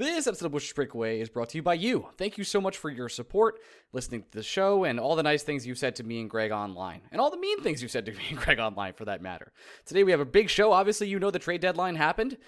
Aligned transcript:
This 0.00 0.26
episode 0.26 0.46
of 0.46 0.52
Bush's 0.52 0.72
Breakaway 0.72 1.20
is 1.20 1.28
brought 1.28 1.50
to 1.50 1.58
you 1.58 1.62
by 1.62 1.74
you. 1.74 2.08
Thank 2.16 2.38
you 2.38 2.44
so 2.44 2.58
much 2.58 2.78
for 2.78 2.88
your 2.88 3.10
support, 3.10 3.60
listening 3.92 4.22
to 4.22 4.38
the 4.38 4.42
show, 4.42 4.84
and 4.84 4.98
all 4.98 5.14
the 5.14 5.22
nice 5.22 5.42
things 5.42 5.66
you've 5.66 5.76
said 5.76 5.94
to 5.96 6.02
me 6.02 6.22
and 6.22 6.30
Greg 6.30 6.52
online, 6.52 7.02
and 7.12 7.20
all 7.20 7.30
the 7.30 7.36
mean 7.36 7.60
things 7.60 7.82
you've 7.82 7.90
said 7.90 8.06
to 8.06 8.12
me 8.12 8.22
and 8.30 8.38
Greg 8.42 8.58
online, 8.58 8.94
for 8.94 9.04
that 9.04 9.20
matter. 9.20 9.52
Today 9.84 10.02
we 10.02 10.10
have 10.12 10.20
a 10.20 10.24
big 10.24 10.48
show. 10.48 10.72
Obviously, 10.72 11.08
you 11.08 11.18
know 11.18 11.30
the 11.30 11.38
trade 11.38 11.60
deadline 11.60 11.96
happened. 11.96 12.38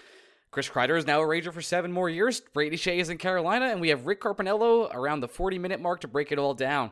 Chris 0.49 0.67
Kreider 0.67 0.97
is 0.97 1.05
now 1.05 1.21
a 1.21 1.27
Ranger 1.27 1.51
for 1.51 1.61
seven 1.61 1.91
more 1.91 2.09
years. 2.09 2.41
Brady 2.55 2.75
Skjei 2.75 2.97
is 2.97 3.09
in 3.09 3.19
Carolina, 3.19 3.65
and 3.65 3.79
we 3.79 3.89
have 3.89 4.07
Rick 4.07 4.21
Carpiniello 4.21 4.91
around 4.91 5.19
the 5.19 5.27
40 5.27 5.59
minute 5.59 5.79
mark 5.79 6.01
to 6.01 6.07
break 6.07 6.31
it 6.31 6.39
all 6.39 6.55
down. 6.55 6.89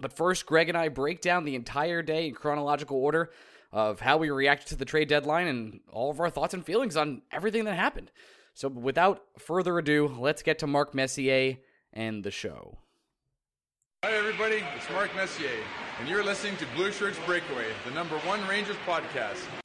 But 0.00 0.16
first, 0.16 0.46
Greg 0.46 0.70
and 0.70 0.78
I 0.78 0.88
break 0.88 1.20
down 1.20 1.44
the 1.44 1.54
entire 1.54 2.00
day 2.00 2.28
in 2.28 2.34
chronological 2.34 2.96
order 2.96 3.30
of 3.70 4.00
how 4.00 4.16
we 4.16 4.30
reacted 4.30 4.68
to 4.68 4.76
the 4.76 4.86
trade 4.86 5.08
deadline 5.08 5.48
and 5.48 5.80
all 5.90 6.10
of 6.10 6.18
our 6.18 6.30
thoughts 6.30 6.54
and 6.54 6.64
feelings 6.64 6.96
on 6.96 7.20
everything 7.30 7.66
that 7.66 7.76
happened. 7.76 8.10
So, 8.54 8.68
without 8.68 9.22
further 9.38 9.78
ado, 9.78 10.14
let's 10.18 10.42
get 10.42 10.58
to 10.60 10.66
Mark 10.66 10.94
Messier 10.94 11.56
and 11.92 12.22
the 12.22 12.30
show. 12.30 12.78
Hi, 14.04 14.12
everybody. 14.12 14.62
It's 14.76 14.90
Mark 14.90 15.14
Messier, 15.14 15.48
and 16.00 16.08
you're 16.08 16.24
listening 16.24 16.56
to 16.56 16.66
Blue 16.74 16.92
Shirts 16.92 17.18
Breakaway, 17.24 17.66
the 17.86 17.94
number 17.94 18.18
one 18.18 18.46
Rangers 18.48 18.76
podcast. 18.86 19.61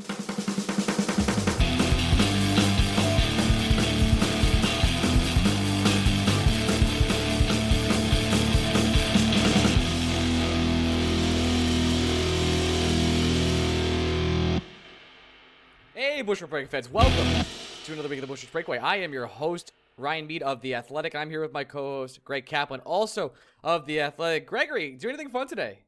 Hey, 16.17 16.23
Bushwick 16.23 16.49
Break 16.49 16.67
fans, 16.67 16.89
welcome 16.91 17.45
to 17.83 17.93
another 17.93 18.09
week 18.09 18.17
of 18.17 18.21
the 18.21 18.27
Bushwick 18.27 18.51
Breakaway. 18.51 18.79
I 18.79 18.95
am 18.95 19.13
your 19.13 19.27
host, 19.27 19.71
Ryan 19.97 20.25
Mead 20.25 20.41
of 20.41 20.61
The 20.61 20.73
Athletic. 20.73 21.13
I'm 21.13 21.29
here 21.29 21.41
with 21.41 21.53
my 21.53 21.63
co 21.63 21.99
host, 21.99 22.23
Greg 22.23 22.47
Kaplan, 22.47 22.79
also 22.79 23.33
of 23.63 23.85
The 23.85 24.01
Athletic. 24.01 24.47
Gregory, 24.47 24.93
do 24.93 25.09
anything 25.09 25.29
fun 25.29 25.47
today? 25.47 25.81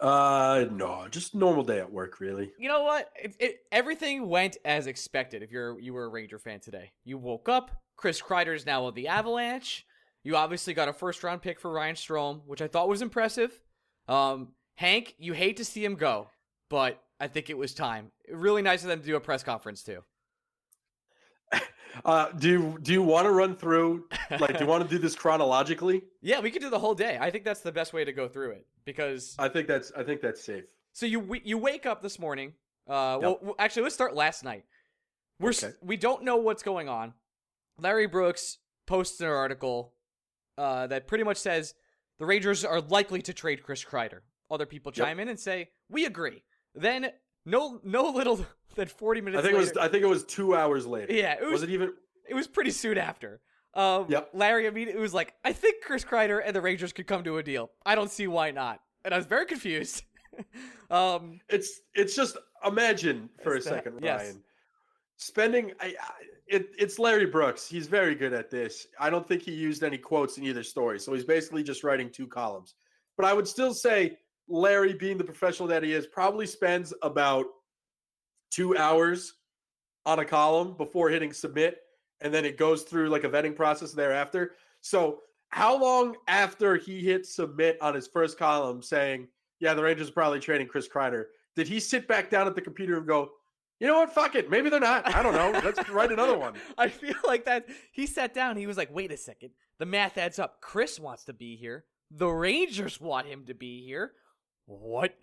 Uh, 0.00 0.66
no, 0.70 1.06
just 1.10 1.34
normal 1.34 1.64
day 1.64 1.78
at 1.78 1.90
work, 1.90 2.20
really. 2.20 2.52
You 2.58 2.68
know 2.68 2.82
what? 2.82 3.10
It, 3.16 3.36
it, 3.40 3.60
everything 3.72 4.28
went 4.28 4.58
as 4.66 4.86
expected. 4.86 5.42
If 5.42 5.50
you're 5.50 5.80
you 5.80 5.94
were 5.94 6.04
a 6.04 6.08
Ranger 6.08 6.38
fan 6.38 6.60
today, 6.60 6.92
you 7.06 7.16
woke 7.16 7.48
up. 7.48 7.70
Chris 7.96 8.20
Kreider 8.20 8.54
is 8.54 8.66
now 8.66 8.84
with 8.84 8.96
the 8.96 9.08
Avalanche. 9.08 9.86
You 10.24 10.36
obviously 10.36 10.74
got 10.74 10.90
a 10.90 10.92
first 10.92 11.24
round 11.24 11.40
pick 11.40 11.58
for 11.58 11.72
Ryan 11.72 11.94
Strome, 11.94 12.42
which 12.44 12.60
I 12.60 12.68
thought 12.68 12.86
was 12.86 13.00
impressive. 13.00 13.58
Um, 14.08 14.48
Hank, 14.74 15.14
you 15.16 15.32
hate 15.32 15.56
to 15.56 15.64
see 15.64 15.82
him 15.82 15.94
go, 15.94 16.28
but 16.68 17.02
I 17.20 17.26
think 17.26 17.50
it 17.50 17.58
was 17.58 17.74
time. 17.74 18.10
Really 18.30 18.62
nice 18.62 18.82
of 18.82 18.88
them 18.88 19.00
to 19.00 19.06
do 19.06 19.16
a 19.16 19.20
press 19.20 19.42
conference 19.42 19.82
too. 19.82 20.02
Uh, 22.04 22.30
do 22.32 22.48
you 22.48 22.78
do 22.82 22.92
you 22.92 23.02
want 23.02 23.24
to 23.24 23.30
run 23.30 23.56
through 23.56 24.04
like 24.38 24.56
do 24.56 24.64
you 24.64 24.70
want 24.70 24.82
to 24.82 24.88
do 24.88 24.98
this 24.98 25.14
chronologically? 25.22 26.02
Yeah, 26.20 26.40
we 26.40 26.50
could 26.50 26.62
do 26.62 26.70
the 26.70 26.78
whole 26.78 26.94
day. 26.94 27.18
I 27.20 27.30
think 27.30 27.44
that's 27.44 27.60
the 27.60 27.72
best 27.72 27.92
way 27.92 28.04
to 28.04 28.12
go 28.12 28.28
through 28.28 28.52
it 28.52 28.66
because 28.84 29.34
I 29.38 29.48
think 29.48 29.66
that's 29.66 29.92
I 29.96 30.02
think 30.02 30.20
that's 30.20 30.42
safe. 30.42 30.64
So 30.92 31.06
you 31.06 31.40
you 31.44 31.58
wake 31.58 31.86
up 31.86 32.02
this 32.02 32.18
morning. 32.18 32.52
Uh, 32.88 33.18
yep. 33.20 33.38
well, 33.42 33.54
actually, 33.58 33.82
let's 33.82 33.94
start 33.94 34.14
last 34.14 34.44
night. 34.44 34.64
We're 35.40 35.50
okay. 35.50 35.72
we 35.82 35.96
don't 35.96 36.24
know 36.24 36.36
what's 36.36 36.62
going 36.62 36.88
on. 36.88 37.14
Larry 37.78 38.06
Brooks 38.06 38.58
posts 38.86 39.20
an 39.20 39.28
article 39.28 39.92
uh, 40.56 40.86
that 40.88 41.06
pretty 41.06 41.24
much 41.24 41.36
says 41.36 41.74
the 42.18 42.26
Rangers 42.26 42.64
are 42.64 42.80
likely 42.80 43.22
to 43.22 43.32
trade 43.32 43.62
Chris 43.62 43.84
Kreider. 43.84 44.20
Other 44.50 44.66
people 44.66 44.90
chime 44.92 45.18
yep. 45.18 45.24
in 45.24 45.28
and 45.28 45.38
say 45.38 45.70
we 45.88 46.06
agree. 46.06 46.42
Then 46.74 47.10
no 47.44 47.80
no 47.82 48.10
little 48.10 48.44
than 48.74 48.88
40 48.88 49.20
minutes 49.20 49.38
I 49.38 49.42
think 49.42 49.54
later, 49.58 49.70
it 49.70 49.74
was 49.74 49.84
I 49.84 49.88
think 49.88 50.04
it 50.04 50.08
was 50.08 50.24
2 50.24 50.54
hours 50.54 50.86
later. 50.86 51.12
Yeah, 51.12 51.34
it 51.34 51.44
was, 51.44 51.52
was 51.52 51.62
it 51.64 51.70
even 51.70 51.92
It 52.28 52.34
was 52.34 52.46
pretty 52.46 52.70
soon 52.70 52.98
after. 52.98 53.40
Um 53.74 54.06
yep. 54.08 54.30
Larry 54.32 54.66
I 54.66 54.70
mean 54.70 54.88
it 54.88 54.98
was 54.98 55.14
like 55.14 55.34
I 55.44 55.52
think 55.52 55.82
Chris 55.82 56.04
Kreider 56.04 56.40
and 56.44 56.54
the 56.54 56.60
Rangers 56.60 56.92
could 56.92 57.06
come 57.06 57.24
to 57.24 57.38
a 57.38 57.42
deal. 57.42 57.70
I 57.84 57.94
don't 57.94 58.10
see 58.10 58.26
why 58.26 58.50
not. 58.50 58.80
And 59.04 59.14
I 59.14 59.16
was 59.16 59.26
very 59.26 59.46
confused. 59.46 60.02
um 60.90 61.40
it's 61.48 61.80
it's 61.94 62.14
just 62.14 62.36
imagine 62.64 63.28
for 63.42 63.54
a 63.54 63.60
second 63.60 63.94
Ryan. 63.94 64.02
Yes. 64.02 64.36
Spending 65.16 65.72
I, 65.80 65.86
I 66.00 66.12
it, 66.48 66.70
it's 66.78 66.98
Larry 66.98 67.26
Brooks. 67.26 67.68
He's 67.68 67.86
very 67.86 68.14
good 68.14 68.32
at 68.32 68.50
this. 68.50 68.86
I 68.98 69.10
don't 69.10 69.26
think 69.26 69.42
he 69.42 69.52
used 69.52 69.82
any 69.82 69.98
quotes 69.98 70.38
in 70.38 70.44
either 70.44 70.62
story. 70.62 70.98
So 70.98 71.12
he's 71.12 71.24
basically 71.24 71.62
just 71.62 71.84
writing 71.84 72.10
two 72.10 72.26
columns. 72.26 72.74
But 73.16 73.26
I 73.26 73.34
would 73.34 73.46
still 73.46 73.74
say 73.74 74.16
Larry, 74.48 74.94
being 74.94 75.18
the 75.18 75.24
professional 75.24 75.68
that 75.68 75.82
he 75.82 75.92
is, 75.92 76.06
probably 76.06 76.46
spends 76.46 76.94
about 77.02 77.46
two 78.50 78.76
hours 78.76 79.34
on 80.06 80.18
a 80.20 80.24
column 80.24 80.74
before 80.76 81.10
hitting 81.10 81.32
submit, 81.32 81.78
and 82.20 82.32
then 82.32 82.44
it 82.44 82.56
goes 82.56 82.82
through 82.82 83.08
like 83.08 83.24
a 83.24 83.28
vetting 83.28 83.54
process 83.54 83.92
thereafter. 83.92 84.52
So, 84.80 85.20
how 85.50 85.80
long 85.80 86.16
after 86.26 86.76
he 86.76 87.00
hit 87.00 87.26
submit 87.26 87.78
on 87.80 87.94
his 87.94 88.06
first 88.06 88.38
column 88.38 88.82
saying, 88.82 89.28
Yeah, 89.60 89.74
the 89.74 89.82
Rangers 89.82 90.10
are 90.10 90.12
probably 90.12 90.40
trading 90.40 90.66
Chris 90.66 90.88
Kreider, 90.88 91.26
did 91.56 91.68
he 91.68 91.80
sit 91.80 92.06
back 92.06 92.30
down 92.30 92.46
at 92.46 92.54
the 92.54 92.60
computer 92.60 92.98
and 92.98 93.06
go, 93.06 93.30
you 93.80 93.86
know 93.86 93.98
what? 93.98 94.12
Fuck 94.12 94.34
it. 94.34 94.50
Maybe 94.50 94.70
they're 94.70 94.80
not. 94.80 95.14
I 95.14 95.22
don't 95.22 95.34
know. 95.34 95.60
Let's 95.64 95.88
write 95.90 96.10
another 96.10 96.36
one. 96.36 96.54
I 96.76 96.88
feel 96.88 97.14
like 97.24 97.44
that. 97.44 97.66
He 97.92 98.06
sat 98.06 98.34
down. 98.34 98.56
He 98.56 98.66
was 98.66 98.76
like, 98.76 98.92
wait 98.92 99.12
a 99.12 99.16
second. 99.16 99.50
The 99.78 99.86
math 99.86 100.18
adds 100.18 100.38
up. 100.38 100.60
Chris 100.60 100.98
wants 100.98 101.24
to 101.24 101.32
be 101.32 101.56
here. 101.56 101.84
The 102.10 102.28
Rangers 102.28 103.00
want 103.00 103.28
him 103.28 103.44
to 103.46 103.54
be 103.54 103.84
here 103.84 104.12
what? 104.68 105.14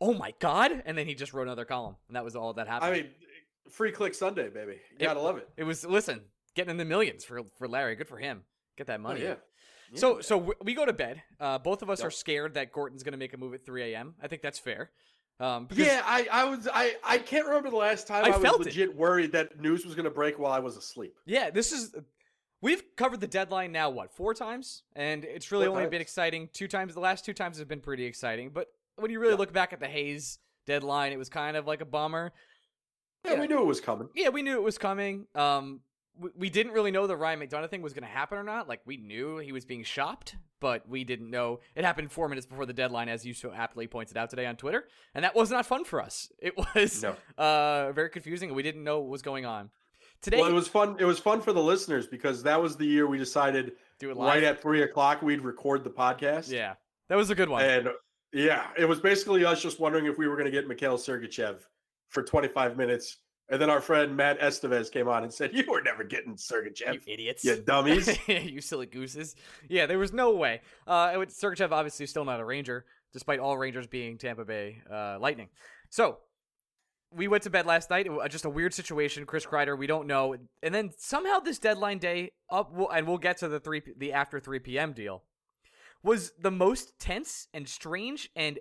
Oh 0.00 0.12
my 0.12 0.34
god! 0.38 0.82
And 0.84 0.98
then 0.98 1.06
he 1.06 1.14
just 1.14 1.32
wrote 1.32 1.44
another 1.44 1.64
column, 1.64 1.96
and 2.08 2.16
that 2.16 2.24
was 2.24 2.36
all 2.36 2.52
that 2.54 2.68
happened. 2.68 2.92
I 2.92 2.96
mean, 2.96 3.10
free 3.70 3.90
click 3.90 4.14
Sunday, 4.14 4.48
baby. 4.48 4.72
You 4.90 4.98
it, 4.98 5.04
gotta 5.04 5.20
love 5.20 5.38
it. 5.38 5.48
It 5.56 5.64
was 5.64 5.84
listen, 5.84 6.22
getting 6.54 6.72
in 6.72 6.76
the 6.76 6.84
millions 6.84 7.24
for 7.24 7.42
for 7.56 7.68
Larry. 7.68 7.96
Good 7.96 8.08
for 8.08 8.18
him. 8.18 8.42
Get 8.76 8.88
that 8.88 9.00
money. 9.00 9.22
Oh, 9.22 9.24
yeah. 9.24 9.34
yeah. 9.92 10.00
So 10.00 10.20
so 10.20 10.54
we 10.62 10.74
go 10.74 10.84
to 10.84 10.92
bed. 10.92 11.22
Uh, 11.40 11.58
both 11.58 11.82
of 11.82 11.90
us 11.90 12.00
yep. 12.00 12.08
are 12.08 12.10
scared 12.10 12.54
that 12.54 12.72
Gorton's 12.72 13.02
going 13.02 13.12
to 13.12 13.18
make 13.18 13.32
a 13.32 13.36
move 13.36 13.54
at 13.54 13.64
3 13.64 13.94
a.m. 13.94 14.14
I 14.22 14.28
think 14.28 14.42
that's 14.42 14.58
fair. 14.58 14.90
Um, 15.40 15.66
yeah, 15.72 16.02
I, 16.04 16.28
I 16.30 16.44
was 16.44 16.68
I, 16.72 16.94
I 17.02 17.18
can't 17.18 17.46
remember 17.46 17.68
the 17.68 17.76
last 17.76 18.06
time 18.06 18.24
I, 18.24 18.28
I 18.28 18.36
was 18.38 18.66
legit 18.66 18.90
it. 18.90 18.96
worried 18.96 19.32
that 19.32 19.60
news 19.60 19.84
was 19.84 19.94
going 19.94 20.04
to 20.04 20.10
break 20.10 20.38
while 20.38 20.52
I 20.52 20.60
was 20.60 20.76
asleep. 20.76 21.14
Yeah, 21.26 21.50
this 21.50 21.72
is 21.72 21.92
we've 22.64 22.82
covered 22.96 23.20
the 23.20 23.28
deadline 23.28 23.70
now 23.70 23.90
what 23.90 24.10
four 24.10 24.34
times, 24.34 24.82
and 24.96 25.24
it's 25.24 25.52
really 25.52 25.66
four 25.66 25.72
only 25.72 25.84
times. 25.84 25.90
been 25.90 26.00
exciting 26.00 26.48
two 26.52 26.66
times. 26.66 26.94
The 26.94 27.00
last 27.00 27.24
two 27.24 27.34
times 27.34 27.58
have 27.58 27.68
been 27.68 27.80
pretty 27.80 28.04
exciting, 28.04 28.50
but 28.52 28.68
when 28.96 29.10
you 29.10 29.20
really 29.20 29.34
yeah. 29.34 29.38
look 29.38 29.52
back 29.52 29.72
at 29.72 29.78
the 29.78 29.86
Hayes 29.86 30.38
deadline, 30.66 31.12
it 31.12 31.18
was 31.18 31.28
kind 31.28 31.56
of 31.56 31.66
like 31.66 31.82
a 31.82 31.84
bummer. 31.84 32.32
Yeah, 33.24 33.34
yeah, 33.34 33.40
we 33.40 33.46
knew 33.46 33.60
it 33.60 33.66
was 33.66 33.80
coming. 33.80 34.08
Yeah, 34.14 34.30
we 34.30 34.42
knew 34.42 34.54
it 34.54 34.62
was 34.62 34.78
coming. 34.78 35.26
Um, 35.34 35.80
we, 36.18 36.30
we 36.36 36.50
didn't 36.50 36.72
really 36.72 36.90
know 36.90 37.06
the 37.06 37.16
Ryan 37.16 37.40
McDonagh 37.40 37.70
thing 37.70 37.82
was 37.82 37.92
going 37.92 38.02
to 38.02 38.08
happen 38.08 38.38
or 38.38 38.42
not. 38.42 38.68
Like 38.68 38.80
we 38.86 38.96
knew 38.96 39.38
he 39.38 39.52
was 39.52 39.64
being 39.64 39.84
shopped, 39.84 40.36
but 40.60 40.88
we 40.88 41.04
didn't 41.04 41.30
know 41.30 41.60
it 41.74 41.84
happened 41.84 42.12
four 42.12 42.28
minutes 42.28 42.46
before 42.46 42.66
the 42.66 42.72
deadline, 42.72 43.08
as 43.10 43.26
you 43.26 43.34
so 43.34 43.52
aptly 43.52 43.86
pointed 43.86 44.16
out 44.16 44.30
today 44.30 44.46
on 44.46 44.56
Twitter, 44.56 44.88
and 45.14 45.24
that 45.24 45.34
was 45.34 45.50
not 45.50 45.66
fun 45.66 45.84
for 45.84 46.00
us. 46.00 46.32
It 46.38 46.54
was 46.74 47.02
no. 47.02 47.16
uh, 47.36 47.92
very 47.92 48.08
confusing, 48.08 48.48
and 48.48 48.56
we 48.56 48.62
didn't 48.62 48.84
know 48.84 49.00
what 49.00 49.10
was 49.10 49.22
going 49.22 49.44
on. 49.44 49.70
Today, 50.24 50.40
well, 50.40 50.48
it 50.48 50.54
was 50.54 50.68
fun. 50.68 50.96
It 50.98 51.04
was 51.04 51.18
fun 51.18 51.42
for 51.42 51.52
the 51.52 51.62
listeners 51.62 52.06
because 52.06 52.42
that 52.44 52.60
was 52.60 52.78
the 52.78 52.86
year 52.86 53.06
we 53.06 53.18
decided 53.18 53.72
do 53.98 54.10
it 54.10 54.16
live. 54.16 54.26
right 54.26 54.42
at 54.42 54.62
three 54.62 54.82
o'clock 54.82 55.20
we'd 55.20 55.42
record 55.42 55.84
the 55.84 55.90
podcast. 55.90 56.50
Yeah, 56.50 56.76
that 57.10 57.16
was 57.16 57.28
a 57.28 57.34
good 57.34 57.50
one. 57.50 57.62
And 57.62 57.90
yeah, 58.32 58.68
it 58.78 58.86
was 58.86 59.00
basically 59.00 59.44
us 59.44 59.60
just 59.60 59.78
wondering 59.78 60.06
if 60.06 60.16
we 60.16 60.26
were 60.26 60.34
going 60.34 60.46
to 60.46 60.50
get 60.50 60.66
Mikhail 60.66 60.96
Sergachev 60.96 61.58
for 62.08 62.22
25 62.22 62.78
minutes 62.78 63.18
And 63.50 63.60
then 63.60 63.68
our 63.68 63.82
friend 63.82 64.16
Matt 64.16 64.40
Estevez 64.40 64.90
came 64.90 65.08
on 65.08 65.24
and 65.24 65.32
said, 65.32 65.50
"You 65.52 65.64
were 65.68 65.82
never 65.82 66.04
getting 66.04 66.36
Sergachev, 66.36 66.94
you 66.94 67.00
idiots, 67.06 67.44
you 67.44 67.56
dummies, 67.56 68.18
you 68.26 68.62
silly 68.62 68.86
gooses." 68.86 69.36
Yeah, 69.68 69.84
there 69.84 69.98
was 69.98 70.14
no 70.14 70.34
way. 70.34 70.62
Uh, 70.86 71.08
Sergachev 71.26 71.70
obviously 71.70 72.06
still 72.06 72.24
not 72.24 72.40
a 72.40 72.44
Ranger, 72.46 72.86
despite 73.12 73.40
all 73.40 73.58
Rangers 73.58 73.86
being 73.86 74.16
Tampa 74.16 74.46
Bay 74.46 74.80
uh, 74.90 75.18
Lightning. 75.20 75.50
So 75.90 76.20
we 77.14 77.28
went 77.28 77.42
to 77.44 77.50
bed 77.50 77.66
last 77.66 77.90
night. 77.90 78.08
Just 78.28 78.44
a 78.44 78.50
weird 78.50 78.74
situation. 78.74 79.26
Chris 79.26 79.46
Kreider, 79.46 79.78
we 79.78 79.86
don't 79.86 80.06
know, 80.06 80.34
and 80.62 80.74
then 80.74 80.90
somehow 80.98 81.38
this 81.38 81.58
deadline 81.58 81.98
day 81.98 82.32
up, 82.50 82.72
and 82.92 83.06
we'll 83.06 83.18
get 83.18 83.38
to 83.38 83.48
the 83.48 83.60
three, 83.60 83.82
the 83.96 84.12
after 84.12 84.40
three 84.40 84.58
p.m. 84.58 84.92
deal, 84.92 85.22
was 86.02 86.32
the 86.38 86.50
most 86.50 86.98
tense 86.98 87.48
and 87.54 87.68
strange 87.68 88.30
and 88.36 88.58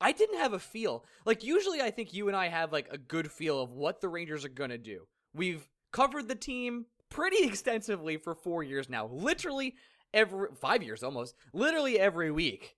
I 0.00 0.12
didn't 0.12 0.38
have 0.38 0.52
a 0.52 0.58
feel. 0.58 1.04
Like 1.24 1.42
usually 1.42 1.80
I 1.80 1.90
think 1.90 2.12
you 2.12 2.28
and 2.28 2.36
I 2.36 2.48
have 2.48 2.72
like 2.72 2.88
a 2.90 2.98
good 2.98 3.30
feel 3.30 3.60
of 3.60 3.72
what 3.72 4.00
the 4.00 4.08
Rangers 4.08 4.44
are 4.44 4.48
to 4.48 4.78
do. 4.78 5.06
We've 5.34 5.66
covered 5.92 6.28
the 6.28 6.34
team 6.34 6.86
pretty 7.08 7.44
extensively 7.46 8.16
for 8.16 8.34
4 8.34 8.62
years 8.62 8.88
now. 8.88 9.06
Literally 9.06 9.74
every 10.12 10.48
5 10.54 10.82
years 10.82 11.02
almost. 11.02 11.34
Literally 11.52 11.98
every 11.98 12.30
week. 12.30 12.76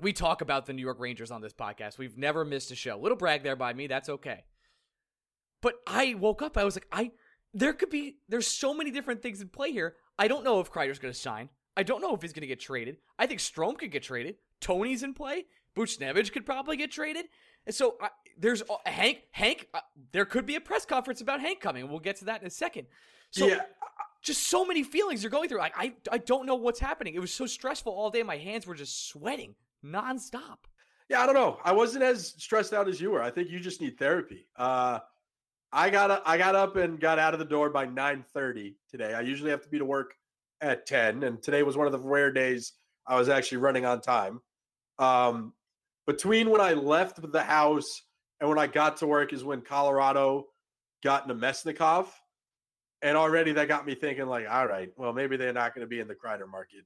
We 0.00 0.12
talk 0.12 0.40
about 0.40 0.66
the 0.66 0.72
New 0.72 0.82
York 0.82 1.00
Rangers 1.00 1.30
on 1.30 1.40
this 1.40 1.52
podcast. 1.52 1.98
We've 1.98 2.16
never 2.16 2.44
missed 2.44 2.70
a 2.70 2.76
show. 2.76 2.98
Little 2.98 3.16
brag 3.16 3.42
there 3.42 3.56
by 3.56 3.72
me, 3.74 3.86
that's 3.86 4.08
okay. 4.08 4.44
But 5.60 5.74
I 5.86 6.14
woke 6.14 6.40
up 6.42 6.56
I 6.56 6.64
was 6.64 6.76
like 6.76 6.86
I 6.92 7.10
there 7.52 7.72
could 7.72 7.90
be 7.90 8.18
there's 8.28 8.46
so 8.46 8.72
many 8.74 8.90
different 8.90 9.22
things 9.22 9.40
in 9.40 9.48
play 9.48 9.72
here. 9.72 9.96
I 10.18 10.28
don't 10.28 10.44
know 10.44 10.60
if 10.60 10.70
Kreider's 10.70 10.98
going 10.98 11.12
to 11.12 11.18
sign. 11.18 11.48
I 11.76 11.82
don't 11.82 12.00
know 12.00 12.14
if 12.14 12.22
he's 12.22 12.32
going 12.32 12.42
to 12.42 12.48
get 12.48 12.60
traded. 12.60 12.98
I 13.18 13.26
think 13.26 13.40
Strome 13.40 13.78
could 13.78 13.90
get 13.90 14.02
traded. 14.02 14.36
Tony's 14.60 15.02
in 15.02 15.14
play. 15.14 15.46
Buchnevich 15.76 16.32
could 16.32 16.44
probably 16.44 16.76
get 16.76 16.90
traded. 16.90 17.26
And 17.66 17.74
so 17.74 17.96
uh, 18.02 18.08
there's 18.36 18.62
uh, 18.62 18.76
Hank. 18.86 19.22
Hank. 19.30 19.68
Uh, 19.72 19.80
there 20.12 20.24
could 20.24 20.44
be 20.44 20.56
a 20.56 20.60
press 20.60 20.84
conference 20.84 21.20
about 21.20 21.40
Hank 21.40 21.60
coming. 21.60 21.88
We'll 21.88 22.00
get 22.00 22.16
to 22.16 22.24
that 22.26 22.40
in 22.40 22.46
a 22.46 22.50
second. 22.50 22.86
So 23.30 23.46
yeah. 23.46 23.60
just 24.22 24.48
so 24.48 24.64
many 24.64 24.82
feelings 24.82 25.22
you're 25.22 25.30
going 25.30 25.48
through. 25.48 25.60
I, 25.60 25.70
I 25.76 25.92
I 26.10 26.18
don't 26.18 26.46
know 26.46 26.56
what's 26.56 26.80
happening. 26.80 27.14
It 27.14 27.20
was 27.20 27.32
so 27.32 27.46
stressful 27.46 27.92
all 27.92 28.10
day. 28.10 28.22
My 28.22 28.38
hands 28.38 28.66
were 28.66 28.74
just 28.74 29.08
sweating 29.08 29.54
nonstop. 29.84 30.58
Yeah, 31.08 31.22
I 31.22 31.26
don't 31.26 31.34
know. 31.34 31.58
I 31.64 31.72
wasn't 31.72 32.04
as 32.04 32.34
stressed 32.38 32.72
out 32.72 32.88
as 32.88 33.00
you 33.00 33.10
were. 33.10 33.22
I 33.22 33.30
think 33.30 33.50
you 33.50 33.60
just 33.60 33.80
need 33.80 33.98
therapy. 33.98 34.46
Uh, 34.56 34.98
I 35.72 35.90
got 35.90 36.22
I 36.26 36.38
got 36.38 36.54
up 36.54 36.76
and 36.76 36.98
got 37.00 37.18
out 37.18 37.34
of 37.34 37.38
the 37.38 37.46
door 37.46 37.70
by 37.70 37.86
9:30 37.86 38.74
today. 38.90 39.14
I 39.14 39.20
usually 39.20 39.50
have 39.50 39.62
to 39.62 39.68
be 39.68 39.78
to 39.78 39.84
work 39.84 40.14
at 40.60 40.86
10, 40.86 41.22
and 41.22 41.42
today 41.42 41.62
was 41.62 41.76
one 41.76 41.86
of 41.86 41.92
the 41.92 41.98
rare 41.98 42.32
days 42.32 42.72
I 43.06 43.16
was 43.16 43.28
actually 43.28 43.58
running 43.58 43.84
on 43.84 44.00
time. 44.00 44.40
Um, 44.98 45.52
between 46.06 46.50
when 46.50 46.60
I 46.60 46.72
left 46.72 47.20
the 47.20 47.42
house 47.42 48.02
and 48.40 48.48
when 48.48 48.58
I 48.58 48.66
got 48.66 48.96
to 48.98 49.06
work 49.06 49.32
is 49.32 49.44
when 49.44 49.60
Colorado 49.60 50.46
got 51.02 51.28
Namestnikov. 51.28 52.08
And 53.02 53.16
already 53.16 53.52
that 53.52 53.68
got 53.68 53.86
me 53.86 53.94
thinking, 53.94 54.26
like, 54.26 54.46
all 54.50 54.66
right, 54.66 54.90
well, 54.96 55.12
maybe 55.12 55.36
they're 55.36 55.52
not 55.52 55.74
going 55.74 55.84
to 55.84 55.88
be 55.88 56.00
in 56.00 56.08
the 56.08 56.14
Kreider 56.14 56.48
market 56.50 56.84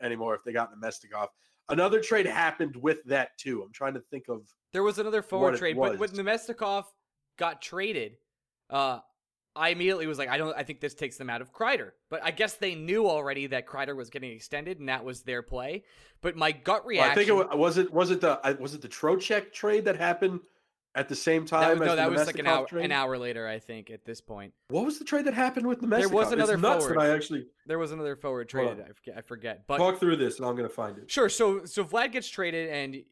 anymore 0.00 0.34
if 0.34 0.42
they 0.44 0.52
got 0.52 0.70
Namestnikov. 0.74 1.28
Another 1.70 2.00
trade 2.00 2.26
happened 2.26 2.76
with 2.76 3.02
that 3.04 3.30
too. 3.38 3.62
I'm 3.62 3.72
trying 3.72 3.94
to 3.94 4.00
think 4.10 4.24
of. 4.28 4.42
There 4.72 4.82
was 4.82 4.98
another 4.98 5.22
forward 5.22 5.56
trade, 5.56 5.76
but 5.76 5.98
when 5.98 6.10
Namestnikov 6.10 6.84
got 7.38 7.62
traded, 7.62 8.16
uh, 8.68 9.00
I 9.56 9.70
immediately 9.70 10.06
was 10.06 10.18
like, 10.18 10.28
I 10.28 10.38
don't. 10.38 10.56
I 10.56 10.62
think 10.62 10.80
this 10.80 10.94
takes 10.94 11.16
them 11.16 11.28
out 11.28 11.40
of 11.40 11.52
Kreider. 11.52 11.90
But 12.08 12.22
I 12.22 12.30
guess 12.30 12.54
they 12.54 12.74
knew 12.74 13.06
already 13.06 13.48
that 13.48 13.66
Kreider 13.66 13.96
was 13.96 14.10
getting 14.10 14.30
extended, 14.30 14.78
and 14.78 14.88
that 14.88 15.04
was 15.04 15.22
their 15.22 15.42
play. 15.42 15.84
But 16.22 16.36
my 16.36 16.52
gut 16.52 16.86
reaction. 16.86 17.08
Well, 17.08 17.12
I 17.12 17.14
think 17.14 17.28
it 17.28 17.32
was, 17.32 17.58
was 17.58 17.78
it 17.78 17.92
was 17.92 18.10
it 18.10 18.20
the 18.20 18.56
was 18.60 18.74
it 18.74 18.82
the 18.82 18.88
Trocheck 18.88 19.52
trade 19.52 19.84
that 19.86 19.96
happened 19.96 20.40
at 20.94 21.08
the 21.08 21.14
same 21.14 21.46
time. 21.46 21.78
That, 21.78 21.84
no, 21.84 21.96
that 21.96 22.10
was 22.10 22.26
like 22.26 22.38
an 22.38 22.46
hour 22.46 22.66
trade? 22.66 22.84
an 22.84 22.92
hour 22.92 23.16
later, 23.18 23.46
I 23.46 23.58
think. 23.58 23.90
At 23.90 24.04
this 24.04 24.20
point, 24.20 24.52
what 24.68 24.84
was 24.84 24.98
the 24.98 25.04
trade 25.04 25.26
that 25.26 25.34
happened 25.34 25.66
with 25.66 25.80
the 25.80 25.86
There 25.86 26.08
was 26.08 26.32
another 26.32 26.54
it's 26.54 26.62
nuts 26.62 26.84
forward. 26.84 27.00
That 27.00 27.10
I 27.10 27.14
actually 27.14 27.46
there 27.66 27.78
was 27.78 27.92
another 27.92 28.16
forward 28.16 28.48
traded. 28.48 28.80
I 28.80 28.92
forget. 28.92 29.14
I 29.16 29.20
forget. 29.20 29.66
But 29.66 29.78
talk 29.78 29.98
through 29.98 30.16
this, 30.16 30.38
and 30.38 30.46
I'm 30.46 30.56
going 30.56 30.68
to 30.68 30.74
find 30.74 30.98
it. 30.98 31.10
Sure. 31.10 31.28
So 31.28 31.64
so 31.64 31.84
Vlad 31.84 32.12
gets 32.12 32.28
traded, 32.28 32.70
and 32.70 33.02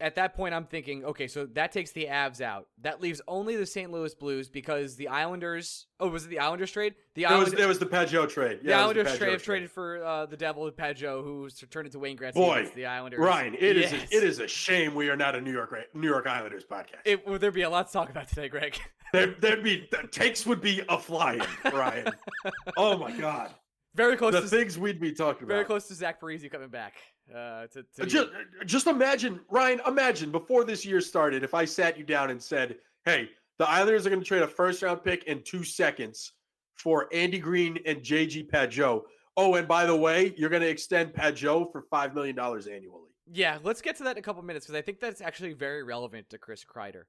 at 0.00 0.14
that 0.14 0.34
point, 0.34 0.54
I'm 0.54 0.64
thinking, 0.64 1.04
okay, 1.04 1.26
so 1.26 1.46
that 1.46 1.72
takes 1.72 1.92
the 1.92 2.06
Avs 2.06 2.40
out. 2.40 2.68
That 2.80 3.00
leaves 3.00 3.20
only 3.28 3.56
the 3.56 3.66
St. 3.66 3.90
Louis 3.90 4.14
Blues 4.14 4.48
because 4.48 4.96
the 4.96 5.08
Islanders. 5.08 5.86
Oh, 5.98 6.08
was 6.08 6.24
it 6.24 6.28
the 6.28 6.38
Islanders 6.38 6.72
trade? 6.72 6.94
The 7.14 7.26
Islanders. 7.26 7.52
There 7.52 7.68
was, 7.68 7.78
was 7.78 7.90
the 7.90 7.96
Pageau 7.96 8.28
trade. 8.28 8.60
Yeah, 8.62 8.76
the 8.76 8.82
Islanders 8.82 9.12
the 9.12 9.18
trade, 9.18 9.28
trade 9.28 9.40
traded 9.40 9.70
for 9.70 10.02
uh, 10.02 10.26
the 10.26 10.36
Devil 10.36 10.70
Pageau, 10.70 11.22
who's 11.22 11.62
turned 11.70 11.86
into 11.86 11.98
Wayne 11.98 12.16
Gretzky. 12.16 12.34
Boy, 12.34 12.70
the 12.74 12.86
Islanders. 12.86 13.20
Ryan, 13.20 13.54
it 13.58 13.76
yes. 13.76 13.92
is 13.92 14.00
a, 14.00 14.16
it 14.16 14.24
is 14.24 14.38
a 14.38 14.48
shame 14.48 14.94
we 14.94 15.10
are 15.10 15.16
not 15.16 15.36
a 15.36 15.40
New 15.40 15.52
York 15.52 15.74
New 15.94 16.08
York 16.08 16.26
Islanders 16.26 16.64
podcast. 16.64 17.00
It, 17.04 17.26
would 17.26 17.40
there 17.40 17.52
be 17.52 17.62
a 17.62 17.70
lot 17.70 17.88
to 17.88 17.92
talk 17.92 18.08
about 18.10 18.28
today, 18.28 18.48
Greg? 18.48 18.78
there, 19.12 19.34
there'd 19.40 19.62
be 19.62 19.86
the 19.90 20.08
takes 20.08 20.46
would 20.46 20.60
be 20.60 20.82
a 20.88 20.98
flying, 20.98 21.42
Ryan. 21.72 22.08
oh 22.76 22.96
my 22.96 23.12
god. 23.12 23.50
Very 23.94 24.16
close. 24.16 24.32
The 24.32 24.42
to, 24.42 24.46
things 24.46 24.78
we'd 24.78 25.00
be 25.00 25.12
talking 25.12 25.42
about. 25.44 25.54
Very 25.54 25.64
close 25.64 25.88
to 25.88 25.94
Zach 25.94 26.20
Parise 26.20 26.48
coming 26.50 26.68
back. 26.68 26.94
Uh, 27.34 27.66
to, 27.68 27.84
to 27.96 28.06
just, 28.06 28.28
just 28.66 28.86
imagine, 28.86 29.40
Ryan. 29.50 29.80
Imagine 29.86 30.30
before 30.30 30.64
this 30.64 30.84
year 30.84 31.00
started, 31.00 31.44
if 31.44 31.54
I 31.54 31.64
sat 31.64 31.96
you 31.96 32.04
down 32.04 32.30
and 32.30 32.42
said, 32.42 32.76
"Hey, 33.04 33.30
the 33.58 33.68
Islanders 33.68 34.06
are 34.06 34.10
going 34.10 34.20
to 34.20 34.26
trade 34.26 34.42
a 34.42 34.48
first 34.48 34.82
round 34.82 35.04
pick 35.04 35.24
in 35.24 35.42
two 35.42 35.62
seconds 35.62 36.32
for 36.74 37.08
Andy 37.12 37.38
Greene 37.38 37.78
and 37.86 38.02
JG 38.02 38.50
Pageau. 38.50 39.02
Oh, 39.36 39.54
and 39.54 39.68
by 39.68 39.86
the 39.86 39.94
way, 39.94 40.34
you're 40.36 40.50
going 40.50 40.62
to 40.62 40.68
extend 40.68 41.12
Pageau 41.12 41.70
for 41.70 41.82
five 41.82 42.14
million 42.14 42.34
dollars 42.34 42.66
annually." 42.66 43.10
Yeah, 43.32 43.58
let's 43.62 43.80
get 43.80 43.96
to 43.96 44.04
that 44.04 44.12
in 44.12 44.18
a 44.18 44.22
couple 44.22 44.42
minutes 44.42 44.66
because 44.66 44.78
I 44.78 44.82
think 44.82 44.98
that's 44.98 45.20
actually 45.20 45.52
very 45.52 45.84
relevant 45.84 46.28
to 46.30 46.38
Chris 46.38 46.64
Kreider. 46.64 47.04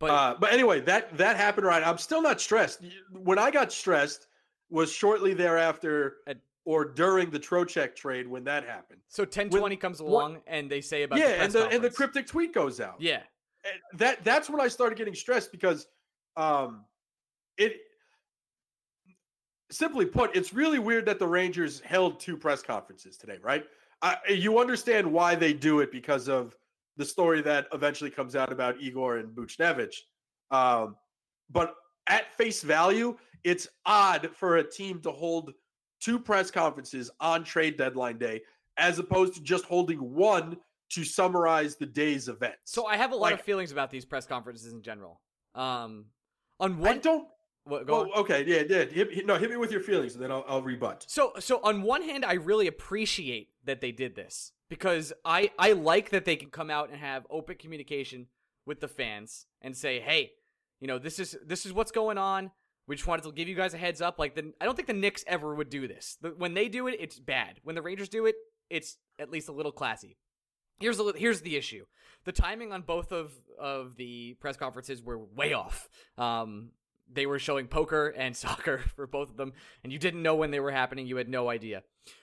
But 0.00 0.10
uh, 0.10 0.36
but 0.40 0.52
anyway, 0.52 0.80
that 0.82 1.16
that 1.18 1.36
happened. 1.36 1.66
Right, 1.66 1.86
I'm 1.86 1.98
still 1.98 2.22
not 2.22 2.40
stressed. 2.40 2.80
When 3.12 3.38
I 3.38 3.50
got 3.50 3.72
stressed 3.72 4.28
was 4.70 4.92
shortly 4.92 5.34
thereafter 5.34 6.16
At, 6.26 6.38
or 6.68 6.84
during 6.84 7.30
the 7.30 7.40
Trocheck 7.40 7.96
trade 7.96 8.28
when 8.28 8.44
that 8.44 8.62
happened. 8.62 9.00
So 9.08 9.22
1020 9.22 9.62
when, 9.62 9.76
comes 9.78 10.00
along 10.00 10.34
what, 10.34 10.42
and 10.46 10.70
they 10.70 10.82
say 10.82 11.04
about 11.04 11.18
yeah, 11.18 11.28
the 11.28 11.32
and 11.32 11.52
the 11.52 11.58
conference. 11.60 11.74
and 11.74 11.84
the 11.84 11.90
cryptic 11.90 12.26
tweet 12.26 12.52
goes 12.52 12.78
out. 12.78 12.96
Yeah, 13.00 13.22
and 13.64 13.98
that 13.98 14.22
that's 14.22 14.50
when 14.50 14.60
I 14.60 14.68
started 14.68 14.98
getting 14.98 15.14
stressed 15.14 15.50
because, 15.50 15.86
um, 16.36 16.84
it 17.56 17.78
simply 19.70 20.04
put, 20.04 20.36
it's 20.36 20.52
really 20.52 20.78
weird 20.78 21.06
that 21.06 21.18
the 21.18 21.26
Rangers 21.26 21.80
held 21.80 22.20
two 22.20 22.36
press 22.36 22.62
conferences 22.62 23.16
today, 23.16 23.38
right? 23.42 23.64
you 24.28 24.58
understand 24.58 25.10
why 25.10 25.34
they 25.34 25.52
do 25.52 25.80
it 25.80 25.90
because 25.90 26.28
of 26.28 26.54
the 26.98 27.04
story 27.04 27.40
that 27.42 27.66
eventually 27.72 28.10
comes 28.10 28.36
out 28.36 28.52
about 28.52 28.80
Igor 28.80 29.16
and 29.16 29.34
Buchnevich. 29.34 29.94
Um, 30.50 30.96
but 31.50 31.74
at 32.08 32.32
face 32.34 32.62
value, 32.62 33.16
it's 33.42 33.66
odd 33.86 34.30
for 34.34 34.58
a 34.58 34.70
team 34.70 35.00
to 35.00 35.10
hold 35.10 35.52
two 36.00 36.18
press 36.18 36.50
conferences 36.50 37.10
on 37.20 37.44
trade 37.44 37.76
deadline 37.76 38.18
day 38.18 38.42
as 38.76 38.98
opposed 38.98 39.34
to 39.34 39.42
just 39.42 39.64
holding 39.64 39.98
one 39.98 40.56
to 40.90 41.04
summarize 41.04 41.76
the 41.76 41.86
day's 41.86 42.28
events. 42.28 42.58
So 42.64 42.86
I 42.86 42.96
have 42.96 43.12
a 43.12 43.14
lot 43.14 43.22
like, 43.22 43.34
of 43.34 43.40
feelings 43.42 43.72
about 43.72 43.90
these 43.90 44.04
press 44.04 44.26
conferences 44.26 44.72
in 44.72 44.82
general. 44.82 45.20
Um, 45.54 46.06
on 46.60 46.78
one, 46.78 46.96
I 46.96 46.98
don't. 46.98 47.28
What, 47.64 47.86
go 47.86 48.10
oh, 48.14 48.20
okay, 48.20 48.44
yeah, 48.46 48.62
yeah. 48.68 48.84
Hit, 48.86 49.12
hit, 49.12 49.26
no, 49.26 49.36
hit 49.36 49.50
me 49.50 49.56
with 49.56 49.70
your 49.70 49.82
feelings, 49.82 50.14
and 50.14 50.24
then 50.24 50.32
I'll, 50.32 50.44
I'll 50.48 50.62
rebut. 50.62 51.04
So, 51.06 51.32
so 51.38 51.60
on 51.62 51.82
one 51.82 52.02
hand, 52.02 52.24
I 52.24 52.34
really 52.34 52.66
appreciate 52.66 53.50
that 53.64 53.82
they 53.82 53.92
did 53.92 54.16
this 54.16 54.52
because 54.70 55.12
I 55.24 55.50
I 55.58 55.72
like 55.72 56.10
that 56.10 56.24
they 56.24 56.36
can 56.36 56.48
come 56.48 56.70
out 56.70 56.88
and 56.88 56.98
have 56.98 57.26
open 57.28 57.56
communication 57.56 58.28
with 58.64 58.80
the 58.80 58.88
fans 58.88 59.46
and 59.60 59.76
say, 59.76 60.00
hey, 60.00 60.30
you 60.80 60.86
know, 60.86 60.98
this 60.98 61.18
is 61.18 61.36
this 61.44 61.66
is 61.66 61.72
what's 61.72 61.90
going 61.90 62.16
on. 62.16 62.50
We 62.88 62.96
just 62.96 63.06
wanted 63.06 63.24
to 63.24 63.32
give 63.32 63.48
you 63.48 63.54
guys 63.54 63.74
a 63.74 63.78
heads 63.78 64.00
up. 64.00 64.18
Like, 64.18 64.34
the, 64.34 64.52
I 64.60 64.64
don't 64.64 64.74
think 64.74 64.88
the 64.88 64.94
Knicks 64.94 65.22
ever 65.26 65.54
would 65.54 65.68
do 65.68 65.86
this. 65.86 66.16
The, 66.22 66.30
when 66.30 66.54
they 66.54 66.68
do 66.68 66.88
it, 66.88 66.96
it's 66.98 67.18
bad. 67.18 67.60
When 67.62 67.76
the 67.76 67.82
Rangers 67.82 68.08
do 68.08 68.26
it, 68.26 68.34
it's 68.70 68.96
at 69.18 69.30
least 69.30 69.48
a 69.48 69.52
little 69.52 69.72
classy. 69.72 70.16
Here's 70.80 70.98
a, 70.98 71.12
here's 71.14 71.42
the 71.42 71.56
issue: 71.56 71.84
the 72.24 72.32
timing 72.32 72.72
on 72.72 72.82
both 72.82 73.12
of 73.12 73.32
of 73.58 73.96
the 73.96 74.36
press 74.40 74.56
conferences 74.56 75.02
were 75.02 75.18
way 75.18 75.52
off. 75.52 75.88
Um, 76.16 76.70
they 77.12 77.26
were 77.26 77.38
showing 77.38 77.66
poker 77.66 78.08
and 78.08 78.36
soccer 78.36 78.78
for 78.94 79.06
both 79.06 79.30
of 79.30 79.36
them, 79.36 79.52
and 79.82 79.92
you 79.92 79.98
didn't 79.98 80.22
know 80.22 80.36
when 80.36 80.50
they 80.50 80.60
were 80.60 80.70
happening. 80.70 81.06
You 81.06 81.16
had 81.16 81.28
no 81.28 81.50
idea. 81.50 81.82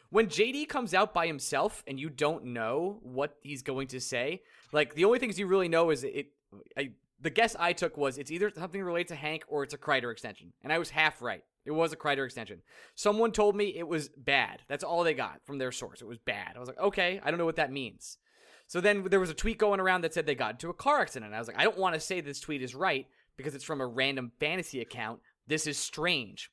When 0.09 0.27
JD 0.27 0.69
comes 0.69 0.93
out 0.93 1.13
by 1.13 1.27
himself 1.27 1.83
and 1.87 1.99
you 1.99 2.09
don't 2.09 2.45
know 2.45 2.99
what 3.01 3.35
he's 3.41 3.61
going 3.61 3.87
to 3.87 3.99
say, 3.99 4.43
like 4.71 4.95
the 4.95 5.05
only 5.05 5.19
things 5.19 5.37
you 5.37 5.47
really 5.47 5.67
know 5.67 5.89
is 5.89 6.03
it. 6.03 6.27
I, 6.77 6.91
the 7.19 7.29
guess 7.29 7.55
I 7.57 7.73
took 7.73 7.97
was 7.97 8.17
it's 8.17 8.31
either 8.31 8.51
something 8.55 8.81
related 8.81 9.09
to 9.09 9.15
Hank 9.15 9.43
or 9.47 9.63
it's 9.63 9.73
a 9.73 9.77
Kreider 9.77 10.11
extension. 10.11 10.53
And 10.63 10.71
I 10.71 10.79
was 10.79 10.89
half 10.89 11.21
right. 11.21 11.43
It 11.65 11.71
was 11.71 11.91
a 11.93 11.97
Kreider 11.97 12.25
extension. 12.25 12.61
Someone 12.95 13.31
told 13.31 13.55
me 13.55 13.75
it 13.75 13.87
was 13.87 14.09
bad. 14.09 14.61
That's 14.67 14.83
all 14.83 15.03
they 15.03 15.13
got 15.13 15.41
from 15.45 15.57
their 15.57 15.71
source. 15.71 16.01
It 16.01 16.07
was 16.07 16.19
bad. 16.19 16.53
I 16.55 16.59
was 16.59 16.69
like, 16.69 16.79
okay, 16.79 17.19
I 17.23 17.31
don't 17.31 17.39
know 17.39 17.45
what 17.45 17.55
that 17.55 17.71
means. 17.71 18.17
So 18.67 18.81
then 18.81 19.03
there 19.09 19.19
was 19.19 19.29
a 19.29 19.35
tweet 19.35 19.57
going 19.57 19.79
around 19.79 20.01
that 20.01 20.13
said 20.13 20.25
they 20.25 20.35
got 20.35 20.53
into 20.53 20.69
a 20.69 20.73
car 20.73 21.01
accident. 21.01 21.33
I 21.33 21.39
was 21.39 21.47
like, 21.47 21.59
I 21.59 21.63
don't 21.63 21.77
want 21.77 21.93
to 21.95 21.99
say 21.99 22.21
this 22.21 22.39
tweet 22.39 22.61
is 22.61 22.75
right 22.75 23.07
because 23.37 23.55
it's 23.55 23.63
from 23.63 23.81
a 23.81 23.87
random 23.87 24.31
fantasy 24.39 24.81
account. 24.81 25.19
This 25.47 25.67
is 25.67 25.77
strange. 25.77 26.49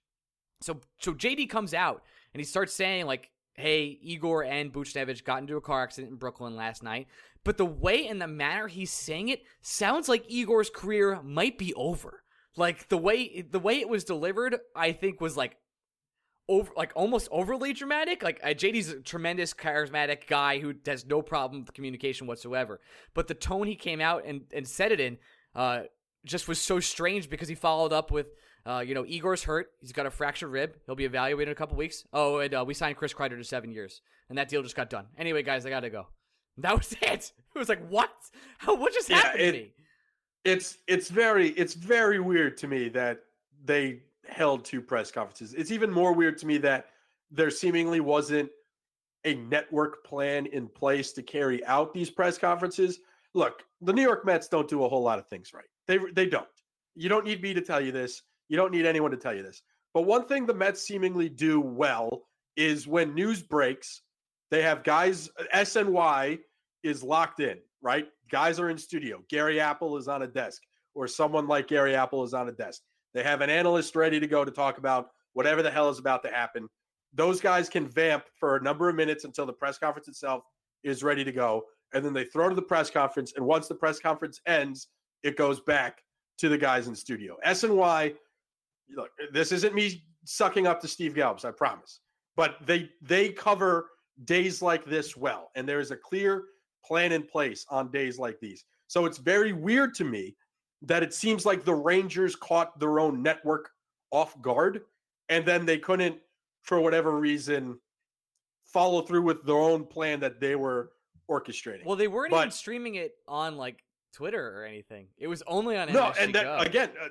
So 0.60 0.80
so 0.98 1.12
JD 1.12 1.48
comes 1.50 1.74
out 1.74 2.02
and 2.32 2.40
he 2.40 2.44
starts 2.44 2.72
saying 2.72 3.06
like, 3.06 3.30
hey, 3.54 3.98
Igor 4.02 4.44
and 4.44 4.72
Buchnevich 4.72 5.24
got 5.24 5.40
into 5.40 5.56
a 5.56 5.60
car 5.60 5.82
accident 5.82 6.12
in 6.12 6.18
Brooklyn 6.18 6.56
last 6.56 6.82
night 6.82 7.06
but 7.44 7.56
the 7.56 7.66
way 7.66 8.06
and 8.06 8.20
the 8.20 8.26
manner 8.26 8.68
he's 8.68 8.92
saying 8.92 9.28
it 9.28 9.42
sounds 9.60 10.08
like 10.08 10.24
Igor's 10.28 10.70
career 10.70 11.20
might 11.22 11.58
be 11.58 11.74
over. 11.74 12.22
Like 12.56 12.88
the 12.88 12.98
way 12.98 13.42
the 13.48 13.58
way 13.58 13.80
it 13.80 13.88
was 13.88 14.04
delivered, 14.04 14.56
I 14.76 14.92
think 14.92 15.20
was 15.20 15.36
like 15.36 15.56
over 16.48 16.70
like 16.76 16.92
almost 16.94 17.28
overly 17.30 17.72
dramatic. 17.72 18.22
Like 18.22 18.40
uh, 18.42 18.48
JD's 18.48 18.90
a 18.90 19.00
tremendous 19.00 19.54
charismatic 19.54 20.26
guy 20.26 20.58
who 20.58 20.74
has 20.86 21.06
no 21.06 21.22
problem 21.22 21.62
with 21.62 21.74
communication 21.74 22.26
whatsoever. 22.26 22.80
But 23.14 23.28
the 23.28 23.34
tone 23.34 23.66
he 23.66 23.76
came 23.76 24.00
out 24.00 24.24
and 24.26 24.42
and 24.52 24.68
said 24.68 24.92
it 24.92 25.00
in 25.00 25.18
uh 25.54 25.82
just 26.24 26.46
was 26.46 26.60
so 26.60 26.78
strange 26.78 27.28
because 27.28 27.48
he 27.48 27.54
followed 27.54 27.92
up 27.92 28.10
with 28.10 28.26
uh, 28.64 28.78
you 28.78 28.94
know, 28.94 29.04
Igor's 29.04 29.42
hurt. 29.42 29.72
He's 29.80 29.92
got 29.92 30.06
a 30.06 30.10
fractured 30.10 30.50
rib. 30.50 30.76
He'll 30.86 30.94
be 30.94 31.04
evaluated 31.04 31.48
in 31.48 31.52
a 31.52 31.56
couple 31.56 31.76
weeks. 31.76 32.04
Oh, 32.12 32.38
and 32.38 32.54
uh, 32.54 32.64
we 32.64 32.74
signed 32.74 32.96
Chris 32.96 33.12
Kreider 33.12 33.36
to 33.36 33.44
seven 33.44 33.72
years, 33.72 34.02
and 34.28 34.38
that 34.38 34.48
deal 34.48 34.62
just 34.62 34.76
got 34.76 34.88
done. 34.88 35.06
Anyway, 35.18 35.42
guys, 35.42 35.66
I 35.66 35.70
gotta 35.70 35.90
go. 35.90 36.06
That 36.58 36.76
was 36.76 36.92
it. 37.02 37.32
It 37.54 37.58
was 37.58 37.68
like, 37.68 37.86
what? 37.88 38.10
How, 38.58 38.74
what 38.78 38.92
just 38.92 39.08
yeah, 39.08 39.16
happened 39.16 39.42
it, 39.42 39.52
to 39.52 39.58
me? 39.58 39.72
It's 40.44 40.78
it's 40.88 41.08
very 41.08 41.50
it's 41.50 41.74
very 41.74 42.18
weird 42.18 42.56
to 42.58 42.68
me 42.68 42.88
that 42.90 43.20
they 43.64 44.00
held 44.28 44.64
two 44.64 44.80
press 44.80 45.10
conferences. 45.10 45.54
It's 45.54 45.70
even 45.70 45.90
more 45.90 46.12
weird 46.12 46.38
to 46.38 46.46
me 46.46 46.58
that 46.58 46.86
there 47.30 47.50
seemingly 47.50 48.00
wasn't 48.00 48.50
a 49.24 49.34
network 49.34 50.04
plan 50.04 50.46
in 50.46 50.66
place 50.66 51.12
to 51.12 51.22
carry 51.22 51.64
out 51.66 51.94
these 51.94 52.10
press 52.10 52.38
conferences. 52.38 52.98
Look, 53.34 53.62
the 53.80 53.92
New 53.92 54.02
York 54.02 54.24
Mets 54.24 54.48
don't 54.48 54.68
do 54.68 54.84
a 54.84 54.88
whole 54.88 55.02
lot 55.02 55.18
of 55.18 55.28
things 55.28 55.52
right. 55.54 55.64
They 55.86 55.98
they 56.12 56.26
don't. 56.26 56.46
You 56.94 57.08
don't 57.08 57.24
need 57.24 57.40
me 57.40 57.54
to 57.54 57.60
tell 57.60 57.80
you 57.80 57.92
this. 57.92 58.22
You 58.48 58.56
don't 58.56 58.72
need 58.72 58.84
anyone 58.84 59.12
to 59.12 59.16
tell 59.16 59.34
you 59.34 59.42
this. 59.42 59.62
But 59.94 60.02
one 60.02 60.26
thing 60.26 60.46
the 60.46 60.54
Mets 60.54 60.82
seemingly 60.82 61.28
do 61.28 61.60
well 61.60 62.22
is 62.56 62.86
when 62.86 63.14
news 63.14 63.42
breaks, 63.42 64.02
they 64.52 64.60
have 64.60 64.84
guys, 64.84 65.30
SNY 65.54 66.38
is 66.84 67.02
locked 67.02 67.40
in, 67.40 67.56
right? 67.80 68.06
Guys 68.30 68.60
are 68.60 68.68
in 68.68 68.76
studio. 68.76 69.22
Gary 69.30 69.58
Apple 69.58 69.96
is 69.96 70.08
on 70.08 70.22
a 70.22 70.26
desk, 70.26 70.60
or 70.94 71.08
someone 71.08 71.48
like 71.48 71.68
Gary 71.68 71.96
Apple 71.96 72.22
is 72.22 72.34
on 72.34 72.50
a 72.50 72.52
desk. 72.52 72.82
They 73.14 73.22
have 73.22 73.40
an 73.40 73.48
analyst 73.48 73.96
ready 73.96 74.20
to 74.20 74.26
go 74.26 74.44
to 74.44 74.50
talk 74.50 74.76
about 74.76 75.08
whatever 75.32 75.62
the 75.62 75.70
hell 75.70 75.88
is 75.88 75.98
about 75.98 76.22
to 76.24 76.28
happen. 76.28 76.68
Those 77.14 77.40
guys 77.40 77.70
can 77.70 77.88
vamp 77.88 78.24
for 78.38 78.56
a 78.56 78.62
number 78.62 78.90
of 78.90 78.94
minutes 78.94 79.24
until 79.24 79.46
the 79.46 79.54
press 79.54 79.78
conference 79.78 80.06
itself 80.06 80.44
is 80.84 81.02
ready 81.02 81.24
to 81.24 81.32
go. 81.32 81.62
And 81.94 82.04
then 82.04 82.12
they 82.12 82.24
throw 82.24 82.50
to 82.50 82.54
the 82.54 82.60
press 82.60 82.90
conference. 82.90 83.32
And 83.36 83.46
once 83.46 83.68
the 83.68 83.74
press 83.74 84.00
conference 84.00 84.42
ends, 84.46 84.88
it 85.22 85.38
goes 85.38 85.60
back 85.60 86.02
to 86.40 86.50
the 86.50 86.58
guys 86.58 86.88
in 86.88 86.94
studio. 86.94 87.38
SNY 87.46 88.14
look, 88.94 89.08
this 89.32 89.50
isn't 89.50 89.74
me 89.74 90.04
sucking 90.24 90.66
up 90.66 90.78
to 90.82 90.88
Steve 90.88 91.14
Gelbs, 91.14 91.46
I 91.46 91.52
promise. 91.52 92.00
But 92.36 92.56
they 92.66 92.90
they 93.00 93.30
cover 93.30 93.86
days 94.24 94.62
like 94.62 94.84
this 94.84 95.16
well, 95.16 95.50
and 95.54 95.68
there 95.68 95.80
is 95.80 95.90
a 95.90 95.96
clear 95.96 96.44
plan 96.84 97.12
in 97.12 97.22
place 97.22 97.66
on 97.70 97.90
days 97.90 98.18
like 98.18 98.38
these. 98.40 98.64
So 98.86 99.06
it's 99.06 99.18
very 99.18 99.52
weird 99.52 99.94
to 99.94 100.04
me 100.04 100.36
that 100.82 101.02
it 101.02 101.14
seems 101.14 101.46
like 101.46 101.64
the 101.64 101.74
Rangers 101.74 102.36
caught 102.36 102.78
their 102.78 102.98
own 102.98 103.22
network 103.22 103.70
off 104.10 104.40
guard, 104.42 104.82
and 105.28 105.46
then 105.46 105.64
they 105.64 105.78
couldn't, 105.78 106.16
for 106.62 106.80
whatever 106.80 107.18
reason, 107.18 107.78
follow 108.64 109.02
through 109.02 109.22
with 109.22 109.44
their 109.46 109.56
own 109.56 109.84
plan 109.84 110.20
that 110.20 110.40
they 110.40 110.56
were 110.56 110.90
orchestrating. 111.30 111.84
Well, 111.84 111.96
they 111.96 112.08
weren't 112.08 112.30
but, 112.30 112.40
even 112.40 112.50
streaming 112.50 112.96
it 112.96 113.12
on 113.28 113.56
like 113.56 113.82
Twitter 114.12 114.58
or 114.58 114.64
anything. 114.64 115.06
It 115.16 115.28
was 115.28 115.42
only 115.46 115.76
on 115.76 115.92
no, 115.92 116.12
and 116.18 116.34
that, 116.34 116.66
again, 116.66 116.90
uh, 117.02 117.08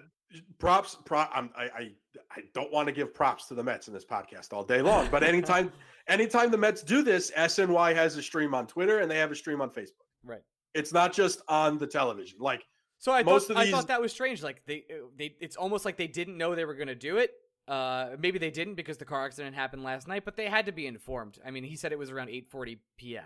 props. 0.60 0.98
Pro, 1.06 1.20
I, 1.20 1.50
I 1.56 1.92
I 2.32 2.42
don't 2.54 2.72
want 2.72 2.88
to 2.88 2.92
give 2.92 3.14
props 3.14 3.48
to 3.48 3.56
the 3.56 3.64
Mets 3.64 3.88
in 3.88 3.94
this 3.94 4.06
podcast 4.06 4.54
all 4.54 4.64
day 4.64 4.82
long, 4.82 5.08
but 5.10 5.24
anytime 5.24 5.72
anytime 6.12 6.52
the 6.52 6.58
Mets 6.58 6.84
do 6.84 7.02
this, 7.02 7.32
SNY 7.32 7.96
has 7.96 8.18
a 8.18 8.22
stream 8.22 8.54
on 8.54 8.68
Twitter 8.68 9.00
and 9.00 9.10
they 9.10 9.18
have 9.18 9.32
a 9.32 9.36
stream 9.36 9.62
on 9.62 9.70
Facebook. 9.70 10.08
Right. 10.24 10.42
It's 10.74 10.94
not 10.94 11.14
just 11.14 11.42
on 11.48 11.78
the 11.78 11.88
television. 11.88 12.38
Like 12.40 12.64
so, 13.00 13.12
I 13.12 13.24
most 13.24 13.48
thought, 13.48 13.58
of 13.58 13.64
these... 13.64 13.74
I 13.74 13.78
thought 13.78 13.88
that 13.88 14.02
was 14.02 14.12
strange. 14.12 14.44
Like 14.44 14.62
they 14.66 14.86
they 15.18 15.36
it's 15.40 15.56
almost 15.56 15.86
like 15.86 15.98
they 15.98 16.08
didn't 16.08 16.38
know 16.38 16.54
they 16.54 16.66
were 16.66 16.76
going 16.76 16.88
to 16.88 16.96
do 16.96 17.18
it. 17.18 17.32
Uh, 17.68 18.12
maybe 18.20 18.38
they 18.38 18.52
didn't 18.52 18.76
because 18.76 18.98
the 18.98 19.06
car 19.06 19.26
accident 19.26 19.56
happened 19.56 19.84
last 19.84 20.08
night, 20.08 20.24
but 20.26 20.36
they 20.36 20.46
had 20.46 20.66
to 20.66 20.72
be 20.72 20.88
informed. 20.88 21.40
I 21.46 21.52
mean, 21.52 21.64
he 21.64 21.76
said 21.76 21.92
it 21.92 21.98
was 21.98 22.12
around 22.12 22.28
8:40 22.28 22.78
p.m. 22.98 23.24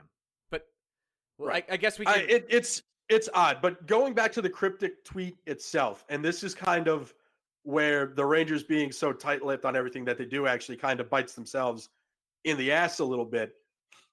But 0.50 0.68
well, 1.38 1.50
right. 1.50 1.65
I, 1.70 1.74
I, 1.74 1.77
guess 1.77 2.00
we 2.00 2.06
can. 2.06 2.20
I, 2.20 2.24
it, 2.24 2.46
it's 2.50 2.84
it's 3.10 3.30
odd, 3.34 3.60
but 3.62 3.86
going 3.86 4.13
back 4.13 4.32
to 4.34 4.42
the 4.42 4.50
cryptic 4.50 5.04
tweet 5.04 5.38
itself, 5.46 6.06
and 6.10 6.24
this 6.24 6.44
is 6.44 6.56
kind 6.56 6.88
of 6.88 7.13
where 7.63 8.08
the 8.08 8.25
Rangers 8.25 8.63
being 8.63 8.92
so 8.92 9.12
tight-lipped 9.12 9.65
on 9.65 9.75
everything 9.75 10.06
that 10.06 10.18
they 10.18 10.25
do 10.25 10.46
actually 10.46 10.77
kind 10.77 11.00
of 11.00 11.10
bites 11.10 11.34
themselves 11.34 11.89
in 12.46 12.58
the 12.58 12.72
ass 12.72 13.00
a 13.00 13.06
little 13.06 13.25
bit. 13.25 13.54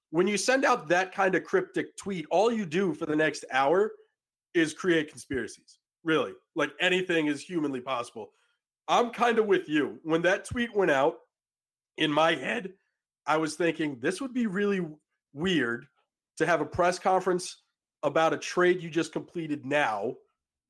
When 0.09 0.27
you 0.27 0.37
send 0.37 0.65
out 0.65 0.87
that 0.89 1.13
kind 1.13 1.33
of 1.33 1.43
cryptic 1.43 1.95
tweet, 1.97 2.25
all 2.29 2.51
you 2.51 2.65
do 2.65 2.93
for 2.93 3.05
the 3.05 3.15
next 3.15 3.45
hour 3.51 3.93
is 4.53 4.73
create 4.73 5.09
conspiracies. 5.09 5.79
Really, 6.03 6.33
like 6.55 6.71
anything 6.79 7.27
is 7.27 7.41
humanly 7.41 7.79
possible. 7.79 8.31
I'm 8.87 9.09
kind 9.09 9.39
of 9.39 9.45
with 9.45 9.69
you. 9.69 9.99
When 10.03 10.21
that 10.23 10.45
tweet 10.45 10.75
went 10.75 10.91
out, 10.91 11.19
in 11.97 12.11
my 12.11 12.35
head, 12.35 12.73
I 13.25 13.37
was 13.37 13.55
thinking 13.55 13.97
this 13.99 14.19
would 14.19 14.33
be 14.33 14.47
really 14.47 14.85
weird 15.33 15.87
to 16.37 16.45
have 16.45 16.61
a 16.61 16.65
press 16.65 16.99
conference 16.99 17.61
about 18.01 18.33
a 18.33 18.37
trade 18.37 18.81
you 18.81 18.89
just 18.89 19.13
completed 19.13 19.65
now 19.65 20.13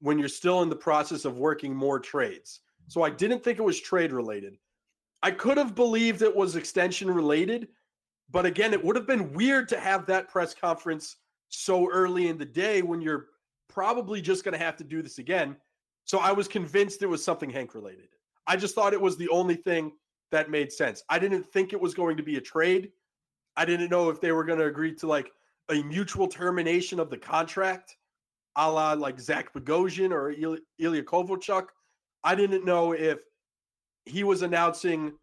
when 0.02 0.20
you're 0.20 0.28
still 0.28 0.62
in 0.62 0.70
the 0.70 0.76
process 0.76 1.26
of 1.26 1.38
working 1.38 1.74
more 1.74 2.00
trades. 2.00 2.60
So 2.90 3.02
I 3.02 3.10
didn't 3.10 3.44
think 3.44 3.58
it 3.58 3.64
was 3.64 3.80
trade 3.80 4.12
related. 4.12 4.58
I 5.24 5.32
could 5.32 5.58
have 5.58 5.74
believed 5.74 6.22
it 6.22 6.36
was 6.36 6.58
extension 6.58 7.10
related, 7.10 7.70
but 8.30 8.46
again, 8.46 8.74
it 8.74 8.84
would 8.84 8.98
have 8.98 9.08
been 9.08 9.32
weird 9.32 9.70
to 9.70 9.80
have 9.80 10.06
that 10.08 10.28
press 10.28 10.54
conference 10.54 11.16
so 11.48 11.90
early 11.90 12.28
in 12.28 12.38
the 12.38 12.46
day 12.46 12.82
when 12.82 13.02
you're 13.02 13.28
probably 13.70 14.22
just 14.22 14.44
going 14.44 14.52
to 14.52 14.64
have 14.64 14.76
to 14.76 14.84
do 14.84 15.02
this 15.02 15.20
again. 15.20 15.56
So 16.04 16.20
I 16.20 16.34
was 16.34 16.50
convinced 16.50 17.02
it 17.02 17.08
was 17.08 17.24
something 17.24 17.50
Hank 17.50 17.74
related. 17.74 18.10
I 18.48 18.58
just 18.58 18.76
thought 18.76 18.92
it 18.92 19.00
was 19.00 19.16
the 19.16 19.30
only 19.30 19.56
thing 19.56 19.94
that 20.32 20.52
made 20.52 20.74
sense. 20.74 21.04
I 21.08 21.20
didn't 21.20 21.46
think 21.46 21.72
it 21.72 21.80
was 21.80 21.94
going 21.94 22.18
to 22.18 22.24
be 22.24 22.36
a 22.36 22.42
trade. 22.42 22.92
I 23.56 23.64
didn't 23.64 23.90
know 23.90 24.10
if 24.10 24.20
they 24.20 24.34
were 24.34 24.44
going 24.44 24.60
to 24.60 24.66
agree 24.66 24.94
to 24.96 25.08
like 25.08 25.32
a 25.70 25.82
mutual 25.84 26.28
termination 26.28 27.00
of 27.00 27.10
the 27.10 27.18
contract, 27.18 27.96
a 28.58 28.70
la 28.70 28.92
like 28.92 29.22
Zach 29.22 29.54
Bogosian 29.54 30.12
or 30.12 30.32
Ilya 30.32 31.04
Kovalchuk. 31.04 31.68
I 32.26 32.36
didn't 32.36 32.66
know 32.66 32.92
if 32.92 33.20
he 34.06 34.24
was 34.24 34.42
announcing 34.42 35.14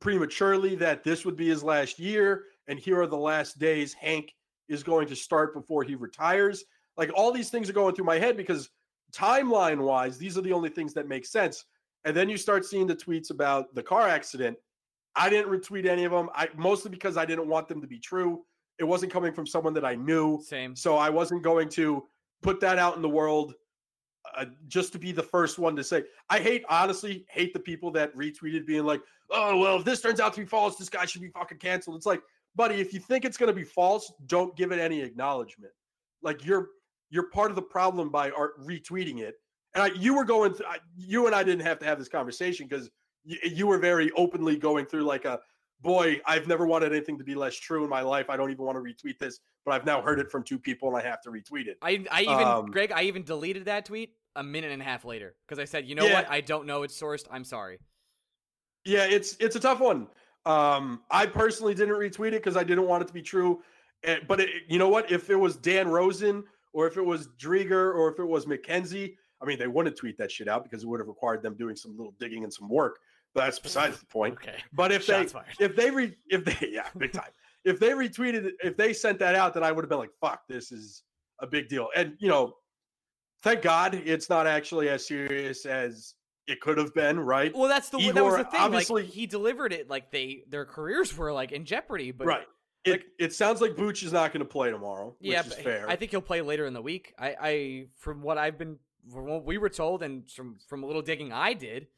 prematurely 0.00 0.74
that 0.76 1.04
this 1.04 1.24
would 1.24 1.36
be 1.36 1.48
his 1.48 1.62
last 1.62 1.98
year 1.98 2.44
and 2.68 2.78
here 2.78 3.00
are 3.00 3.06
the 3.06 3.16
last 3.16 3.58
days 3.58 3.92
Hank 3.94 4.34
is 4.68 4.82
going 4.82 5.06
to 5.08 5.16
start 5.16 5.54
before 5.54 5.84
he 5.84 5.94
retires. 5.94 6.64
Like 6.96 7.10
all 7.14 7.32
these 7.32 7.50
things 7.50 7.70
are 7.70 7.74
going 7.74 7.94
through 7.94 8.06
my 8.06 8.18
head 8.18 8.36
because 8.36 8.70
timeline 9.12 9.78
wise, 9.78 10.18
these 10.18 10.36
are 10.36 10.42
the 10.42 10.52
only 10.52 10.70
things 10.70 10.92
that 10.94 11.08
make 11.08 11.24
sense. 11.24 11.64
And 12.04 12.16
then 12.16 12.28
you 12.28 12.36
start 12.36 12.64
seeing 12.64 12.86
the 12.86 12.96
tweets 12.96 13.30
about 13.30 13.74
the 13.74 13.82
car 13.82 14.08
accident. 14.08 14.56
I 15.14 15.30
didn't 15.30 15.50
retweet 15.50 15.86
any 15.86 16.04
of 16.04 16.12
them. 16.12 16.28
I 16.34 16.48
mostly 16.56 16.90
because 16.90 17.16
I 17.16 17.24
didn't 17.24 17.48
want 17.48 17.68
them 17.68 17.80
to 17.80 17.86
be 17.86 17.98
true. 17.98 18.44
It 18.78 18.84
wasn't 18.84 19.12
coming 19.12 19.32
from 19.32 19.46
someone 19.46 19.74
that 19.74 19.84
I 19.84 19.94
knew. 19.94 20.40
Same. 20.42 20.76
So 20.76 20.96
I 20.96 21.08
wasn't 21.08 21.42
going 21.42 21.68
to 21.70 22.04
put 22.42 22.60
that 22.60 22.78
out 22.78 22.96
in 22.96 23.02
the 23.02 23.08
world 23.08 23.54
uh, 24.36 24.46
just 24.68 24.92
to 24.92 24.98
be 24.98 25.12
the 25.12 25.22
first 25.22 25.58
one 25.58 25.76
to 25.76 25.84
say. 25.84 26.04
I 26.30 26.38
hate, 26.38 26.64
honestly, 26.68 27.26
hate 27.28 27.52
the 27.52 27.60
people 27.60 27.90
that 27.92 28.14
retweeted 28.16 28.66
being 28.66 28.84
like, 28.84 29.00
oh, 29.30 29.58
well, 29.58 29.76
if 29.78 29.84
this 29.84 30.00
turns 30.00 30.20
out 30.20 30.34
to 30.34 30.40
be 30.40 30.46
false, 30.46 30.76
this 30.76 30.88
guy 30.88 31.04
should 31.04 31.22
be 31.22 31.28
fucking 31.28 31.58
canceled. 31.58 31.96
It's 31.96 32.06
like, 32.06 32.22
buddy, 32.54 32.76
if 32.76 32.92
you 32.92 33.00
think 33.00 33.24
it's 33.24 33.36
going 33.36 33.48
to 33.48 33.54
be 33.54 33.64
false, 33.64 34.12
don't 34.26 34.56
give 34.56 34.72
it 34.72 34.78
any 34.78 35.00
acknowledgement. 35.00 35.72
Like 36.22 36.44
you're 36.44 36.68
you're 37.10 37.30
part 37.30 37.50
of 37.50 37.56
the 37.56 37.62
problem 37.62 38.10
by 38.10 38.30
retweeting 38.30 39.20
it. 39.20 39.36
And 39.74 39.82
I, 39.82 39.86
you 39.88 40.14
were 40.14 40.24
going, 40.24 40.52
th- 40.52 40.64
I, 40.68 40.78
you 40.96 41.26
and 41.26 41.34
I 41.34 41.44
didn't 41.44 41.64
have 41.64 41.78
to 41.80 41.84
have 41.84 41.98
this 41.98 42.08
conversation 42.08 42.66
because 42.66 42.90
you 43.24 43.66
were 43.66 43.78
very 43.78 44.10
openly 44.12 44.56
going 44.56 44.86
through 44.86 45.04
like 45.04 45.24
a 45.24 45.38
boy, 45.80 46.20
I've 46.26 46.46
never 46.46 46.66
wanted 46.66 46.92
anything 46.92 47.18
to 47.18 47.24
be 47.24 47.34
less 47.34 47.54
true 47.54 47.84
in 47.84 47.90
my 47.90 48.00
life. 48.00 48.30
I 48.30 48.36
don't 48.36 48.50
even 48.50 48.64
want 48.64 48.76
to 48.76 48.82
retweet 48.82 49.18
this, 49.18 49.40
but 49.64 49.72
I've 49.72 49.84
now 49.84 50.00
heard 50.00 50.18
it 50.18 50.30
from 50.30 50.42
two 50.42 50.58
people 50.58 50.88
and 50.88 50.96
I 50.96 51.08
have 51.08 51.20
to 51.22 51.30
retweet 51.30 51.66
it. 51.66 51.78
I, 51.82 52.04
I 52.10 52.22
even, 52.22 52.46
um, 52.46 52.66
Greg, 52.66 52.92
I 52.92 53.02
even 53.02 53.22
deleted 53.22 53.66
that 53.66 53.84
tweet 53.84 54.14
a 54.34 54.42
minute 54.42 54.72
and 54.72 54.82
a 54.82 54.84
half 54.84 55.04
later 55.04 55.34
because 55.46 55.58
I 55.58 55.64
said, 55.64 55.86
you 55.86 55.94
know 55.94 56.06
yeah. 56.06 56.14
what? 56.14 56.30
I 56.30 56.40
don't 56.40 56.66
know 56.66 56.82
it's 56.82 56.98
sourced. 56.98 57.26
I'm 57.30 57.44
sorry. 57.44 57.78
Yeah, 58.84 59.04
it's 59.04 59.36
it's 59.40 59.56
a 59.56 59.60
tough 59.60 59.80
one. 59.80 60.06
Um, 60.44 61.00
I 61.10 61.26
personally 61.26 61.74
didn't 61.74 61.96
retweet 61.96 62.28
it 62.28 62.42
because 62.44 62.56
I 62.56 62.62
didn't 62.62 62.86
want 62.86 63.02
it 63.02 63.08
to 63.08 63.14
be 63.14 63.22
true. 63.22 63.62
Eh, 64.04 64.18
but 64.28 64.40
it, 64.40 64.50
you 64.68 64.78
know 64.78 64.88
what? 64.88 65.10
If 65.10 65.28
it 65.28 65.34
was 65.34 65.56
Dan 65.56 65.88
Rosen 65.88 66.44
or 66.72 66.86
if 66.86 66.96
it 66.96 67.04
was 67.04 67.28
Dreger 67.38 67.94
or 67.94 68.12
if 68.12 68.20
it 68.20 68.24
was 68.24 68.46
McKenzie, 68.46 69.16
I 69.42 69.44
mean, 69.44 69.58
they 69.58 69.66
wouldn't 69.66 69.96
tweet 69.96 70.16
that 70.18 70.30
shit 70.30 70.48
out 70.48 70.62
because 70.62 70.84
it 70.84 70.86
would 70.86 71.00
have 71.00 71.08
required 71.08 71.42
them 71.42 71.56
doing 71.56 71.74
some 71.74 71.96
little 71.96 72.14
digging 72.20 72.44
and 72.44 72.52
some 72.52 72.68
work. 72.68 72.98
That's 73.36 73.58
besides 73.58 74.00
the 74.00 74.06
point. 74.06 74.34
Okay. 74.34 74.56
But 74.72 74.92
if 74.92 75.04
Shots 75.04 75.32
they 75.32 75.38
fired. 75.38 75.54
if 75.60 75.76
they 75.76 75.90
re, 75.90 76.16
if 76.28 76.44
they 76.44 76.68
yeah 76.72 76.88
big 76.96 77.12
time 77.12 77.30
if 77.66 77.80
they 77.80 77.90
retweeted 77.90 78.52
if 78.62 78.76
they 78.76 78.92
sent 78.92 79.18
that 79.18 79.34
out, 79.34 79.52
then 79.52 79.64
I 79.64 79.72
would 79.72 79.84
have 79.84 79.88
been 79.88 79.98
like, 79.98 80.14
fuck, 80.20 80.46
this 80.48 80.72
is 80.72 81.02
a 81.40 81.46
big 81.46 81.68
deal. 81.68 81.88
And 81.94 82.14
you 82.18 82.28
know, 82.28 82.54
thank 83.42 83.60
God 83.60 83.94
it's 83.94 84.30
not 84.30 84.46
actually 84.46 84.88
as 84.88 85.06
serious 85.06 85.66
as 85.66 86.14
it 86.46 86.60
could 86.60 86.78
have 86.78 86.94
been, 86.94 87.18
right? 87.18 87.52
Well, 87.54 87.68
that's 87.68 87.88
the 87.88 87.98
Igor, 87.98 88.12
that 88.12 88.24
was 88.24 88.36
the 88.36 88.44
thing. 88.44 88.60
Obviously, 88.60 89.02
like, 89.02 89.12
he 89.12 89.26
delivered 89.26 89.72
it 89.72 89.90
like 89.90 90.12
they 90.12 90.44
their 90.48 90.64
careers 90.64 91.14
were 91.16 91.32
like 91.32 91.50
in 91.50 91.64
jeopardy. 91.64 92.12
But 92.12 92.28
right, 92.28 92.46
it 92.84 93.02
it 93.18 93.34
sounds 93.34 93.60
like 93.60 93.76
Booch 93.76 94.04
is 94.04 94.12
not 94.12 94.32
going 94.32 94.46
to 94.46 94.48
play 94.48 94.70
tomorrow. 94.70 95.16
Yeah, 95.20 95.42
fair. 95.42 95.86
I 95.88 95.96
think 95.96 96.12
he'll 96.12 96.20
play 96.20 96.42
later 96.42 96.66
in 96.66 96.72
the 96.72 96.82
week. 96.82 97.14
I, 97.18 97.36
I 97.40 97.86
from 97.96 98.22
what 98.22 98.38
I've 98.38 98.58
been 98.58 98.78
from 99.12 99.26
what 99.26 99.44
we 99.44 99.58
were 99.58 99.68
told 99.68 100.04
and 100.04 100.30
from 100.30 100.58
from 100.68 100.84
a 100.84 100.86
little 100.86 101.02
digging 101.02 101.32
I 101.32 101.52
did, 101.52 101.88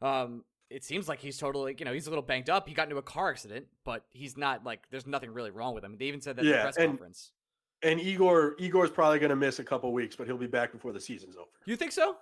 um, 0.00 0.42
it 0.70 0.84
seems 0.84 1.08
like 1.08 1.20
he's 1.20 1.38
totally, 1.38 1.74
you 1.78 1.84
know, 1.84 1.92
he's 1.92 2.06
a 2.06 2.10
little 2.10 2.22
banged 2.22 2.50
up. 2.50 2.68
He 2.68 2.74
got 2.74 2.84
into 2.84 2.96
a 2.96 3.02
car 3.02 3.30
accident, 3.30 3.66
but 3.84 4.04
he's 4.10 4.36
not 4.36 4.64
like 4.64 4.80
there's 4.90 5.06
nothing 5.06 5.32
really 5.32 5.50
wrong 5.50 5.74
with 5.74 5.84
him. 5.84 5.96
They 5.98 6.06
even 6.06 6.20
said 6.20 6.36
that 6.36 6.44
yeah, 6.44 6.50
in 6.50 6.56
the 6.56 6.62
press 6.62 6.76
and, 6.76 6.90
conference. 6.90 7.30
And 7.82 8.00
Igor, 8.00 8.56
Igor's 8.58 8.90
probably 8.90 9.18
going 9.18 9.30
to 9.30 9.36
miss 9.36 9.60
a 9.60 9.64
couple 9.64 9.92
weeks, 9.92 10.16
but 10.16 10.26
he'll 10.26 10.36
be 10.36 10.46
back 10.46 10.72
before 10.72 10.92
the 10.92 11.00
season's 11.00 11.36
over. 11.36 11.48
You 11.64 11.76
think 11.76 11.92
so? 11.92 12.16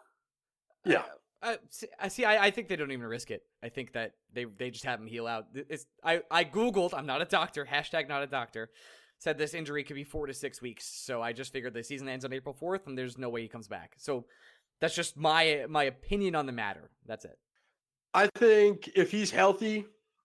Yeah. 0.85 1.03
I, 1.43 1.59
I 2.01 2.09
see. 2.09 2.25
I, 2.25 2.47
I, 2.47 2.51
think 2.51 2.69
they 2.69 2.77
don't 2.77 2.93
even 2.93 3.07
risk 3.07 3.31
it. 3.31 3.43
I 3.63 3.69
think 3.69 3.93
that 3.93 4.13
they 4.33 4.45
they 4.45 4.71
just 4.71 4.85
have 4.85 5.01
him 5.01 5.07
heal 5.07 5.27
out. 5.27 5.47
It's, 5.55 5.87
I 6.03 6.23
I 6.31 6.45
googled. 6.45 6.95
I'm 6.95 7.07
not 7.07 7.21
a 7.21 7.27
doctor. 7.27 7.67
Hashtag 7.71 8.09
not 8.09 8.23
a 8.23 8.27
doctor. 8.27 8.71
Said 9.19 9.39
this 9.39 9.55
injury 9.55 9.85
could 9.85 9.97
be 9.97 10.05
four 10.05 10.27
to 10.27 10.35
six 10.35 10.63
weeks. 10.63 10.87
So 10.87 11.23
I 11.23 11.33
just 11.33 11.53
figured 11.53 11.75
the 11.75 11.83
season 11.83 12.09
ends 12.09 12.25
on 12.25 12.33
April 12.33 12.55
4th, 12.55 12.87
and 12.87 12.99
there's 12.99 13.17
no 13.17 13.31
way 13.31 13.43
he 13.43 13.49
comes 13.49 13.67
back. 13.67 13.95
So 13.97 14.27
that's 14.81 14.95
just 14.95 15.17
my 15.17 15.67
my 15.69 15.85
opinion 15.85 16.35
on 16.35 16.47
the 16.47 16.53
matter. 16.53 16.91
That's 17.07 17.25
it. 17.25 17.39
I 18.17 18.29
think 18.37 18.91
if 18.97 19.11
he's 19.11 19.31
healthy 19.31 19.85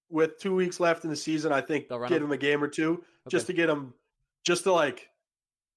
with 0.10 0.40
two 0.40 0.56
weeks 0.56 0.80
left 0.80 1.04
in 1.04 1.10
the 1.10 1.16
season, 1.16 1.52
I 1.52 1.60
think 1.60 1.90
give 1.90 2.02
him. 2.02 2.24
him 2.24 2.32
a 2.32 2.38
game 2.38 2.64
or 2.64 2.70
two 2.70 2.94
okay. 2.94 3.04
just 3.28 3.48
to 3.48 3.54
get 3.54 3.70
him, 3.70 3.94
just 4.46 4.64
to 4.64 4.72
like 4.72 5.10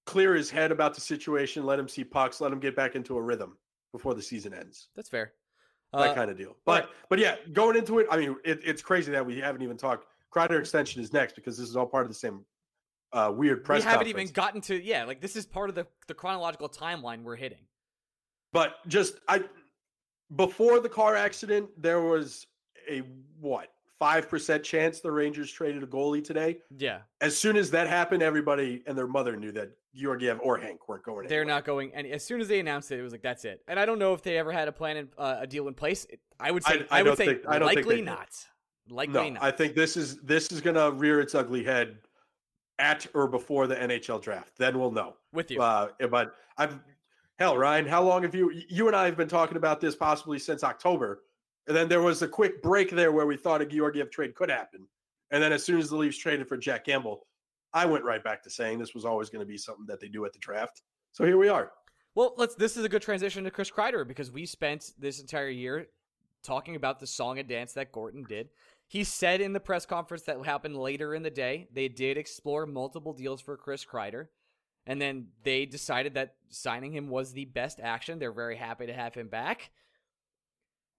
clear 0.07 0.35
his 0.35 0.49
head 0.49 0.71
about 0.71 0.95
the 0.95 1.01
situation, 1.01 1.67
let 1.67 1.77
him 1.77 1.89
see 1.89 2.05
pucks, 2.05 2.41
let 2.41 2.53
him 2.53 2.61
get 2.61 2.77
back 2.77 2.95
into 2.95 3.17
a 3.17 3.21
rhythm 3.21 3.59
before 3.91 4.15
the 4.15 4.23
season 4.23 4.55
ends. 4.55 4.89
That's 4.95 5.09
fair. 5.09 5.33
That 5.93 6.11
uh, 6.11 6.15
kind 6.15 6.31
of 6.31 6.39
deal. 6.39 6.57
But 6.65 6.85
right. 6.85 6.91
but 7.09 7.19
yeah, 7.19 7.35
going 7.53 7.77
into 7.77 7.99
it, 7.99 8.07
I 8.09 8.17
mean, 8.17 8.37
it, 8.45 8.61
it's 8.65 8.81
crazy 8.81 9.11
that 9.11 9.27
we 9.27 9.41
haven't 9.41 9.63
even 9.63 9.77
talked. 9.77 10.07
Kreider 10.33 10.59
extension 10.59 11.03
is 11.03 11.13
next 11.13 11.35
because 11.35 11.59
this 11.59 11.69
is 11.69 11.75
all 11.75 11.87
part 11.87 12.05
of 12.05 12.11
the 12.11 12.17
same 12.17 12.45
uh, 13.13 13.33
weird 13.35 13.65
press. 13.65 13.81
We 13.81 13.91
haven't 13.91 14.07
conference. 14.07 14.31
even 14.31 14.33
gotten 14.33 14.61
to 14.63 14.81
yeah, 14.81 15.05
like 15.05 15.21
this 15.21 15.35
is 15.35 15.47
part 15.47 15.69
of 15.69 15.75
the 15.75 15.87
the 16.07 16.15
chronological 16.15 16.69
timeline 16.69 17.23
we're 17.23 17.37
hitting. 17.37 17.67
But 18.53 18.77
just 18.87 19.19
I 19.29 19.43
before 20.37 20.81
the 20.81 20.89
car 20.89 21.17
accident, 21.17 21.69
there 21.77 22.01
was 22.01 22.47
a 22.89 23.03
what 23.41 23.69
five 23.99 24.29
percent 24.29 24.63
chance 24.63 25.01
the 25.01 25.11
Rangers 25.11 25.51
traded 25.51 25.83
a 25.83 25.87
goalie 25.87 26.23
today. 26.23 26.59
Yeah. 26.77 27.01
As 27.21 27.37
soon 27.37 27.57
as 27.57 27.71
that 27.71 27.89
happened, 27.89 28.23
everybody 28.23 28.83
and 28.87 28.97
their 28.97 29.07
mother 29.07 29.37
knew 29.37 29.53
that 29.53 29.71
Georgiev 29.95 30.41
or 30.43 30.59
Hank 30.59 30.89
weren't 30.89 31.05
going. 31.05 31.29
They're 31.29 31.45
not 31.45 31.65
going. 31.65 31.93
And 31.95 32.07
as 32.07 32.25
soon 32.25 32.41
as 32.41 32.49
they 32.49 32.61
announced 32.61 32.91
it, 32.91 32.99
it 32.99 33.03
was 33.03 33.13
like 33.13 33.23
that's 33.23 33.45
it. 33.45 33.63
And 33.69 33.79
I 33.79 33.87
don't 33.87 33.99
know 33.99 34.13
if 34.13 34.23
they 34.23 34.39
ever 34.39 34.53
had 34.53 34.69
a 34.69 34.73
plan, 34.73 34.97
in, 34.97 35.09
uh, 35.17 35.37
a 35.41 35.47
deal 35.47 35.69
in 35.69 35.75
place. 35.75 36.07
I 36.41 36.51
would 36.51 36.65
say. 36.65 36.85
I, 36.91 36.97
I, 36.97 37.01
I 37.01 37.03
would 37.03 37.17
say 37.17 37.27
think, 37.27 37.47
I 37.47 37.59
likely 37.59 38.03
not. 38.03 38.29
Likely 38.91 39.15
no, 39.15 39.29
not. 39.31 39.43
I 39.43 39.51
think 39.51 39.75
this 39.75 39.97
is 39.97 40.19
this 40.19 40.53
is 40.53 40.61
going 40.61 40.77
to 40.77 40.91
rear 40.93 41.21
its 41.21 41.35
ugly 41.35 41.65
head 41.65 41.99
at 42.79 43.07
or 43.15 43.29
before 43.29 43.67
the 43.67 43.77
NHL 43.77 44.21
draft. 44.21 44.59
Then 44.59 44.79
we'll 44.79 44.91
know. 44.91 45.15
With 45.33 45.51
you. 45.51 45.63
Uh, 45.63 45.89
but 46.11 46.35
I've 46.59 46.79
hell, 47.39 47.57
Ryan, 47.57 47.87
how 47.87 48.03
long 48.03 48.23
have 48.23 48.35
you 48.35 48.51
you 48.69 48.87
and 48.87 48.97
I 48.97 49.07
have 49.07 49.17
been 49.17 49.29
talking 49.29 49.57
about 49.57 49.81
this 49.81 49.95
possibly 49.95 50.39
since 50.39 50.65
October? 50.65 51.23
And 51.67 51.77
then 51.77 51.89
there 51.89 52.03
was 52.03 52.23
a 52.23 52.29
quick 52.29 52.63
break 52.63 52.91
there 52.91 53.13
where 53.13 53.27
we 53.27 53.37
thought 53.37 53.63
a 53.63 53.67
Georgiev 53.67 54.11
trade 54.11 54.35
could 54.35 54.51
happen. 54.51 54.87
And 55.31 55.43
then 55.43 55.53
as 55.53 55.65
soon 55.65 55.79
as 55.79 55.89
the 55.89 55.97
Leafs 55.97 56.19
traded 56.19 56.47
for 56.47 56.57
Jack 56.57 56.85
Campbell, 56.85 57.27
I 57.73 57.87
went 57.87 58.05
right 58.05 58.23
back 58.23 58.43
to 58.43 58.51
saying 58.51 58.79
this 58.79 58.95
was 58.95 59.05
always 59.05 59.31
going 59.31 59.41
to 59.41 59.47
be 59.47 59.57
something 59.57 59.87
that 59.87 59.99
they 59.99 60.09
do 60.09 60.25
at 60.27 60.33
the 60.33 60.39
draft. 60.39 60.83
So 61.13 61.25
here 61.25 61.39
we 61.39 61.49
are. 61.49 61.73
Well, 62.15 62.35
let's 62.37 62.55
this 62.55 62.77
is 62.77 62.85
a 62.85 62.89
good 62.89 63.03
transition 63.03 63.45
to 63.45 63.51
Chris 63.51 63.71
Kreider 63.71 64.07
because 64.07 64.31
we 64.31 64.47
spent 64.47 64.93
this 64.99 65.21
entire 65.21 65.49
year 65.49 65.89
talking 66.43 66.77
about 66.77 67.01
the 67.01 67.07
song 67.07 67.39
and 67.39 67.49
dance 67.49 67.73
that 67.73 67.91
Gorton 67.91 68.25
did. 68.29 68.51
He 68.87 69.03
said 69.03 69.41
in 69.41 69.53
the 69.53 69.61
press 69.61 69.87
conference 69.87 70.25
that 70.25 70.45
happened 70.45 70.77
later 70.77 71.15
in 71.15 71.23
the 71.23 71.31
day, 71.31 71.67
they 71.73 71.89
did 71.89 72.19
explore 72.19 72.67
multiple 72.67 73.15
deals 73.15 73.41
for 73.41 73.57
Chris 73.57 73.85
Kreider. 73.85 74.29
And 74.87 75.01
then 75.01 75.29
they 75.43 75.65
decided 75.67 76.15
that 76.15 76.35
signing 76.51 76.93
him 76.93 77.09
was 77.09 77.33
the 77.33 77.47
best 77.47 77.81
action. 77.81 78.19
They're 78.19 78.33
very 78.33 78.57
happy 78.57 78.87
to 78.87 78.93
have 78.93 79.15
him 79.15 79.29
back. 79.29 79.71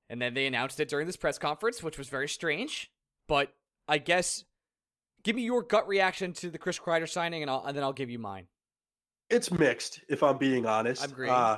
And 0.10 0.22
then 0.22 0.34
they 0.34 0.48
announced 0.48 0.80
it 0.80 0.90
during 0.90 1.08
this 1.08 1.18
press 1.18 1.38
conference, 1.38 1.84
which 1.84 1.98
was 1.98 2.10
very 2.10 2.28
strange. 2.28 2.92
But 3.28 3.54
I 3.88 3.98
guess 3.98 4.44
give 5.24 5.36
me 5.36 5.44
your 5.44 5.64
gut 5.64 5.88
reaction 5.88 6.34
to 6.34 6.50
the 6.50 6.58
Chris 6.58 6.80
Kreider 6.80 7.10
signing, 7.10 7.42
and, 7.42 7.52
I'll, 7.52 7.64
and 7.66 7.76
then 7.76 7.84
I'll 7.84 7.94
give 7.94 8.10
you 8.10 8.20
mine. 8.20 8.48
It's 9.30 9.52
mixed, 9.52 10.02
if 10.08 10.22
I'm 10.22 10.38
being 10.38 10.66
honest. 10.66 11.04
I'm 11.04 11.12
agreeing. 11.12 11.34
Uh, 11.34 11.58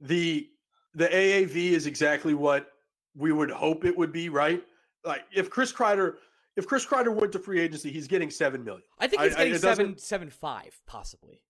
the 0.00 0.50
the 0.94 1.06
AAV 1.08 1.54
is 1.72 1.86
exactly 1.86 2.34
what 2.34 2.72
we 3.14 3.32
would 3.32 3.50
hope 3.50 3.84
it 3.84 3.96
would 3.96 4.12
be, 4.12 4.28
right? 4.28 4.62
Like 5.04 5.24
if 5.32 5.48
Chris 5.48 5.72
Kreider 5.72 6.14
if 6.56 6.66
Chris 6.66 6.84
Kreider 6.84 7.14
went 7.14 7.32
to 7.32 7.38
free 7.38 7.60
agency, 7.60 7.92
he's 7.92 8.08
getting 8.08 8.30
seven 8.30 8.64
million. 8.64 8.82
I 8.98 9.06
think 9.06 9.22
he's 9.22 9.36
getting 9.36 9.54
I, 9.54 9.58
seven 9.58 9.98
seven 9.98 10.30
five 10.30 10.80
possibly 10.86 11.42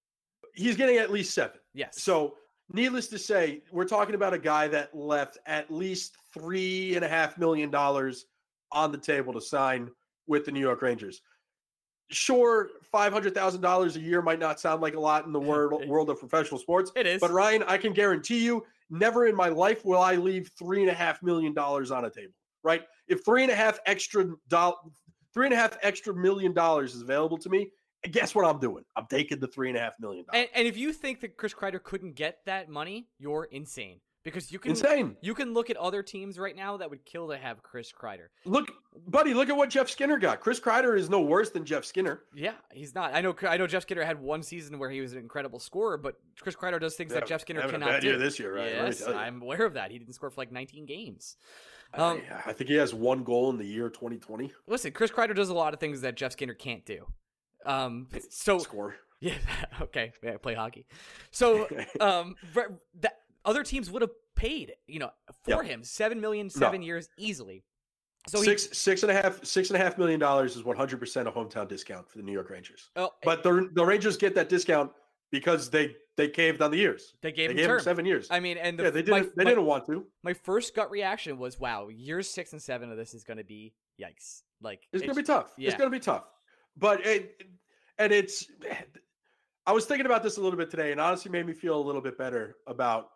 he's 0.56 0.76
getting 0.76 0.96
at 0.96 1.12
least 1.12 1.34
seven. 1.34 1.58
Yes. 1.74 2.02
So, 2.02 2.34
needless 2.72 3.06
to 3.08 3.18
say, 3.18 3.62
we're 3.70 3.84
talking 3.84 4.14
about 4.14 4.34
a 4.34 4.38
guy 4.38 4.66
that 4.68 4.94
left 4.94 5.38
at 5.46 5.70
least 5.70 6.16
three 6.34 6.96
and 6.96 7.04
a 7.04 7.08
half 7.08 7.38
million 7.38 7.70
dollars 7.70 8.26
on 8.72 8.90
the 8.90 8.98
table 8.98 9.32
to 9.32 9.40
sign 9.40 9.90
with 10.26 10.44
the 10.44 10.52
New 10.52 10.60
York 10.60 10.82
Rangers. 10.82 11.22
Sure, 12.10 12.70
five 12.90 13.12
hundred 13.12 13.34
thousand 13.34 13.60
dollars 13.60 13.96
a 13.96 14.00
year 14.00 14.22
might 14.22 14.38
not 14.38 14.60
sound 14.60 14.80
like 14.80 14.94
a 14.94 15.00
lot 15.00 15.26
in 15.26 15.32
the 15.32 15.40
world 15.40 15.84
world 15.88 16.10
of 16.10 16.18
professional 16.18 16.58
sports. 16.58 16.90
It 16.96 17.06
is, 17.06 17.20
but 17.20 17.30
Ryan, 17.30 17.62
I 17.64 17.78
can 17.78 17.92
guarantee 17.92 18.44
you, 18.44 18.64
never 18.90 19.26
in 19.26 19.34
my 19.34 19.48
life 19.48 19.84
will 19.84 20.00
I 20.00 20.14
leave 20.14 20.50
three 20.58 20.82
and 20.82 20.90
a 20.90 20.94
half 20.94 21.22
million 21.22 21.52
dollars 21.52 21.90
on 21.90 22.04
a 22.04 22.10
table. 22.10 22.32
Right? 22.62 22.82
If 23.08 23.24
three 23.24 23.42
and 23.42 23.52
a 23.52 23.56
half 23.56 23.78
extra 23.86 24.28
dollars, 24.48 24.78
three 25.34 25.46
and 25.46 25.54
a 25.54 25.56
half 25.56 25.78
extra 25.82 26.14
million 26.14 26.52
dollars 26.52 26.94
is 26.94 27.02
available 27.02 27.38
to 27.38 27.48
me, 27.48 27.70
guess 28.06 28.34
what 28.34 28.44
I'm 28.44 28.58
doing? 28.58 28.84
I'm 28.96 29.06
taking 29.06 29.38
the 29.38 29.46
three 29.46 29.68
and 29.68 29.76
a 29.76 29.80
half 29.80 29.94
million 30.00 30.24
dollars. 30.24 30.48
And, 30.54 30.60
and, 30.60 30.68
if 30.68 30.76
you 30.76 30.92
think 30.92 31.20
that 31.20 31.36
Chris 31.36 31.54
Kreider 31.54 31.82
couldn't 31.82 32.14
get 32.14 32.38
that 32.46 32.68
money, 32.68 33.08
you're 33.18 33.44
insane. 33.44 34.00
Because 34.24 34.50
you 34.50 34.58
can 34.58 34.70
insane. 34.72 35.16
You 35.20 35.34
can 35.34 35.54
look 35.54 35.70
at 35.70 35.76
other 35.76 36.02
teams 36.02 36.36
right 36.36 36.56
now 36.56 36.76
that 36.78 36.90
would 36.90 37.04
kill 37.04 37.28
to 37.28 37.36
have 37.36 37.62
Chris 37.62 37.92
Kreider. 37.92 38.26
Look, 38.44 38.72
buddy, 39.06 39.32
look 39.32 39.48
at 39.48 39.56
what 39.56 39.70
Jeff 39.70 39.88
Skinner 39.88 40.18
got. 40.18 40.40
Chris 40.40 40.58
Kreider 40.58 40.98
is 40.98 41.08
no 41.08 41.20
worse 41.20 41.50
than 41.50 41.64
Jeff 41.64 41.84
Skinner. 41.84 42.22
Yeah, 42.34 42.54
he's 42.72 42.92
not. 42.92 43.14
I 43.14 43.20
know. 43.20 43.36
I 43.48 43.56
know 43.56 43.68
Jeff 43.68 43.82
Skinner 43.82 44.04
had 44.04 44.20
one 44.20 44.42
season 44.42 44.80
where 44.80 44.90
he 44.90 45.00
was 45.00 45.12
an 45.12 45.20
incredible 45.20 45.60
scorer, 45.60 45.96
but 45.96 46.16
Chris 46.40 46.56
Kreider 46.56 46.80
does 46.80 46.96
things 46.96 47.12
yeah, 47.12 47.20
that 47.20 47.28
Jeff 47.28 47.42
Skinner 47.42 47.60
cannot 47.68 47.88
a 47.88 47.92
bad 47.92 48.00
do. 48.00 48.08
Year 48.08 48.18
this 48.18 48.40
year, 48.40 48.56
right? 48.56 48.72
Yes, 48.72 49.06
I'm 49.06 49.42
aware 49.42 49.64
of 49.64 49.74
that. 49.74 49.92
He 49.92 49.98
didn't 50.00 50.14
score 50.14 50.30
for 50.30 50.40
like 50.40 50.50
19 50.50 50.86
games. 50.86 51.36
Um, 51.94 52.20
I 52.44 52.52
think 52.52 52.68
he 52.68 52.76
has 52.76 52.92
one 52.92 53.22
goal 53.22 53.50
in 53.50 53.58
the 53.58 53.64
year 53.64 53.88
2020. 53.88 54.52
Listen, 54.66 54.90
Chris 54.90 55.10
Kreider 55.10 55.34
does 55.34 55.50
a 55.50 55.54
lot 55.54 55.72
of 55.72 55.80
things 55.80 56.00
that 56.00 56.16
Jeff 56.16 56.32
Skinner 56.32 56.54
can't 56.54 56.84
do. 56.84 57.06
Um, 57.66 58.08
so 58.30 58.58
score. 58.58 58.96
Yeah. 59.18 59.32
Okay. 59.80 60.12
Yeah, 60.22 60.36
play 60.36 60.54
hockey. 60.54 60.86
So, 61.30 61.66
um, 62.00 62.36
that 63.00 63.14
other 63.46 63.62
teams 63.62 63.90
would 63.90 64.02
have 64.02 64.10
paid, 64.34 64.74
you 64.86 64.98
know, 64.98 65.10
for 65.42 65.62
yep. 65.62 65.64
him 65.64 65.84
seven 65.84 66.20
million, 66.20 66.50
seven 66.50 66.80
no. 66.80 66.86
years 66.86 67.08
easily. 67.16 67.64
So 68.28 68.42
six 68.42 68.66
he, 68.66 68.74
six 68.74 69.02
and 69.02 69.10
a 69.10 69.14
half 69.14 69.42
six 69.44 69.70
and 69.70 69.80
a 69.80 69.82
half 69.82 69.96
million 69.96 70.20
dollars 70.20 70.54
is 70.54 70.64
one 70.64 70.76
hundred 70.76 70.98
percent 71.00 71.28
a 71.28 71.30
hometown 71.30 71.66
discount 71.66 72.10
for 72.10 72.18
the 72.18 72.24
New 72.24 72.32
York 72.32 72.50
Rangers. 72.50 72.90
Oh, 72.96 73.10
but 73.22 73.42
the 73.42 73.70
the 73.72 73.84
Rangers 73.84 74.16
get 74.16 74.34
that 74.34 74.48
discount 74.48 74.90
because 75.30 75.70
they 75.70 75.94
they 76.16 76.28
caved 76.28 76.62
on 76.62 76.70
the 76.70 76.78
years. 76.78 77.14
They 77.22 77.32
gave, 77.32 77.48
they 77.48 77.62
him, 77.62 77.68
gave 77.68 77.70
him 77.76 77.80
seven 77.80 78.06
years. 78.06 78.28
I 78.30 78.40
mean, 78.40 78.58
and 78.58 78.78
the, 78.78 78.84
yeah, 78.84 78.90
they 78.90 79.02
didn't. 79.02 79.22
My, 79.22 79.28
they 79.36 79.44
didn't 79.44 79.64
want 79.64 79.86
to. 79.86 80.04
My 80.22 80.32
first 80.32 80.74
gut 80.74 80.90
reaction 80.90 81.38
was, 81.38 81.60
"Wow, 81.60 81.88
years 81.88 82.28
six 82.28 82.52
and 82.52 82.62
seven 82.62 82.90
of 82.90 82.96
this 82.96 83.14
is 83.14 83.22
going 83.22 83.38
to 83.38 83.44
be 83.44 83.74
yikes!" 84.00 84.42
Like 84.60 84.80
it's, 84.92 85.02
it's 85.02 85.02
going 85.02 85.16
to 85.16 85.22
be 85.22 85.26
tough. 85.26 85.52
Yeah. 85.56 85.68
It's 85.68 85.76
going 85.76 85.90
to 85.90 85.96
be 85.96 86.02
tough. 86.02 86.30
But 86.76 87.04
it, 87.06 87.42
and 87.98 88.12
it's 88.12 88.46
I 89.66 89.72
was 89.72 89.86
thinking 89.86 90.06
about 90.06 90.22
this 90.22 90.36
a 90.36 90.40
little 90.40 90.58
bit 90.58 90.70
today, 90.70 90.92
and 90.92 91.00
honestly 91.00 91.30
made 91.30 91.46
me 91.46 91.52
feel 91.52 91.78
a 91.78 91.82
little 91.82 92.00
bit 92.00 92.16
better 92.16 92.56
about 92.66 93.10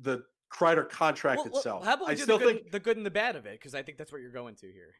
the 0.00 0.24
Kreider 0.50 0.88
contract 0.88 1.38
well, 1.38 1.48
itself. 1.48 1.84
How 1.84 1.94
about 1.94 2.08
I 2.08 2.14
still 2.14 2.38
the 2.38 2.44
good, 2.44 2.56
think 2.56 2.70
the 2.72 2.80
good 2.80 2.96
and 2.96 3.06
the 3.06 3.10
bad 3.10 3.36
of 3.36 3.46
it, 3.46 3.58
because 3.58 3.74
I 3.74 3.82
think 3.82 3.98
that's 3.98 4.12
what 4.12 4.20
you're 4.20 4.32
going 4.32 4.54
to 4.56 4.70
here. 4.70 4.94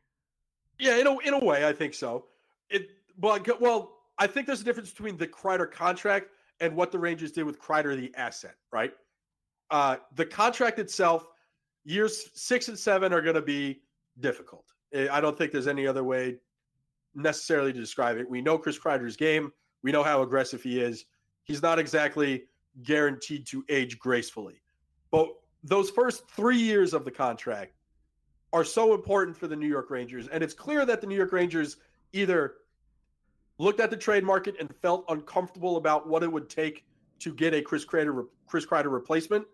Yeah, 0.79 0.97
in 0.97 1.07
a 1.07 1.19
in 1.19 1.35
a 1.35 1.39
way, 1.39 1.67
I 1.67 1.73
think 1.73 1.95
so. 1.95 2.27
It 2.69 2.91
well, 3.19 3.39
well, 3.61 3.99
I 4.19 4.27
think 4.27 4.47
there's 4.47 4.61
a 4.61 4.65
difference 4.65 4.91
between 4.91 5.17
the 5.17 5.27
Kreider 5.27 5.71
contract 5.71 6.29
and 6.61 6.75
what 6.75 6.93
the 6.93 6.99
Rangers 6.99 7.33
did 7.33 7.45
with 7.45 7.61
Kreider, 7.61 7.97
the 7.97 8.13
asset, 8.17 8.55
right? 8.73 8.93
Uh, 9.71 9.97
the 10.15 10.25
contract 10.25 10.79
itself, 10.79 11.29
years 11.85 12.31
six 12.35 12.69
and 12.69 12.79
seven 12.79 13.13
are 13.13 13.23
going 13.23 13.35
to 13.35 13.43
be 13.43 13.83
difficult. 14.21 14.67
I 14.95 15.21
don't 15.21 15.37
think 15.37 15.53
there's 15.53 15.69
any 15.69 15.87
other 15.87 16.05
way 16.05 16.37
necessarily 17.15 17.73
to 17.73 17.81
describe 17.81 18.17
it. 18.17 18.29
We 18.29 18.41
know 18.41 18.59
Chris 18.59 18.79
Kreider's 18.79 19.17
game. 19.17 19.53
We 19.83 19.93
know 19.93 20.03
how 20.03 20.23
aggressive 20.23 20.63
he 20.63 20.81
is. 20.81 21.05
He's 21.45 21.63
not 21.63 21.79
exactly 21.79 22.45
guaranteed 22.83 23.47
to 23.49 23.65
age 23.69 23.99
gracefully. 23.99 24.61
But 25.11 25.29
those 25.63 25.91
first 25.91 26.29
three 26.31 26.59
years 26.59 26.95
of 26.95 27.05
the 27.05 27.11
contract 27.11 27.75
are 28.53 28.65
so 28.65 28.95
important 28.95 29.37
for 29.37 29.47
the 29.47 29.57
New 29.57 29.69
York 29.69 29.91
Rangers. 29.91 30.29
And 30.29 30.43
it's 30.43 30.55
clear 30.55 30.85
that 30.87 31.01
the 31.01 31.07
New 31.07 31.17
York 31.17 31.33
Rangers 31.33 31.79
either 32.13 32.55
looked 33.59 33.81
at 33.81 33.91
the 33.91 33.97
trade 33.97 34.25
market 34.25 34.57
and 34.59 34.75
felt 34.77 35.05
uncomfortable 35.09 35.77
about 35.77 36.09
what 36.09 36.23
it 36.23 36.31
would 36.31 36.49
take 36.49 36.85
to 37.21 37.33
get 37.33 37.55
a 37.55 37.63
Chris 37.63 37.85
Kreider, 37.85 38.27
Chris 38.47 38.67
Kreider 38.67 38.91
replacement, 38.91 39.47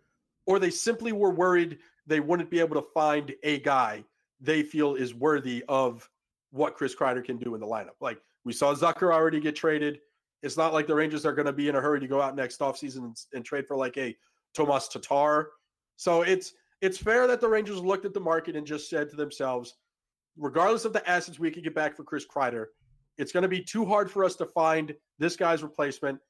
or 0.47 0.59
they 0.59 0.71
simply 0.71 1.13
were 1.13 1.31
worried 1.31 1.79
they 2.07 2.21
wouldn't 2.21 2.51
be 2.51 2.59
able 2.59 2.75
to 2.75 2.89
find 2.95 3.35
a 3.43 3.61
guy 3.61 4.03
they 4.41 4.63
feel 4.63 4.95
is 4.95 5.15
worthy 5.15 5.63
of 5.69 6.09
what 6.51 6.75
Chris 6.75 6.95
Kreider 6.95 7.25
can 7.25 7.37
do 7.39 7.55
in 7.55 7.61
the 7.61 7.67
lineup. 7.67 8.01
Like 8.01 8.21
we 8.45 8.53
saw 8.53 8.75
Zucker 8.75 9.13
already 9.13 9.41
get 9.41 9.57
traded. 9.57 10.01
It's 10.43 10.57
not 10.57 10.73
like 10.73 10.87
the 10.87 10.95
Rangers 10.95 11.27
are 11.27 11.33
going 11.33 11.47
to 11.47 11.53
be 11.53 11.69
in 11.69 11.75
a 11.75 11.81
hurry 11.81 12.01
to 12.01 12.07
go 12.07 12.21
out 12.23 12.37
next 12.37 12.61
offseason 12.61 12.99
and, 12.99 13.17
and 13.35 13.45
trade 13.45 13.67
for 13.67 13.77
like 13.77 13.97
a 13.97 14.17
Tomas 14.55 14.89
Tatar. 14.89 15.51
So 15.97 16.23
it's 16.23 16.55
it's 16.81 16.97
fair 16.97 17.27
that 17.27 17.41
the 17.41 17.49
Rangers 17.49 17.81
looked 17.81 18.05
at 18.05 18.15
the 18.15 18.21
market 18.21 18.55
and 18.55 18.67
just 18.67 18.89
said 18.89 19.11
to 19.11 19.17
themselves, 19.17 19.75
regardless 20.37 20.85
of 20.85 20.93
the 20.93 21.07
assets 21.09 21.39
we 21.39 21.51
could 21.51 21.65
get 21.65 21.75
back 21.75 21.97
for 21.97 22.05
Chris 22.05 22.25
Kreider, 22.25 22.67
it's 23.17 23.33
going 23.33 23.43
to 23.43 23.49
be 23.49 23.61
too 23.61 23.85
hard 23.85 24.11
for 24.11 24.25
us 24.25 24.37
to 24.37 24.47
find 24.47 24.95
this 25.19 25.35
guy's 25.35 25.63
replacement. 25.63 26.21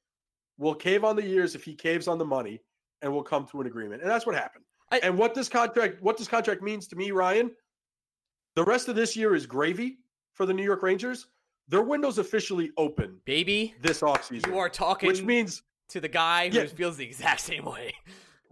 We'll 0.57 0.73
cave 0.73 1.03
on 1.03 1.15
the 1.15 1.23
years 1.23 1.53
if 1.53 1.63
he 1.63 1.75
caves 1.75 2.07
on 2.07 2.17
the 2.17 2.25
money, 2.25 2.61
and 3.01 3.13
we'll 3.13 3.23
come 3.23 3.45
to 3.47 3.61
an 3.61 3.67
agreement. 3.67 4.01
And 4.01 4.09
that's 4.09 4.25
what 4.25 4.35
happened. 4.35 4.65
I, 4.91 4.99
and 4.99 5.17
what 5.17 5.35
this 5.35 5.47
contract 5.47 6.01
what 6.01 6.17
this 6.17 6.27
contract 6.27 6.63
means 6.63 6.87
to 6.87 6.95
me, 6.95 7.11
Ryan, 7.11 7.51
the 8.55 8.63
rest 8.63 8.87
of 8.87 8.95
this 8.95 9.15
year 9.15 9.35
is 9.35 9.45
gravy 9.45 9.99
for 10.33 10.45
the 10.45 10.53
New 10.53 10.63
York 10.63 10.83
Rangers. 10.83 11.27
Their 11.67 11.83
window's 11.83 12.17
officially 12.17 12.71
open, 12.77 13.19
baby. 13.25 13.75
This 13.81 14.01
offseason, 14.01 14.47
you 14.47 14.57
are 14.57 14.69
talking, 14.69 15.07
which 15.07 15.21
means 15.21 15.61
to 15.89 15.99
the 15.99 16.07
guy 16.07 16.49
who 16.49 16.57
yeah, 16.57 16.65
feels 16.65 16.97
the 16.97 17.05
exact 17.05 17.41
same 17.41 17.65
way. 17.65 17.93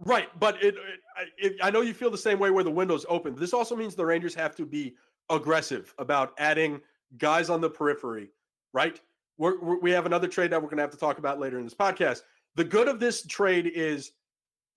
Right, 0.04 0.28
but 0.38 0.62
it, 0.62 0.76
it, 0.76 1.28
it, 1.38 1.56
I 1.60 1.72
know 1.72 1.80
you 1.80 1.92
feel 1.92 2.08
the 2.08 2.16
same 2.16 2.38
way 2.38 2.52
where 2.52 2.62
the 2.62 2.70
window's 2.70 3.04
open. 3.08 3.34
This 3.34 3.52
also 3.52 3.74
means 3.74 3.96
the 3.96 4.06
Rangers 4.06 4.32
have 4.34 4.54
to 4.54 4.64
be 4.64 4.94
aggressive 5.28 5.92
about 5.98 6.34
adding 6.38 6.80
guys 7.16 7.50
on 7.50 7.60
the 7.60 7.68
periphery. 7.68 8.30
Right, 8.72 9.00
we're, 9.38 9.60
we're, 9.60 9.80
we 9.80 9.90
have 9.90 10.06
another 10.06 10.28
trade 10.28 10.52
that 10.52 10.62
we're 10.62 10.68
going 10.68 10.76
to 10.76 10.84
have 10.84 10.92
to 10.92 10.98
talk 10.98 11.18
about 11.18 11.40
later 11.40 11.58
in 11.58 11.64
this 11.64 11.74
podcast. 11.74 12.22
The 12.54 12.62
good 12.62 12.86
of 12.86 13.00
this 13.00 13.26
trade 13.26 13.72
is 13.74 14.12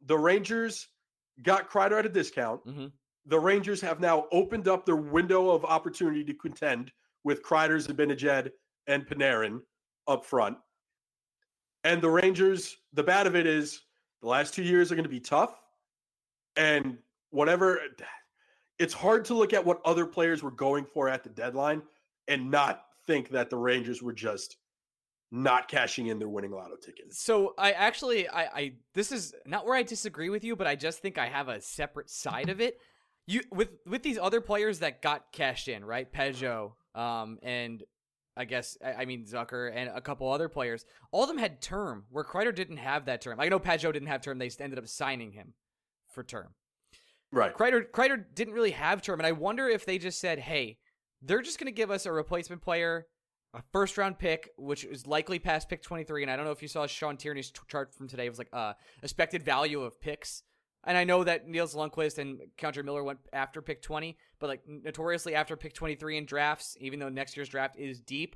the 0.05 0.17
Rangers 0.17 0.87
got 1.43 1.69
Kreider 1.69 1.99
at 1.99 2.05
a 2.05 2.09
discount. 2.09 2.65
Mm-hmm. 2.65 2.87
The 3.25 3.39
Rangers 3.39 3.81
have 3.81 3.99
now 3.99 4.25
opened 4.31 4.67
up 4.67 4.85
their 4.85 4.95
window 4.95 5.51
of 5.51 5.63
opportunity 5.63 6.23
to 6.23 6.33
contend 6.33 6.91
with 7.23 7.43
Kreider's 7.43 7.87
Zibanejad 7.87 8.51
and 8.87 9.05
Panarin 9.05 9.59
up 10.07 10.25
front. 10.25 10.57
And 11.83 12.01
the 12.01 12.09
Rangers, 12.09 12.77
the 12.93 13.03
bad 13.03 13.27
of 13.27 13.35
it 13.35 13.45
is 13.45 13.81
the 14.21 14.27
last 14.27 14.53
two 14.53 14.63
years 14.63 14.91
are 14.91 14.95
going 14.95 15.03
to 15.03 15.09
be 15.09 15.19
tough. 15.19 15.59
And 16.55 16.97
whatever, 17.29 17.79
it's 18.79 18.93
hard 18.93 19.25
to 19.25 19.33
look 19.33 19.53
at 19.53 19.63
what 19.63 19.81
other 19.85 20.05
players 20.05 20.43
were 20.43 20.51
going 20.51 20.85
for 20.85 21.09
at 21.09 21.23
the 21.23 21.29
deadline 21.29 21.81
and 22.27 22.51
not 22.51 22.85
think 23.07 23.29
that 23.29 23.49
the 23.49 23.57
Rangers 23.57 24.01
were 24.01 24.13
just 24.13 24.57
not 25.31 25.67
cashing 25.67 26.07
in 26.07 26.19
their 26.19 26.27
winning 26.27 26.51
lotto 26.51 26.75
tickets. 26.75 27.21
So 27.21 27.53
I 27.57 27.71
actually 27.71 28.27
I, 28.27 28.43
I 28.43 28.73
this 28.93 29.11
is 29.11 29.33
not 29.45 29.65
where 29.65 29.75
I 29.75 29.83
disagree 29.83 30.29
with 30.29 30.43
you, 30.43 30.55
but 30.55 30.67
I 30.67 30.75
just 30.75 30.99
think 30.99 31.17
I 31.17 31.27
have 31.27 31.47
a 31.47 31.61
separate 31.61 32.09
side 32.09 32.49
of 32.49 32.59
it. 32.59 32.77
You 33.27 33.41
with 33.51 33.69
with 33.85 34.03
these 34.03 34.17
other 34.17 34.41
players 34.41 34.79
that 34.79 35.01
got 35.01 35.31
cashed 35.31 35.67
in, 35.67 35.85
right? 35.85 36.11
Pageau, 36.11 36.73
um, 36.95 37.37
and 37.43 37.83
I 38.35 38.45
guess 38.45 38.77
I 38.83 39.05
mean 39.05 39.25
Zucker 39.25 39.71
and 39.73 39.89
a 39.93 40.01
couple 40.01 40.31
other 40.31 40.49
players. 40.49 40.85
All 41.11 41.23
of 41.23 41.29
them 41.29 41.37
had 41.37 41.61
term 41.61 42.05
where 42.09 42.23
Kreider 42.23 42.53
didn't 42.53 42.77
have 42.77 43.05
that 43.05 43.21
term. 43.21 43.39
I 43.39 43.49
know 43.49 43.59
Pageau 43.59 43.93
didn't 43.93 44.07
have 44.07 44.21
term. 44.21 44.37
They 44.37 44.49
ended 44.59 44.79
up 44.79 44.87
signing 44.87 45.31
him 45.31 45.53
for 46.09 46.23
term. 46.23 46.49
Right. 47.31 47.53
Kreider 47.53 47.89
Kreider 47.89 48.23
didn't 48.33 48.53
really 48.53 48.71
have 48.71 49.01
term, 49.01 49.19
and 49.19 49.27
I 49.27 49.31
wonder 49.31 49.69
if 49.69 49.85
they 49.85 49.97
just 49.97 50.19
said, 50.19 50.39
"Hey, 50.39 50.79
they're 51.21 51.41
just 51.41 51.59
going 51.59 51.67
to 51.67 51.71
give 51.71 51.91
us 51.91 52.05
a 52.05 52.11
replacement 52.11 52.61
player, 52.61 53.07
a 53.53 53.61
first 53.71 53.97
round 53.97 54.17
pick, 54.17 54.49
which 54.57 54.83
is 54.83 55.07
likely 55.07 55.39
past 55.39 55.69
pick 55.69 55.81
23." 55.81 56.23
And 56.23 56.31
I 56.31 56.35
don't 56.35 56.45
know 56.45 56.51
if 56.51 56.61
you 56.61 56.67
saw 56.67 56.87
Sean 56.87 57.17
Tierney's 57.17 57.51
t- 57.51 57.61
chart 57.67 57.93
from 57.93 58.07
today. 58.07 58.25
It 58.25 58.29
was 58.29 58.39
like 58.39 58.49
uh, 58.51 58.73
expected 59.01 59.43
value 59.43 59.81
of 59.81 60.01
picks. 60.01 60.43
And 60.83 60.97
I 60.97 61.03
know 61.03 61.23
that 61.23 61.47
Nils 61.47 61.75
Lundkvist 61.75 62.17
and 62.17 62.39
K'Andre 62.57 62.83
Miller 62.83 63.03
went 63.03 63.19
after 63.33 63.61
pick 63.61 63.81
20, 63.81 64.17
but 64.39 64.47
like 64.47 64.61
notoriously 64.67 65.35
after 65.35 65.55
pick 65.55 65.73
23 65.73 66.17
in 66.17 66.25
drafts, 66.25 66.75
even 66.79 66.99
though 66.99 67.09
next 67.09 67.37
year's 67.37 67.49
draft 67.49 67.77
is 67.77 67.99
deep, 67.99 68.35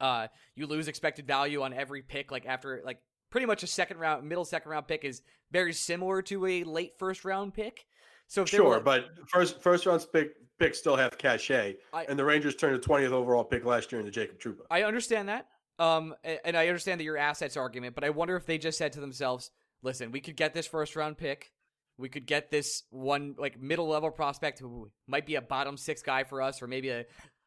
uh, 0.00 0.26
you 0.54 0.66
lose 0.66 0.88
expected 0.88 1.26
value 1.26 1.62
on 1.62 1.72
every 1.72 2.02
pick. 2.02 2.32
Like 2.32 2.46
after 2.46 2.82
like 2.84 3.00
pretty 3.30 3.46
much 3.46 3.62
a 3.62 3.66
second 3.66 3.98
round, 3.98 4.28
middle 4.28 4.44
second 4.44 4.70
round 4.70 4.88
pick 4.88 5.04
is 5.04 5.22
very 5.52 5.72
similar 5.72 6.22
to 6.22 6.44
a 6.46 6.64
late 6.64 6.92
first 6.98 7.24
round 7.24 7.54
pick. 7.54 7.86
So 8.26 8.44
sure, 8.44 8.68
were, 8.68 8.80
but 8.80 9.06
first 9.28 9.62
first 9.62 9.86
round 9.86 10.06
pick 10.12 10.32
picks 10.58 10.78
still 10.78 10.96
have 10.96 11.16
cachet, 11.16 11.76
I, 11.94 12.04
and 12.04 12.18
the 12.18 12.24
Rangers 12.24 12.56
turned 12.56 12.76
a 12.76 12.78
20th 12.78 13.10
overall 13.10 13.44
pick 13.44 13.64
last 13.64 13.90
year 13.90 14.00
in 14.00 14.04
the 14.04 14.10
Jacob 14.10 14.38
Trouba. 14.38 14.62
I 14.70 14.82
understand 14.82 15.28
that, 15.28 15.46
um, 15.78 16.14
and 16.44 16.56
I 16.56 16.66
understand 16.68 17.00
that 17.00 17.04
your 17.04 17.16
assets 17.16 17.56
argument, 17.56 17.94
but 17.94 18.04
I 18.04 18.10
wonder 18.10 18.36
if 18.36 18.44
they 18.44 18.58
just 18.58 18.76
said 18.76 18.92
to 18.94 19.00
themselves, 19.00 19.50
listen, 19.82 20.12
we 20.12 20.20
could 20.20 20.36
get 20.36 20.54
this 20.54 20.66
first 20.66 20.96
round 20.96 21.18
pick. 21.18 21.52
We 21.96 22.08
could 22.08 22.26
get 22.26 22.50
this 22.50 22.84
one 22.90 23.34
like 23.38 23.60
middle 23.60 23.88
level 23.88 24.10
prospect 24.10 24.60
who 24.60 24.90
might 25.06 25.26
be 25.26 25.34
a 25.34 25.42
bottom 25.42 25.76
six 25.76 26.02
guy 26.02 26.24
for 26.24 26.40
us, 26.40 26.62
or 26.62 26.66
maybe 26.66 26.90
a, 26.90 27.04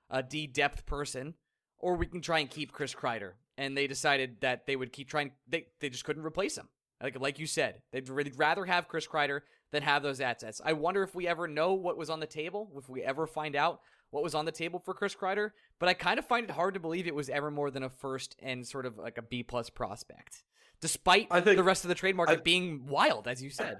a 0.09 0.21
D 0.21 0.45
depth 0.47 0.85
person, 0.85 1.35
or 1.79 1.95
we 1.95 2.05
can 2.05 2.21
try 2.21 2.39
and 2.39 2.49
keep 2.49 2.71
Chris 2.71 2.93
Kreider. 2.93 3.33
And 3.57 3.77
they 3.77 3.87
decided 3.87 4.37
that 4.41 4.65
they 4.65 4.75
would 4.75 4.91
keep 4.91 5.07
trying. 5.07 5.31
They 5.47 5.67
they 5.79 5.89
just 5.89 6.03
couldn't 6.03 6.23
replace 6.23 6.57
him. 6.57 6.67
Like 7.01 7.19
like 7.19 7.39
you 7.39 7.47
said, 7.47 7.81
they'd 7.91 8.09
rather 8.37 8.65
have 8.65 8.87
Chris 8.87 9.07
Kreider 9.07 9.41
than 9.71 9.83
have 9.83 10.03
those 10.03 10.19
assets. 10.19 10.59
I 10.63 10.73
wonder 10.73 11.03
if 11.03 11.15
we 11.15 11.27
ever 11.27 11.47
know 11.47 11.73
what 11.73 11.97
was 11.97 12.09
on 12.09 12.19
the 12.19 12.27
table, 12.27 12.69
if 12.77 12.89
we 12.89 13.03
ever 13.03 13.25
find 13.25 13.55
out 13.55 13.79
what 14.11 14.23
was 14.23 14.35
on 14.35 14.45
the 14.45 14.51
table 14.51 14.79
for 14.79 14.93
Chris 14.93 15.15
Kreider. 15.15 15.51
But 15.79 15.89
I 15.89 15.93
kind 15.93 16.19
of 16.19 16.25
find 16.25 16.45
it 16.45 16.51
hard 16.51 16.75
to 16.75 16.79
believe 16.79 17.07
it 17.07 17.15
was 17.15 17.29
ever 17.29 17.49
more 17.49 17.71
than 17.71 17.83
a 17.83 17.89
first 17.89 18.35
and 18.39 18.65
sort 18.65 18.85
of 18.85 18.97
like 18.97 19.17
a 19.17 19.21
B 19.21 19.43
plus 19.43 19.69
prospect 19.69 20.43
despite 20.81 21.27
I 21.31 21.39
think, 21.39 21.57
the 21.57 21.63
rest 21.63 21.85
of 21.85 21.89
the 21.89 21.95
trade 21.95 22.15
market 22.15 22.39
I, 22.39 22.41
being 22.41 22.85
wild, 22.87 23.27
as 23.27 23.41
you 23.41 23.49
said. 23.49 23.77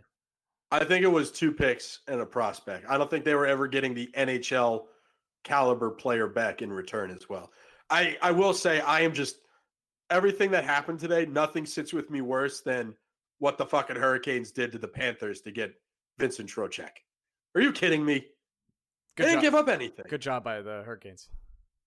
I 0.72 0.86
think 0.86 1.04
it 1.04 1.10
was 1.10 1.32
two 1.32 1.52
picks 1.52 2.00
and 2.08 2.22
a 2.22 2.26
prospect. 2.26 2.86
I 2.88 2.98
don't 2.98 3.10
think 3.10 3.26
they 3.26 3.36
were 3.36 3.48
ever 3.48 3.68
getting 3.68 3.94
the 3.94 4.10
NHL 4.16 4.86
caliber 5.44 5.90
player 5.90 6.28
back 6.28 6.62
in 6.62 6.72
return 6.72 7.12
as 7.12 7.28
well. 7.28 7.52
I, 7.90 8.18
I 8.22 8.32
will 8.32 8.54
say 8.54 8.80
I 8.80 9.02
am 9.02 9.14
just 9.14 9.38
everything 10.10 10.52
that 10.52 10.64
happened 10.64 11.00
today, 11.00 11.26
nothing 11.26 11.66
sits 11.66 11.92
with 11.92 12.10
me 12.10 12.22
worse 12.22 12.62
than 12.62 12.94
what 13.40 13.58
the 13.58 13.66
fucking 13.66 13.96
Hurricanes 13.96 14.52
did 14.52 14.72
to 14.72 14.78
the 14.78 14.88
Panthers 14.88 15.42
to 15.42 15.52
get 15.52 15.74
Vincent 16.20 16.48
Trocheck. 16.48 16.92
Are 17.56 17.62
you 17.62 17.72
kidding 17.72 18.06
me? 18.06 18.26
Good 19.16 19.26
they 19.26 19.30
didn't 19.32 19.42
give 19.42 19.56
up 19.56 19.68
anything. 19.68 20.06
Good 20.10 20.22
job 20.22 20.44
by 20.44 20.62
the 20.62 20.84
Hurricanes. 20.84 21.30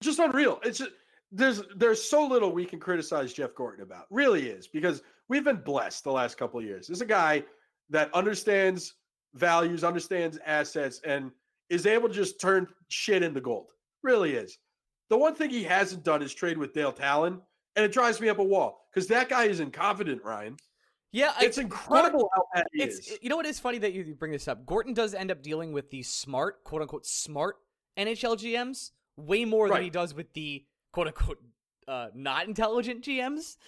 Just 0.02 0.18
unreal. 0.18 0.60
It's 0.62 0.78
just 0.78 0.90
there's 1.32 1.62
there's 1.76 2.02
so 2.02 2.26
little 2.26 2.52
we 2.52 2.64
can 2.64 2.78
criticize 2.78 3.32
Jeff 3.32 3.54
Gorton 3.54 3.82
about. 3.82 4.06
Really 4.10 4.48
is 4.48 4.68
because 4.68 5.02
we've 5.28 5.44
been 5.44 5.62
blessed 5.64 6.04
the 6.04 6.12
last 6.12 6.36
couple 6.36 6.60
of 6.60 6.66
years. 6.66 6.86
This 6.86 6.98
is 6.98 7.02
a 7.02 7.06
guy 7.06 7.44
that 7.90 8.12
understands 8.14 8.94
values, 9.34 9.84
understands 9.84 10.38
assets, 10.44 11.00
and 11.04 11.30
is 11.70 11.86
able 11.86 12.08
to 12.08 12.14
just 12.14 12.40
turn 12.40 12.66
shit 12.88 13.22
into 13.22 13.40
gold. 13.40 13.70
Really 14.02 14.34
is. 14.34 14.58
The 15.10 15.18
one 15.18 15.34
thing 15.34 15.50
he 15.50 15.64
hasn't 15.64 16.04
done 16.04 16.22
is 16.22 16.34
trade 16.34 16.58
with 16.58 16.72
Dale 16.72 16.92
Tallon, 16.92 17.40
and 17.76 17.84
it 17.84 17.92
drives 17.92 18.20
me 18.20 18.28
up 18.28 18.38
a 18.38 18.44
wall 18.44 18.86
because 18.92 19.08
that 19.08 19.28
guy 19.28 19.44
is 19.44 19.60
incompetent, 19.60 20.22
Ryan. 20.22 20.56
Yeah, 21.14 21.32
it's 21.40 21.58
I, 21.58 21.62
incredible 21.62 22.28
how 22.34 22.44
bad 22.52 22.66
he 22.72 22.82
it's, 22.82 22.98
is. 22.98 23.18
You 23.22 23.28
know 23.28 23.36
what 23.36 23.46
is 23.46 23.60
funny 23.60 23.78
that 23.78 23.92
you 23.92 24.16
bring 24.18 24.32
this 24.32 24.48
up. 24.48 24.66
Gorton 24.66 24.94
does 24.94 25.14
end 25.14 25.30
up 25.30 25.42
dealing 25.42 25.72
with 25.72 25.88
the 25.90 26.02
smart, 26.02 26.64
quote 26.64 26.82
unquote, 26.82 27.06
smart 27.06 27.54
NHL 27.96 28.36
GMs 28.36 28.90
way 29.16 29.44
more 29.44 29.66
right. 29.66 29.74
than 29.74 29.84
he 29.84 29.90
does 29.90 30.12
with 30.12 30.32
the 30.32 30.64
quote 30.92 31.06
unquote 31.06 31.38
uh, 31.86 32.08
not 32.16 32.48
intelligent 32.48 33.04
GMs. 33.04 33.58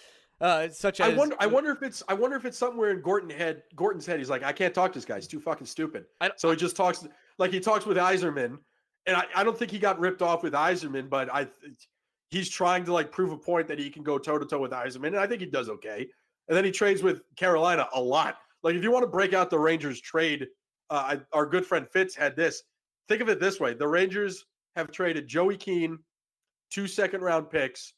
Uh, 0.41 0.67
such 0.67 0.99
as 0.99 1.13
I 1.13 1.15
wonder, 1.15 1.37
I 1.39 1.47
wonder 1.47 1.71
if 1.71 1.83
it's 1.83 2.03
I 2.09 2.13
wonder 2.13 2.35
if 2.35 2.43
it's 2.43 2.57
somewhere 2.57 2.91
in 2.91 2.99
Gorton 2.99 3.29
head 3.29 3.63
Gorton's 3.77 4.05
head. 4.05 4.19
He's 4.19 4.29
like, 4.29 4.43
I 4.43 4.51
can't 4.51 4.73
talk 4.73 4.91
to 4.91 4.99
this 4.99 5.05
guy. 5.05 5.15
He's 5.15 5.27
too 5.27 5.39
fucking 5.39 5.67
stupid. 5.67 6.03
so 6.35 6.51
he 6.51 6.57
just 6.57 6.75
talks 6.75 7.07
like 7.37 7.51
he 7.51 7.61
talks 7.61 7.85
with 7.85 7.95
Yzerman, 7.95 8.57
and 9.05 9.15
I, 9.15 9.23
I 9.33 9.43
don't 9.45 9.57
think 9.57 9.71
he 9.71 9.79
got 9.79 9.99
ripped 10.01 10.21
off 10.21 10.43
with 10.43 10.51
Yzerman, 10.51 11.09
but 11.09 11.33
I 11.33 11.47
he's 12.29 12.49
trying 12.49 12.83
to 12.85 12.93
like 12.93 13.09
prove 13.09 13.31
a 13.31 13.37
point 13.37 13.69
that 13.69 13.79
he 13.79 13.89
can 13.89 14.03
go 14.03 14.17
toe 14.17 14.37
to 14.37 14.45
toe 14.45 14.59
with 14.59 14.71
Yzerman, 14.71 15.07
and 15.07 15.19
I 15.19 15.27
think 15.27 15.39
he 15.39 15.47
does 15.47 15.69
okay. 15.69 16.07
And 16.47 16.55
then 16.55 16.63
he 16.63 16.71
trades 16.71 17.03
with 17.03 17.21
Carolina 17.35 17.87
a 17.93 18.01
lot. 18.01 18.37
Like 18.63 18.75
if 18.75 18.83
you 18.83 18.91
want 18.91 19.03
to 19.03 19.09
break 19.09 19.33
out 19.33 19.49
the 19.49 19.59
Rangers 19.59 20.01
trade, 20.01 20.47
uh, 20.89 21.17
I, 21.17 21.19
our 21.33 21.45
good 21.45 21.65
friend 21.65 21.87
Fitz 21.87 22.15
had 22.15 22.35
this. 22.35 22.63
Think 23.07 23.21
of 23.21 23.29
it 23.29 23.39
this 23.39 23.59
way: 23.59 23.73
the 23.73 23.87
Rangers 23.87 24.45
have 24.75 24.91
traded 24.91 25.27
Joey 25.27 25.57
Keane 25.57 25.99
two 26.71 26.87
second 26.87 27.21
round 27.21 27.49
picks, 27.49 27.93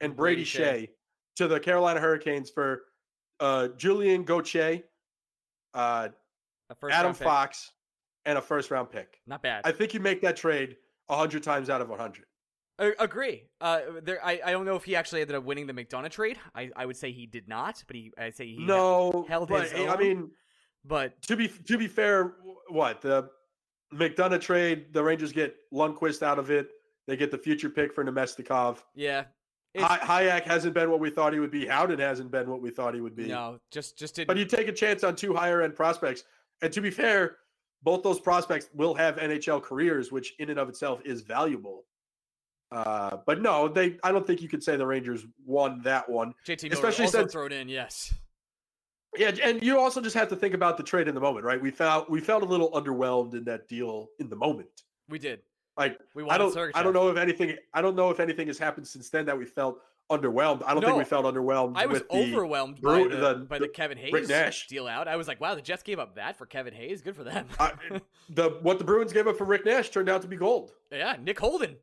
and 0.00 0.16
Brady, 0.16 0.42
Brady 0.42 0.50
Skjei, 0.50 0.82
Skjei 0.82 0.88
to 1.36 1.48
the 1.48 1.60
Carolina 1.60 2.00
Hurricanes 2.00 2.50
for 2.50 2.82
uh, 3.40 3.68
Julien 3.76 4.24
Gauthier, 4.24 4.82
uh, 5.74 6.08
Adam 6.90 7.14
Fox, 7.14 7.72
and 8.24 8.38
a 8.38 8.42
first 8.42 8.70
round 8.70 8.90
pick. 8.90 9.20
Not 9.26 9.42
bad. 9.42 9.62
I 9.64 9.72
think 9.72 9.94
you 9.94 10.00
make 10.00 10.20
that 10.22 10.36
trade 10.36 10.76
hundred 11.08 11.42
times 11.42 11.70
out 11.70 11.80
of 11.80 11.88
hundred. 11.90 12.26
Agree. 12.98 13.44
Uh, 13.60 13.80
there, 14.02 14.24
I, 14.24 14.40
I 14.44 14.52
don't 14.52 14.64
know 14.64 14.76
if 14.76 14.84
he 14.84 14.96
actually 14.96 15.20
ended 15.20 15.36
up 15.36 15.44
winning 15.44 15.66
the 15.66 15.74
McDonagh 15.74 16.10
trade. 16.10 16.38
I, 16.54 16.70
I 16.74 16.86
would 16.86 16.96
say 16.96 17.12
he 17.12 17.26
did 17.26 17.46
not, 17.46 17.84
but 17.86 17.94
he 17.94 18.12
I 18.16 18.30
say 18.30 18.46
he 18.46 18.64
no 18.64 19.26
held 19.28 19.48
but, 19.48 19.64
his. 19.64 19.72
Own. 19.74 19.88
I 19.88 19.96
mean, 19.96 20.30
but 20.84 21.20
to 21.22 21.36
be 21.36 21.48
to 21.48 21.76
be 21.76 21.86
fair, 21.86 22.34
what 22.68 23.02
the 23.02 23.28
McDonagh 23.94 24.40
trade, 24.40 24.92
the 24.92 25.02
Rangers 25.02 25.32
get 25.32 25.56
Lundkvist 25.72 26.22
out 26.22 26.38
of 26.38 26.50
it. 26.50 26.70
They 27.06 27.16
get 27.16 27.30
the 27.30 27.38
future 27.38 27.68
pick 27.68 27.92
for 27.92 28.04
Namestnikov. 28.04 28.78
Yeah. 28.94 29.24
Hajek 29.76 30.42
hasn't 30.42 30.74
been 30.74 30.90
what 30.90 31.00
we 31.00 31.10
thought 31.10 31.32
he 31.32 31.38
would 31.38 31.50
be. 31.50 31.66
Howden 31.66 31.98
hasn't 31.98 32.30
been 32.30 32.48
what 32.50 32.60
we 32.60 32.70
thought 32.70 32.94
he 32.94 33.00
would 33.00 33.14
be. 33.14 33.28
No, 33.28 33.58
just 33.70 33.96
just 33.96 34.16
didn't. 34.16 34.28
But 34.28 34.36
you 34.36 34.44
take 34.44 34.68
a 34.68 34.72
chance 34.72 35.04
on 35.04 35.14
two 35.14 35.34
higher 35.34 35.62
end 35.62 35.76
prospects, 35.76 36.24
and 36.62 36.72
to 36.72 36.80
be 36.80 36.90
fair, 36.90 37.36
both 37.82 38.02
those 38.02 38.18
prospects 38.18 38.68
will 38.74 38.94
have 38.94 39.16
NHL 39.16 39.62
careers, 39.62 40.10
which 40.10 40.34
in 40.38 40.50
and 40.50 40.58
of 40.58 40.68
itself 40.68 41.00
is 41.04 41.20
valuable. 41.22 41.84
Uh, 42.72 43.16
but 43.26 43.42
no, 43.42 43.68
they. 43.68 43.98
I 44.04 44.12
don't 44.12 44.26
think 44.26 44.42
you 44.42 44.48
could 44.48 44.62
say 44.62 44.76
the 44.76 44.86
Rangers 44.86 45.26
won 45.44 45.80
that 45.82 46.08
one. 46.08 46.34
JT 46.46 46.72
especially 46.72 47.06
also 47.06 47.20
since, 47.22 47.32
thrown 47.32 47.52
in. 47.52 47.68
Yes. 47.68 48.14
Yeah, 49.16 49.32
and 49.42 49.60
you 49.62 49.78
also 49.78 50.00
just 50.00 50.14
have 50.14 50.28
to 50.28 50.36
think 50.36 50.54
about 50.54 50.76
the 50.76 50.84
trade 50.84 51.08
in 51.08 51.14
the 51.14 51.20
moment, 51.20 51.44
right? 51.44 51.60
We 51.60 51.72
felt 51.72 52.08
we 52.08 52.20
felt 52.20 52.42
a 52.42 52.46
little 52.46 52.70
underwhelmed 52.70 53.34
in 53.34 53.44
that 53.44 53.68
deal 53.68 54.08
in 54.20 54.28
the 54.28 54.36
moment. 54.36 54.68
We 55.08 55.18
did. 55.18 55.40
Like 55.76 55.98
we 56.14 56.28
I 56.28 56.38
don't 56.38 56.54
Sergachev. 56.54 56.72
I 56.74 56.82
don't 56.82 56.92
know 56.92 57.08
if 57.08 57.16
anything 57.16 57.56
I 57.74 57.82
don't 57.82 57.96
know 57.96 58.10
if 58.10 58.20
anything 58.20 58.46
has 58.46 58.58
happened 58.58 58.86
since 58.86 59.08
then 59.10 59.26
that 59.26 59.36
we 59.36 59.44
felt 59.44 59.80
underwhelmed. 60.10 60.62
I 60.66 60.74
don't 60.74 60.82
no, 60.82 60.88
think 60.88 60.98
we 60.98 61.04
felt 61.04 61.24
underwhelmed. 61.24 61.76
I 61.76 61.86
was 61.86 62.02
overwhelmed 62.10 62.80
by, 62.80 63.04
the, 63.04 63.08
the, 63.08 63.34
by 63.48 63.58
the, 63.58 63.66
the 63.66 63.72
Kevin 63.72 63.96
Hayes 63.96 64.66
deal 64.68 64.86
out. 64.86 65.08
I 65.08 65.16
was 65.16 65.28
like, 65.28 65.40
wow, 65.40 65.54
the 65.54 65.62
Jets 65.62 65.82
gave 65.82 65.98
up 65.98 66.16
that 66.16 66.36
for 66.36 66.46
Kevin 66.46 66.74
Hayes. 66.74 67.00
Good 67.00 67.16
for 67.16 67.24
them. 67.24 67.46
I, 67.58 67.72
the 68.28 68.58
what 68.62 68.78
the 68.78 68.84
Bruins 68.84 69.12
gave 69.12 69.26
up 69.26 69.38
for 69.38 69.44
Rick 69.44 69.64
Nash 69.64 69.90
turned 69.90 70.08
out 70.08 70.22
to 70.22 70.28
be 70.28 70.36
gold. 70.36 70.72
Yeah, 70.92 71.16
Nick 71.22 71.38
Holden. 71.38 71.76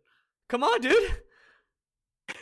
Come 0.50 0.64
on, 0.64 0.82
dude. 0.82 1.18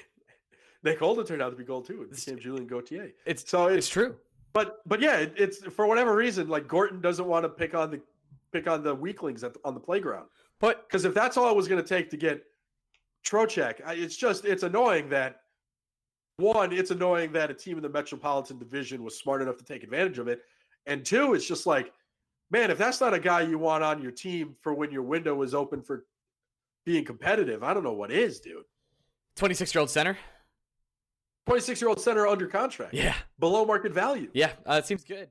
Nick 0.84 1.00
Holden 1.00 1.26
turned 1.26 1.42
out 1.42 1.50
to 1.50 1.56
be 1.56 1.64
gold 1.64 1.88
too. 1.88 2.04
It 2.04 2.16
became 2.16 2.40
Julien 2.40 2.68
Gauthier. 2.68 3.12
It's 3.26 3.50
so 3.50 3.68
it's, 3.68 3.78
it's 3.78 3.90
true. 3.90 4.16
But 4.54 4.82
but 4.86 5.02
yeah, 5.02 5.18
it, 5.18 5.34
it's 5.36 5.66
for 5.66 5.88
whatever 5.88 6.16
reason, 6.16 6.48
like 6.48 6.68
Gorton 6.68 7.02
doesn't 7.02 7.26
want 7.26 7.44
to 7.44 7.50
pick 7.50 7.74
on 7.74 7.92
the 7.92 8.02
pick 8.52 8.68
on 8.68 8.84
the 8.84 8.94
weaklings 8.94 9.44
at 9.44 9.54
the, 9.54 9.60
on 9.66 9.74
the 9.74 9.80
playground. 9.80 10.28
But 10.60 10.88
because 10.88 11.06
if 11.06 11.14
that's 11.14 11.38
all 11.38 11.50
it 11.50 11.56
was 11.56 11.68
going 11.68 11.82
to 11.82 11.88
take 11.88 12.10
to 12.12 12.18
get 12.18 12.44
Trocheck, 13.26 13.82
it's 13.88 14.16
just 14.16 14.46
it's 14.46 14.64
annoying 14.64 15.10
that 15.10 15.42
one, 16.38 16.72
it's 16.72 16.92
annoying 16.92 17.32
that 17.34 17.50
a 17.50 17.54
team 17.54 17.78
in 17.78 17.84
the 17.84 17.90
Metropolitan 17.90 18.60
Division 18.60 19.04
was 19.04 19.18
smart 19.18 19.42
enough 19.42 19.58
to 19.58 19.66
take 19.66 19.84
advantage 19.84 20.20
of 20.20 20.28
it, 20.28 20.42
and 20.86 21.04
two, 21.04 21.34
it's 21.34 21.48
just 21.48 21.66
like, 21.66 21.92
man, 22.52 22.70
if 22.70 22.78
that's 22.78 23.02
not 23.02 23.14
a 23.14 23.20
guy 23.20 23.42
you 23.42 23.58
want 23.58 23.84
on 23.84 24.02
your 24.02 24.12
team 24.12 24.56
for 24.60 24.74
when 24.74 24.92
your 24.92 25.02
window 25.02 25.42
is 25.42 25.54
open 25.54 25.82
for 25.82 26.06
being 26.86 27.04
competitive, 27.04 27.64
I 27.64 27.74
don't 27.74 27.84
know 27.84 27.94
what 27.94 28.12
is, 28.12 28.40
dude. 28.40 28.64
Twenty 29.36 29.56
six 29.56 29.74
year 29.74 29.82
old 29.82 29.90
center. 29.90 30.18
26 31.46 31.82
year 31.82 31.90
old 31.90 32.02
center 32.02 32.28
under 32.28 32.48
contract. 32.48 32.94
Yeah. 32.94 33.14
Below 33.40 33.66
market 33.66 33.92
value. 33.92 34.30
Yeah. 34.34 34.52
Uh, 34.68 34.76
it 34.84 34.86
seems 34.86 35.04
good. 35.04 35.30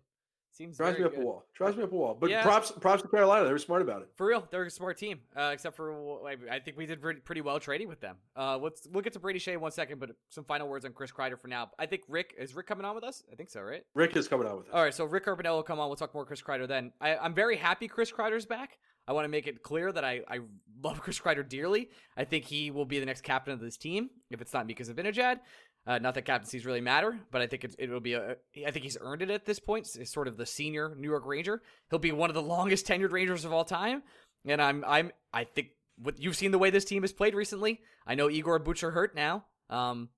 Seems 0.52 0.76
drives 0.76 1.00
me 1.00 1.04
up 1.04 1.10
good. 1.10 1.22
a 1.22 1.24
wall. 1.24 1.44
Drives 1.56 1.76
me 1.76 1.82
up 1.82 1.90
a 1.90 1.96
wall. 1.96 2.16
But 2.18 2.30
yeah. 2.30 2.44
props, 2.44 2.70
props 2.70 3.02
to 3.02 3.08
Carolina. 3.08 3.44
They 3.44 3.50
were 3.50 3.58
smart 3.58 3.82
about 3.82 4.02
it. 4.02 4.08
For 4.14 4.24
real, 4.28 4.46
they're 4.52 4.62
a 4.62 4.70
smart 4.70 4.96
team. 4.96 5.18
Uh, 5.36 5.50
except 5.52 5.74
for 5.74 6.20
I 6.28 6.60
think 6.60 6.76
we 6.76 6.86
did 6.86 7.02
pretty 7.24 7.40
well 7.40 7.58
trading 7.58 7.88
with 7.88 8.00
them. 8.00 8.18
Uh, 8.36 8.56
let's 8.58 8.86
we'll 8.88 9.02
get 9.02 9.14
to 9.14 9.18
Brady 9.18 9.40
Skjei 9.40 9.54
in 9.54 9.60
one 9.60 9.72
second, 9.72 9.98
but 9.98 10.10
some 10.28 10.44
final 10.44 10.68
words 10.68 10.84
on 10.84 10.92
Chris 10.92 11.10
Kreider 11.10 11.36
for 11.36 11.48
now. 11.48 11.72
I 11.76 11.86
think 11.86 12.02
Rick 12.06 12.34
is 12.38 12.54
Rick 12.54 12.68
coming 12.68 12.84
on 12.84 12.94
with 12.94 13.02
us. 13.02 13.24
I 13.32 13.34
think 13.34 13.50
so, 13.50 13.62
right? 13.62 13.82
Rick 13.94 14.16
is 14.16 14.28
coming 14.28 14.46
on 14.46 14.58
with 14.58 14.66
us. 14.68 14.72
All 14.72 14.82
right, 14.84 14.94
so 14.94 15.04
Rick 15.06 15.26
Urbanel 15.26 15.56
will 15.56 15.64
come 15.64 15.80
on. 15.80 15.88
We'll 15.88 15.96
talk 15.96 16.14
more 16.14 16.24
Chris 16.24 16.40
Kreider 16.40 16.68
then. 16.68 16.92
I, 17.00 17.16
I'm 17.16 17.34
very 17.34 17.56
happy 17.56 17.88
Chris 17.88 18.12
Kreider's 18.12 18.46
back. 18.46 18.78
I 19.06 19.12
want 19.12 19.24
to 19.24 19.28
make 19.28 19.46
it 19.46 19.62
clear 19.62 19.92
that 19.92 20.04
I, 20.04 20.22
I 20.28 20.40
love 20.82 21.00
Chris 21.02 21.18
Kreider 21.18 21.46
dearly. 21.48 21.90
I 22.16 22.24
think 22.24 22.44
he 22.44 22.70
will 22.70 22.84
be 22.84 23.00
the 23.00 23.06
next 23.06 23.22
captain 23.22 23.52
of 23.52 23.60
this 23.60 23.76
team 23.76 24.10
if 24.30 24.40
it's 24.40 24.52
not 24.52 24.66
because 24.66 24.88
of 24.88 24.96
Zibanejad. 24.96 25.40
Uh, 25.86 25.98
not 25.98 26.14
that 26.14 26.24
captaincies 26.24 26.64
really 26.64 26.80
matter, 26.80 27.18
but 27.30 27.42
I 27.42 27.46
think 27.46 27.64
it, 27.64 27.74
it'll 27.78 28.00
be 28.00 28.14
a. 28.14 28.36
I 28.66 28.70
think 28.70 28.84
he's 28.84 28.96
earned 28.98 29.20
it 29.20 29.30
at 29.30 29.44
this 29.44 29.58
point. 29.58 29.86
He's 29.94 30.10
sort 30.10 30.28
of 30.28 30.38
the 30.38 30.46
senior 30.46 30.94
New 30.96 31.10
York 31.10 31.26
Ranger. 31.26 31.60
He'll 31.90 31.98
be 31.98 32.12
one 32.12 32.30
of 32.30 32.34
the 32.34 32.42
longest 32.42 32.86
tenured 32.86 33.12
Rangers 33.12 33.44
of 33.44 33.52
all 33.52 33.66
time, 33.66 34.02
and 34.46 34.62
I'm 34.62 34.82
I'm 34.86 35.12
I 35.30 35.44
think 35.44 35.68
what 35.98 36.18
you've 36.18 36.36
seen 36.36 36.52
the 36.52 36.58
way 36.58 36.70
this 36.70 36.86
team 36.86 37.02
has 37.02 37.12
played 37.12 37.34
recently. 37.34 37.80
I 38.06 38.14
know 38.14 38.30
Igor 38.30 38.60
Butcher 38.60 38.92
hurt 38.92 39.14
now, 39.14 39.44
um, 39.68 40.08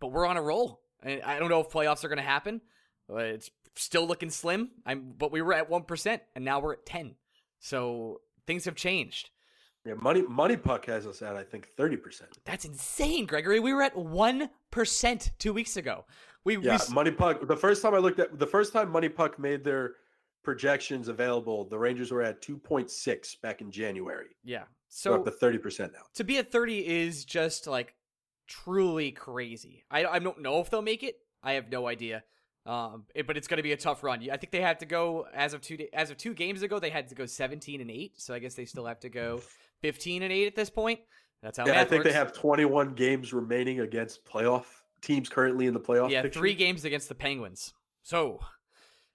but 0.00 0.08
we're 0.08 0.26
on 0.26 0.36
a 0.36 0.42
roll. 0.42 0.80
And 1.00 1.22
I 1.22 1.38
don't 1.38 1.48
know 1.48 1.60
if 1.60 1.68
playoffs 1.68 2.02
are 2.02 2.08
going 2.08 2.18
to 2.18 2.24
happen. 2.24 2.60
It's 3.08 3.50
still 3.76 4.04
looking 4.04 4.30
slim. 4.30 4.70
I'm, 4.84 5.14
but 5.16 5.30
we 5.30 5.42
were 5.42 5.54
at 5.54 5.70
one 5.70 5.84
percent, 5.84 6.22
and 6.34 6.44
now 6.44 6.58
we're 6.58 6.72
at 6.72 6.86
ten. 6.86 7.14
So 7.60 8.20
things 8.46 8.64
have 8.64 8.74
changed. 8.74 9.30
Yeah, 9.84 9.94
money 9.94 10.22
MoneyPuck 10.22 10.84
has 10.86 11.06
us 11.06 11.22
at 11.22 11.36
I 11.36 11.44
think 11.44 11.66
thirty 11.66 11.96
percent. 11.96 12.38
That's 12.44 12.64
insane, 12.64 13.26
Gregory. 13.26 13.60
We 13.60 13.72
were 13.72 13.82
at 13.82 13.96
one 13.96 14.50
percent 14.70 15.30
two 15.38 15.52
weeks 15.52 15.76
ago. 15.76 16.04
We 16.44 16.58
yeah, 16.58 16.78
we... 16.88 16.94
MoneyPuck. 16.94 17.46
The 17.46 17.56
first 17.56 17.82
time 17.82 17.94
I 17.94 17.98
looked 17.98 18.18
at 18.18 18.38
the 18.38 18.46
first 18.46 18.72
time 18.72 18.92
MoneyPuck 18.92 19.38
made 19.38 19.64
their 19.64 19.92
projections 20.42 21.08
available, 21.08 21.64
the 21.64 21.78
Rangers 21.78 22.10
were 22.10 22.22
at 22.22 22.42
two 22.42 22.58
point 22.58 22.90
six 22.90 23.36
back 23.36 23.60
in 23.60 23.70
January. 23.70 24.36
Yeah, 24.44 24.64
so 24.88 25.12
we're 25.12 25.18
up 25.18 25.24
to 25.24 25.30
thirty 25.30 25.58
percent 25.58 25.92
now. 25.92 26.02
To 26.14 26.24
be 26.24 26.38
at 26.38 26.52
thirty 26.52 26.86
is 26.86 27.24
just 27.24 27.66
like 27.66 27.94
truly 28.46 29.12
crazy. 29.12 29.84
I 29.90 30.04
I 30.06 30.18
don't 30.18 30.42
know 30.42 30.60
if 30.60 30.70
they'll 30.70 30.82
make 30.82 31.02
it. 31.02 31.16
I 31.42 31.52
have 31.52 31.70
no 31.70 31.86
idea. 31.86 32.24
Um, 32.68 33.04
it, 33.14 33.26
but 33.26 33.36
it's 33.36 33.48
going 33.48 33.56
to 33.56 33.62
be 33.62 33.72
a 33.72 33.76
tough 33.76 34.04
run. 34.04 34.20
I 34.30 34.36
think 34.36 34.52
they 34.52 34.60
had 34.60 34.80
to 34.80 34.86
go 34.86 35.26
as 35.34 35.54
of 35.54 35.62
two 35.62 35.88
as 35.92 36.10
of 36.10 36.18
two 36.18 36.34
games 36.34 36.62
ago. 36.62 36.78
They 36.78 36.90
had 36.90 37.08
to 37.08 37.14
go 37.14 37.26
seventeen 37.26 37.80
and 37.80 37.90
eight. 37.90 38.20
So 38.20 38.34
I 38.34 38.38
guess 38.38 38.54
they 38.54 38.66
still 38.66 38.84
have 38.84 39.00
to 39.00 39.08
go 39.08 39.40
15 39.82 40.22
and 40.22 40.32
8 40.32 40.46
at 40.46 40.54
this 40.54 40.70
point. 40.70 41.00
That's 41.42 41.58
how 41.58 41.66
yeah, 41.66 41.80
I 41.80 41.84
think 41.84 42.00
works. 42.00 42.10
they 42.10 42.12
have 42.12 42.32
21 42.32 42.94
games 42.94 43.32
remaining 43.32 43.80
against 43.80 44.24
playoff 44.24 44.64
teams 45.02 45.28
currently 45.28 45.66
in 45.66 45.74
the 45.74 45.80
playoff. 45.80 46.10
Yeah, 46.10 46.22
picture. 46.22 46.40
three 46.40 46.54
games 46.54 46.84
against 46.84 47.08
the 47.08 47.14
Penguins. 47.14 47.72
So, 48.02 48.40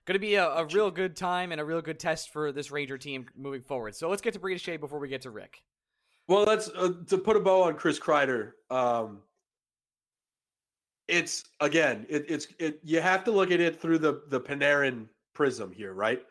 going 0.05 0.13
to 0.13 0.19
be 0.19 0.35
a, 0.35 0.47
a, 0.47 0.65
real 0.67 0.89
good 0.89 1.17
time 1.17 1.51
and 1.51 1.59
a 1.59 1.65
real 1.65 1.81
good 1.81 1.99
test 1.99 2.31
for 2.31 2.51
this 2.51 2.71
Ranger 2.71 2.97
team 2.97 3.25
moving 3.35 3.61
forward. 3.61 3.95
So 3.95 4.09
let's 4.09 4.21
get 4.21 4.33
to 4.33 4.39
Brady 4.39 4.59
Skjei 4.59 4.79
before 4.79 4.99
we 4.99 5.09
get 5.09 5.23
to 5.23 5.31
Rick. 5.31 5.63
Well, 6.27 6.43
let's 6.43 6.69
uh, 6.69 6.93
to 7.07 7.17
put 7.17 7.35
a 7.35 7.41
bow 7.41 7.63
on 7.63 7.75
Chris 7.75 7.99
Kreider. 7.99 8.51
Um, 8.69 9.19
it's 11.13 11.43
again, 11.59 12.05
it, 12.09 12.25
it's 12.27 12.47
it. 12.57 12.79
You 12.83 12.99
have 12.99 13.23
to 13.25 13.31
look 13.31 13.51
at 13.51 13.59
it 13.59 13.79
through 13.79 13.99
the 13.99 14.23
the 14.29 14.41
Panarin 14.41 15.07
prism 15.33 15.71
here, 15.71 15.93
right? 15.93 16.21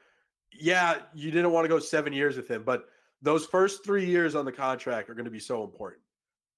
Yeah, 0.53 0.97
you 1.15 1.31
didn't 1.31 1.53
want 1.53 1.65
to 1.65 1.69
go 1.69 1.79
seven 1.79 2.13
years 2.13 2.37
with 2.37 2.49
him, 2.49 2.65
but 2.65 2.87
those 3.23 3.47
first 3.47 3.85
three 3.85 4.05
years 4.05 4.35
on 4.35 4.45
the 4.45 4.53
contract 4.53 5.09
are 5.09 5.15
going 5.15 5.25
to 5.25 5.31
be 5.31 5.39
so 5.39 5.63
important. 5.63 6.03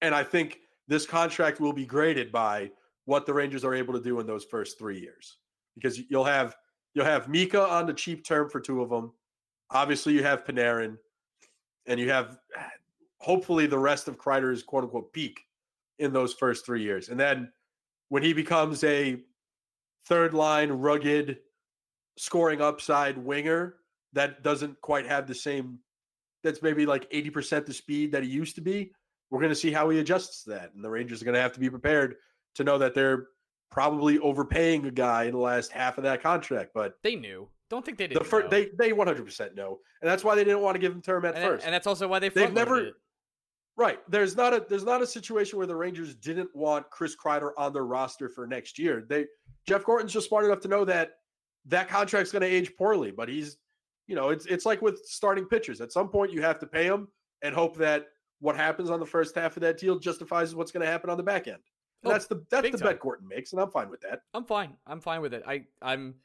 And 0.01 0.13
I 0.13 0.23
think 0.23 0.59
this 0.87 1.05
contract 1.05 1.59
will 1.59 1.71
be 1.71 1.85
graded 1.85 2.31
by 2.31 2.71
what 3.05 3.27
the 3.27 3.33
Rangers 3.33 3.63
are 3.63 3.75
able 3.75 3.93
to 3.93 4.01
do 4.01 4.19
in 4.19 4.25
those 4.25 4.43
first 4.43 4.79
three 4.79 4.99
years. 4.99 5.37
Because 5.75 5.99
you'll 6.09 6.25
have 6.25 6.55
you'll 6.95 7.05
have 7.05 7.29
Mika 7.29 7.61
on 7.61 7.85
the 7.85 7.93
cheap 7.93 8.25
term 8.25 8.49
for 8.49 8.59
two 8.59 8.81
of 8.81 8.89
them. 8.89 9.13
Obviously, 9.69 10.13
you 10.13 10.23
have 10.23 10.45
Panarin, 10.45 10.97
and 11.85 11.99
you 11.99 12.09
have 12.09 12.39
hopefully 13.19 13.67
the 13.67 13.79
rest 13.79 14.07
of 14.07 14.17
Kreider's 14.17 14.63
quote 14.63 14.83
unquote 14.83 15.13
peak 15.13 15.41
in 15.99 16.11
those 16.11 16.33
first 16.33 16.65
three 16.65 16.81
years. 16.81 17.09
And 17.09 17.19
then 17.19 17.51
when 18.09 18.23
he 18.23 18.33
becomes 18.33 18.83
a 18.83 19.17
third 20.05 20.33
line, 20.33 20.71
rugged, 20.71 21.39
scoring 22.17 22.61
upside 22.61 23.17
winger 23.17 23.75
that 24.13 24.43
doesn't 24.43 24.79
quite 24.81 25.05
have 25.05 25.27
the 25.27 25.35
same 25.35 25.79
that's 26.43 26.61
maybe 26.61 26.85
like 26.85 27.09
80% 27.11 27.65
the 27.65 27.73
speed 27.73 28.11
that 28.11 28.23
he 28.23 28.29
used 28.29 28.55
to 28.55 28.61
be, 28.61 28.91
we're 29.29 29.39
going 29.39 29.49
to 29.49 29.55
see 29.55 29.71
how 29.71 29.89
he 29.89 29.99
adjusts 29.99 30.43
to 30.43 30.51
that. 30.51 30.71
And 30.75 30.83
the 30.83 30.89
Rangers 30.89 31.21
are 31.21 31.25
going 31.25 31.33
to 31.35 31.41
have 31.41 31.53
to 31.53 31.59
be 31.59 31.69
prepared 31.69 32.17
to 32.53 32.63
know 32.63 32.77
that 32.77 32.93
they're 32.93 33.27
probably 33.71 34.19
overpaying 34.19 34.85
a 34.85 34.91
guy 34.91 35.23
in 35.23 35.31
the 35.31 35.39
last 35.39 35.71
half 35.71 35.97
of 35.97 36.03
that 36.03 36.21
contract. 36.21 36.71
But 36.73 36.93
they 37.03 37.15
knew. 37.15 37.49
Don't 37.69 37.83
think 37.83 37.97
they 37.97 38.07
did. 38.07 38.19
The 38.19 38.23
first, 38.23 38.51
they 38.51 38.69
they 38.77 38.91
100% 38.91 39.55
know, 39.55 39.79
and 40.01 40.09
that's 40.09 40.23
why 40.23 40.35
they 40.35 40.43
didn't 40.43 40.61
want 40.61 40.75
to 40.75 40.79
give 40.79 40.91
him 40.91 41.01
term 41.01 41.25
at 41.25 41.33
and 41.33 41.43
first. 41.43 41.65
and 41.65 41.73
that's 41.73 41.87
also 41.87 42.07
why 42.07 42.19
they 42.19 42.29
they've 42.29 42.53
never. 42.53 42.91
Right. 43.77 43.99
There's 44.09 44.37
not 44.37 44.53
a 44.53 44.65
there's 44.69 44.85
not 44.85 45.01
a 45.01 45.07
situation 45.07 45.57
where 45.57 45.67
the 45.67 45.75
Rangers 45.75 46.15
didn't 46.15 46.49
want 46.55 46.89
Chris 46.89 47.15
Kreider 47.15 47.51
on 47.57 47.73
their 47.73 47.85
roster 47.85 48.29
for 48.29 48.47
next 48.47 48.79
year. 48.79 49.05
They 49.07 49.25
Jeff 49.67 49.83
Gorton's 49.83 50.13
just 50.13 50.29
smart 50.29 50.45
enough 50.45 50.61
to 50.61 50.67
know 50.67 50.85
that 50.85 51.11
that 51.65 51.89
contract's 51.89 52.31
going 52.31 52.41
to 52.41 52.47
age 52.47 52.71
poorly, 52.77 53.11
but 53.11 53.27
he's 53.27 53.57
you 54.07 54.15
know, 54.15 54.29
it's 54.29 54.45
it's 54.45 54.65
like 54.65 54.81
with 54.81 55.01
starting 55.05 55.45
pitchers. 55.45 55.81
At 55.81 55.91
some 55.91 56.09
point, 56.09 56.31
you 56.31 56.41
have 56.41 56.59
to 56.59 56.67
pay 56.67 56.87
them 56.87 57.07
and 57.41 57.55
hope 57.55 57.75
that 57.77 58.07
what 58.39 58.55
happens 58.55 58.89
on 58.89 58.99
the 58.99 59.05
first 59.05 59.35
half 59.35 59.57
of 59.57 59.61
that 59.61 59.77
deal 59.77 59.97
justifies 59.97 60.53
what's 60.55 60.71
going 60.71 60.85
to 60.85 60.91
happen 60.91 61.09
on 61.09 61.17
the 61.17 61.23
back 61.23 61.47
end. 61.47 61.61
Oh, 62.03 62.11
that's 62.11 62.27
the 62.27 62.45
that's 62.49 62.69
the 62.69 62.77
time. 62.77 62.87
bet 62.87 62.99
Gorton 62.99 63.27
makes, 63.27 63.51
and 63.53 63.61
I'm 63.61 63.71
fine 63.71 63.89
with 63.89 64.01
that. 64.01 64.21
I'm 64.33 64.45
fine. 64.45 64.73
I'm 64.85 65.01
fine 65.01 65.21
with 65.21 65.33
it. 65.33 65.43
I 65.47 65.63
I'm 65.81 66.15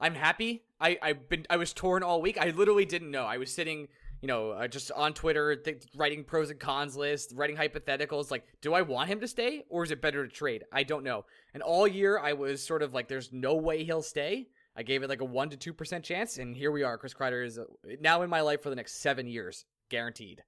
I'm 0.00 0.14
happy. 0.14 0.64
I 0.80 0.98
I've 1.00 1.28
been 1.28 1.46
I 1.48 1.56
was 1.56 1.72
torn 1.72 2.02
all 2.02 2.20
week. 2.20 2.38
I 2.38 2.50
literally 2.50 2.84
didn't 2.84 3.10
know. 3.10 3.24
I 3.24 3.36
was 3.36 3.52
sitting, 3.52 3.88
you 4.20 4.28
know, 4.28 4.50
uh, 4.50 4.68
just 4.68 4.90
on 4.92 5.14
Twitter, 5.14 5.56
th- 5.56 5.84
writing 5.96 6.24
pros 6.24 6.50
and 6.50 6.58
cons 6.58 6.96
lists, 6.96 7.32
writing 7.32 7.56
hypotheticals. 7.56 8.30
Like, 8.30 8.44
do 8.60 8.74
I 8.74 8.82
want 8.82 9.08
him 9.08 9.20
to 9.20 9.28
stay, 9.28 9.64
or 9.68 9.84
is 9.84 9.90
it 9.90 10.02
better 10.02 10.26
to 10.26 10.32
trade? 10.32 10.64
I 10.72 10.82
don't 10.82 11.04
know. 11.04 11.24
And 11.54 11.62
all 11.62 11.86
year, 11.86 12.18
I 12.18 12.32
was 12.32 12.62
sort 12.64 12.82
of 12.82 12.94
like, 12.94 13.08
"There's 13.08 13.32
no 13.32 13.54
way 13.54 13.84
he'll 13.84 14.02
stay." 14.02 14.48
I 14.76 14.82
gave 14.82 15.02
it 15.02 15.08
like 15.08 15.20
a 15.20 15.24
one 15.24 15.50
to 15.50 15.56
two 15.56 15.72
percent 15.72 16.04
chance, 16.04 16.38
and 16.38 16.56
here 16.56 16.70
we 16.70 16.82
are. 16.82 16.98
Chris 16.98 17.14
Kreider 17.14 17.44
is 17.44 17.58
uh, 17.58 17.64
now 18.00 18.22
in 18.22 18.30
my 18.30 18.40
life 18.40 18.62
for 18.62 18.70
the 18.70 18.76
next 18.76 19.00
seven 19.00 19.26
years, 19.26 19.64
guaranteed. 19.90 20.42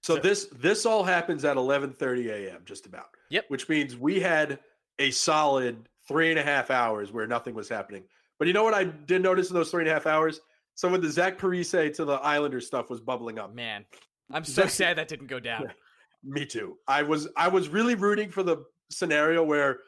So, 0.00 0.16
so 0.16 0.20
this 0.20 0.46
this 0.52 0.86
all 0.86 1.02
happens 1.02 1.44
at 1.44 1.56
eleven 1.56 1.92
thirty 1.92 2.30
a.m. 2.30 2.62
just 2.64 2.86
about. 2.86 3.06
Yep. 3.30 3.46
Which 3.48 3.68
means 3.68 3.96
we 3.96 4.20
had 4.20 4.58
a 4.98 5.10
solid 5.10 5.88
three 6.06 6.30
and 6.30 6.38
a 6.38 6.42
half 6.42 6.70
hours 6.70 7.12
where 7.12 7.26
nothing 7.26 7.54
was 7.54 7.68
happening. 7.68 8.04
But 8.38 8.48
you 8.48 8.54
know 8.54 8.64
what 8.64 8.74
I 8.74 8.84
did 8.84 9.22
notice 9.22 9.50
in 9.50 9.54
those 9.54 9.70
three 9.70 9.82
and 9.82 9.90
a 9.90 9.92
half 9.92 10.06
hours? 10.06 10.40
So 10.74 10.88
when 10.88 11.00
the 11.00 11.10
Zach 11.10 11.38
Parise 11.38 11.94
to 11.94 12.04
the 12.04 12.14
Islander 12.14 12.60
stuff 12.60 12.90
was 12.90 13.00
bubbling 13.00 13.38
up, 13.38 13.54
man, 13.54 13.84
I'm 14.32 14.44
so 14.44 14.66
sad 14.66 14.98
that 14.98 15.08
didn't 15.08 15.28
go 15.28 15.40
down. 15.40 15.72
Me 16.24 16.46
too. 16.46 16.78
I 16.88 17.02
was 17.02 17.28
I 17.36 17.48
was 17.48 17.68
really 17.68 17.94
rooting 17.94 18.30
for 18.30 18.42
the 18.42 18.64
scenario 18.90 19.42
where 19.44 19.80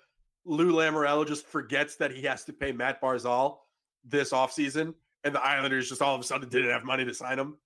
Lou 0.45 0.73
Lamoriello 0.73 1.27
just 1.27 1.47
forgets 1.47 1.97
that 1.97 2.13
he 2.13 2.23
has 2.23 2.45
to 2.45 2.53
pay 2.53 2.73
Matt 2.73 3.01
Barzal 3.01 3.59
this 4.05 4.33
offseason 4.33 4.95
and 5.25 5.35
the 5.35 5.45
Islanders 5.45 5.89
just 5.89 6.01
all 6.01 6.15
of 6.15 6.21
a 6.21 6.25
sudden 6.25 6.49
didn't 6.49 6.71
have 6.71 6.85
money 6.85 7.05
to 7.05 7.13
sign 7.13 7.39
him. 7.39 7.57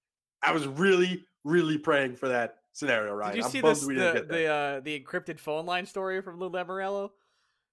I 0.42 0.52
was 0.52 0.66
really, 0.66 1.24
really 1.44 1.76
praying 1.76 2.16
for 2.16 2.28
that 2.28 2.56
scenario, 2.72 3.12
right? 3.12 3.34
Did 3.34 3.38
you 3.38 3.44
I'm 3.44 3.50
see 3.50 3.60
this, 3.60 3.80
the 3.86 4.26
the, 4.28 4.46
uh, 4.46 4.80
the 4.80 4.98
encrypted 4.98 5.38
phone 5.38 5.66
line 5.66 5.84
story 5.84 6.22
from 6.22 6.38
Lou 6.38 6.50
Lamoriello? 6.50 7.10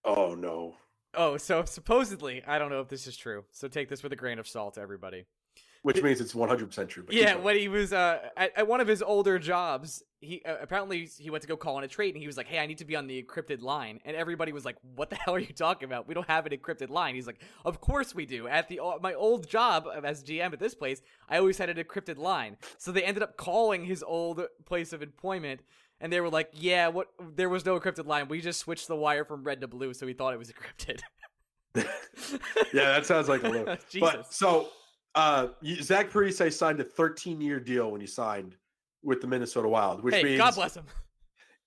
Oh 0.04 0.36
no. 0.36 0.76
Oh, 1.14 1.38
so 1.38 1.64
supposedly, 1.64 2.44
I 2.46 2.60
don't 2.60 2.70
know 2.70 2.82
if 2.82 2.90
this 2.90 3.08
is 3.08 3.16
true. 3.16 3.46
So 3.52 3.68
take 3.68 3.88
this 3.88 4.04
with 4.04 4.12
a 4.12 4.18
grain 4.18 4.40
of 4.40 4.48
salt, 4.48 4.78
everybody. 4.78 5.26
Which 5.88 6.04
means 6.04 6.20
it's 6.20 6.34
100% 6.34 6.90
true. 6.90 7.06
yeah, 7.10 7.36
when 7.36 7.56
he 7.56 7.70
was 7.70 7.94
uh, 7.94 8.20
at, 8.36 8.52
at, 8.58 8.68
one 8.68 8.82
of 8.82 8.90
his 8.90 9.02
older 9.02 9.40
jobs, 9.40 10.04
he 10.20 10.42
uh, 10.46 10.58
apparently 10.62 11.06
he 11.06 11.30
went 11.30 11.44
to 11.44 11.48
go 11.48 11.56
call 11.56 11.78
on 11.78 11.86
a 11.86 11.88
trade, 11.88 12.14
and 12.14 12.22
he 12.22 12.28
was 12.28 12.36
like, 12.36 12.48
"Hey, 12.48 12.60
I 12.60 12.66
need 12.66 12.80
to 12.80 12.86
be 12.86 12.98
on 12.98 13.08
the 13.08 13.24
encrypted 13.24 13.62
line." 13.62 14.02
And 14.04 14.14
everybody 14.14 14.52
was 14.52 14.66
like, 14.66 14.76
"What 14.96 15.10
the 15.10 15.16
hell 15.16 15.36
are 15.36 15.40
you 15.40 15.54
talking 15.54 15.86
about? 15.86 16.06
We 16.06 16.14
don't 16.14 16.28
have 16.28 16.46
an 16.46 16.52
encrypted 16.52 16.90
line." 16.90 17.16
He's 17.16 17.26
like, 17.26 17.40
"Of 17.64 17.80
course 17.80 18.14
we 18.14 18.26
do. 18.26 18.50
At 18.50 18.68
the 18.68 18.82
my 19.02 19.14
old 19.14 19.50
job 19.50 19.88
as 20.04 20.26
GM 20.26 20.52
at 20.52 20.60
this 20.60 20.76
place, 20.76 21.02
I 21.30 21.38
always 21.38 21.58
had 21.58 21.70
an 21.70 21.78
encrypted 21.78 22.18
line." 22.18 22.58
So 22.78 22.92
they 22.92 23.04
ended 23.04 23.24
up 23.24 23.38
calling 23.38 23.86
his 23.86 24.04
old 24.04 24.42
place 24.66 24.92
of 24.92 25.02
employment, 25.02 25.62
and 26.02 26.12
they 26.12 26.20
were 26.20 26.30
like, 26.30 26.50
"Yeah, 26.52 26.90
what? 26.90 27.08
There 27.34 27.48
was 27.48 27.66
no 27.66 27.80
encrypted 27.80 28.08
line. 28.08 28.28
We 28.28 28.42
just 28.42 28.60
switched 28.60 28.90
the 28.90 28.98
wire 28.98 29.24
from 29.24 29.46
red 29.46 29.62
to 29.62 29.70
blue, 29.70 29.94
so 29.94 30.06
we 30.06 30.12
thought 30.12 30.34
it 30.34 30.38
was 30.38 30.52
encrypted." 30.52 31.00
yeah, 32.74 32.92
that 32.92 33.06
sounds 33.06 33.30
like 33.30 33.44
a 33.44 33.48
little. 33.48 33.78
but 34.02 34.34
so 34.34 34.68
uh, 35.18 35.48
Zach 35.82 36.12
Parise 36.12 36.54
signed 36.54 36.80
a 36.80 36.84
13 36.84 37.42
year 37.42 37.60
deal 37.60 37.92
when 37.92 38.00
he 38.00 38.08
signed 38.08 38.56
with 39.04 39.20
the 39.20 39.28
Minnesota 39.28 39.68
Wild, 39.68 40.04
which 40.04 40.14
hey, 40.14 40.24
means 40.24 40.38
God 40.38 40.56
bless 40.56 40.78
him. 40.78 40.86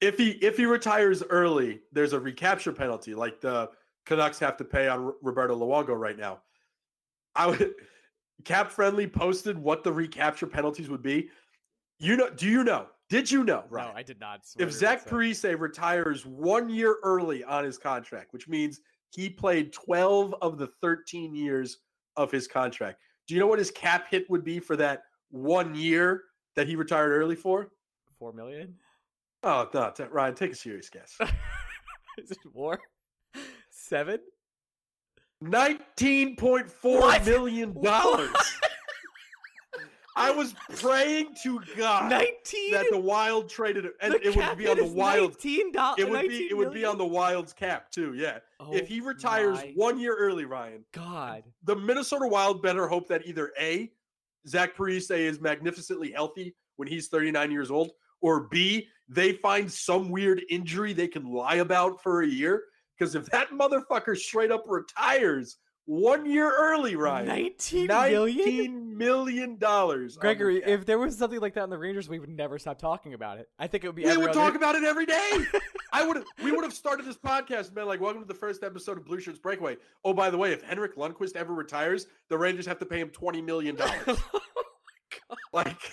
If 0.01 0.17
he 0.17 0.31
if 0.31 0.57
he 0.57 0.65
retires 0.65 1.23
early, 1.29 1.83
there's 1.93 2.15
a 2.15 2.21
recapture 2.21 2.73
penalty, 2.73 3.15
like 3.15 3.43
the 3.43 3.69
Canucks 4.07 4.39
have 4.39 4.57
to 4.57 4.65
pay 4.65 4.89
on 4.89 5.13
Roberto 5.21 5.55
Luongo 5.55 5.95
right 5.95 6.17
now. 6.17 6.41
I 7.35 7.49
would 7.49 7.75
cap 8.47 8.71
friendly 8.71 9.07
posted 9.07 9.59
what 9.59 9.85
the 9.85 9.93
recapture 9.93 10.47
penalties 10.47 10.89
would 10.89 11.03
be. 11.03 11.29
You 11.99 12.17
know? 12.17 12.31
Do 12.31 12.49
you 12.49 12.65
know? 12.65 12.87
Did 13.11 13.31
you 13.31 13.45
know? 13.45 13.65
Right? 13.69 13.89
No, 13.89 13.93
I 13.95 14.03
did 14.03 14.21
not. 14.21 14.41
If 14.59 14.73
Zach 14.73 15.07
Parise 15.07 15.61
retires 15.61 16.25
one 16.25 16.71
year 16.71 16.97
early 17.03 17.45
on 17.45 17.65
his 17.65 17.77
contract, 17.77 18.33
which 18.33 18.49
means 18.49 18.81
he 19.11 19.29
played 19.29 19.71
12 19.75 20.35
of 20.41 20.57
the 20.57 20.69
13 20.81 21.35
years 21.35 21.77
of 22.17 22.31
his 22.31 22.49
contract. 22.49 23.01
Do 23.31 23.37
you 23.37 23.41
know 23.41 23.47
what 23.47 23.61
his 23.61 23.71
cap 23.71 24.11
hit 24.11 24.29
would 24.29 24.43
be 24.43 24.59
for 24.59 24.75
that 24.75 25.05
one 25.31 25.77
year 25.77 26.25
that 26.57 26.67
he 26.67 26.75
retired 26.75 27.13
early 27.13 27.37
for? 27.37 27.71
Four 28.19 28.33
million. 28.33 28.75
Oh 29.45 29.69
no, 29.73 29.93
Ryan, 30.11 30.35
take 30.35 30.51
a 30.51 30.57
serious 30.57 30.91
guess. 30.91 31.17
Is 32.19 32.33
it 32.33 32.39
more? 32.53 32.81
Seven. 33.71 34.19
Nineteen 35.41 36.35
point 36.35 36.69
four 36.69 37.21
million 37.21 37.81
dollars. 37.81 38.35
I 40.21 40.31
was 40.31 40.55
praying 40.79 41.35
to 41.43 41.61
God 41.77 42.11
19? 42.11 42.73
that 42.73 42.87
the 42.91 42.99
Wild 42.99 43.49
traded 43.49 43.85
it, 43.85 43.95
and 44.01 44.15
it 44.15 44.37
would 44.37 44.59
be 44.59 44.69
on 44.69 44.77
the 44.77 44.85
Wild. 44.85 45.33
Nineteen 45.33 45.73
dollars. 45.73 45.99
It 45.99 46.11
would 46.11 46.29
be. 46.29 46.49
It 46.51 46.57
would 46.57 46.73
be 46.73 46.85
on 46.85 46.99
the 46.99 47.07
Wild's 47.07 47.53
cap 47.53 47.91
too. 47.91 48.15
Yeah. 48.15 48.39
Oh 48.59 48.73
if 48.73 48.89
he 48.89 49.01
retires 49.01 49.59
one 49.75 49.99
year 49.99 50.17
early, 50.17 50.45
Ryan. 50.45 50.85
God. 50.93 51.45
The 51.65 51.77
Minnesota 51.77 52.27
Wild 52.27 52.63
better 52.63 52.87
hope 52.87 53.09
that 53.09 53.27
either 53.27 53.53
a 53.59 53.91
Zach 54.47 54.77
Parise 54.77 55.11
is 55.11 55.41
magnificently 55.41 56.13
healthy 56.13 56.55
when 56.77 56.89
he's 56.89 57.09
39 57.09 57.51
years 57.51 57.71
old, 57.71 57.93
or 58.21 58.49
b 58.49 58.89
they 59.09 59.33
find 59.33 59.71
some 59.71 60.11
weird 60.11 60.43
injury 60.51 60.93
they 60.93 61.09
can 61.09 61.25
lie 61.33 61.57
about 61.57 62.03
for 62.03 62.23
a 62.23 62.27
year. 62.27 62.65
Because 62.99 63.15
if 63.15 63.27
that 63.27 63.51
motherfucker 63.51 64.17
straight 64.17 64.53
up 64.53 64.65
retires 64.69 65.57
one 65.91 66.25
year 66.25 66.53
early, 66.57 66.95
Ryan. 66.95 67.27
19 67.27 67.87
million? 67.89 68.97
million 68.97 69.57
dollars. 69.59 70.17
Gregory, 70.17 70.63
if 70.65 70.87
there 70.87 70.99
was 70.99 71.19
something 71.19 71.41
like 71.41 71.55
that 71.55 71.65
in 71.65 71.71
the 71.71 71.79
Rangers, 71.79 72.09
we 72.09 72.21
would 72.21 72.31
never 72.31 72.61
stop 72.61 72.79
talking 72.79 73.13
about 73.13 73.39
it. 73.39 73.49
I 73.59 73.67
think 73.67 73.83
it 73.83 73.89
would 73.89 73.97
be. 73.97 74.05
We 74.05 74.17
would 74.17 74.33
talk 74.33 74.55
about 74.55 74.77
it 74.77 74.85
every 74.85 75.05
day. 75.05 75.31
I 75.93 76.07
would. 76.07 76.23
We 76.45 76.53
would 76.53 76.63
have 76.63 76.73
started 76.73 77.07
this 77.07 77.17
podcast 77.17 77.67
and 77.67 77.75
been 77.75 77.87
like, 77.87 78.01
"Welcome 78.01 78.23
to 78.23 78.29
the 78.29 78.35
first 78.35 78.63
episode 78.63 78.99
of 78.99 79.05
Blue 79.05 79.19
Shirts 79.19 79.41
Breakaway." 79.41 79.79
Oh, 80.05 80.15
by 80.15 80.31
the 80.31 80.39
way, 80.39 80.53
if 80.53 80.63
Henrik 80.63 80.97
Lundqvist 80.97 81.35
ever 81.35 81.53
retires, 81.53 82.07
the 82.29 82.39
Rangers 82.39 82.67
have 82.67 82.79
to 82.79 82.87
pay 82.87 83.01
him 83.01 83.09
twenty 83.09 83.43
million 83.43 83.75
dollars. 83.75 84.01
oh 84.35 84.41
like, 85.53 85.91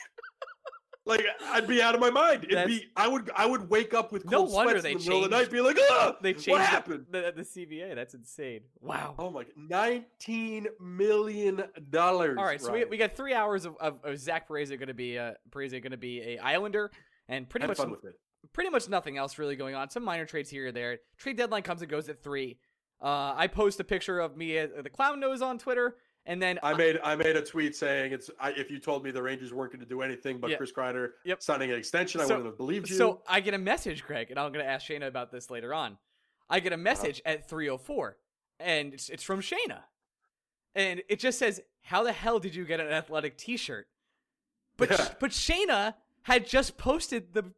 like 1.07 1.25
I'd 1.45 1.67
be 1.67 1.81
out 1.81 1.95
of 1.95 2.01
my 2.01 2.09
mind. 2.09 2.43
It'd 2.43 2.57
That's, 2.57 2.67
be 2.67 2.85
I 2.95 3.07
would 3.07 3.31
I 3.35 3.45
would 3.45 3.69
wake 3.69 3.93
up 3.93 4.11
with 4.11 4.25
cold 4.29 4.49
no 4.49 4.55
wonder 4.55 4.81
they 4.81 4.91
in 4.91 4.97
the 4.97 5.03
changed, 5.03 5.07
middle 5.07 5.23
of 5.23 5.29
the 5.29 5.37
night, 5.37 5.51
be 5.51 5.61
like, 5.61 5.77
"Ugh, 5.91 6.15
they 6.21 6.33
changed 6.33 6.49
what 6.49 6.61
happened?" 6.61 7.05
The, 7.09 7.33
the, 7.35 7.43
CBA. 7.43 7.95
That's 7.95 8.13
insane. 8.13 8.61
Wow. 8.81 9.15
Oh 9.17 9.29
my, 9.29 9.45
nineteen 9.55 10.67
million 10.79 11.63
dollars. 11.89 12.37
All 12.37 12.45
right, 12.45 12.61
so 12.61 12.73
we, 12.73 12.85
we 12.85 12.97
got 12.97 13.15
three 13.15 13.33
hours 13.33 13.65
of, 13.65 13.75
of, 13.77 13.99
of 14.03 14.19
Zach 14.19 14.47
Parise 14.47 14.69
going 14.69 14.87
to 14.87 14.93
be 14.93 15.17
uh 15.17 15.33
Parise 15.49 15.71
going 15.71 15.91
to 15.91 15.97
be 15.97 16.21
a 16.21 16.37
Islander, 16.39 16.91
and 17.27 17.49
pretty 17.49 17.67
much 17.67 17.79
pretty 18.53 18.69
much 18.69 18.89
nothing 18.89 19.17
else 19.17 19.37
really 19.37 19.55
going 19.55 19.75
on. 19.75 19.89
Some 19.89 20.03
minor 20.03 20.25
trades 20.25 20.49
here 20.49 20.67
or 20.67 20.71
there. 20.71 20.99
Trade 21.17 21.37
deadline 21.37 21.63
comes 21.63 21.81
and 21.81 21.89
goes 21.89 22.09
at 22.09 22.23
three. 22.23 22.59
Uh, 23.01 23.33
I 23.35 23.47
post 23.47 23.79
a 23.79 23.83
picture 23.83 24.19
of 24.19 24.35
me 24.35 24.57
at 24.57 24.83
the 24.83 24.89
clown 24.89 25.19
nose 25.19 25.41
on 25.41 25.57
Twitter. 25.57 25.95
And 26.27 26.41
then 26.41 26.59
I 26.61 26.73
made 26.73 26.99
I 27.03 27.15
made 27.15 27.37
a 27.37 27.41
tweet 27.41 27.73
saying 27.73 28.11
it's 28.11 28.29
I, 28.37 28.49
if 28.51 28.69
you 28.69 28.79
told 28.79 29.03
me 29.03 29.11
the 29.11 29.23
Rangers 29.23 29.53
weren't 29.53 29.71
going 29.71 29.79
to 29.79 29.87
do 29.87 30.01
anything 30.01 30.39
but 30.39 30.49
yeah. 30.49 30.57
Chris 30.57 30.73
Kreider 30.73 31.11
yep. 31.23 31.41
signing 31.41 31.71
an 31.71 31.77
extension, 31.77 32.19
I 32.19 32.25
wouldn't 32.25 32.45
have 32.45 32.57
believed 32.57 32.89
you. 32.89 32.97
So 32.97 33.21
I 33.27 33.39
get 33.39 33.53
a 33.53 33.57
message, 33.57 34.03
Greg, 34.03 34.29
and 34.29 34.37
I'm 34.37 34.51
going 34.51 34.63
to 34.63 34.69
ask 34.69 34.85
Shayna 34.85 35.07
about 35.07 35.31
this 35.31 35.49
later 35.49 35.73
on. 35.73 35.97
I 36.49 36.59
get 36.59 36.73
a 36.73 36.75
uh-huh. 36.75 36.83
message 36.83 37.21
uh-huh. 37.25 37.35
at 37.35 37.49
3:04, 37.49 38.13
and 38.59 38.93
it's 38.93 39.07
it's 39.07 39.23
from 39.23 39.39
Shayna, 39.39 39.79
and 40.75 41.01
it 41.07 41.19
just 41.21 41.39
says, 41.39 41.61
"How 41.81 42.03
the 42.03 42.11
hell 42.11 42.39
did 42.39 42.53
you 42.53 42.65
get 42.65 42.81
an 42.81 42.87
athletic 42.87 43.37
T-shirt?" 43.37 43.87
But 44.75 44.91
yeah. 44.91 45.07
but 45.21 45.31
Shayna 45.31 45.95
had 46.23 46.45
just 46.45 46.77
posted 46.77 47.33
the 47.33 47.53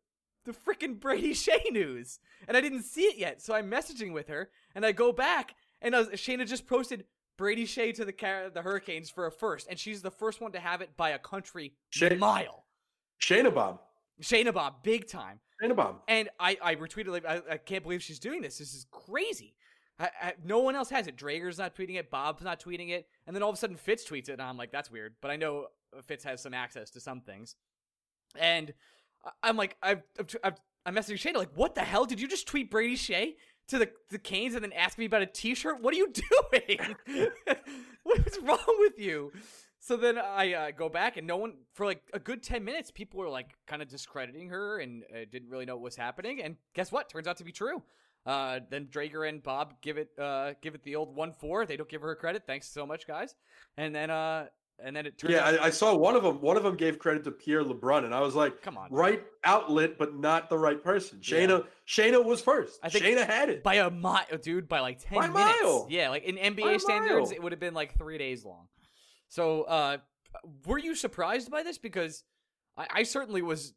the 0.46 0.52
freaking 0.52 1.00
Brady 1.00 1.34
Skjei 1.34 1.72
news, 1.72 2.20
and 2.48 2.56
I 2.56 2.62
didn't 2.62 2.84
see 2.84 3.02
it 3.02 3.18
yet. 3.18 3.42
So 3.42 3.56
I'm 3.56 3.70
messaging 3.70 4.14
with 4.14 4.28
her, 4.28 4.52
and 4.76 4.86
I 4.86 4.92
go 4.92 5.12
back, 5.12 5.56
and 5.82 5.96
I 5.96 6.00
was, 6.02 6.10
Shayna 6.10 6.48
just 6.48 6.68
posted 6.68 7.06
Brady 7.40 7.66
Skjei 7.66 7.94
to 7.96 8.04
the 8.04 8.52
the 8.54 8.62
Hurricanes 8.62 9.10
for 9.10 9.26
a 9.26 9.32
first, 9.32 9.68
and 9.70 9.80
she's 9.80 10.02
the 10.02 10.12
first 10.12 10.42
one 10.42 10.52
to 10.52 10.60
have 10.60 10.82
it 10.82 10.90
by 10.98 11.12
a 11.12 11.18
country 11.18 11.74
mile. 12.18 12.66
Shayna 13.22 13.56
Bob. 13.56 13.80
Shayna 14.22 14.54
Bob, 14.54 14.84
big 14.84 15.08
time. 15.08 15.40
Shayna 15.64 15.74
Bob. 15.74 16.02
And 16.10 16.28
I, 16.38 16.58
I 16.62 16.76
retweeted 16.76 17.08
like 17.08 17.26
I, 17.26 17.42
I 17.50 17.56
can't 17.58 17.82
believe 17.82 18.04
she's 18.04 18.20
doing 18.20 18.42
this. 18.42 18.58
This 18.58 18.74
is 18.74 18.86
crazy. 18.92 19.56
I, 19.98 20.10
I, 20.22 20.34
no 20.44 20.60
one 20.60 20.76
else 20.76 20.90
has 20.90 21.08
it. 21.08 21.16
Dreger's 21.16 21.58
not 21.58 21.74
tweeting 21.74 21.98
it. 21.98 22.12
Bob's 22.12 22.44
not 22.44 22.60
tweeting 22.60 22.90
it. 22.90 23.08
And 23.26 23.34
then 23.34 23.42
all 23.42 23.50
of 23.50 23.56
a 23.56 23.58
sudden 23.58 23.78
Fitz 23.78 24.04
tweets 24.04 24.28
it, 24.28 24.34
and 24.34 24.42
I'm 24.42 24.58
like, 24.58 24.74
that's 24.74 24.92
weird. 24.92 25.16
But 25.22 25.32
I 25.32 25.38
know 25.38 25.68
Fitz 26.04 26.26
has 26.26 26.42
some 26.42 26.54
access 26.54 26.90
to 26.92 27.00
some 27.00 27.22
things. 27.22 27.56
And 28.38 28.74
I'm 29.42 29.56
like, 29.56 29.78
I've, 29.82 30.04
I've, 30.44 30.60
I'm 30.86 30.94
messaging 30.94 31.16
Shayna 31.16 31.38
like, 31.38 31.56
what 31.56 31.74
the 31.74 31.82
hell 31.82 32.04
did 32.04 32.20
you 32.20 32.28
just 32.28 32.48
tweet 32.48 32.70
Brady 32.70 32.98
Skjei? 32.98 33.36
To 33.70 33.80
the, 33.80 33.90
the 34.10 34.20
Canes 34.20 34.56
and 34.56 34.64
then 34.64 34.74
ask 34.74 34.98
me 34.98 35.06
about 35.06 35.22
a 35.22 35.26
T-shirt? 35.26 35.82
What 35.82 35.94
are 35.94 35.98
you 35.98 36.14
doing? 36.52 36.96
What's 38.04 38.38
wrong 38.40 38.76
with 38.80 39.00
you? 39.00 39.32
So 39.80 39.96
then 39.96 40.18
I 40.18 40.54
uh, 40.54 40.72
go 40.72 40.90
back 40.90 41.18
and 41.18 41.26
no 41.26 41.38
one 41.38 41.54
for 41.74 41.86
like 41.86 42.02
a 42.14 42.20
good 42.20 42.44
ten 42.44 42.64
minutes, 42.64 42.92
people 42.92 43.20
were 43.20 43.30
like 43.30 43.56
kind 43.66 43.82
of 43.82 43.88
discrediting 43.88 44.50
her 44.50 44.80
and 44.80 45.04
uh, 45.12 45.20
didn't 45.32 45.50
really 45.50 45.66
know 45.66 45.76
what 45.76 45.84
was 45.84 45.96
happening. 45.96 46.42
And 46.44 46.58
guess 46.76 46.92
what? 46.92 47.10
Turns 47.10 47.28
out 47.28 47.38
to 47.38 47.44
be 47.44 47.52
true. 47.52 47.82
Uh, 48.26 48.60
then 48.70 48.88
Dreger 48.88 49.28
and 49.28 49.42
Bob 49.42 49.76
give 49.82 49.98
it 49.98 50.10
uh, 50.20 50.54
give 50.62 50.76
it 50.76 50.84
the 50.84 50.96
old 50.96 51.16
one 51.16 51.32
four. 51.32 51.66
They 51.66 51.78
don't 51.78 51.90
give 51.90 52.02
her 52.02 52.14
credit. 52.16 52.44
Thanks 52.46 52.68
so 52.68 52.86
much, 52.86 53.08
guys. 53.08 53.36
And 53.78 53.96
then 53.96 54.10
uh, 54.10 54.48
and 54.84 54.96
then 54.96 55.06
it 55.06 55.18
turned. 55.18 55.34
Yeah, 55.34 55.46
I, 55.46 55.66
I, 55.66 55.70
saw 55.70 55.96
one 55.96 56.16
of 56.16 56.24
them. 56.24 56.42
One 56.42 56.58
of 56.58 56.64
them 56.64 56.76
gave 56.76 57.00
credit 57.00 57.24
to 57.26 57.32
Pierre 57.32 57.64
LeBrun, 57.64 58.06
and 58.06 58.14
I 58.14 58.22
was 58.22 58.36
like, 58.36 58.62
"Come 58.62 58.78
on, 58.78 58.92
right 58.92 59.24
outlet, 59.44 59.98
but 59.98 60.16
not 60.16 60.50
the 60.50 60.58
right 60.58 60.82
person." 60.84 61.20
Shayna, 61.20 61.60
yeah. 61.60 61.62
Shayna 61.88 62.24
was 62.24 62.42
first. 62.42 62.80
I 62.84 62.90
think 62.90 63.06
Shayna 63.06 63.26
had 63.26 63.50
it 63.50 63.64
by 63.64 63.76
a 63.76 63.90
mile, 63.90 64.26
dude, 64.42 64.68
by 64.68 64.80
like 64.80 65.00
ten 65.00 65.18
by 65.18 65.28
minutes. 65.28 65.60
Mile. 65.64 65.88
Yeah, 65.90 66.10
like 66.10 66.24
in 66.24 66.36
NBA 66.36 66.80
standards, 66.82 67.32
it 67.32 67.42
would 67.42 67.52
have 67.52 67.60
been 67.60 67.74
like 67.74 67.98
three 67.98 68.18
days 68.18 68.46
long. 68.46 68.68
So, 69.28 69.64
uh, 69.64 69.98
were 70.66 70.80
you 70.80 70.96
surprised 70.96 71.52
by 71.52 71.64
this? 71.64 71.78
Because 71.78 72.24
I, 72.78 72.88
I 72.92 73.04
certainly 73.04 73.42
was. 73.42 73.74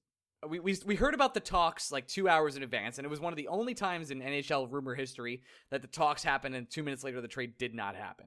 We, 0.49 0.59
we 0.59 0.77
we 0.85 0.97
heard 0.97 1.15
about 1.15 1.35
the 1.35 1.41
talks 1.41 1.93
like 1.93 2.09
two 2.09 2.29
hours 2.29 2.57
in 2.57 2.65
advance, 2.65 2.99
and 2.99 3.05
it 3.05 3.09
was 3.09 3.21
one 3.21 3.33
of 3.33 3.37
the 3.37 3.49
only 3.49 3.75
times 3.75 4.11
in 4.11 4.21
NHL 4.21 4.71
rumor 4.73 4.95
history 4.95 5.43
that 5.71 5.83
the 5.83 5.89
talks 5.89 6.25
happened, 6.25 6.57
and 6.57 6.69
two 6.69 6.83
minutes 6.83 7.05
later 7.05 7.21
the 7.21 7.29
trade 7.29 7.59
did 7.59 7.75
not 7.75 7.95
happen. 7.95 8.27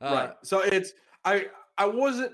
Uh, 0.00 0.04
right. 0.04 0.30
So 0.42 0.60
it's 0.60 0.92
I 1.24 1.46
I 1.78 1.86
wasn't. 1.86 2.32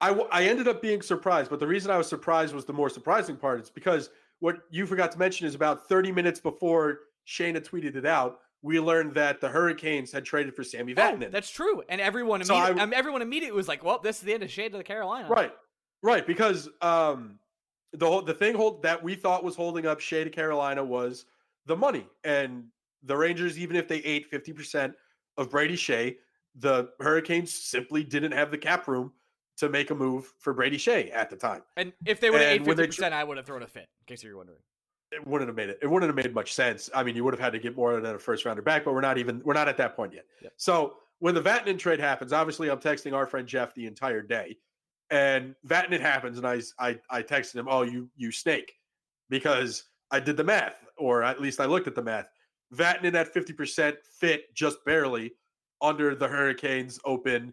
I, 0.00 0.10
I 0.30 0.44
ended 0.44 0.68
up 0.68 0.80
being 0.80 1.02
surprised, 1.02 1.50
but 1.50 1.58
the 1.58 1.66
reason 1.66 1.90
I 1.90 1.98
was 1.98 2.06
surprised 2.06 2.54
was 2.54 2.64
the 2.64 2.72
more 2.72 2.88
surprising 2.88 3.36
part. 3.36 3.58
It's 3.58 3.70
because 3.70 4.10
what 4.38 4.58
you 4.70 4.86
forgot 4.86 5.10
to 5.12 5.18
mention 5.18 5.46
is 5.46 5.56
about 5.56 5.88
30 5.88 6.12
minutes 6.12 6.38
before 6.38 7.00
Shayna 7.26 7.60
tweeted 7.60 7.96
it 7.96 8.06
out, 8.06 8.38
we 8.62 8.80
learned 8.80 9.14
that 9.14 9.40
the 9.40 9.48
Hurricanes 9.48 10.10
had 10.10 10.24
traded 10.24 10.54
for 10.54 10.64
Sammy 10.64 10.94
Vatanen. 10.94 11.26
Oh, 11.26 11.30
that's 11.30 11.50
true, 11.50 11.82
and 11.88 12.00
everyone 12.00 12.44
so 12.44 12.54
immediately, 12.54 12.80
I, 12.80 12.84
um, 12.84 12.92
everyone 12.94 13.22
immediately 13.22 13.56
was 13.56 13.68
like, 13.68 13.84
"Well, 13.84 13.98
this 13.98 14.16
is 14.16 14.22
the 14.22 14.34
end 14.34 14.42
of 14.42 14.48
Skjei 14.48 14.70
to 14.70 14.78
the 14.78 14.84
Carolina." 14.84 15.28
Right, 15.28 15.52
right, 16.02 16.26
because 16.26 16.68
um, 16.80 17.38
the 17.92 18.06
whole 18.06 18.22
the 18.22 18.34
thing 18.34 18.54
hold 18.54 18.82
that 18.82 19.02
we 19.02 19.14
thought 19.14 19.44
was 19.44 19.54
holding 19.54 19.86
up 19.86 20.00
Skjei 20.00 20.24
to 20.24 20.30
Carolina 20.30 20.82
was 20.82 21.26
the 21.66 21.76
money, 21.76 22.06
and 22.24 22.64
the 23.04 23.16
Rangers, 23.16 23.58
even 23.58 23.76
if 23.76 23.86
they 23.86 23.98
ate 23.98 24.26
50 24.26 24.52
percent 24.52 24.94
of 25.36 25.50
Brady 25.50 25.76
Skjei, 25.76 26.16
the 26.58 26.90
Hurricanes 27.00 27.52
simply 27.52 28.04
didn't 28.04 28.32
have 28.32 28.50
the 28.50 28.58
cap 28.58 28.88
room 28.88 29.12
to 29.58 29.68
make 29.68 29.90
a 29.90 29.94
move 29.94 30.32
for 30.38 30.52
Brady 30.52 30.76
Skjei 30.76 31.14
at 31.14 31.30
the 31.30 31.36
time. 31.36 31.62
And 31.76 31.92
if 32.06 32.20
they 32.20 32.30
would 32.30 32.40
have 32.40 32.64
fifty 32.64 32.86
percent, 32.86 33.14
I 33.14 33.24
would 33.24 33.36
have 33.36 33.46
thrown 33.46 33.62
a 33.62 33.66
fit. 33.66 33.88
In 34.00 34.06
case 34.06 34.22
you're 34.22 34.36
wondering. 34.36 34.60
it 35.12 35.26
wouldn't 35.26 35.48
have 35.48 35.56
made 35.56 35.68
it. 35.68 35.78
It 35.82 35.86
wouldn't 35.86 36.08
have 36.08 36.16
made 36.16 36.32
much 36.34 36.52
sense. 36.54 36.90
I 36.94 37.02
mean, 37.02 37.16
you 37.16 37.24
would 37.24 37.34
have 37.34 37.40
had 37.40 37.52
to 37.52 37.58
get 37.58 37.76
more 37.76 38.00
than 38.00 38.14
a 38.14 38.18
first 38.18 38.44
rounder 38.44 38.62
back, 38.62 38.84
but 38.84 38.94
we're 38.94 39.00
not 39.00 39.18
even 39.18 39.42
we're 39.44 39.54
not 39.54 39.68
at 39.68 39.76
that 39.78 39.96
point 39.96 40.12
yet. 40.12 40.24
Yep. 40.42 40.52
So 40.56 40.94
when 41.18 41.34
the 41.34 41.42
Vatanen 41.42 41.78
trade 41.78 42.00
happens, 42.00 42.32
obviously 42.32 42.70
I'm 42.70 42.78
texting 42.78 43.12
our 43.14 43.26
friend 43.26 43.46
Jeff 43.48 43.74
the 43.74 43.86
entire 43.86 44.22
day, 44.22 44.56
and 45.10 45.54
Vatanen 45.66 46.00
happens, 46.00 46.38
and 46.38 46.46
I 46.46 46.60
I 46.78 46.98
I 47.10 47.22
texted 47.22 47.56
him, 47.56 47.66
"Oh, 47.68 47.82
you 47.82 48.08
you 48.16 48.30
snake," 48.30 48.72
because 49.28 49.84
I 50.10 50.20
did 50.20 50.36
the 50.36 50.44
math, 50.44 50.84
or 50.96 51.22
at 51.22 51.40
least 51.40 51.60
I 51.60 51.64
looked 51.66 51.88
at 51.88 51.94
the 51.94 52.02
math. 52.02 52.28
Vatanen 52.74 53.14
at 53.14 53.32
50% 53.32 53.96
fit 54.20 54.54
just 54.54 54.84
barely 54.84 55.32
under 55.80 56.14
the 56.14 56.28
Hurricanes 56.28 56.98
open 57.04 57.52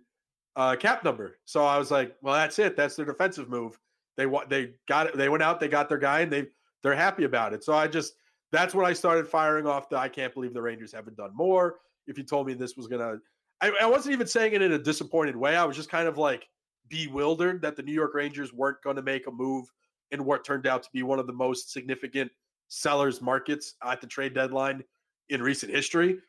uh, 0.55 0.75
cap 0.75 1.03
number. 1.03 1.37
So 1.45 1.65
I 1.65 1.77
was 1.77 1.91
like, 1.91 2.15
well, 2.21 2.35
that's 2.35 2.59
it. 2.59 2.75
That's 2.77 2.95
their 2.95 3.05
defensive 3.05 3.49
move. 3.49 3.77
They 4.17 4.25
want 4.25 4.49
they 4.49 4.71
got 4.87 5.07
it. 5.07 5.17
They 5.17 5.29
went 5.29 5.43
out. 5.43 5.59
They 5.59 5.67
got 5.67 5.89
their 5.89 5.97
guy, 5.97 6.21
and 6.21 6.31
they 6.31 6.47
they're 6.83 6.95
happy 6.95 7.25
about 7.25 7.53
it. 7.53 7.63
So 7.63 7.73
I 7.73 7.87
just 7.87 8.13
that's 8.51 8.73
when 8.73 8.85
I 8.85 8.93
started 8.93 9.27
firing 9.27 9.67
off 9.67 9.89
the 9.89 9.97
I 9.97 10.07
can't 10.07 10.33
believe 10.33 10.53
the 10.53 10.61
Rangers 10.61 10.93
haven't 10.93 11.17
done 11.17 11.35
more. 11.35 11.79
If 12.07 12.17
you 12.17 12.23
told 12.23 12.47
me 12.47 12.53
this 12.53 12.77
was 12.77 12.87
gonna, 12.87 13.17
I, 13.61 13.71
I 13.81 13.85
wasn't 13.85 14.13
even 14.13 14.27
saying 14.27 14.53
it 14.53 14.61
in 14.61 14.73
a 14.73 14.79
disappointed 14.79 15.35
way. 15.35 15.55
I 15.55 15.65
was 15.65 15.75
just 15.75 15.89
kind 15.89 16.07
of 16.07 16.17
like 16.17 16.47
bewildered 16.87 17.61
that 17.63 17.75
the 17.75 17.83
New 17.83 17.93
York 17.93 18.13
Rangers 18.13 18.53
weren't 18.53 18.81
going 18.83 18.95
to 18.95 19.01
make 19.01 19.27
a 19.27 19.31
move 19.31 19.65
in 20.11 20.23
what 20.23 20.45
turned 20.45 20.67
out 20.67 20.83
to 20.83 20.89
be 20.93 21.03
one 21.03 21.19
of 21.19 21.27
the 21.27 21.33
most 21.33 21.73
significant 21.73 22.31
sellers 22.67 23.21
markets 23.21 23.75
at 23.83 24.01
the 24.01 24.07
trade 24.07 24.33
deadline 24.33 24.83
in 25.29 25.41
recent 25.41 25.71
history. 25.71 26.19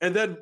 And 0.00 0.16
then 0.16 0.38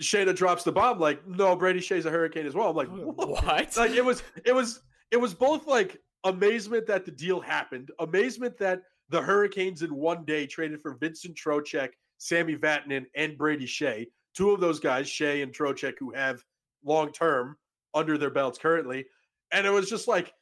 Shayna 0.00 0.34
drops 0.34 0.64
the 0.64 0.72
bomb 0.72 0.98
like, 0.98 1.26
no, 1.26 1.54
Brady 1.54 1.80
Skjei's 1.80 2.06
a 2.06 2.10
hurricane 2.10 2.46
as 2.46 2.54
well. 2.54 2.70
I'm 2.70 2.76
like, 2.76 2.88
what? 2.88 3.28
what? 3.28 3.44
Like 3.76 3.92
it 3.92 4.04
was, 4.04 4.22
it 4.44 4.54
was, 4.54 4.80
it 5.10 5.16
was 5.16 5.34
both 5.34 5.66
like 5.66 6.00
amazement 6.24 6.86
that 6.86 7.04
the 7.04 7.10
deal 7.10 7.40
happened, 7.40 7.90
amazement 7.98 8.58
that 8.58 8.82
the 9.10 9.20
Hurricanes 9.20 9.82
in 9.82 9.94
one 9.94 10.24
day 10.24 10.46
traded 10.46 10.80
for 10.80 10.94
Vincent 10.94 11.36
Trocheck, 11.36 11.90
Sammy 12.18 12.56
Vatanen, 12.56 13.06
and 13.14 13.36
Brady 13.36 13.66
Skjei. 13.66 14.06
Two 14.34 14.50
of 14.50 14.60
those 14.60 14.78
guys, 14.78 15.08
Skjei 15.08 15.42
and 15.42 15.52
Trocheck, 15.52 15.94
who 15.98 16.12
have 16.12 16.44
long 16.84 17.12
term 17.12 17.56
under 17.92 18.16
their 18.16 18.30
belts 18.30 18.58
currently. 18.58 19.04
And 19.52 19.66
it 19.66 19.70
was 19.70 19.90
just 19.90 20.06
like 20.06 20.32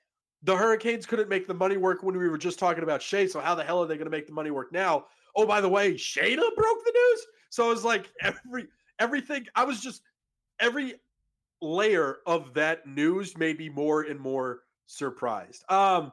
the 0.43 0.55
Hurricanes 0.55 1.07
couldn't 1.07 1.29
make 1.29 1.49
the 1.49 1.55
money 1.55 1.79
work 1.79 2.03
when 2.03 2.17
we 2.17 2.29
were 2.29 2.39
just 2.39 2.59
talking 2.59 2.83
about 2.83 3.01
Skjei. 3.01 3.29
So 3.29 3.41
how 3.41 3.55
the 3.55 3.65
hell 3.65 3.83
are 3.83 3.87
they 3.87 3.97
going 3.97 4.07
to 4.07 4.17
make 4.17 4.27
the 4.27 4.35
money 4.35 4.51
work 4.51 4.73
now? 4.73 5.07
Oh, 5.35 5.47
by 5.47 5.61
the 5.61 5.69
way, 5.69 5.95
Shayna 5.95 6.37
broke 6.37 6.85
the 6.85 6.93
news. 6.95 7.27
So 7.51 7.67
it 7.67 7.75
was 7.75 7.85
like 7.85 8.11
every 8.21 8.69
everything. 8.99 9.47
I 9.55 9.65
was 9.65 9.81
just 9.81 10.03
every 10.61 10.95
layer 11.61 12.19
of 12.27 12.55
that 12.55 12.87
news 12.87 13.37
made 13.37 13.59
me 13.59 13.69
more 13.69 14.03
and 14.03 14.19
more 14.19 14.61
surprised. 14.87 15.65
Um, 15.71 16.13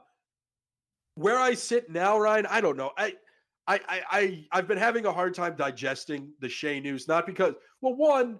where 1.15 1.39
I 1.39 1.53
sit 1.53 1.89
now, 1.89 2.17
Ryan, 2.19 2.45
I 2.47 2.61
don't 2.61 2.77
know. 2.77 2.91
I, 2.97 3.15
I, 3.67 3.79
I, 3.87 4.01
I 4.11 4.45
I've 4.51 4.67
been 4.67 4.77
having 4.77 5.05
a 5.05 5.13
hard 5.13 5.33
time 5.33 5.55
digesting 5.55 6.31
the 6.39 6.47
Skjei 6.47 6.81
news. 6.81 7.07
Not 7.07 7.25
because, 7.25 7.53
well, 7.81 7.95
one, 7.95 8.39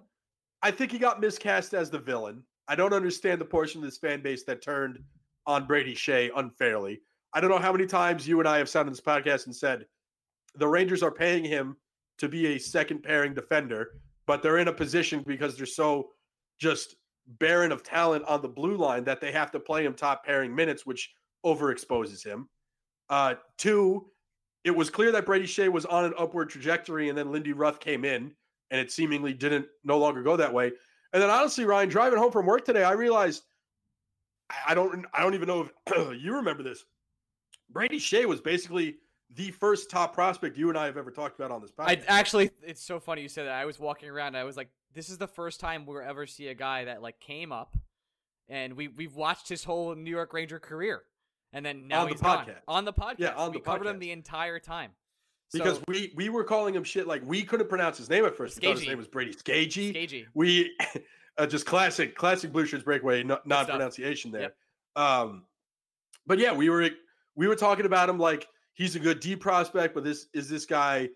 I 0.62 0.70
think 0.70 0.92
he 0.92 0.98
got 0.98 1.20
miscast 1.20 1.74
as 1.74 1.90
the 1.90 1.98
villain. 1.98 2.42
I 2.68 2.74
don't 2.74 2.92
understand 2.92 3.40
the 3.40 3.46
portion 3.46 3.80
of 3.80 3.84
this 3.84 3.98
fan 3.98 4.22
base 4.22 4.44
that 4.44 4.62
turned 4.62 4.98
on 5.46 5.66
Brady 5.66 5.94
Skjei 5.94 6.30
unfairly. 6.36 7.00
I 7.32 7.40
don't 7.40 7.50
know 7.50 7.58
how 7.58 7.72
many 7.72 7.86
times 7.86 8.26
you 8.26 8.40
and 8.40 8.48
I 8.48 8.58
have 8.58 8.74
on 8.76 8.86
this 8.86 9.00
podcast 9.00 9.46
and 9.46 9.54
said 9.54 9.86
the 10.54 10.66
Rangers 10.66 11.02
are 11.02 11.10
paying 11.10 11.44
him 11.44 11.76
to 12.18 12.28
be 12.28 12.46
a 12.46 12.58
second 12.58 13.02
pairing 13.02 13.34
defender, 13.34 14.00
but 14.26 14.42
they're 14.42 14.58
in 14.58 14.68
a 14.68 14.72
position 14.72 15.22
because 15.26 15.56
they're 15.56 15.66
so 15.66 16.08
just 16.58 16.96
barren 17.38 17.72
of 17.72 17.82
talent 17.82 18.24
on 18.26 18.42
the 18.42 18.48
blue 18.48 18.76
line 18.76 19.04
that 19.04 19.20
they 19.20 19.32
have 19.32 19.50
to 19.50 19.60
play 19.60 19.84
him 19.84 19.94
top 19.94 20.24
pairing 20.24 20.54
minutes, 20.54 20.86
which 20.86 21.12
overexposes 21.44 22.24
him. 22.24 22.48
Uh, 23.08 23.34
two, 23.58 24.06
it 24.64 24.74
was 24.74 24.90
clear 24.90 25.12
that 25.12 25.26
Brady 25.26 25.46
Skjei 25.46 25.70
was 25.70 25.86
on 25.86 26.04
an 26.04 26.14
upward 26.18 26.50
trajectory, 26.50 27.08
and 27.08 27.16
then 27.16 27.30
Lindy 27.30 27.52
Ruff 27.52 27.78
came 27.78 28.04
in, 28.04 28.32
and 28.70 28.80
it 28.80 28.90
seemingly 28.90 29.32
didn't 29.32 29.66
no 29.84 29.98
longer 29.98 30.22
go 30.22 30.36
that 30.36 30.52
way. 30.52 30.72
And 31.12 31.22
then 31.22 31.30
honestly, 31.30 31.64
Ryan, 31.64 31.88
driving 31.88 32.18
home 32.18 32.32
from 32.32 32.46
work 32.46 32.64
today, 32.64 32.82
I 32.82 32.92
realized 32.92 33.42
I 34.66 34.74
don't 34.74 35.06
I 35.12 35.22
don't 35.22 35.34
even 35.34 35.48
know 35.48 35.68
if 35.86 36.20
you 36.20 36.34
remember 36.34 36.62
this. 36.62 36.84
Brady 37.70 37.98
Skjei 37.98 38.26
was 38.26 38.40
basically 38.40 38.96
the 39.34 39.50
first 39.50 39.90
top 39.90 40.14
prospect 40.14 40.56
you 40.56 40.68
and 40.68 40.78
I 40.78 40.86
have 40.86 40.96
ever 40.96 41.10
talked 41.10 41.38
about 41.38 41.50
on 41.50 41.60
this 41.60 41.70
podcast. 41.70 41.88
I 41.88 42.02
actually, 42.06 42.50
it's 42.62 42.82
so 42.82 43.00
funny 43.00 43.22
you 43.22 43.28
said 43.28 43.46
that. 43.46 43.54
I 43.54 43.64
was 43.64 43.78
walking 43.78 44.08
around, 44.08 44.36
I 44.36 44.44
was 44.44 44.56
like, 44.56 44.68
this 44.94 45.08
is 45.10 45.18
the 45.18 45.26
first 45.26 45.60
time 45.60 45.84
we'll 45.84 46.00
ever 46.00 46.26
see 46.26 46.48
a 46.48 46.54
guy 46.54 46.84
that 46.84 47.02
like 47.02 47.20
came 47.20 47.52
up, 47.52 47.76
and 48.48 48.74
we 48.74 48.88
we've 48.88 49.14
watched 49.14 49.48
his 49.48 49.62
whole 49.62 49.94
New 49.94 50.10
York 50.10 50.32
Ranger 50.32 50.58
career, 50.58 51.02
and 51.52 51.64
then 51.64 51.86
now 51.86 52.02
on 52.02 52.08
he's 52.08 52.18
the 52.18 52.24
podcast. 52.24 52.46
Gone. 52.46 52.54
On 52.68 52.84
the 52.84 52.92
podcast, 52.92 53.14
yeah, 53.18 53.34
on 53.34 53.50
we 53.50 53.58
the 53.58 53.64
covered 53.64 53.86
podcast. 53.86 53.90
him 53.90 53.98
the 53.98 54.10
entire 54.12 54.58
time. 54.58 54.92
Because 55.52 55.76
so, 55.76 55.84
we 55.86 56.12
we 56.16 56.28
were 56.28 56.44
calling 56.44 56.74
him 56.74 56.82
shit 56.82 57.06
like 57.06 57.22
we 57.24 57.42
couldn't 57.42 57.68
pronounce 57.68 57.98
his 57.98 58.08
name 58.08 58.24
at 58.24 58.34
first. 58.36 58.60
Thought 58.60 58.78
his 58.78 58.86
name 58.86 58.98
was 58.98 59.06
Brady 59.06 59.32
Skagey. 59.32 59.92
Skagey. 59.92 60.26
We 60.34 60.74
uh, 61.38 61.46
just 61.46 61.66
classic 61.66 62.16
classic 62.16 62.52
Blue 62.52 62.66
Shirts 62.66 62.82
breakaway 62.82 63.22
non 63.22 63.40
pronunciation 63.44 64.32
there. 64.32 64.42
Yep. 64.42 64.56
Um, 64.96 65.44
but 66.26 66.38
yeah, 66.38 66.52
we 66.52 66.70
were 66.70 66.88
we 67.36 67.46
were 67.48 67.54
talking 67.54 67.86
about 67.86 68.08
him 68.08 68.18
like 68.18 68.48
he's 68.76 68.94
a 68.94 69.00
good 69.00 69.18
D 69.20 69.34
prospect, 69.34 69.94
but 69.94 70.04
this 70.04 70.28
is 70.32 70.48
this 70.48 70.64
guy 70.64 71.08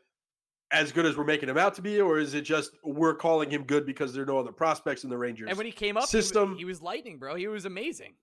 as 0.73 0.93
good 0.93 1.07
as 1.07 1.17
we're 1.17 1.25
making 1.25 1.49
him 1.49 1.59
out 1.59 1.75
to 1.75 1.83
be, 1.83 2.01
or 2.01 2.19
is 2.19 2.35
it 2.35 2.43
just 2.43 2.73
we're 2.85 3.15
calling 3.15 3.51
him 3.51 3.65
good 3.65 3.87
because 3.87 4.13
there 4.13 4.23
are 4.23 4.27
no 4.27 4.39
other 4.39 4.53
prospects 4.53 5.05
in 5.05 5.11
the 5.11 5.19
Rangers? 5.19 5.49
And 5.49 5.57
when 5.57 5.67
he 5.67 5.73
came 5.73 5.97
up, 5.97 6.07
system, 6.07 6.49
he 6.49 6.51
was, 6.51 6.59
he 6.59 6.65
was 6.65 6.83
lightning, 6.83 7.19
bro. 7.19 7.37
He 7.37 7.47
was 7.47 7.65
amazing. 7.65 8.15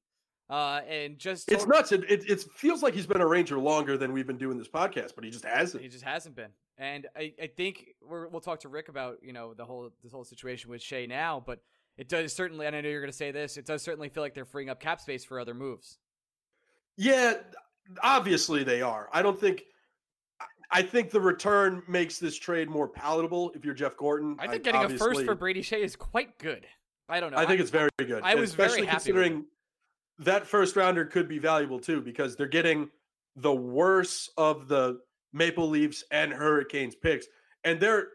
Uh, 0.50 0.80
and 0.88 1.20
just 1.20 1.52
it's 1.52 1.68
nuts. 1.68 1.92
It, 1.92 2.10
it, 2.10 2.30
it 2.30 2.42
feels 2.56 2.82
like 2.82 2.94
he's 2.94 3.06
been 3.06 3.20
a 3.20 3.28
Ranger 3.28 3.60
longer 3.60 3.98
than 3.98 4.14
we've 4.14 4.28
been 4.28 4.38
doing 4.38 4.58
this 4.58 4.70
podcast, 4.70 5.14
but 5.14 5.26
he 5.26 5.30
just 5.30 5.44
hasn't. 5.44 5.84
He 5.84 5.90
just 5.90 6.06
hasn't 6.06 6.36
been. 6.36 6.52
And 6.78 7.08
I, 7.18 7.34
I 7.42 7.48
think 7.48 7.88
we 8.02 8.28
will 8.28 8.40
talk 8.40 8.62
to 8.62 8.70
Rick 8.70 8.88
about 8.88 9.18
you 9.22 9.34
know 9.34 9.54
the 9.54 9.66
whole 9.66 9.90
this 10.04 10.12
whole 10.14 10.24
situation 10.24 10.70
with 10.70 10.82
Skjei 10.82 11.10
now, 11.10 11.44
but 11.46 11.60
it 11.98 12.08
does 12.08 12.32
certainly. 12.32 12.66
And 12.66 12.76
I 12.76 12.82
know 12.82 12.88
you're 12.88 13.02
going 13.02 13.12
to 13.12 13.18
say 13.18 13.32
this. 13.32 13.58
It 13.58 13.66
does 13.66 13.82
certainly 13.82 14.08
feel 14.08 14.24
like 14.24 14.34
they're 14.34 14.46
freeing 14.46 14.70
up 14.70 14.80
cap 14.80 15.02
space 15.02 15.26
for 15.26 15.38
other 15.38 15.54
moves. 15.54 15.98
Yeah, 16.96 17.34
obviously 18.02 18.64
they 18.64 18.82
are. 18.82 19.10
I 19.12 19.22
don't 19.22 19.40
think. 19.40 19.64
I 20.70 20.82
think 20.82 21.12
the 21.12 21.22
return 21.22 21.82
makes 21.88 22.20
this 22.20 22.38
trade 22.38 22.70
more 22.70 22.90
palatable 22.90 23.52
if 23.56 23.64
you're 23.64 23.74
Jeff 23.74 23.96
Gorton. 23.96 24.36
I 24.38 24.48
think 24.48 24.64
getting 24.64 24.84
a 24.84 24.90
first 24.98 25.24
for 25.24 25.34
Brady 25.34 25.62
Skjei 25.62 25.80
is 25.80 25.96
quite 25.96 26.38
good. 26.40 26.66
I 27.08 27.22
don't 27.22 27.32
know. 27.32 27.38
I 27.38 27.46
think 27.46 27.60
I, 27.60 27.64
it's 27.64 27.72
very 27.72 27.90
good. 27.98 28.22
I 28.22 28.36
was 28.36 28.50
especially 28.50 28.82
very 28.82 28.88
happy 28.88 28.96
considering 29.06 29.46
that 30.20 30.46
first 30.46 30.76
rounder 30.76 31.06
could 31.06 31.30
be 31.30 31.40
valuable 31.40 31.80
too 31.80 32.02
because 32.02 32.36
they're 32.36 32.48
getting 32.48 32.90
the 33.38 33.54
worst 33.54 34.32
of 34.38 34.68
the 34.68 35.00
Maple 35.32 35.70
Leafs 35.70 36.04
and 36.12 36.34
Hurricanes 36.34 36.96
picks, 36.96 37.28
and 37.64 37.80
there 37.80 38.08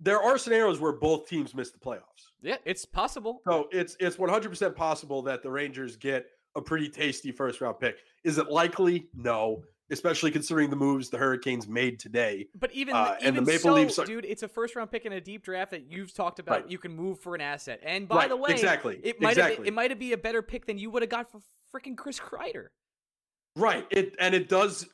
there 0.00 0.20
are 0.20 0.36
scenarios 0.38 0.80
where 0.80 0.92
both 0.92 1.28
teams 1.28 1.54
miss 1.54 1.70
the 1.70 1.78
playoffs. 1.78 2.32
Yeah, 2.42 2.56
it's 2.64 2.84
possible. 2.84 3.40
So 3.46 3.68
it's 3.72 3.96
it's 4.00 4.18
100 4.18 4.48
percent 4.48 4.74
possible 4.76 5.22
that 5.22 5.42
the 5.42 5.50
Rangers 5.50 5.96
get 5.96 6.26
a 6.56 6.60
pretty 6.60 6.88
tasty 6.88 7.32
first 7.32 7.60
round 7.60 7.78
pick. 7.80 7.96
Is 8.22 8.38
it 8.38 8.48
likely? 8.48 9.08
No 9.14 9.62
especially 9.90 10.30
considering 10.30 10.70
the 10.70 10.76
moves 10.76 11.10
the 11.10 11.18
Hurricanes 11.18 11.68
made 11.68 11.98
today. 11.98 12.46
But 12.58 12.72
even, 12.72 12.94
uh, 12.94 13.16
even 13.20 13.28
and 13.28 13.36
the 13.36 13.42
Maple 13.42 13.70
so, 13.70 13.74
Leafs, 13.74 13.98
are, 13.98 14.06
dude, 14.06 14.24
it's 14.24 14.42
a 14.42 14.48
first 14.48 14.76
round 14.76 14.90
pick 14.90 15.04
in 15.04 15.12
a 15.12 15.20
deep 15.20 15.44
draft 15.44 15.70
that 15.72 15.90
you've 15.90 16.14
talked 16.14 16.38
about. 16.38 16.62
Right. 16.62 16.70
You 16.70 16.78
can 16.78 16.94
move 16.94 17.20
for 17.20 17.34
an 17.34 17.40
asset, 17.40 17.80
and 17.82 18.08
by 18.08 18.16
right. 18.16 18.28
the 18.28 18.36
way, 18.36 18.50
exactly, 18.50 18.98
it 19.02 19.20
might 19.20 19.32
exactly. 19.32 19.56
have 19.56 19.66
it 19.66 19.74
might 19.74 19.98
be 19.98 20.12
a 20.12 20.18
better 20.18 20.42
pick 20.42 20.66
than 20.66 20.78
you 20.78 20.90
would 20.90 21.02
have 21.02 21.10
got 21.10 21.30
for 21.30 21.40
freaking 21.74 21.96
Chris 21.96 22.18
Kreider. 22.18 22.68
Right. 23.56 23.86
It 23.90 24.16
and 24.18 24.34
it 24.34 24.48
does, 24.48 24.86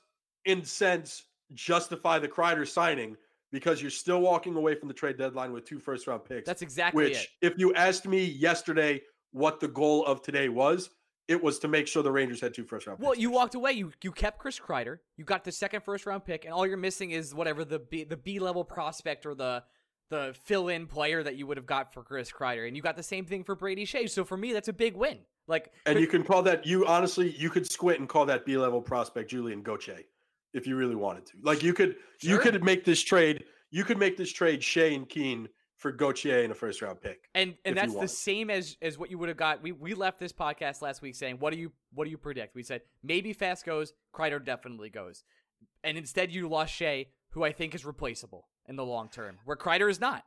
in 0.44 0.64
sense, 0.64 1.24
justify 1.54 2.18
the 2.18 2.28
Kreider 2.28 2.66
signing 2.66 3.16
because 3.52 3.80
you're 3.80 3.90
still 3.90 4.20
walking 4.20 4.54
away 4.54 4.74
from 4.74 4.88
the 4.88 4.94
trade 4.94 5.18
deadline 5.18 5.52
with 5.52 5.64
two 5.64 5.78
first 5.78 6.06
round 6.06 6.24
picks. 6.24 6.46
That's 6.46 6.62
exactly 6.62 7.04
which, 7.04 7.30
it. 7.42 7.52
if 7.52 7.58
you 7.58 7.74
asked 7.74 8.06
me 8.06 8.24
yesterday 8.24 9.02
what 9.32 9.60
the 9.60 9.68
goal 9.68 10.04
of 10.04 10.22
today 10.22 10.48
was, 10.48 10.90
it 11.30 11.40
was 11.40 11.60
to 11.60 11.68
make 11.68 11.86
sure 11.86 12.02
the 12.02 12.10
Rangers 12.10 12.40
had 12.40 12.52
two 12.52 12.64
first 12.64 12.88
round 12.88 12.98
picks. 12.98 13.06
Well, 13.06 13.16
you 13.16 13.30
walked 13.30 13.54
away. 13.54 13.72
You 13.72 13.92
you 14.02 14.10
kept 14.10 14.40
Chris 14.40 14.58
Kreider. 14.58 14.98
You 15.16 15.24
got 15.24 15.44
the 15.44 15.52
second 15.52 15.82
first 15.82 16.04
round 16.04 16.24
pick, 16.24 16.44
and 16.44 16.52
all 16.52 16.66
you're 16.66 16.76
missing 16.76 17.12
is 17.12 17.32
whatever 17.32 17.64
the 17.64 17.78
B, 17.78 18.02
the 18.02 18.16
B 18.16 18.40
level 18.40 18.64
prospect 18.64 19.24
or 19.24 19.36
the 19.36 19.62
the 20.10 20.34
fill 20.44 20.68
in 20.68 20.88
player 20.88 21.22
that 21.22 21.36
you 21.36 21.46
would 21.46 21.56
have 21.56 21.66
got 21.66 21.94
for 21.94 22.02
Chris 22.02 22.32
Kreider, 22.32 22.66
and 22.66 22.76
you 22.76 22.82
got 22.82 22.96
the 22.96 23.02
same 23.02 23.24
thing 23.24 23.44
for 23.44 23.54
Brady 23.54 23.86
Skjei. 23.86 24.10
So 24.10 24.24
for 24.24 24.36
me, 24.36 24.52
that's 24.52 24.66
a 24.66 24.72
big 24.72 24.96
win. 24.96 25.18
Like, 25.46 25.70
and 25.86 26.00
you 26.00 26.08
can 26.08 26.24
call 26.24 26.42
that 26.42 26.66
you 26.66 26.84
honestly 26.86 27.30
you 27.38 27.48
could 27.48 27.70
squint 27.70 28.00
and 28.00 28.08
call 28.08 28.26
that 28.26 28.44
B 28.44 28.56
level 28.56 28.82
prospect 28.82 29.30
Julien 29.30 29.62
Gauthier 29.62 30.00
if 30.52 30.66
you 30.66 30.74
really 30.74 30.96
wanted 30.96 31.26
to. 31.26 31.34
Like 31.42 31.62
you 31.62 31.72
could 31.72 31.94
sure. 32.20 32.32
you 32.32 32.38
could 32.40 32.64
make 32.64 32.84
this 32.84 33.00
trade. 33.00 33.44
You 33.70 33.84
could 33.84 33.98
make 33.98 34.16
this 34.16 34.32
trade 34.32 34.64
Shane 34.64 35.06
Keene 35.06 35.48
for 35.80 35.90
Gauthier 35.90 36.40
in 36.40 36.50
a 36.50 36.54
first 36.54 36.82
round 36.82 37.00
pick. 37.00 37.28
And 37.34 37.56
and 37.64 37.76
that's 37.76 37.94
the 37.94 38.06
same 38.06 38.50
as 38.50 38.76
as 38.82 38.98
what 38.98 39.10
you 39.10 39.18
would 39.18 39.28
have 39.28 39.38
got. 39.38 39.62
We 39.62 39.72
we 39.72 39.94
left 39.94 40.20
this 40.20 40.32
podcast 40.32 40.82
last 40.82 41.02
week 41.02 41.14
saying, 41.14 41.36
what 41.38 41.52
do 41.52 41.58
you 41.58 41.72
what 41.94 42.04
do 42.04 42.10
you 42.10 42.18
predict? 42.18 42.54
We 42.54 42.62
said 42.62 42.82
maybe 43.02 43.32
Fast 43.32 43.64
goes, 43.64 43.94
Kreider 44.14 44.44
definitely 44.44 44.90
goes. 44.90 45.24
And 45.82 45.96
instead 45.96 46.30
you 46.30 46.48
lost 46.48 46.78
Skjei, 46.78 47.06
who 47.30 47.44
I 47.44 47.52
think 47.52 47.74
is 47.74 47.84
replaceable 47.84 48.48
in 48.68 48.76
the 48.76 48.84
long 48.84 49.08
term, 49.08 49.38
where 49.46 49.56
Kreider 49.56 49.90
is 49.90 49.98
not. 49.98 50.22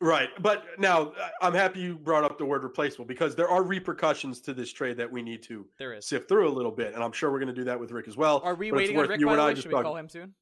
Right. 0.00 0.28
But 0.40 0.64
now 0.76 1.12
I'm 1.40 1.54
happy 1.54 1.80
you 1.80 1.96
brought 1.96 2.24
up 2.24 2.36
the 2.36 2.44
word 2.44 2.64
replaceable 2.64 3.04
because 3.04 3.36
there 3.36 3.48
are 3.48 3.62
repercussions 3.62 4.40
to 4.42 4.52
this 4.52 4.72
trade 4.72 4.96
that 4.96 5.10
we 5.10 5.22
need 5.22 5.44
to 5.44 5.66
there 5.78 5.94
is. 5.94 6.06
sift 6.06 6.28
through 6.28 6.48
a 6.48 6.50
little 6.52 6.72
bit. 6.72 6.94
And 6.94 7.02
I'm 7.02 7.12
sure 7.12 7.30
we're 7.30 7.38
going 7.38 7.54
to 7.54 7.54
do 7.54 7.64
that 7.64 7.78
with 7.78 7.92
Rick 7.92 8.08
as 8.08 8.16
well. 8.16 8.42
Are 8.44 8.56
we 8.56 8.72
waiting 8.72 8.98
on 8.98 9.06
Rick, 9.06 9.20
you 9.20 9.26
by 9.26 9.36
the 9.36 9.44
way? 9.44 9.54
Should 9.54 9.72
we 9.72 9.82
call 9.82 9.96
him 9.96 10.08
soon? 10.08 10.34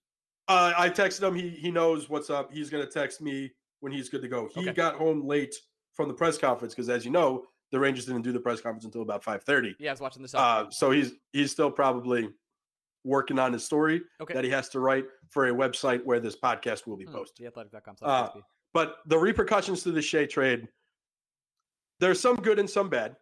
Uh, 0.49 0.73
I 0.77 0.89
texted 0.89 1.23
him. 1.23 1.35
He, 1.35 1.51
he 1.51 1.71
knows 1.71 2.09
what's 2.09 2.31
up. 2.31 2.51
He's 2.53 2.71
going 2.71 2.85
to 2.85 2.91
text 2.91 3.21
me 3.21 3.53
when 3.83 3.93
he's 3.93 4.09
good 4.09 4.23
to 4.23 4.29
go. 4.29 4.49
He 4.55 4.61
okay. 4.61 4.73
got 4.73 4.95
home 4.95 5.27
late 5.27 5.55
from 5.93 6.09
the 6.09 6.15
press 6.15 6.39
conference 6.39 6.73
because, 6.73 6.89
as 6.89 7.05
you 7.05 7.11
know, 7.11 7.45
the 7.73 7.81
Rangers 7.81 8.07
didn't 8.07 8.23
do 8.23 8.33
the 8.33 8.41
press 8.41 8.61
conference 8.61 8.85
until 8.85 9.03
about 9.03 9.25
5.30. 9.25 9.75
Yeah, 9.79 9.91
I 9.91 9.93
was 9.93 10.01
watching 10.01 10.23
this. 10.23 10.35
Uh, 10.35 10.71
so 10.71 10.91
he's 10.91 11.13
he's 11.33 11.51
still 11.51 11.71
probably 11.71 12.29
working 13.05 13.39
on 13.41 13.53
his 13.53 13.65
story 13.65 14.01
okay. 14.21 14.35
that 14.35 14.45
he 14.45 14.51
has 14.51 14.69
to 14.69 14.79
write 14.79 15.05
for 15.31 15.49
a 15.49 15.53
website 15.53 16.05
where 16.05 16.21
this 16.21 16.37
podcast 16.37 16.87
will 16.87 16.97
be 16.97 17.05
hmm, 17.05 17.13
posted. 17.13 17.45
Mm, 17.45 17.53
theathletic.com. 17.53 17.97
Uh, 18.01 18.29
but 18.73 18.99
the 19.07 19.19
repercussions 19.19 19.83
to 19.83 19.91
the 19.91 20.01
Skjei 20.01 20.31
trade, 20.31 20.69
there's 21.99 22.21
some 22.21 22.37
good 22.37 22.61
and 22.61 22.71
some 22.71 22.89
bad. 22.89 23.17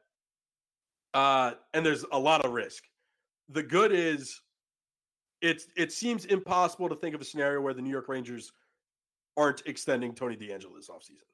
Uh, 1.14 1.52
and 1.72 1.84
there's 1.84 2.04
a 2.12 2.18
lot 2.18 2.44
of 2.44 2.52
risk. 2.52 2.84
The 3.48 3.62
good 3.62 3.92
is 3.92 4.40
it's 5.40 5.66
it 5.76 5.90
seems 5.90 6.26
impossible 6.26 6.88
to 6.90 6.94
think 6.94 7.14
of 7.14 7.20
a 7.20 7.24
scenario 7.24 7.60
where 7.62 7.72
the 7.72 7.82
New 7.82 7.90
York 7.90 8.08
Rangers 8.08 8.52
aren't 9.40 9.62
extending 9.66 10.14
Tony 10.14 10.36
DeAngelo 10.36 10.74
this 10.76 10.90
offseason. 10.90 11.24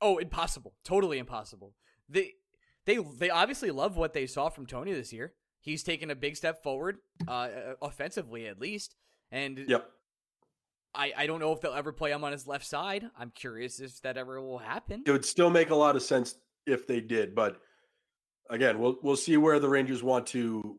Oh, 0.00 0.18
impossible. 0.18 0.74
Totally 0.84 1.18
impossible. 1.18 1.74
They 2.08 2.32
they 2.84 2.98
they 2.98 3.30
obviously 3.30 3.70
love 3.70 3.96
what 3.96 4.12
they 4.12 4.26
saw 4.26 4.50
from 4.50 4.66
Tony 4.66 4.92
this 4.92 5.12
year. 5.12 5.32
He's 5.60 5.82
taken 5.82 6.10
a 6.10 6.14
big 6.14 6.36
step 6.36 6.62
forward, 6.62 6.98
uh, 7.26 7.48
offensively 7.80 8.46
at 8.46 8.60
least. 8.60 8.96
And 9.32 9.64
yep. 9.66 9.88
I, 10.94 11.12
I 11.16 11.26
don't 11.26 11.40
know 11.40 11.52
if 11.52 11.62
they'll 11.62 11.72
ever 11.72 11.90
play 11.90 12.12
him 12.12 12.22
on 12.22 12.32
his 12.32 12.46
left 12.46 12.66
side. 12.66 13.06
I'm 13.18 13.30
curious 13.30 13.80
if 13.80 14.02
that 14.02 14.18
ever 14.18 14.40
will 14.42 14.58
happen. 14.58 15.02
It 15.06 15.10
would 15.10 15.24
still 15.24 15.48
make 15.48 15.70
a 15.70 15.74
lot 15.74 15.96
of 15.96 16.02
sense 16.02 16.36
if 16.66 16.86
they 16.86 17.00
did, 17.00 17.34
but 17.34 17.60
again, 18.50 18.78
we'll 18.78 18.98
we'll 19.02 19.16
see 19.16 19.38
where 19.38 19.58
the 19.58 19.68
Rangers 19.68 20.02
want 20.02 20.26
to. 20.28 20.76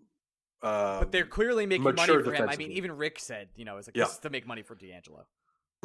Uh, 0.62 1.00
but 1.00 1.12
they're 1.12 1.26
clearly 1.26 1.66
making 1.66 1.84
money 1.84 2.06
for 2.06 2.34
him. 2.34 2.48
I 2.48 2.56
mean, 2.56 2.72
even 2.72 2.92
Rick 2.92 3.20
said, 3.20 3.50
you 3.56 3.66
know, 3.66 3.78
it's 3.78 3.88
like 3.88 3.98
yeah. 3.98 4.04
this 4.04 4.14
is 4.14 4.20
to 4.20 4.30
make 4.30 4.48
money 4.48 4.62
for 4.62 4.76
DeAngelo. 4.76 5.26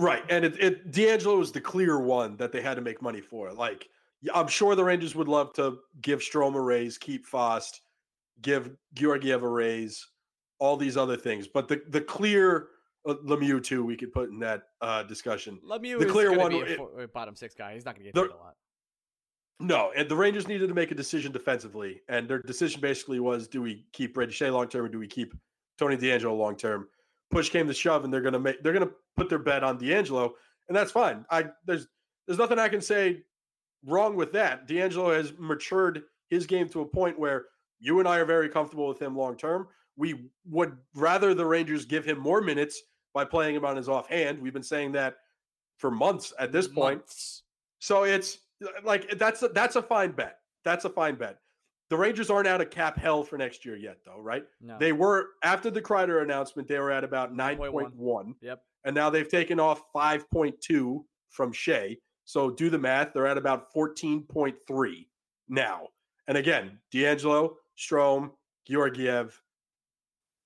Right, 0.00 0.24
and 0.30 0.46
it, 0.46 0.58
it 0.58 0.90
DeAngelo 0.92 1.38
was 1.38 1.52
the 1.52 1.60
clear 1.60 2.00
one 2.00 2.36
that 2.38 2.52
they 2.52 2.62
had 2.62 2.76
to 2.76 2.80
make 2.80 3.02
money 3.02 3.20
for. 3.20 3.52
Like, 3.52 3.86
I'm 4.34 4.48
sure 4.48 4.74
the 4.74 4.82
Rangers 4.82 5.14
would 5.14 5.28
love 5.28 5.52
to 5.54 5.80
give 6.00 6.20
Strome 6.20 6.54
a 6.54 6.60
raise, 6.60 6.96
keep 6.96 7.26
Fast, 7.26 7.82
give 8.40 8.70
Georgiev 8.94 9.42
a 9.42 9.48
raise, 9.48 10.06
all 10.58 10.78
these 10.78 10.96
other 10.96 11.18
things. 11.18 11.46
But 11.46 11.68
the 11.68 11.82
the 11.88 12.00
clear 12.00 12.68
uh, 13.06 13.14
Lemieux 13.26 13.62
too, 13.62 13.84
we 13.84 13.94
could 13.94 14.10
put 14.10 14.30
in 14.30 14.38
that 14.38 14.62
uh, 14.80 15.02
discussion. 15.02 15.60
Lemieux 15.68 15.98
the 15.98 16.06
clear 16.06 16.34
one, 16.34 16.52
it, 16.52 17.12
bottom 17.12 17.36
six 17.36 17.54
guy. 17.54 17.74
He's 17.74 17.84
not 17.84 17.94
going 17.94 18.06
to 18.06 18.12
get 18.12 18.14
paid 18.14 18.34
a 18.34 18.42
lot. 18.42 18.54
No, 19.58 19.92
and 19.94 20.08
the 20.08 20.16
Rangers 20.16 20.48
needed 20.48 20.68
to 20.68 20.74
make 20.74 20.90
a 20.92 20.94
decision 20.94 21.30
defensively, 21.30 22.00
and 22.08 22.26
their 22.26 22.38
decision 22.38 22.80
basically 22.80 23.20
was: 23.20 23.48
do 23.48 23.60
we 23.60 23.84
keep 23.92 24.14
Brady 24.14 24.32
Skjei 24.32 24.50
long 24.50 24.66
term, 24.66 24.86
or 24.86 24.88
do 24.88 24.98
we 24.98 25.06
keep 25.06 25.34
Tony 25.76 25.98
DeAngelo 25.98 26.34
long 26.34 26.56
term? 26.56 26.88
Push 27.30 27.50
came 27.50 27.66
to 27.66 27.74
shove, 27.74 28.04
and 28.04 28.12
they're 28.12 28.20
going 28.20 28.32
to 28.32 28.40
make 28.40 28.62
they're 28.62 28.72
going 28.72 28.86
to 28.86 28.94
put 29.16 29.28
their 29.28 29.38
bet 29.38 29.62
on 29.62 29.78
DeAngelo, 29.78 30.30
and 30.68 30.76
that's 30.76 30.92
fine. 30.92 31.24
I 31.30 31.46
there's 31.66 31.86
there's 32.26 32.38
nothing 32.38 32.58
I 32.58 32.68
can 32.68 32.80
say 32.80 33.22
wrong 33.84 34.16
with 34.16 34.32
that. 34.32 34.68
DeAngelo 34.68 35.16
has 35.16 35.32
matured 35.38 36.02
his 36.28 36.46
game 36.46 36.68
to 36.70 36.80
a 36.80 36.86
point 36.86 37.18
where 37.18 37.46
you 37.78 37.98
and 37.98 38.08
I 38.08 38.18
are 38.18 38.24
very 38.24 38.48
comfortable 38.48 38.88
with 38.88 39.00
him 39.00 39.16
long 39.16 39.36
term. 39.36 39.68
We 39.96 40.30
would 40.48 40.76
rather 40.94 41.34
the 41.34 41.46
Rangers 41.46 41.84
give 41.84 42.04
him 42.04 42.18
more 42.18 42.40
minutes 42.40 42.82
by 43.12 43.24
playing 43.24 43.54
him 43.56 43.64
on 43.64 43.76
his 43.76 43.88
offhand. 43.88 44.40
We've 44.40 44.52
been 44.52 44.62
saying 44.62 44.92
that 44.92 45.16
for 45.76 45.90
months 45.90 46.32
at 46.38 46.52
this 46.52 46.68
point. 46.68 47.02
So 47.78 48.04
it's 48.04 48.38
like 48.84 49.18
that's 49.18 49.42
a, 49.42 49.48
that's 49.48 49.76
a 49.76 49.82
fine 49.82 50.12
bet. 50.12 50.38
That's 50.64 50.84
a 50.84 50.90
fine 50.90 51.16
bet. 51.16 51.38
The 51.90 51.96
Rangers 51.96 52.30
aren't 52.30 52.46
out 52.46 52.60
of 52.60 52.70
cap 52.70 52.96
hell 52.96 53.24
for 53.24 53.36
next 53.36 53.64
year 53.64 53.76
yet, 53.76 53.98
though, 54.06 54.20
right? 54.20 54.44
No. 54.60 54.78
They 54.78 54.92
were 54.92 55.30
after 55.42 55.70
the 55.70 55.82
Kreider 55.82 56.22
announcement. 56.22 56.68
They 56.68 56.78
were 56.78 56.92
at 56.92 57.04
about 57.04 57.34
nine 57.34 57.58
point 57.58 57.94
one. 57.96 58.36
Yep. 58.40 58.62
And 58.84 58.94
now 58.94 59.10
they've 59.10 59.28
taken 59.28 59.58
off 59.60 59.82
five 59.92 60.30
point 60.30 60.60
two 60.60 61.04
from 61.28 61.52
Skjei. 61.52 61.98
So 62.24 62.48
do 62.48 62.70
the 62.70 62.78
math. 62.78 63.12
They're 63.12 63.26
at 63.26 63.36
about 63.36 63.72
fourteen 63.72 64.22
point 64.22 64.56
three 64.66 65.08
now. 65.48 65.88
And 66.28 66.38
again, 66.38 66.78
DeAngelo, 66.94 67.54
Strome, 67.76 68.30
Georgiev, 68.68 69.42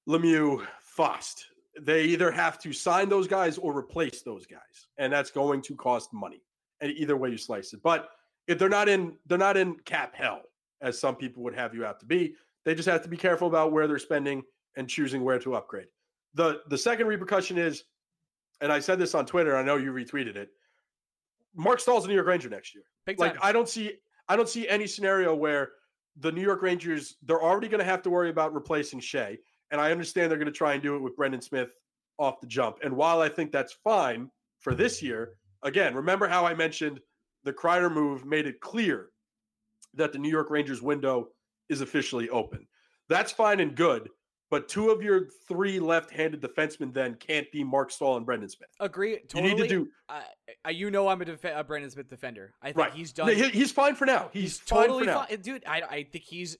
Lemieux, 0.08 0.66
Fast. 0.80 1.46
They 1.78 2.04
either 2.04 2.30
have 2.30 2.58
to 2.60 2.72
sign 2.72 3.08
those 3.08 3.26
guys 3.26 3.58
or 3.58 3.76
replace 3.76 4.22
those 4.22 4.46
guys, 4.46 4.88
and 4.96 5.12
that's 5.12 5.30
going 5.30 5.60
to 5.62 5.76
cost 5.76 6.12
money. 6.14 6.40
And 6.80 6.90
either 6.92 7.16
way 7.16 7.30
you 7.30 7.36
slice 7.36 7.74
it, 7.74 7.82
but 7.82 8.08
if 8.46 8.58
they're 8.58 8.68
not 8.68 8.88
in, 8.88 9.16
they're 9.26 9.36
not 9.36 9.56
in 9.56 9.76
cap 9.84 10.14
hell 10.14 10.42
as 10.84 11.00
some 11.00 11.16
people 11.16 11.42
would 11.42 11.54
have 11.54 11.74
you 11.74 11.84
out 11.84 11.98
to 11.98 12.06
be. 12.06 12.34
They 12.64 12.74
just 12.74 12.88
have 12.88 13.02
to 13.02 13.08
be 13.08 13.16
careful 13.16 13.48
about 13.48 13.72
where 13.72 13.88
they're 13.88 13.98
spending 13.98 14.42
and 14.76 14.88
choosing 14.88 15.24
where 15.24 15.38
to 15.40 15.56
upgrade. 15.56 15.88
the 16.34 16.60
The 16.68 16.78
second 16.78 17.08
repercussion 17.08 17.58
is, 17.58 17.84
and 18.60 18.70
I 18.70 18.78
said 18.78 18.98
this 18.98 19.14
on 19.14 19.26
Twitter. 19.26 19.56
I 19.56 19.62
know 19.62 19.76
you 19.76 19.92
retweeted 19.92 20.36
it. 20.36 20.50
Marc 21.56 21.80
Staal's 21.80 22.04
a 22.04 22.08
New 22.08 22.14
York 22.14 22.26
Ranger 22.26 22.48
next 22.48 22.74
year. 22.74 22.84
Big 23.06 23.18
like 23.18 23.36
I 23.42 23.50
don't 23.50 23.68
see, 23.68 23.94
I 24.28 24.36
don't 24.36 24.48
see 24.48 24.68
any 24.68 24.86
scenario 24.86 25.34
where 25.34 25.72
the 26.18 26.30
New 26.30 26.42
York 26.42 26.62
Rangers 26.62 27.16
they're 27.22 27.42
already 27.42 27.68
going 27.68 27.80
to 27.80 27.84
have 27.84 28.02
to 28.02 28.10
worry 28.10 28.30
about 28.30 28.54
replacing 28.54 29.00
Skjei, 29.00 29.38
And 29.70 29.80
I 29.80 29.90
understand 29.90 30.30
they're 30.30 30.38
going 30.38 30.46
to 30.46 30.52
try 30.52 30.74
and 30.74 30.82
do 30.82 30.96
it 30.96 31.00
with 31.00 31.16
Brendan 31.16 31.40
Smith 31.40 31.70
off 32.18 32.40
the 32.40 32.46
jump. 32.46 32.78
And 32.84 32.94
while 32.94 33.20
I 33.20 33.28
think 33.28 33.50
that's 33.50 33.72
fine 33.72 34.30
for 34.60 34.74
this 34.74 35.02
year, 35.02 35.34
again, 35.62 35.94
remember 35.94 36.28
how 36.28 36.46
I 36.46 36.54
mentioned 36.54 37.00
the 37.42 37.52
Kreider 37.52 37.92
move 37.92 38.24
made 38.24 38.46
it 38.46 38.60
clear 38.60 39.10
that 39.96 40.12
the 40.12 40.18
New 40.18 40.30
York 40.30 40.50
Rangers 40.50 40.82
window 40.82 41.28
is 41.68 41.80
officially 41.80 42.28
open. 42.28 42.66
That's 43.08 43.32
fine 43.32 43.60
and 43.60 43.74
good, 43.74 44.08
but 44.50 44.68
two 44.68 44.90
of 44.90 45.02
your 45.02 45.28
three 45.48 45.78
left-handed 45.78 46.40
defensemen 46.40 46.92
then 46.92 47.14
can't 47.14 47.50
be 47.52 47.64
Marc 47.64 47.90
Staal 47.90 48.16
and 48.16 48.24
Brendan 48.24 48.48
Smith. 48.48 48.70
Agree. 48.80 49.18
Totally. 49.28 49.50
You 49.50 49.56
need 49.56 49.62
to 49.62 49.68
do. 49.68 49.88
Uh, 50.08 50.70
you 50.70 50.90
know, 50.90 51.08
I'm 51.08 51.20
a, 51.20 51.24
def- 51.24 51.44
a 51.44 51.64
Brendan 51.64 51.90
Smith 51.90 52.08
defender. 52.08 52.54
I 52.62 52.66
think 52.68 52.76
right. 52.76 52.92
he's 52.92 53.12
done. 53.12 53.28
He, 53.28 53.48
he's 53.50 53.72
fine 53.72 53.94
for 53.94 54.06
now. 54.06 54.30
He's, 54.32 54.58
he's 54.58 54.60
totally 54.60 55.06
fine, 55.06 55.26
fine, 55.28 55.40
dude. 55.40 55.64
I, 55.66 55.82
I 55.82 56.02
think 56.04 56.24
he's 56.24 56.56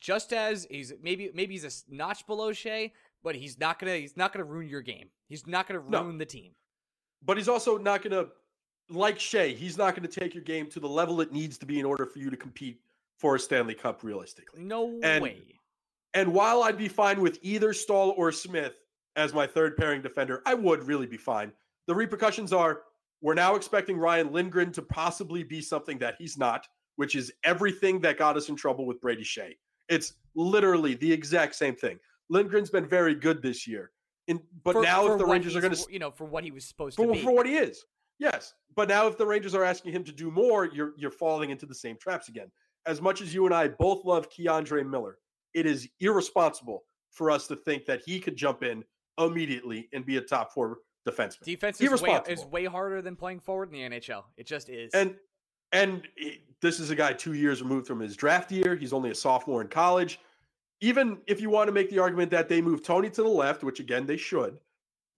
just 0.00 0.32
as 0.32 0.66
he's 0.70 0.92
maybe 1.02 1.30
maybe 1.34 1.54
he's 1.54 1.64
a 1.64 1.94
notch 1.94 2.26
below 2.26 2.50
Skjei, 2.50 2.92
but 3.22 3.34
he's 3.34 3.58
not 3.58 3.78
gonna 3.78 3.96
he's 3.96 4.16
not 4.16 4.32
gonna 4.32 4.44
ruin 4.44 4.68
your 4.68 4.82
game. 4.82 5.08
He's 5.28 5.46
not 5.46 5.66
gonna 5.66 5.80
ruin 5.80 6.12
no. 6.12 6.18
the 6.18 6.26
team. 6.26 6.52
But 7.24 7.36
he's 7.36 7.48
also 7.48 7.78
not 7.78 8.02
gonna 8.02 8.26
like 8.90 9.18
Skjei. 9.18 9.54
He's 9.54 9.78
not 9.78 9.94
gonna 9.94 10.08
take 10.08 10.34
your 10.34 10.42
game 10.42 10.68
to 10.70 10.80
the 10.80 10.88
level 10.88 11.20
it 11.20 11.32
needs 11.32 11.58
to 11.58 11.66
be 11.66 11.78
in 11.78 11.84
order 11.84 12.06
for 12.06 12.18
you 12.18 12.30
to 12.30 12.36
compete 12.36 12.80
for 13.18 13.36
a 13.36 13.38
Stanley 13.38 13.74
Cup 13.74 14.02
realistically. 14.02 14.62
No 14.62 14.98
and, 15.02 15.22
way. 15.22 15.42
And 16.14 16.32
while 16.32 16.62
I'd 16.62 16.78
be 16.78 16.88
fine 16.88 17.20
with 17.20 17.38
either 17.42 17.72
Staal 17.72 18.14
or 18.16 18.30
Smith 18.32 18.80
as 19.16 19.32
my 19.32 19.46
third 19.46 19.76
pairing 19.76 20.02
defender, 20.02 20.42
I 20.46 20.54
would 20.54 20.84
really 20.84 21.06
be 21.06 21.16
fine. 21.16 21.52
The 21.86 21.94
repercussions 21.94 22.52
are 22.52 22.82
we're 23.20 23.34
now 23.34 23.54
expecting 23.54 23.96
Ryan 23.96 24.32
Lindgren 24.32 24.70
to 24.72 24.82
possibly 24.82 25.42
be 25.42 25.62
something 25.62 25.98
that 25.98 26.16
he's 26.18 26.36
not, 26.36 26.66
which 26.96 27.14
is 27.14 27.32
everything 27.42 28.00
that 28.00 28.18
got 28.18 28.36
us 28.36 28.48
in 28.48 28.56
trouble 28.56 28.86
with 28.86 29.00
Brady 29.00 29.24
Skjei. 29.24 29.56
It's 29.88 30.14
literally 30.34 30.94
the 30.94 31.10
exact 31.10 31.54
same 31.54 31.74
thing. 31.74 31.98
Lindgren's 32.28 32.70
been 32.70 32.86
very 32.86 33.14
good 33.14 33.42
this 33.42 33.66
year. 33.66 33.92
But 34.62 34.72
for, 34.72 34.82
now 34.82 35.06
for 35.06 35.12
if 35.12 35.18
the 35.18 35.26
Rangers 35.26 35.56
are 35.56 35.60
going 35.60 35.74
to, 35.74 35.86
you 35.90 35.98
know, 35.98 36.10
for 36.10 36.24
what 36.24 36.44
he 36.44 36.50
was 36.50 36.64
supposed 36.64 36.96
for, 36.96 37.06
to 37.06 37.12
be, 37.12 37.22
for 37.22 37.32
what 37.32 37.46
he 37.46 37.56
is, 37.56 37.84
yes. 38.18 38.54
But 38.76 38.88
now 38.88 39.06
if 39.06 39.16
the 39.16 39.26
Rangers 39.26 39.54
are 39.54 39.64
asking 39.64 39.92
him 39.92 40.04
to 40.04 40.12
do 40.12 40.30
more, 40.30 40.66
you're 40.66 40.92
you're 40.96 41.10
falling 41.10 41.50
into 41.50 41.66
the 41.66 41.74
same 41.74 41.96
traps 41.96 42.28
again. 42.28 42.50
As 42.86 43.00
much 43.00 43.20
as 43.20 43.32
you 43.32 43.46
and 43.46 43.54
I 43.54 43.68
both 43.68 44.04
love 44.04 44.28
K'Andre 44.30 44.88
Miller, 44.88 45.18
it 45.54 45.66
is 45.66 45.88
irresponsible 46.00 46.84
for 47.10 47.30
us 47.30 47.46
to 47.46 47.56
think 47.56 47.86
that 47.86 48.02
he 48.04 48.20
could 48.20 48.36
jump 48.36 48.62
in 48.62 48.84
immediately 49.18 49.88
and 49.92 50.04
be 50.04 50.16
a 50.16 50.20
top 50.20 50.52
four 50.52 50.78
defenseman. 51.08 51.44
Defense 51.44 51.80
is 51.80 52.02
way, 52.02 52.20
is 52.28 52.44
way 52.46 52.64
harder 52.64 53.00
than 53.00 53.16
playing 53.16 53.40
forward 53.40 53.72
in 53.72 53.90
the 53.90 53.98
NHL. 53.98 54.24
It 54.36 54.46
just 54.46 54.68
is. 54.68 54.92
And 54.92 55.16
and 55.72 56.02
this 56.60 56.78
is 56.80 56.90
a 56.90 56.94
guy 56.94 57.12
two 57.12 57.34
years 57.34 57.62
removed 57.62 57.86
from 57.86 58.00
his 58.00 58.16
draft 58.16 58.52
year. 58.52 58.76
He's 58.76 58.92
only 58.92 59.10
a 59.10 59.14
sophomore 59.14 59.60
in 59.60 59.68
college. 59.68 60.20
Even 60.80 61.18
if 61.26 61.40
you 61.40 61.50
want 61.50 61.68
to 61.68 61.72
make 61.72 61.90
the 61.90 61.98
argument 61.98 62.30
that 62.30 62.48
they 62.48 62.60
move 62.60 62.82
Tony 62.82 63.10
to 63.10 63.22
the 63.22 63.28
left, 63.28 63.64
which 63.64 63.80
again 63.80 64.06
they 64.06 64.16
should, 64.16 64.58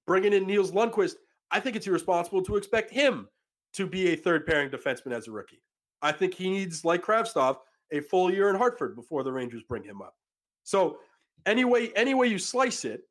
bringing 0.07 0.33
in 0.33 0.47
Nils 0.47 0.73
Lundkvist, 0.73 1.17
I 1.51 1.61
think 1.61 1.77
it's 1.77 1.87
irresponsible 1.87 2.43
to 2.43 2.57
expect 2.57 2.91
him 2.91 3.29
to 3.75 3.87
be 3.87 4.13
a 4.13 4.17
third 4.17 4.47
pairing 4.47 4.71
defenseman 4.71 5.13
as 5.13 5.29
a 5.29 5.31
rookie. 5.31 5.63
I 6.03 6.13
think 6.13 6.35
he 6.35 6.51
needs, 6.51 6.85
like 6.85 7.03
Kravtsov, 7.03 7.59
a 7.93 8.01
full 8.01 8.33
year 8.33 8.51
in 8.51 8.57
Hartford 8.57 8.97
before 8.97 9.23
the 9.23 9.33
Rangers 9.33 9.63
bring 9.63 9.83
him 9.83 10.03
up. 10.03 10.15
So, 10.65 10.99
anyway, 11.45 11.93
any 11.95 12.15
way 12.15 12.27
you 12.27 12.39
slice 12.39 12.85
it, 12.85 13.03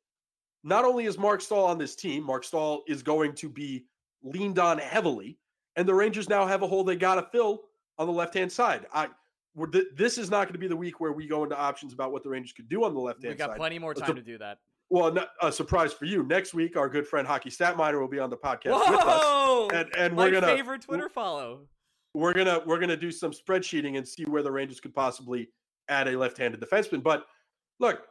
not 0.62 0.84
only 0.84 1.06
is 1.06 1.18
Marc 1.18 1.40
Staal 1.40 1.64
on 1.64 1.78
this 1.78 1.94
team, 1.94 2.24
Marc 2.24 2.44
Staal 2.44 2.82
is 2.86 3.02
going 3.02 3.34
to 3.34 3.48
be 3.48 3.84
leaned 4.22 4.58
on 4.58 4.78
heavily, 4.78 5.38
and 5.76 5.88
the 5.88 5.94
Rangers 5.94 6.28
now 6.28 6.46
have 6.46 6.62
a 6.62 6.66
hole 6.66 6.84
they 6.84 6.96
got 6.96 7.14
to 7.16 7.22
fill 7.22 7.62
on 7.98 8.06
the 8.06 8.12
left 8.12 8.34
hand 8.34 8.50
side. 8.50 8.86
I 8.92 9.08
this 9.94 10.18
is 10.18 10.30
not 10.30 10.44
going 10.44 10.52
to 10.52 10.58
be 10.58 10.68
the 10.68 10.76
week 10.76 11.00
where 11.00 11.12
we 11.12 11.26
go 11.26 11.42
into 11.42 11.56
options 11.56 11.94
about 11.94 12.12
what 12.12 12.22
the 12.22 12.28
Rangers 12.28 12.52
could 12.52 12.68
do 12.68 12.84
on 12.84 12.92
the 12.92 13.00
left 13.00 13.22
hand 13.22 13.38
side. 13.38 13.46
We 13.46 13.48
got 13.52 13.56
plenty 13.56 13.78
more 13.78 13.94
time 13.94 14.14
to 14.14 14.20
do 14.20 14.36
that. 14.38 14.58
Well, 14.88 15.12
not, 15.12 15.30
a 15.42 15.50
surprise 15.50 15.92
for 15.92 16.04
you. 16.04 16.22
Next 16.22 16.54
week, 16.54 16.76
our 16.76 16.88
good 16.88 17.06
friend 17.06 17.26
Hockey 17.26 17.50
Statminer 17.50 18.00
will 18.00 18.08
be 18.08 18.20
on 18.20 18.30
the 18.30 18.36
podcast 18.36 18.72
Whoa! 18.72 19.66
with 19.66 19.74
us, 19.74 19.86
and, 19.86 19.96
and 19.96 20.16
we're 20.16 20.30
gonna 20.30 20.46
favorite 20.46 20.82
Twitter 20.82 21.08
follow. 21.08 21.66
We're 22.14 22.34
gonna 22.34 22.62
we're 22.66 22.78
gonna 22.78 22.96
do 22.96 23.10
some 23.10 23.32
spreadsheeting 23.32 23.96
and 23.98 24.06
see 24.06 24.24
where 24.24 24.42
the 24.42 24.52
Rangers 24.52 24.80
could 24.80 24.94
possibly 24.94 25.48
add 25.88 26.08
a 26.08 26.16
left-handed 26.16 26.60
defenseman. 26.60 27.02
But 27.02 27.26
look, 27.80 28.02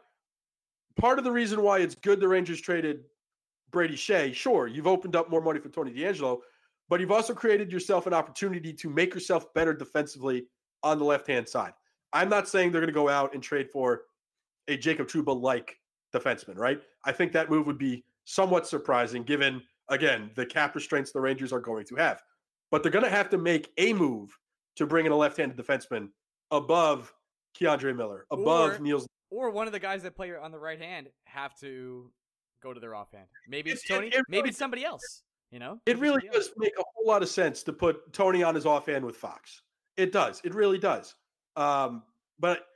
part 0.96 1.18
of 1.18 1.24
the 1.24 1.32
reason 1.32 1.62
why 1.62 1.78
it's 1.78 1.94
good 1.94 2.20
the 2.20 2.28
Rangers 2.28 2.60
traded 2.60 3.04
Brady 3.70 3.96
Skjei, 3.96 4.34
sure, 4.34 4.66
you've 4.66 4.86
opened 4.86 5.16
up 5.16 5.30
more 5.30 5.40
money 5.40 5.60
for 5.60 5.68
Tony 5.68 5.92
DeAngelo, 5.92 6.38
but 6.88 7.00
you've 7.00 7.10
also 7.10 7.34
created 7.34 7.72
yourself 7.72 8.06
an 8.06 8.14
opportunity 8.14 8.72
to 8.72 8.90
make 8.90 9.14
yourself 9.14 9.52
better 9.54 9.74
defensively 9.74 10.46
on 10.82 10.98
the 10.98 11.04
left-hand 11.04 11.48
side. 11.48 11.72
I'm 12.12 12.28
not 12.28 12.48
saying 12.48 12.72
they're 12.72 12.80
going 12.80 12.92
to 12.92 12.94
go 12.94 13.08
out 13.08 13.34
and 13.34 13.42
trade 13.42 13.70
for 13.70 14.02
a 14.68 14.76
Jacob 14.76 15.08
Trouba 15.08 15.38
like 15.38 15.76
defenseman, 16.18 16.56
right? 16.58 16.80
I 17.04 17.12
think 17.12 17.32
that 17.32 17.50
move 17.50 17.66
would 17.66 17.78
be 17.78 18.04
somewhat 18.24 18.66
surprising 18.66 19.22
given, 19.22 19.62
again, 19.88 20.30
the 20.34 20.46
cap 20.46 20.74
restraints 20.74 21.12
the 21.12 21.20
Rangers 21.20 21.52
are 21.52 21.60
going 21.60 21.84
to 21.86 21.96
have. 21.96 22.22
But 22.70 22.82
they're 22.82 22.92
going 22.92 23.04
to 23.04 23.10
have 23.10 23.30
to 23.30 23.38
make 23.38 23.72
a 23.78 23.92
move 23.92 24.36
to 24.76 24.86
bring 24.86 25.06
in 25.06 25.12
a 25.12 25.16
left 25.16 25.36
handed 25.36 25.56
defenseman 25.56 26.08
above 26.50 27.12
K'Andre 27.58 27.96
Miller, 27.96 28.26
above 28.30 28.72
or, 28.72 28.78
Nils. 28.78 29.06
Or 29.30 29.50
one 29.50 29.66
of 29.66 29.72
the 29.72 29.78
guys 29.78 30.02
that 30.02 30.16
play 30.16 30.34
on 30.34 30.50
the 30.50 30.58
right 30.58 30.80
hand 30.80 31.08
have 31.24 31.58
to 31.60 32.10
go 32.62 32.74
to 32.74 32.80
their 32.80 32.94
offhand. 32.94 33.26
Maybe 33.48 33.70
it's, 33.70 33.86
Tony, 33.86 34.08
it, 34.08 34.14
it 34.14 34.24
maybe 34.28 34.48
it's 34.48 34.58
somebody 34.58 34.84
else. 34.84 35.22
You 35.52 35.60
know, 35.60 35.80
it 35.86 35.98
really 35.98 36.28
does 36.32 36.50
make 36.56 36.72
a 36.76 36.82
whole 36.94 37.06
lot 37.06 37.22
of 37.22 37.28
sense 37.28 37.62
to 37.62 37.72
put 37.72 38.12
Tony 38.12 38.42
on 38.42 38.54
his 38.54 38.66
offhand 38.66 39.04
with 39.04 39.16
Fox. 39.16 39.62
It 39.96 40.10
does. 40.10 40.40
It 40.44 40.54
really 40.54 40.78
does. 40.78 41.14
Um, 41.54 42.02
but 42.40 42.66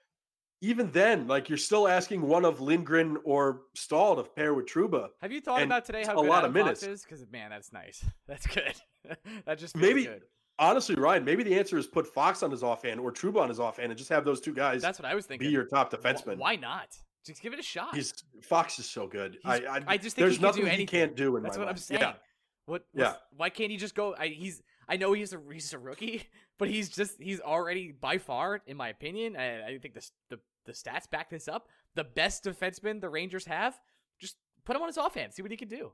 even 0.63 0.91
then, 0.91 1.27
like 1.27 1.49
you're 1.49 1.59
still 1.59 1.89
asking 1.89 2.23
one 2.23 2.45
of 2.45 2.61
Lindgren 2.61 3.17
or 3.25 3.63
Staal 3.75 4.17
to 4.17 4.23
pair 4.23 4.55
with 4.55 4.67
Trouba. 4.67 5.09
Have 5.21 5.33
you 5.33 5.41
thought 5.41 5.63
about 5.63 5.85
today 5.85 6.05
how 6.05 6.13
a 6.13 6.23
good 6.23 6.29
lot 6.29 6.39
Adam 6.39 6.51
of 6.51 6.55
minutes 6.55 6.83
is? 6.83 7.03
Because 7.03 7.25
man, 7.31 7.51
that's 7.51 7.73
nice. 7.73 8.05
That's 8.27 8.47
good. 8.47 8.75
that 9.47 9.59
just 9.59 9.77
maybe. 9.77 10.05
Good. 10.05 10.23
Honestly, 10.59 10.95
Ryan, 10.95 11.25
maybe 11.25 11.43
the 11.43 11.59
answer 11.59 11.79
is 11.79 11.87
put 11.87 12.07
Fox 12.07 12.43
on 12.43 12.51
his 12.51 12.63
offhand 12.63 13.01
or 13.01 13.11
Trouba 13.11 13.41
on 13.41 13.49
his 13.49 13.59
offhand 13.59 13.91
and 13.91 13.99
just 13.99 14.11
have 14.11 14.27
those 14.27 14.43
two 14.43 14.53
guys. 14.53 14.83
That's 14.83 14.99
what 14.99 15.07
I 15.07 15.15
was 15.15 15.25
thinking. 15.25 15.49
Be 15.49 15.53
your 15.53 15.65
top 15.65 15.91
defenseman. 15.91 16.37
Why 16.37 16.57
not? 16.57 16.89
Just 17.25 17.41
give 17.43 17.55
it 17.55 17.59
a 17.59 17.63
shot. 17.63 17.95
He's 17.95 18.13
Fox 18.43 18.79
is 18.79 18.89
so 18.89 19.07
good. 19.07 19.39
I, 19.45 19.57
I, 19.57 19.81
I 19.87 19.97
just 19.97 20.17
think 20.17 20.27
there's 20.27 20.37
he 20.37 20.43
nothing 20.43 20.67
he 20.67 20.87
can't 20.87 21.17
do 21.17 21.37
in 21.37 21.43
That's 21.43 21.57
what 21.57 21.67
life. 21.67 21.77
I'm 21.77 21.79
saying. 21.79 22.01
Yeah. 22.03 22.13
What? 22.67 22.85
Yeah. 22.95 23.15
Why 23.37 23.51
can't 23.51 23.71
he 23.71 23.77
just 23.77 23.95
go? 23.95 24.15
I, 24.19 24.29
he's. 24.29 24.63
I 24.89 24.97
know 24.97 25.13
he's 25.13 25.33
a 25.33 25.41
he's 25.53 25.73
a 25.73 25.79
rookie, 25.79 26.29
but 26.59 26.69
he's 26.69 26.89
just 26.89 27.21
he's 27.21 27.41
already 27.41 27.93
by 27.93 28.19
far, 28.19 28.61
in 28.67 28.77
my 28.77 28.89
opinion. 28.89 29.37
I, 29.37 29.67
I 29.67 29.79
think 29.79 29.95
the 29.95 30.09
the 30.31 30.39
the 30.67 30.73
stats 30.73 31.11
back 31.11 31.31
this 31.31 31.49
up. 31.49 31.69
The 31.95 32.05
best 32.05 32.45
defenseman 32.45 33.01
the 33.01 33.09
Rangers 33.09 33.47
have. 33.47 33.79
Just 34.19 34.37
put 34.65 34.77
him 34.77 34.83
on 34.83 34.89
his 34.89 34.99
offhand. 34.99 35.35
See 35.35 35.43
what 35.43 35.51
he 35.51 35.57
can 35.57 35.69
do. 35.69 35.93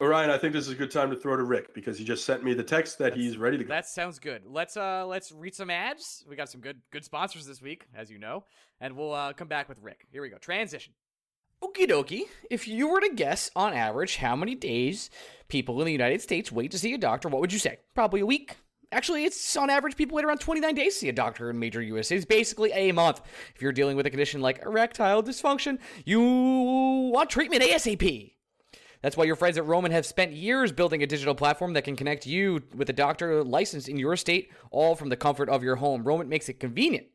All 0.00 0.08
right, 0.08 0.28
I 0.28 0.36
think 0.36 0.52
this 0.52 0.66
is 0.66 0.72
a 0.72 0.76
good 0.76 0.90
time 0.90 1.10
to 1.10 1.16
throw 1.16 1.36
to 1.36 1.44
Rick 1.44 1.74
because 1.74 1.96
he 1.96 2.04
just 2.04 2.24
sent 2.24 2.42
me 2.42 2.54
the 2.54 2.64
text 2.64 2.98
that 2.98 3.10
That's, 3.10 3.16
he's 3.16 3.38
ready 3.38 3.56
to 3.58 3.62
go. 3.62 3.68
That 3.68 3.86
sounds 3.86 4.18
good. 4.18 4.42
Let's 4.44 4.76
uh 4.76 5.06
let's 5.06 5.30
read 5.30 5.54
some 5.54 5.70
ads. 5.70 6.24
We 6.28 6.34
got 6.34 6.48
some 6.48 6.60
good 6.60 6.80
good 6.90 7.04
sponsors 7.04 7.46
this 7.46 7.62
week, 7.62 7.86
as 7.94 8.10
you 8.10 8.18
know, 8.18 8.44
and 8.80 8.96
we'll 8.96 9.12
uh, 9.12 9.32
come 9.32 9.46
back 9.46 9.68
with 9.68 9.78
Rick. 9.80 10.06
Here 10.10 10.20
we 10.20 10.28
go. 10.28 10.38
Transition. 10.38 10.94
Okie 11.62 11.88
dokie. 11.88 12.22
If 12.50 12.66
you 12.66 12.88
were 12.88 13.00
to 13.00 13.10
guess 13.14 13.48
on 13.54 13.74
average 13.74 14.16
how 14.16 14.34
many 14.34 14.56
days 14.56 15.08
people 15.46 15.78
in 15.80 15.86
the 15.86 15.92
United 15.92 16.20
States 16.20 16.50
wait 16.50 16.72
to 16.72 16.78
see 16.78 16.92
a 16.94 16.98
doctor, 16.98 17.28
what 17.28 17.40
would 17.40 17.52
you 17.52 17.60
say? 17.60 17.78
Probably 17.94 18.20
a 18.22 18.26
week, 18.26 18.56
Actually, 18.92 19.24
it's 19.24 19.56
on 19.56 19.70
average, 19.70 19.96
people 19.96 20.16
wait 20.16 20.24
around 20.24 20.38
29 20.38 20.74
days 20.74 20.92
to 20.92 21.00
see 21.00 21.08
a 21.08 21.12
doctor 21.12 21.48
in 21.48 21.58
major 21.58 21.80
US 21.80 22.08
cities, 22.08 22.26
basically 22.26 22.70
a 22.72 22.92
month. 22.92 23.22
If 23.54 23.62
you're 23.62 23.72
dealing 23.72 23.96
with 23.96 24.04
a 24.04 24.10
condition 24.10 24.42
like 24.42 24.62
erectile 24.62 25.22
dysfunction, 25.22 25.78
you 26.04 26.20
want 26.20 27.30
treatment 27.30 27.62
ASAP. 27.62 28.34
That's 29.00 29.16
why 29.16 29.24
your 29.24 29.34
friends 29.34 29.56
at 29.56 29.64
Roman 29.66 29.92
have 29.92 30.04
spent 30.04 30.32
years 30.32 30.70
building 30.70 31.02
a 31.02 31.06
digital 31.06 31.34
platform 31.34 31.72
that 31.72 31.84
can 31.84 31.96
connect 31.96 32.26
you 32.26 32.62
with 32.74 32.88
a 32.90 32.92
doctor 32.92 33.42
licensed 33.42 33.88
in 33.88 33.98
your 33.98 34.14
state, 34.14 34.52
all 34.70 34.94
from 34.94 35.08
the 35.08 35.16
comfort 35.16 35.48
of 35.48 35.64
your 35.64 35.76
home. 35.76 36.04
Roman 36.04 36.28
makes 36.28 36.50
it 36.50 36.60
convenient 36.60 37.06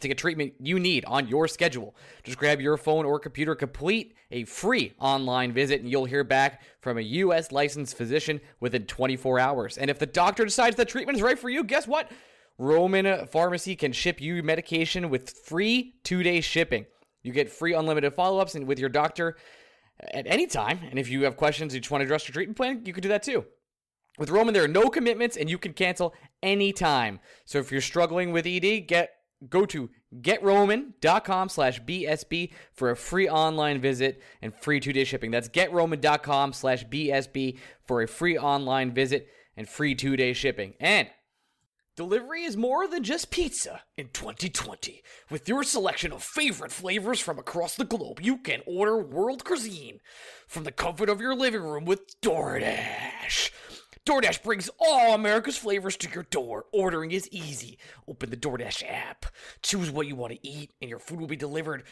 to 0.00 0.08
get 0.08 0.18
treatment 0.18 0.54
you 0.58 0.78
need 0.78 1.04
on 1.04 1.28
your 1.28 1.46
schedule. 1.46 1.94
Just 2.24 2.38
grab 2.38 2.60
your 2.60 2.76
phone 2.76 3.04
or 3.04 3.18
computer, 3.18 3.54
complete 3.54 4.14
a 4.30 4.44
free 4.44 4.94
online 4.98 5.52
visit, 5.52 5.80
and 5.80 5.90
you'll 5.90 6.06
hear 6.06 6.24
back 6.24 6.62
from 6.80 6.98
a 6.98 7.02
U.S. 7.02 7.52
licensed 7.52 7.96
physician 7.96 8.40
within 8.60 8.86
24 8.86 9.38
hours. 9.38 9.76
And 9.76 9.90
if 9.90 9.98
the 9.98 10.06
doctor 10.06 10.44
decides 10.44 10.76
the 10.76 10.84
treatment 10.84 11.16
is 11.16 11.22
right 11.22 11.38
for 11.38 11.50
you, 11.50 11.62
guess 11.62 11.86
what? 11.86 12.10
Roman 12.58 13.26
Pharmacy 13.26 13.76
can 13.76 13.92
ship 13.92 14.20
you 14.20 14.42
medication 14.42 15.10
with 15.10 15.30
free 15.30 15.94
two 16.04 16.22
day 16.22 16.40
shipping. 16.40 16.86
You 17.22 17.32
get 17.32 17.50
free 17.50 17.74
unlimited 17.74 18.14
follow 18.14 18.38
ups 18.40 18.54
with 18.54 18.78
your 18.78 18.88
doctor 18.88 19.36
at 20.00 20.26
any 20.26 20.46
time. 20.46 20.80
And 20.90 20.98
if 20.98 21.08
you 21.08 21.24
have 21.24 21.36
questions, 21.36 21.74
you 21.74 21.80
just 21.80 21.90
want 21.90 22.00
to 22.00 22.04
address 22.04 22.26
your 22.26 22.34
treatment 22.34 22.56
plan, 22.56 22.82
you 22.84 22.92
can 22.92 23.02
do 23.02 23.08
that 23.10 23.22
too. 23.22 23.44
With 24.18 24.30
Roman, 24.30 24.52
there 24.52 24.64
are 24.64 24.68
no 24.68 24.88
commitments 24.88 25.36
and 25.36 25.48
you 25.48 25.58
can 25.58 25.72
cancel 25.72 26.14
anytime. 26.42 27.20
So 27.44 27.58
if 27.58 27.72
you're 27.72 27.80
struggling 27.80 28.32
with 28.32 28.46
ED, 28.46 28.86
get 28.86 29.10
go 29.48 29.66
to 29.66 29.90
getroman.com 30.20 31.48
slash 31.48 31.82
bsb 31.82 32.52
for 32.72 32.90
a 32.90 32.96
free 32.96 33.28
online 33.28 33.80
visit 33.80 34.22
and 34.40 34.54
free 34.54 34.80
two-day 34.80 35.04
shipping 35.04 35.30
that's 35.30 35.48
getroman.com 35.48 36.52
slash 36.52 36.84
bsb 36.86 37.58
for 37.86 38.02
a 38.02 38.08
free 38.08 38.38
online 38.38 38.92
visit 38.92 39.28
and 39.56 39.68
free 39.68 39.94
two-day 39.94 40.32
shipping 40.32 40.74
and 40.80 41.08
Delivery 41.94 42.44
is 42.44 42.56
more 42.56 42.88
than 42.88 43.02
just 43.04 43.30
pizza 43.30 43.82
in 43.98 44.08
2020. 44.14 45.02
With 45.28 45.46
your 45.46 45.62
selection 45.62 46.10
of 46.10 46.22
favorite 46.22 46.72
flavors 46.72 47.20
from 47.20 47.38
across 47.38 47.74
the 47.76 47.84
globe, 47.84 48.18
you 48.22 48.38
can 48.38 48.62
order 48.66 48.96
world 48.96 49.44
cuisine 49.44 50.00
from 50.48 50.64
the 50.64 50.72
comfort 50.72 51.10
of 51.10 51.20
your 51.20 51.34
living 51.34 51.60
room 51.60 51.84
with 51.84 52.18
DoorDash. 52.22 53.50
DoorDash 54.06 54.42
brings 54.42 54.68
all 54.80 55.14
America's 55.14 55.56
flavors 55.56 55.96
to 55.98 56.10
your 56.10 56.24
door. 56.24 56.66
Ordering 56.72 57.12
is 57.12 57.28
easy. 57.30 57.78
Open 58.08 58.30
the 58.30 58.36
DoorDash 58.36 58.82
app, 58.88 59.26
choose 59.62 59.90
what 59.90 60.08
you 60.08 60.16
want 60.16 60.32
to 60.32 60.46
eat, 60.46 60.72
and 60.80 60.90
your 60.90 60.98
food 60.98 61.20
will 61.20 61.28
be 61.28 61.36
delivered 61.36 61.84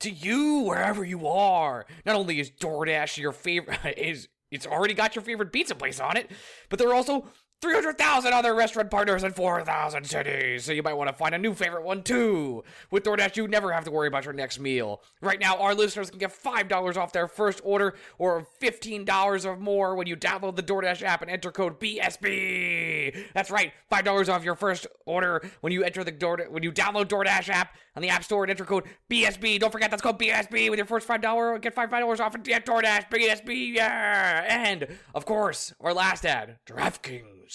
to 0.00 0.10
you 0.10 0.60
wherever 0.60 1.04
you 1.04 1.26
are. 1.26 1.84
Not 2.06 2.16
only 2.16 2.40
is 2.40 2.50
DoorDash 2.50 3.18
your 3.18 3.32
favorite 3.32 3.78
is 3.98 4.28
it's 4.50 4.66
already 4.66 4.94
got 4.94 5.14
your 5.14 5.22
favorite 5.22 5.52
pizza 5.52 5.74
place 5.74 6.00
on 6.00 6.16
it, 6.16 6.30
but 6.70 6.78
there 6.78 6.88
are 6.88 6.94
also 6.94 7.26
300,000 7.62 8.32
other 8.32 8.54
restaurant 8.54 8.90
partners 8.90 9.22
in 9.22 9.32
4,000 9.32 10.04
cities, 10.04 10.64
so 10.64 10.72
you 10.72 10.82
might 10.82 10.94
want 10.94 11.08
to 11.08 11.14
find 11.14 11.34
a 11.34 11.38
new 11.38 11.52
favorite 11.52 11.84
one 11.84 12.02
too. 12.02 12.64
With 12.90 13.04
DoorDash, 13.04 13.36
you 13.36 13.48
never 13.48 13.72
have 13.72 13.84
to 13.84 13.90
worry 13.90 14.08
about 14.08 14.24
your 14.24 14.32
next 14.32 14.58
meal. 14.58 15.02
Right 15.20 15.38
now, 15.38 15.56
our 15.58 15.74
listeners 15.74 16.08
can 16.08 16.18
get 16.18 16.30
$5 16.30 16.96
off 16.96 17.12
their 17.12 17.28
first 17.28 17.60
order 17.64 17.94
or 18.18 18.46
$15 18.62 19.44
or 19.44 19.56
more 19.56 19.94
when 19.94 20.06
you 20.06 20.16
download 20.16 20.56
the 20.56 20.62
DoorDash 20.62 21.02
app 21.02 21.22
and 21.22 21.30
enter 21.30 21.50
code 21.50 21.78
BSB. 21.80 23.26
That's 23.34 23.50
right, 23.50 23.72
$5 23.92 24.28
off 24.32 24.44
your 24.44 24.54
first 24.54 24.86
order 25.04 25.42
when 25.60 25.72
you 25.72 25.82
enter 25.84 26.04
the 26.04 26.10
Door 26.20 26.46
when 26.50 26.62
you 26.62 26.70
download 26.70 27.06
DoorDash 27.06 27.48
app 27.48 27.76
on 27.96 28.02
the 28.02 28.08
App 28.08 28.24
Store 28.24 28.44
and 28.44 28.50
enter 28.50 28.64
code 28.64 28.84
BSB. 29.10 29.58
Don't 29.58 29.72
forget 29.72 29.90
that's 29.90 30.02
code 30.02 30.18
BSB 30.18 30.70
with 30.70 30.78
your 30.78 30.86
first 30.86 31.08
$5 31.08 31.60
get 31.60 31.74
$5 31.74 32.20
off 32.20 32.34
at 32.34 32.44
DoorDash 32.44 33.10
BSB. 33.10 33.74
Yeah. 33.74 34.44
And 34.48 34.86
of 35.14 35.24
course, 35.26 35.74
our 35.80 35.94
last 35.94 36.24
ad, 36.24 36.58
DraftKings. 36.66 37.49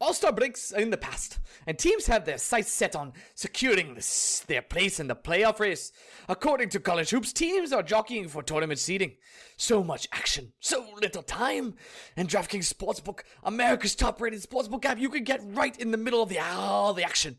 All 0.00 0.14
Star 0.14 0.30
breaks 0.30 0.72
are 0.72 0.80
in 0.80 0.90
the 0.90 0.96
past, 0.96 1.40
and 1.66 1.76
teams 1.76 2.06
have 2.06 2.24
their 2.24 2.38
sights 2.38 2.70
set 2.70 2.94
on 2.94 3.12
securing 3.34 3.94
this, 3.94 4.44
their 4.46 4.62
place 4.62 5.00
in 5.00 5.08
the 5.08 5.16
playoff 5.16 5.58
race. 5.58 5.90
According 6.28 6.68
to 6.68 6.78
College 6.78 7.10
Hoops, 7.10 7.32
teams 7.32 7.72
are 7.72 7.82
jockeying 7.82 8.28
for 8.28 8.44
tournament 8.44 8.78
seeding. 8.78 9.16
So 9.56 9.82
much 9.82 10.06
action, 10.12 10.52
so 10.60 10.86
little 11.00 11.24
time. 11.24 11.74
And 12.16 12.28
DraftKings 12.28 12.72
Sportsbook, 12.72 13.22
America's 13.42 13.96
top 13.96 14.20
rated 14.20 14.40
sportsbook 14.40 14.84
app, 14.84 15.00
you 15.00 15.08
can 15.08 15.24
get 15.24 15.40
right 15.42 15.76
in 15.76 15.90
the 15.90 15.98
middle 15.98 16.22
of 16.22 16.28
the, 16.28 16.38
all 16.38 16.94
the 16.94 17.02
action. 17.02 17.38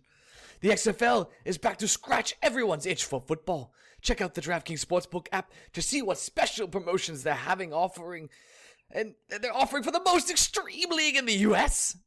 The 0.60 0.70
XFL 0.70 1.30
is 1.46 1.58
back 1.58 1.78
to 1.78 1.88
scratch 1.88 2.36
everyone's 2.44 2.86
itch 2.86 3.06
for 3.06 3.22
football. 3.22 3.72
Check 4.02 4.20
out 4.20 4.34
the 4.34 4.42
DraftKings 4.42 4.86
Sportsbook 4.86 5.28
app 5.32 5.54
to 5.72 5.82
see 5.82 6.02
what 6.02 6.18
special 6.18 6.68
promotions 6.68 7.24
they're 7.24 7.34
having 7.34 7.74
offering. 7.74 8.30
And 8.92 9.14
they're 9.30 9.56
offering 9.56 9.84
for 9.84 9.92
the 9.92 10.02
most 10.04 10.30
extreme 10.30 10.90
league 10.90 11.16
in 11.16 11.26
the 11.26 11.34
US. 11.34 11.98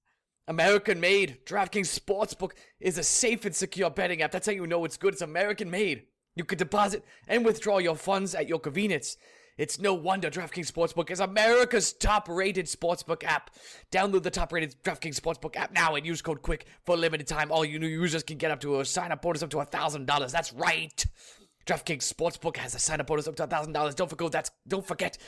American 0.49 1.01
made. 1.01 1.39
DraftKings 1.47 1.99
Sportsbook 1.99 2.53
is 2.81 2.99
a 2.99 3.05
safe 3.05 3.45
and 3.45 3.55
secure 3.55 3.91
betting 3.91 4.23
app. 4.23 4.33
That's 4.33 4.47
how 4.47 4.53
you 4.53 4.67
know 4.67 4.85
it's 4.85 4.97
good. 4.97 5.15
It's 5.15 5.23
American 5.23 5.71
made. 5.71 6.05
You 6.35 6.45
can 6.45 6.59
deposit 6.59 7.05
and 7.29 7.45
withdraw 7.45 7.79
your 7.79 7.97
funds 7.97 8.35
at 8.35 8.49
your 8.49 8.59
convenience. 8.59 9.17
It's 9.59 9.79
no 9.79 9.93
wonder 9.93 10.31
DraftKings 10.31 10.73
Sportsbook 10.73 11.11
is 11.11 11.21
America's 11.21 11.93
top 11.93 12.27
rated 12.29 12.67
sportsbook 12.67 13.23
app. 13.23 13.51
Download 13.91 14.23
the 14.23 14.31
top 14.31 14.51
rated 14.51 14.75
DraftKings 14.83 15.21
Sportsbook 15.21 15.57
app 15.57 15.73
now 15.73 15.95
and 15.95 16.07
use 16.07 16.23
code 16.23 16.43
QUICK 16.43 16.63
for 16.87 16.95
a 16.95 16.99
limited 16.99 17.27
time. 17.27 17.53
All 17.53 17.65
you 17.65 17.79
new 17.79 17.87
users 17.87 18.23
can 18.23 18.39
get 18.39 18.51
up 18.51 18.61
to 18.61 18.81
a 18.81 18.85
sign 18.85 19.13
up 19.13 19.21
bonus 19.21 19.43
up 19.43 19.51
to 19.51 19.59
$1,000. 19.59 20.33
That's 20.33 20.53
right. 20.55 21.05
DraftKings 21.67 22.11
Sportsbook 22.11 22.57
has 22.57 22.75
a 22.75 22.79
sign 22.79 23.01
up 23.01 23.07
bonus 23.07 23.29
up 23.29 23.37
to 23.37 23.47
$1,000. 23.47 23.95
Don't 23.95 24.09
forget, 24.09 24.33
that's, 24.33 24.51
don't 24.67 24.87
forget, 24.87 25.19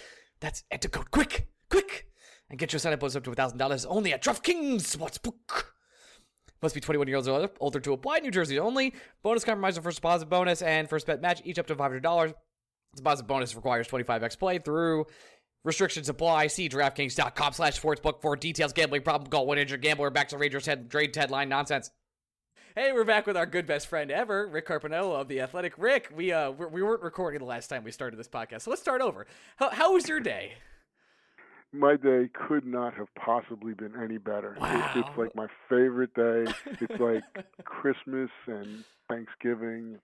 that's 0.40 0.64
enter 0.70 0.88
code 0.88 1.10
QUICK. 1.10 1.46
Quick! 1.70 2.06
and 2.50 2.58
get 2.58 2.72
your 2.72 2.78
sign 2.78 2.92
up 2.92 3.00
bonus 3.00 3.16
up 3.16 3.24
to 3.24 3.30
$1,000 3.30 3.86
only 3.88 4.12
at 4.12 4.22
DraftKings 4.22 4.82
Sportsbook. 4.82 5.64
Must 6.62 6.74
be 6.74 6.80
21 6.80 7.08
years 7.08 7.28
old 7.28 7.42
or 7.42 7.50
older 7.60 7.80
to 7.80 7.92
apply. 7.92 8.20
New 8.20 8.30
Jersey 8.30 8.58
only. 8.58 8.94
Bonus 9.22 9.44
compromise 9.44 9.76
of 9.76 9.84
first 9.84 9.96
deposit 9.96 10.26
bonus 10.26 10.62
and 10.62 10.88
first 10.88 11.06
bet 11.06 11.20
match, 11.20 11.42
each 11.44 11.58
up 11.58 11.66
to 11.66 11.74
$500. 11.74 12.34
Deposit 12.96 13.26
bonus 13.26 13.54
requires 13.56 13.88
25x 13.88 14.38
play 14.38 14.58
through. 14.58 15.04
Restrictions 15.64 16.08
apply. 16.08 16.46
See 16.46 16.68
DraftKings.com 16.68 17.52
slash 17.54 17.80
sportsbook 17.80 18.22
for 18.22 18.36
details. 18.36 18.72
Gambling 18.72 19.02
problem, 19.02 19.30
call 19.30 19.46
1-800 19.46 19.80
Gambler. 19.80 20.10
Back 20.10 20.28
to 20.28 20.38
Rangers 20.38 20.66
head 20.66 20.90
trade 20.90 21.14
headline 21.14 21.48
nonsense. 21.48 21.90
Hey, 22.76 22.92
we're 22.92 23.04
back 23.04 23.28
with 23.28 23.36
our 23.36 23.46
good 23.46 23.68
best 23.68 23.86
friend 23.86 24.10
ever, 24.10 24.48
Rick 24.48 24.66
Carpiniello 24.66 25.20
of 25.20 25.28
The 25.28 25.40
Athletic. 25.40 25.74
Rick, 25.78 26.10
we 26.12 26.32
uh 26.32 26.50
we 26.50 26.82
weren't 26.82 27.04
recording 27.04 27.38
the 27.38 27.44
last 27.44 27.68
time 27.68 27.84
we 27.84 27.92
started 27.92 28.16
this 28.16 28.26
podcast, 28.26 28.62
so 28.62 28.70
let's 28.70 28.82
start 28.82 29.00
over. 29.00 29.28
How, 29.58 29.70
how 29.70 29.92
was 29.92 30.08
your 30.08 30.18
day? 30.18 30.54
my 31.72 31.94
day 31.94 32.28
could 32.48 32.66
not 32.66 32.94
have 32.94 33.06
possibly 33.14 33.74
been 33.74 33.92
any 34.02 34.18
better. 34.18 34.56
Wow. 34.60 34.90
It, 34.92 34.98
it's 34.98 35.16
like 35.16 35.36
my 35.36 35.46
favorite 35.68 36.12
day. 36.14 36.46
It's 36.80 37.00
like 37.00 37.22
Christmas 37.64 38.30
and 38.48 38.82
Thanksgiving. 39.08 40.00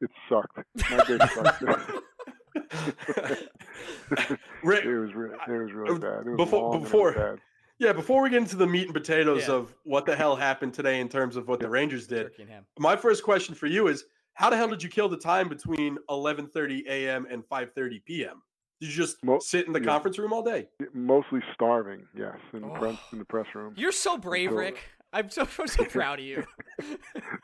It 0.00 0.10
sucked. 0.28 0.58
My 0.92 1.04
day 1.04 1.18
sucked. 1.34 1.60
Rick, 4.62 4.84
it 4.84 4.96
was 4.96 5.12
really, 5.12 5.34
it 5.48 5.50
was 5.50 5.72
really 5.72 5.98
bad. 5.98 6.24
It 6.24 6.30
was 6.30 6.36
before, 6.36 6.78
before, 6.78 7.08
and 7.08 7.16
it 7.16 7.20
was 7.20 7.30
bad. 7.30 7.40
Yeah, 7.84 7.92
before 7.92 8.22
we 8.22 8.30
get 8.30 8.38
into 8.38 8.56
the 8.56 8.66
meat 8.66 8.84
and 8.86 8.94
potatoes 8.94 9.46
Yeah. 9.48 9.54
of 9.54 9.74
what 9.84 10.06
the 10.06 10.16
hell 10.16 10.36
happened 10.36 10.74
today 10.74 11.00
in 11.00 11.08
terms 11.08 11.36
of 11.36 11.46
what 11.48 11.60
the 11.60 11.68
Rangers 11.68 12.06
did, 12.06 12.24
Turkey 12.24 12.42
and 12.42 12.50
ham. 12.50 12.66
my 12.78 12.96
first 12.96 13.22
question 13.22 13.54
for 13.54 13.66
you 13.66 13.86
is: 13.88 14.04
How 14.34 14.50
the 14.50 14.56
hell 14.56 14.68
did 14.68 14.82
you 14.82 14.88
kill 14.88 15.08
the 15.08 15.16
time 15.18 15.48
between 15.48 15.98
11:30 16.08 16.86
a.m. 16.88 17.26
and 17.30 17.44
5:30 17.48 18.04
p.m.? 18.04 18.42
Did 18.80 18.88
you 18.90 18.96
just 18.96 19.22
Mo- 19.24 19.38
sit 19.38 19.66
in 19.66 19.72
the 19.72 19.80
yeah. 19.80 19.86
conference 19.86 20.18
room 20.18 20.32
all 20.32 20.42
day? 20.42 20.68
Mostly 20.92 21.40
starving, 21.54 22.06
yes, 22.16 22.36
in 22.52 22.62
the 22.62 22.68
press 22.70 22.96
Oh. 22.98 23.08
in 23.12 23.18
the 23.18 23.24
press 23.24 23.46
room. 23.54 23.74
You're 23.76 23.92
so 23.92 24.18
brave, 24.18 24.50
So- 24.50 24.56
Rick. 24.56 24.78
I'm 25.12 25.30
so, 25.30 25.42
I'm 25.60 25.68
so 25.68 25.84
proud 25.98 26.18
of 26.18 26.24
you. 26.24 26.42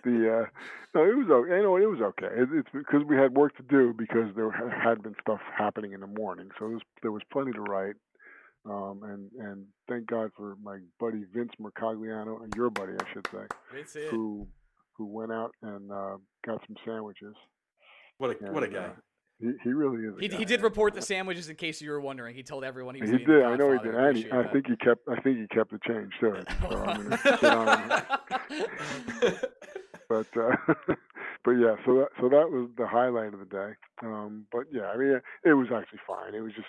the 0.04 0.40
uh 0.42 0.46
no 0.94 1.04
it 1.04 1.16
was 1.16 1.28
okay 1.30 1.56
you 1.58 1.62
know 1.62 1.76
it 1.76 1.86
was 1.88 2.00
okay 2.00 2.26
it, 2.26 2.48
it's 2.52 2.68
because 2.72 3.04
we 3.04 3.16
had 3.16 3.32
work 3.36 3.56
to 3.56 3.62
do 3.62 3.94
because 3.96 4.34
there 4.34 4.50
had 4.82 5.02
been 5.04 5.14
stuff 5.20 5.38
happening 5.56 5.92
in 5.92 6.00
the 6.00 6.06
morning 6.08 6.48
so 6.58 6.66
it 6.66 6.70
was, 6.72 6.82
there 7.02 7.12
was 7.12 7.22
plenty 7.32 7.52
to 7.52 7.60
write 7.60 7.94
um 8.66 9.00
and 9.04 9.30
and 9.46 9.64
thank 9.88 10.06
god 10.06 10.30
for 10.36 10.56
my 10.62 10.78
buddy 10.98 11.24
vince 11.34 11.50
Mercogliano 11.60 12.42
and 12.42 12.52
your 12.54 12.68
buddy 12.70 12.92
i 12.92 13.04
should 13.12 13.26
say 13.32 13.46
who 14.10 14.46
who 14.96 15.06
went 15.06 15.32
out 15.32 15.52
and 15.62 15.90
uh 15.90 16.16
got 16.46 16.60
some 16.66 16.76
sandwiches 16.84 17.34
What 18.18 18.30
a 18.30 18.52
what 18.52 18.62
a 18.62 18.68
guy! 18.68 18.78
uh, 18.78 18.90
he, 19.40 19.52
he 19.64 19.70
really 19.72 20.04
is 20.04 20.14
He, 20.20 20.28
guy. 20.28 20.36
he 20.36 20.44
did 20.44 20.60
report 20.62 20.92
the 20.92 21.00
sandwiches 21.00 21.48
in 21.48 21.56
case 21.56 21.80
you 21.80 21.90
were 21.90 22.00
wondering. 22.02 22.34
He 22.36 22.42
told 22.42 22.62
everyone 22.62 22.94
he 22.94 23.00
was 23.00 23.10
he 23.10 23.16
did 23.18 23.42
i 23.42 23.56
know 23.56 23.72
he 23.72 23.78
did 23.78 23.94
and 23.94 24.16
he, 24.16 24.30
i 24.30 24.46
think 24.52 24.66
he 24.66 24.76
kept 24.76 25.08
i 25.08 25.18
think 25.20 25.38
he 25.38 25.46
kept 25.48 25.70
the 25.70 25.78
change 25.88 26.12
too 26.20 26.34
so 26.60 26.76
i'm 26.84 27.02
gonna 27.08 27.18
sit 27.18 27.44
on 27.44 27.78
him 27.80 27.90
but 30.10 30.26
uh, 30.36 30.56
but 31.44 31.52
yeah, 31.52 31.76
so 31.86 31.94
that 31.94 32.08
so 32.20 32.28
that 32.28 32.50
was 32.50 32.68
the 32.76 32.86
highlight 32.86 33.32
of 33.32 33.38
the 33.40 33.46
day. 33.46 33.70
Um, 34.02 34.44
but 34.52 34.64
yeah, 34.72 34.90
I 34.92 34.96
mean, 34.96 35.08
it, 35.12 35.22
it 35.44 35.54
was 35.54 35.68
actually 35.74 36.00
fine. 36.06 36.34
It 36.34 36.40
was 36.40 36.52
just, 36.52 36.66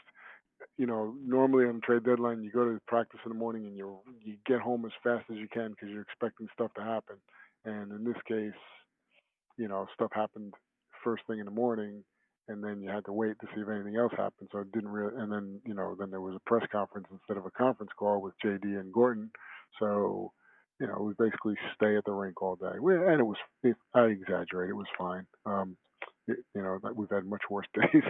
you 0.78 0.86
know, 0.86 1.16
normally 1.26 1.66
on 1.66 1.76
the 1.76 1.82
trade 1.82 2.04
deadline, 2.04 2.44
you 2.44 2.52
go 2.52 2.66
to 2.66 2.80
practice 2.88 3.20
in 3.26 3.32
the 3.32 3.38
morning 3.38 3.66
and 3.66 3.78
you 3.78 4.00
you 4.24 4.38
get 4.46 4.60
home 4.60 4.86
as 4.86 4.92
fast 5.04 5.26
as 5.32 5.38
you 5.38 5.48
can 5.52 5.72
because 5.72 5.90
you're 5.90 6.02
expecting 6.02 6.48
stuff 6.54 6.74
to 6.76 6.84
happen. 6.84 7.18
And 7.66 7.92
in 7.92 8.04
this 8.04 8.22
case, 8.28 8.60
you 9.58 9.68
know, 9.68 9.88
stuff 9.94 10.12
happened 10.14 10.54
first 11.04 11.24
thing 11.28 11.40
in 11.40 11.46
the 11.46 11.52
morning, 11.52 12.04
and 12.48 12.64
then 12.64 12.82
you 12.82 12.90
had 12.90 13.06
to 13.06 13.14
wait 13.14 13.36
to 13.42 13.48
see 13.54 13.62
if 13.62 13.70
anything 13.70 13.98
else 13.98 14.14
happened. 14.18 14.50
So 14.52 14.60
it 14.60 14.72
didn't 14.72 14.90
really. 14.90 15.14
And 15.18 15.32
then 15.32 15.62
you 15.66 15.74
know, 15.74 15.96
then 16.00 16.10
there 16.12 16.22
was 16.22 16.36
a 16.36 16.50
press 16.50 16.66
conference 16.72 17.08
instead 17.12 17.38
of 17.38 17.46
a 17.46 17.52
conference 17.52 17.92
call 17.98 18.22
with 18.22 18.34
JD 18.44 18.64
and 18.64 18.94
Gorton. 18.94 19.32
So 19.80 20.32
you 20.80 20.88
know, 20.88 20.98
we 21.00 21.14
basically 21.14 21.54
stay 21.76 21.96
at 21.96 22.04
the 22.06 22.12
rink 22.12 22.42
all 22.42 22.56
day. 22.56 22.66
And 22.74 23.20
it 23.20 23.24
was, 23.24 23.38
it, 23.62 23.76
I 23.94 24.06
exaggerate, 24.06 24.72
it 24.72 24.74
was 24.74 24.88
fine. 24.98 25.28
Um, 25.46 25.78
it, 26.28 26.38
you 26.56 26.64
know, 26.64 26.80
we've 26.96 27.10
had 27.12 27.24
much 27.24 27.44
worse 27.52 27.68
days 27.76 28.02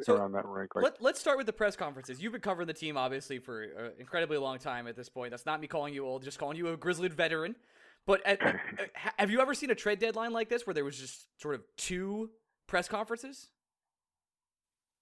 So, 0.00 0.16
around 0.16 0.32
that 0.32 0.46
rink. 0.46 0.74
Like, 0.74 0.84
Let, 0.84 1.02
let's 1.02 1.20
start 1.20 1.36
with 1.36 1.46
the 1.46 1.52
press 1.52 1.76
conferences. 1.76 2.22
You've 2.22 2.32
been 2.32 2.40
covering 2.40 2.66
the 2.66 2.72
team 2.72 2.96
obviously 2.96 3.38
for 3.38 3.62
an 3.62 3.92
incredibly 3.98 4.38
long 4.38 4.58
time 4.58 4.86
at 4.86 4.96
this 4.96 5.08
point. 5.08 5.30
That's 5.30 5.44
not 5.44 5.60
me 5.60 5.66
calling 5.66 5.92
you 5.92 6.06
old, 6.06 6.22
just 6.22 6.38
calling 6.38 6.56
you 6.56 6.68
a 6.68 6.76
grizzled 6.76 7.12
veteran. 7.12 7.56
But 8.06 8.24
at, 8.26 8.42
uh, 8.46 8.52
have 9.16 9.30
you 9.30 9.40
ever 9.40 9.54
seen 9.54 9.70
a 9.70 9.74
trade 9.74 9.98
deadline 9.98 10.32
like 10.32 10.48
this 10.48 10.66
where 10.66 10.74
there 10.74 10.84
was 10.84 10.98
just 10.98 11.26
sort 11.40 11.54
of 11.54 11.62
two 11.76 12.30
press 12.66 12.88
conferences? 12.88 13.50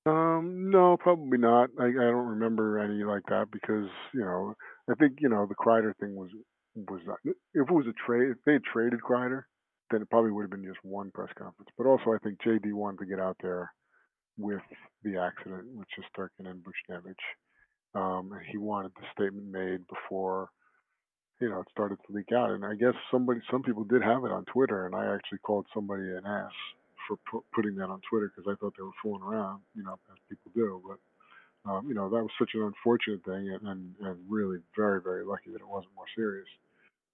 um, 0.07 0.71
no, 0.71 0.97
probably 0.97 1.39
not. 1.39 1.71
I, 1.79 1.85
I 1.85 1.93
don't 1.93 2.29
remember 2.29 2.79
any 2.79 3.05
like 3.05 3.23
that 3.29 3.51
because, 3.53 3.89
you 4.15 4.21
know, 4.21 4.55
I 4.91 4.95
think, 4.95 5.19
you 5.21 5.29
know, 5.29 5.47
the 5.47 5.55
Kreider 5.55 5.93
thing 6.01 6.17
was, 6.17 6.31
was 6.75 7.01
not, 7.07 7.19
if 7.25 7.35
it 7.55 7.71
was 7.71 7.87
a 7.87 7.93
trade, 8.07 8.31
if 8.31 8.39
they 8.47 8.55
had 8.55 8.65
traded 8.65 9.01
Kreider, 9.01 9.43
then 9.91 10.03
it 10.03 10.11
probably 10.11 10.31
would 10.31 10.43
have 10.43 10.51
been 10.51 10.65
just 10.65 10.83
one 10.83 11.11
press 11.13 11.29
conference. 11.37 11.71
But 11.77 11.87
also, 11.87 12.13
I 12.13 12.19
think 12.25 12.39
JD 12.41 12.73
wanted 12.73 13.01
to 13.01 13.07
get 13.07 13.21
out 13.21 13.37
there 13.43 13.73
with 14.41 14.63
the 15.05 15.17
accident 15.19 15.65
with 15.75 15.87
Shesterkin 15.95 16.49
and 16.49 16.65
Buchnevich. 16.65 17.15
Um, 17.95 18.33
and 18.33 18.43
he 18.51 18.59
wanted 18.59 18.93
the 18.95 19.07
statement 19.13 19.51
made 19.51 19.87
before, 19.89 20.49
you 21.41 21.49
know, 21.49 21.61
it 21.61 21.67
started 21.71 21.99
to 22.07 22.13
leak 22.13 22.33
out. 22.33 22.51
And 22.51 22.65
I 22.65 22.75
guess 22.75 22.95
somebody, 23.11 23.41
some 23.51 23.63
people 23.63 23.85
did 23.85 24.03
have 24.03 24.25
it 24.25 24.31
on 24.31 24.45
Twitter, 24.45 24.87
and 24.87 24.95
I 24.95 25.15
actually 25.15 25.39
called 25.39 25.67
somebody 25.75 26.03
an 26.03 26.25
ass 26.27 26.53
for 27.09 27.17
pu- 27.31 27.45
putting 27.55 27.75
that 27.77 27.91
on 27.91 28.01
Twitter 28.09 28.31
because 28.35 28.51
I 28.51 28.55
thought 28.61 28.75
they 28.77 28.85
were 28.85 29.01
fooling 29.03 29.23
around, 29.23 29.63
you 29.75 29.83
know, 29.83 29.99
as 30.11 30.19
people 30.29 30.53
do. 30.55 30.83
But 30.87 30.99
um, 31.67 31.87
you 31.89 31.95
know, 31.95 32.09
that 32.09 32.23
was 32.23 32.31
such 32.39 32.51
an 32.55 32.63
unfortunate 32.63 33.25
thing, 33.25 33.51
and, 33.51 33.69
and, 33.69 33.95
and 34.01 34.19
really 34.29 34.59
very, 34.77 35.03
very 35.03 35.25
lucky 35.25 35.51
that 35.51 35.61
it 35.61 35.69
wasn't 35.69 35.95
more 35.95 36.07
serious. 36.17 36.49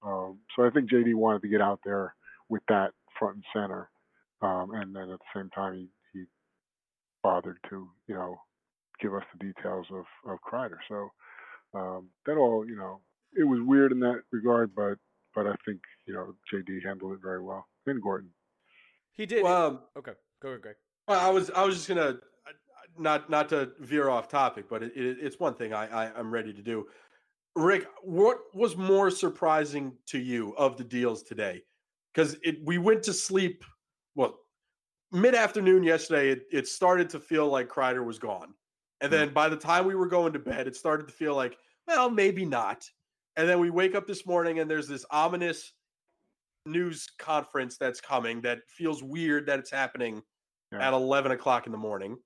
Um, 0.05 0.39
so 0.55 0.65
I 0.65 0.71
think 0.71 0.91
JD 0.91 1.15
wanted 1.15 1.43
to 1.43 1.49
get 1.49 1.61
out 1.61 1.81
there 1.85 2.15
with 2.49 2.63
that 2.69 2.93
front 3.19 3.37
and 3.37 3.45
center, 3.53 3.89
um, 4.43 4.71
and 4.73 4.95
then 4.95 5.11
at 5.11 5.19
the 5.19 5.33
same 5.35 5.51
time 5.51 5.75
he, 5.75 5.81
he 5.81 5.89
bothered 7.27 7.59
to, 7.69 7.89
you 8.07 8.15
know, 8.15 8.37
give 9.01 9.13
us 9.13 9.25
the 9.33 9.45
details 9.45 9.87
of 9.91 10.05
of 10.31 10.39
Kreider. 10.49 10.79
So 10.89 11.09
um, 11.75 12.09
that 12.25 12.37
all, 12.37 12.65
you 12.65 12.77
know, 12.77 13.01
it 13.35 13.43
was 13.43 13.59
weird 13.63 13.91
in 13.91 13.99
that 14.01 14.23
regard, 14.31 14.73
but 14.77 14.97
but 15.35 15.47
I 15.49 15.55
think 15.67 15.81
you 16.07 16.15
know 16.15 16.35
JD 16.53 16.85
handled 16.85 17.15
it 17.15 17.19
very 17.21 17.43
well, 17.43 17.67
and 17.87 18.01
Gorton. 18.01 18.31
He 19.11 19.27
did. 19.27 19.43
Well, 19.43 19.67
um, 19.67 19.81
okay, 19.99 20.13
go 20.41 20.51
ahead, 20.51 20.63
Greg. 20.63 20.77
Well, 21.09 21.19
I 21.19 21.31
was 21.31 21.51
I 21.51 21.65
was 21.65 21.75
just 21.75 21.89
gonna 21.89 22.11
uh, 22.11 22.53
not 22.97 23.29
not 23.29 23.49
to 23.49 23.73
veer 23.81 24.09
off 24.09 24.29
topic, 24.29 24.67
but 24.71 24.85
it, 24.85 24.93
it, 24.95 25.19
it's 25.21 25.41
one 25.41 25.55
thing 25.55 25.75
I, 25.75 26.05
I 26.05 26.13
I'm 26.17 26.33
ready 26.33 26.53
to 26.53 26.63
do. 26.63 26.87
Rick, 27.57 27.89
what 28.03 28.39
was 28.55 28.77
more 28.77 29.11
surprising 29.11 29.93
to 30.07 30.19
you 30.19 30.55
of 30.57 30.77
the 30.77 30.85
deals 30.85 31.25
today? 31.25 31.65
Because 32.15 32.37
it 32.45 32.59
we 32.65 32.79
went 32.79 33.03
to 33.03 33.13
sleep 33.13 33.65
well 34.15 34.37
mid 35.13 35.35
afternoon 35.35 35.83
yesterday. 35.83 36.31
It 36.31 36.43
it 36.53 36.69
started 36.69 37.11
to 37.11 37.21
feel 37.21 37.49
like 37.49 37.69
Kreider 37.69 38.05
was 38.05 38.19
gone, 38.19 38.55
and 39.01 39.11
hmm. 39.11 39.19
then 39.19 39.33
by 39.33 39.49
the 39.49 39.57
time 39.57 39.87
we 39.87 39.95
were 39.95 40.09
going 40.09 40.33
to 40.33 40.39
bed, 40.39 40.67
it 40.67 40.77
started 40.77 41.07
to 41.09 41.13
feel 41.13 41.35
like 41.35 41.57
well 41.87 42.11
maybe 42.11 42.45
not. 42.45 42.89
And 43.37 43.49
then 43.49 43.61
we 43.61 43.71
wake 43.71 43.95
up 43.95 44.07
this 44.07 44.27
morning 44.27 44.61
and 44.61 44.71
there's 44.71 44.89
this 44.89 45.05
ominous 45.11 45.73
news 46.65 47.07
conference 47.19 47.77
that's 47.77 48.01
coming 48.01 48.41
that 48.43 48.61
feels 48.69 49.03
weird 49.03 49.47
that 49.47 49.59
it's 49.59 49.71
happening 49.71 50.23
Yeah. 50.73 50.89
at 50.89 50.95
11 50.95 51.33
o'clock 51.33 51.67
in 51.67 51.73
the 51.73 51.79
morning. 51.79 52.17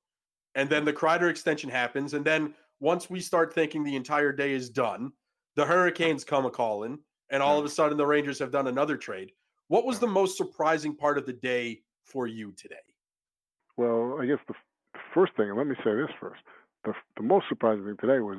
And 0.55 0.69
then 0.69 0.85
the 0.85 0.93
Kreider 0.93 1.29
extension 1.29 1.69
happens. 1.69 2.15
And 2.15 2.25
then 2.25 2.55
once 2.81 3.11
we 3.11 3.21
start 3.21 3.53
thinking 3.53 3.85
the 3.85 3.97
entire 3.97 4.33
day 4.33 4.53
is 4.53 4.71
done, 4.71 5.13
the 5.57 5.67
Hurricanes 5.67 6.25
come 6.25 6.47
a 6.47 6.51
calling, 6.51 6.99
and 7.31 7.43
all 7.43 7.59
of 7.59 7.65
a 7.65 7.69
sudden 7.69 7.99
the 7.99 8.07
Rangers 8.07 8.39
have 8.39 8.51
done 8.51 8.69
another 8.69 8.97
trade. 8.97 9.33
What 9.69 9.85
was 9.85 9.99
the 9.99 10.07
most 10.07 10.37
surprising 10.37 10.97
part 10.97 11.19
of 11.19 11.27
the 11.27 11.33
day 11.33 11.83
for 12.11 12.27
you 12.27 12.53
today? 12.53 12.77
Well, 13.77 14.19
I 14.21 14.27
guess 14.27 14.39
the, 14.49 14.55
the 14.95 14.99
first 15.15 15.35
thing, 15.37 15.49
and 15.49 15.57
let 15.59 15.67
me 15.67 15.75
say 15.85 15.95
this 15.95 16.11
first. 16.21 16.41
The, 16.85 16.93
the 17.17 17.23
most 17.23 17.47
surprising 17.49 17.85
thing 17.85 17.97
today 18.01 18.21
was 18.21 18.39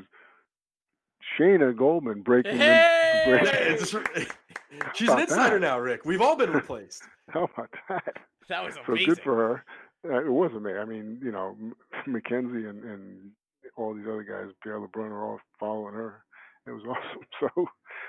Shayna 1.38 1.76
Goldman 1.78 2.22
breaking 2.22 2.58
Hey! 2.58 3.24
in. 3.26 3.32
break- 3.40 3.54
It's- 3.54 3.96
She's 4.96 5.10
an 5.10 5.20
insider 5.20 5.56
that? 5.56 5.62
now, 5.62 5.80
Rick. 5.80 6.06
We've 6.06 6.22
all 6.22 6.36
been 6.38 6.52
replaced. 6.54 7.04
How 7.30 7.44
about 7.54 7.70
that? 7.90 8.16
That 8.50 8.64
was 8.64 8.76
So 8.86 8.96
good 8.96 9.20
for 9.22 9.36
her. 9.36 9.66
Uh, 10.14 10.26
it 10.26 10.32
wasn't 10.32 10.64
me. 10.64 10.74
I 10.74 10.86
mean, 10.86 11.20
you 11.24 11.32
know, 11.32 11.56
M- 11.60 11.76
McKenzie 12.08 12.70
and, 12.70 12.84
and 12.84 13.32
all 13.76 13.94
these 13.94 14.06
other 14.08 14.24
guys, 14.24 14.52
Pierre 14.64 14.80
LeBrun, 14.80 15.12
are 15.12 15.24
all 15.26 15.40
following 15.60 15.94
her. 15.94 16.24
It 16.66 16.72
was 16.72 16.84
awesome. 16.88 17.26
So, 17.40 17.68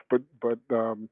but 0.09 0.23
but 0.41 0.75
um, 0.75 1.09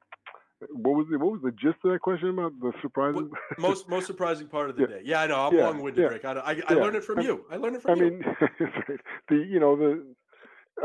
what 0.68 0.94
was 0.94 1.06
the 1.10 1.18
what 1.18 1.32
was 1.32 1.40
the 1.42 1.52
gist 1.52 1.78
of 1.84 1.92
that 1.92 2.00
question 2.00 2.28
about 2.30 2.52
the 2.60 2.72
surprising? 2.82 3.30
Most 3.58 3.88
most 3.88 4.06
surprising 4.06 4.46
part 4.46 4.70
of 4.70 4.76
the 4.76 4.82
Yeah. 4.82 4.88
day. 4.88 5.00
Yeah, 5.04 5.20
I 5.22 5.26
know. 5.26 5.40
I'm 5.46 5.54
Yeah, 5.54 5.66
long-winded, 5.68 6.02
yeah. 6.02 6.08
Rick. 6.08 6.24
I, 6.24 6.32
I, 6.32 6.62
I 6.68 6.74
learned 6.74 6.96
it 6.96 7.04
from 7.04 7.20
you. 7.20 7.44
I 7.50 7.56
learned 7.56 7.76
it 7.76 7.82
from 7.82 7.92
I 7.92 7.94
you. 7.94 8.06
I 8.06 8.10
mean, 8.10 8.24
the 9.28 9.36
you 9.36 9.60
know 9.60 9.76
the 9.76 10.14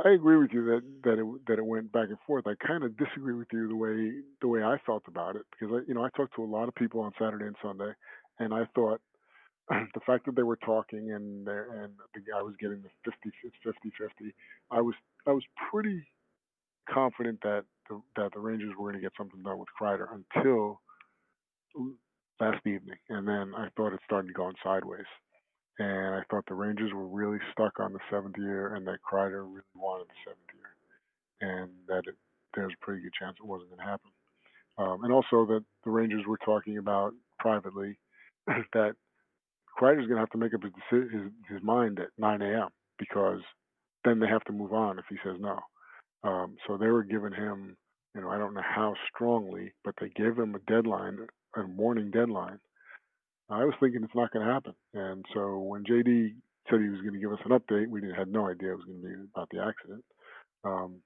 I 0.06 0.12
agree 0.12 0.38
with 0.38 0.52
you 0.52 0.66
that 0.66 0.82
that 1.04 1.20
it 1.20 1.26
that 1.48 1.60
it 1.60 1.66
went 1.66 1.92
back 1.92 2.10
and 2.10 2.18
forth. 2.26 2.48
I 2.48 2.56
kind 2.66 2.84
of 2.84 2.98
disagree 2.98 3.34
with 3.34 3.48
you 3.52 3.68
the 3.68 3.76
way 3.76 4.22
the 4.42 4.48
way 4.48 4.64
I 4.64 4.78
felt 4.86 5.04
about 5.08 5.36
it 5.36 5.44
because 5.52 5.76
I 5.76 5.88
you 5.88 5.94
know 5.94 6.04
I 6.04 6.10
talked 6.16 6.36
to 6.36 6.44
a 6.44 6.46
lot 6.46 6.68
of 6.68 6.76
people 6.76 7.02
on 7.02 7.12
Saturday 7.20 7.46
and 7.46 7.56
Sunday, 7.62 7.92
and 8.40 8.54
I 8.54 8.66
thought 8.76 9.02
the 9.70 10.00
fact 10.06 10.26
that 10.26 10.36
they 10.36 10.44
were 10.44 10.58
talking 10.58 11.12
and 11.12 11.48
and 11.48 11.94
the 12.14 12.22
guy 12.22 12.42
was 12.42 12.56
getting 12.60 12.82
the 12.82 12.90
50 13.04 13.32
50 13.64 13.92
50 13.98 14.36
I 14.72 14.82
was 14.82 14.96
I 15.28 15.32
was 15.32 15.44
pretty 15.72 16.08
confident 16.90 17.40
that 17.44 17.66
the, 17.90 18.02
that 18.16 18.32
the 18.34 18.40
Rangers 18.40 18.74
were 18.78 18.92
going 18.92 18.96
to 18.96 19.02
get 19.02 19.14
something 19.18 19.42
done 19.44 19.60
with 19.60 19.70
Kreider 19.80 20.08
until 20.14 20.82
last 22.40 22.66
evening, 22.66 22.98
and 23.10 23.28
then 23.28 23.54
I 23.56 23.68
thought 23.76 23.94
it 23.94 24.00
started 24.06 24.34
going 24.34 24.56
sideways. 24.64 25.06
and 25.80 26.16
I 26.16 26.22
thought 26.30 26.46
the 26.48 26.56
Rangers 26.56 26.92
were 26.94 27.08
really 27.08 27.40
stuck 27.52 27.80
on 27.80 27.94
the 27.94 28.00
seventh 28.10 28.38
year, 28.38 28.76
and 28.76 28.88
that 28.88 29.00
Kreider 29.10 29.44
really 29.46 29.64
wanted 29.76 30.08
the 30.08 30.20
seventh 30.26 30.52
year, 30.54 30.72
and 31.42 31.72
that 31.88 32.08
it, 32.10 32.16
there's 32.56 32.74
a 32.74 32.86
pretty 32.86 33.02
good 33.04 33.14
chance 33.20 33.38
it 33.40 33.46
wasn't 33.46 33.70
going 33.70 33.80
to 33.80 33.86
happen. 33.86 34.12
Um, 34.78 35.04
and 35.04 35.14
also 35.14 35.46
that 35.48 35.64
the 35.84 35.92
Rangers 35.92 36.26
were 36.28 36.40
talking 36.44 36.78
about 36.78 37.14
privately 37.40 37.98
that 38.48 38.96
Kreider's 39.80 40.08
going 40.08 40.16
to 40.16 40.20
have 40.20 40.30
to 40.32 40.38
make 40.38 40.54
up 40.54 40.62
his, 40.64 40.72
his 41.12 41.32
his 41.50 41.64
mind 41.64 42.00
at 42.00 42.10
9 42.18 42.42
a.m. 42.42 42.70
because 42.98 43.42
then 44.04 44.20
they 44.20 44.28
have 44.28 44.44
to 44.46 44.54
move 44.54 44.74
on 44.74 45.00
if 45.00 45.06
he 45.10 45.16
says 45.24 45.38
no. 45.40 45.60
Um, 46.24 46.55
so 46.68 46.78
they 46.78 46.88
were 46.88 47.03
giving 47.03 47.34
him, 47.34 47.78
you 48.16 48.22
know, 48.22 48.30
I 48.30 48.38
don't 48.38 48.53
know 48.53 48.61
how 48.63 48.93
strongly, 49.13 49.74
but 49.84 49.95
they 49.99 50.09
gave 50.09 50.38
him 50.38 50.55
a 50.55 50.72
deadline, 50.72 51.20
a 51.55 51.66
warning 51.68 52.11
deadline. 52.11 52.59
I 53.49 53.63
was 53.63 53.76
thinking 53.80 54.03
it's 54.03 54.16
not 54.16 54.32
going 54.32 54.45
to 54.45 54.51
happen, 54.51 54.74
and 54.95 55.24
so 55.34 55.59
when 55.59 55.84
JD 55.84 56.34
said 56.70 56.82
he 56.82 56.89
was 56.89 57.01
going 57.01 57.13
to 57.13 57.20
give 57.20 57.32
us 57.32 57.39
an 57.45 57.51
update, 57.51 57.88
we 57.88 58.01
had 58.18 58.28
no 58.28 58.49
idea 58.49 58.72
it 58.72 58.78
was 58.78 58.86
going 58.86 59.01
to 59.01 59.07
be 59.07 59.13
about 59.36 59.49
the 59.51 59.61
accident. 59.61 60.03
Um, 60.63 61.01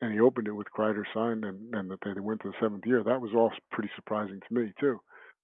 and 0.00 0.12
he 0.12 0.20
opened 0.20 0.46
it 0.46 0.52
with 0.52 0.68
Kreider 0.76 1.04
signed 1.12 1.44
and, 1.44 1.74
and 1.74 1.90
that 1.90 1.98
they 2.04 2.20
went 2.20 2.42
to 2.42 2.48
the 2.48 2.54
seventh 2.60 2.84
year. 2.86 3.02
That 3.02 3.20
was 3.20 3.32
all 3.34 3.50
pretty 3.72 3.90
surprising 3.96 4.40
to 4.46 4.54
me 4.54 4.72
too. 4.78 5.00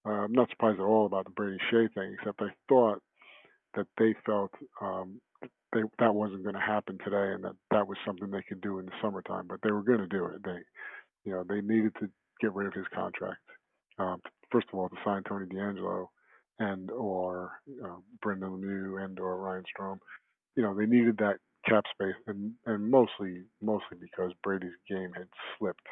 Uh, 0.07 0.11
I'm 0.11 0.33
not 0.33 0.51
surprised 0.51 0.79
at 0.79 0.85
all 0.85 1.07
about 1.07 1.25
the 1.25 1.31
Brady 1.31 1.59
Skjei 1.73 1.93
thing, 1.95 2.15
except 2.19 2.43
I 2.43 2.51
thought 2.69 3.03
that 3.75 3.87
they 3.99 4.15
felt 4.25 4.53
um, 4.81 5.21
they 5.75 5.83
that 5.99 6.15
wasn't 6.15 6.45
going 6.45 6.55
to 6.55 6.61
happen 6.61 6.99
today, 7.05 7.35
and 7.35 7.45
that 7.45 7.57
that 7.71 7.87
was 7.87 7.99
something 8.07 8.31
they 8.31 8.43
could 8.49 8.61
do 8.61 8.79
in 8.79 8.87
the 8.87 8.93
summertime. 9.03 9.47
But 9.49 9.61
they 9.63 9.73
were 9.73 9.83
going 9.83 9.99
to 9.99 10.07
do 10.07 10.27
it. 10.27 10.43
They, 10.45 10.59
you 11.25 11.33
know, 11.33 11.45
they 11.47 11.61
needed 11.61 11.93
to 12.01 12.09
get 12.41 12.55
rid 12.55 12.67
of 12.67 12.75
his 12.75 12.87
contract. 12.95 13.41
Um, 13.99 14.21
first 14.51 14.69
of 14.73 14.79
all, 14.79 14.89
to 14.89 14.97
sign 15.05 15.23
Tony 15.25 15.47
DeAngelo 15.47 16.07
and 16.59 16.91
or 16.91 17.53
uh, 17.85 17.97
Brendan 18.23 18.51
Lemieux 18.51 19.05
and 19.05 19.19
or 19.19 19.37
Ryan 19.39 19.65
Strome. 19.77 19.99
You 20.57 20.63
know, 20.63 20.75
they 20.75 20.87
needed 20.87 21.19
that 21.19 21.37
cap 21.69 21.85
space, 21.93 22.15
and 22.27 22.53
and 22.67 22.91
mostly 22.91 23.43
mostly 23.61 23.99
because 24.01 24.33
Brady's 24.43 24.71
game 24.89 25.11
had 25.15 25.29
slipped 25.59 25.87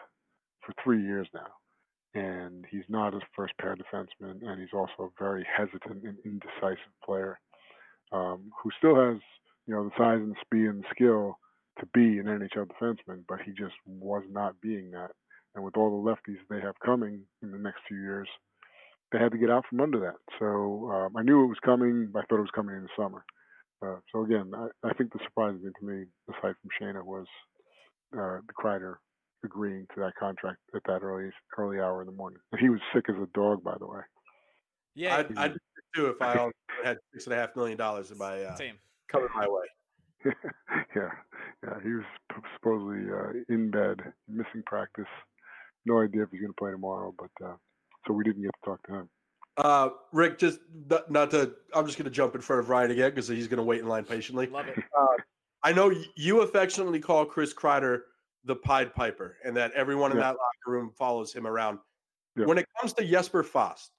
for 0.64 0.72
three 0.82 1.02
years 1.02 1.26
now, 1.34 2.20
and 2.20 2.64
he's 2.70 2.84
not 2.88 3.14
a 3.14 3.20
first 3.34 3.54
pair 3.60 3.76
defenseman, 3.76 4.42
and 4.42 4.60
he's 4.60 4.72
also 4.72 4.92
a 5.00 5.22
very 5.22 5.46
hesitant 5.56 6.04
and 6.04 6.16
indecisive 6.24 6.78
player 7.04 7.40
um, 8.12 8.50
who 8.62 8.70
still 8.78 8.94
has 8.94 9.18
you 9.72 9.78
know 9.78 9.84
the 9.84 9.96
size 9.96 10.20
and 10.20 10.36
speed 10.42 10.66
and 10.66 10.84
skill 10.94 11.38
to 11.80 11.86
be 11.94 12.18
an 12.18 12.26
NHL 12.26 12.68
defenseman, 12.68 13.24
but 13.26 13.38
he 13.40 13.52
just 13.52 13.74
was 13.86 14.22
not 14.30 14.60
being 14.60 14.90
that. 14.90 15.12
And 15.54 15.64
with 15.64 15.78
all 15.78 15.90
the 15.90 16.10
lefties 16.10 16.40
they 16.50 16.60
have 16.60 16.74
coming 16.84 17.22
in 17.42 17.50
the 17.50 17.58
next 17.58 17.80
few 17.88 17.96
years, 17.96 18.28
they 19.10 19.18
had 19.18 19.32
to 19.32 19.38
get 19.38 19.50
out 19.50 19.64
from 19.70 19.80
under 19.80 19.98
that. 20.00 20.16
So 20.38 20.90
um, 20.92 21.16
I 21.16 21.22
knew 21.22 21.42
it 21.42 21.46
was 21.46 21.58
coming. 21.64 22.12
I 22.14 22.20
thought 22.28 22.38
it 22.38 22.42
was 22.42 22.50
coming 22.54 22.76
in 22.76 22.82
the 22.82 23.02
summer. 23.02 23.24
Uh, 23.82 23.96
so 24.12 24.24
again, 24.24 24.52
I, 24.54 24.88
I, 24.88 24.92
think 24.92 25.12
the 25.12 25.20
surprising 25.24 25.60
thing 25.62 25.72
to 25.80 25.86
me, 25.86 26.04
aside 26.28 26.54
from 26.60 26.70
Shayna, 26.80 27.02
was 27.02 27.26
uh, 28.14 28.40
the 28.46 28.52
Kreider 28.58 28.96
agreeing 29.42 29.86
to 29.94 30.00
that 30.00 30.14
contract 30.20 30.58
at 30.76 30.82
that 30.86 31.02
early 31.02 31.30
early 31.56 31.80
hour 31.80 32.02
in 32.02 32.06
the 32.06 32.12
morning. 32.12 32.38
And 32.52 32.60
he 32.60 32.68
was 32.68 32.80
sick 32.94 33.06
as 33.08 33.16
a 33.16 33.26
dog, 33.34 33.64
by 33.64 33.76
the 33.78 33.86
way. 33.86 34.00
Yeah, 34.94 35.16
I'd, 35.16 35.38
I'd 35.38 35.56
do 35.94 36.06
if 36.06 36.20
I 36.20 36.50
had 36.84 36.98
six 37.12 37.24
and 37.24 37.32
a 37.32 37.36
half 37.36 37.56
million 37.56 37.78
dollars 37.78 38.10
in 38.10 38.18
my 38.18 38.44
uh, 38.44 38.56
Same. 38.56 38.76
Coming 39.12 39.28
my 39.34 39.46
way. 39.46 39.66
yeah, 40.96 41.10
yeah. 41.64 41.74
He 41.82 41.90
was 41.90 42.04
supposedly 42.54 43.10
uh, 43.10 43.54
in 43.54 43.70
bed, 43.70 44.00
missing 44.28 44.62
practice. 44.66 45.04
No 45.84 46.00
idea 46.00 46.22
if 46.22 46.30
he's 46.30 46.40
going 46.40 46.52
to 46.52 46.58
play 46.58 46.70
tomorrow, 46.70 47.14
but 47.18 47.46
uh, 47.46 47.54
so 48.06 48.12
we 48.12 48.24
didn't 48.24 48.42
get 48.42 48.52
to 48.62 48.70
talk 48.70 48.86
to 48.86 48.94
him. 48.94 49.08
Uh, 49.58 49.90
Rick, 50.12 50.38
just 50.38 50.60
not 51.10 51.30
to, 51.32 51.52
I'm 51.74 51.84
just 51.84 51.98
going 51.98 52.04
to 52.06 52.10
jump 52.10 52.34
in 52.34 52.40
front 52.40 52.60
of 52.60 52.70
Ryan 52.70 52.90
again 52.90 53.10
because 53.10 53.28
he's 53.28 53.48
going 53.48 53.58
to 53.58 53.64
wait 53.64 53.80
in 53.80 53.88
line 53.88 54.04
patiently. 54.04 54.46
Love 54.46 54.66
it. 54.68 54.78
Uh, 54.98 55.06
I 55.62 55.72
know 55.72 55.92
you 56.16 56.40
affectionately 56.40 57.00
call 57.00 57.24
Chris 57.26 57.52
Kreider 57.52 58.00
the 58.44 58.56
Pied 58.56 58.94
Piper, 58.94 59.36
and 59.44 59.56
that 59.56 59.72
everyone 59.72 60.10
in 60.10 60.18
that 60.18 60.30
locker 60.30 60.38
room 60.66 60.90
follows 60.96 61.32
him 61.32 61.46
around. 61.46 61.78
When 62.34 62.58
it 62.58 62.66
comes 62.80 62.92
to 62.94 63.04
Jesper 63.04 63.42
Fast, 63.42 63.92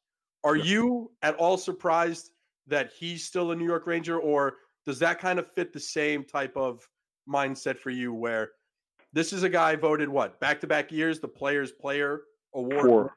are 0.44 0.56
you 0.56 1.12
at 1.22 1.36
all 1.36 1.58
surprised 1.58 2.32
that 2.68 2.92
he's 2.98 3.26
still 3.26 3.52
a 3.52 3.56
New 3.56 3.66
York 3.66 3.88
Ranger, 3.88 4.18
or 4.18 4.56
does 4.86 5.00
that 5.00 5.20
kind 5.20 5.40
of 5.40 5.52
fit 5.52 5.74
the 5.74 5.80
same 5.80 6.24
type 6.24 6.56
of 6.56 6.88
mindset 7.28 7.78
for 7.78 7.90
you, 7.90 8.14
where 8.14 8.52
this 9.14 9.32
is 9.32 9.44
a 9.44 9.50
guy 9.50 9.76
voted 9.76 10.10
what 10.10 10.40
back 10.40 10.60
to 10.62 10.68
back 10.68 10.92
years, 10.92 11.20
the 11.20 11.28
Players 11.28 11.72
Player 11.72 12.22
Award, 12.54 12.82
four, 12.82 13.14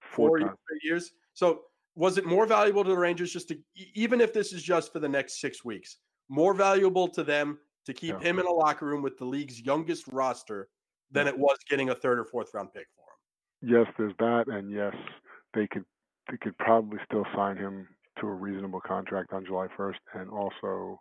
four, 0.00 0.38
four 0.38 0.48
years. 0.82 1.12
So 1.32 1.62
was 1.96 2.18
it 2.18 2.26
more 2.26 2.46
valuable 2.46 2.84
to 2.84 2.90
the 2.90 2.96
Rangers 2.96 3.32
just 3.32 3.48
to, 3.48 3.58
even 3.94 4.20
if 4.20 4.32
this 4.32 4.52
is 4.52 4.62
just 4.62 4.92
for 4.92 5.00
the 5.00 5.08
next 5.08 5.40
six 5.40 5.64
weeks, 5.64 5.98
more 6.28 6.54
valuable 6.54 7.08
to 7.08 7.22
them 7.22 7.58
to 7.86 7.92
keep 7.92 8.14
yeah. 8.20 8.28
him 8.28 8.38
in 8.38 8.46
a 8.46 8.52
locker 8.52 8.86
room 8.86 9.02
with 9.02 9.18
the 9.18 9.24
league's 9.24 9.60
youngest 9.60 10.04
roster 10.12 10.68
than 11.10 11.28
it 11.28 11.38
was 11.38 11.56
getting 11.68 11.90
a 11.90 11.94
third 11.94 12.18
or 12.18 12.24
fourth 12.24 12.52
round 12.54 12.72
pick 12.72 12.86
for 12.96 13.02
him? 13.02 13.76
Yes, 13.76 13.94
there's 13.98 14.14
that, 14.18 14.44
and 14.48 14.70
yes, 14.70 14.94
they 15.54 15.66
could 15.66 15.84
they 16.30 16.36
could 16.38 16.56
probably 16.58 16.98
still 17.04 17.24
sign 17.36 17.56
him 17.56 17.86
to 18.20 18.28
a 18.28 18.32
reasonable 18.32 18.80
contract 18.80 19.32
on 19.32 19.44
July 19.44 19.66
1st, 19.78 19.98
and 20.14 20.30
also 20.30 21.00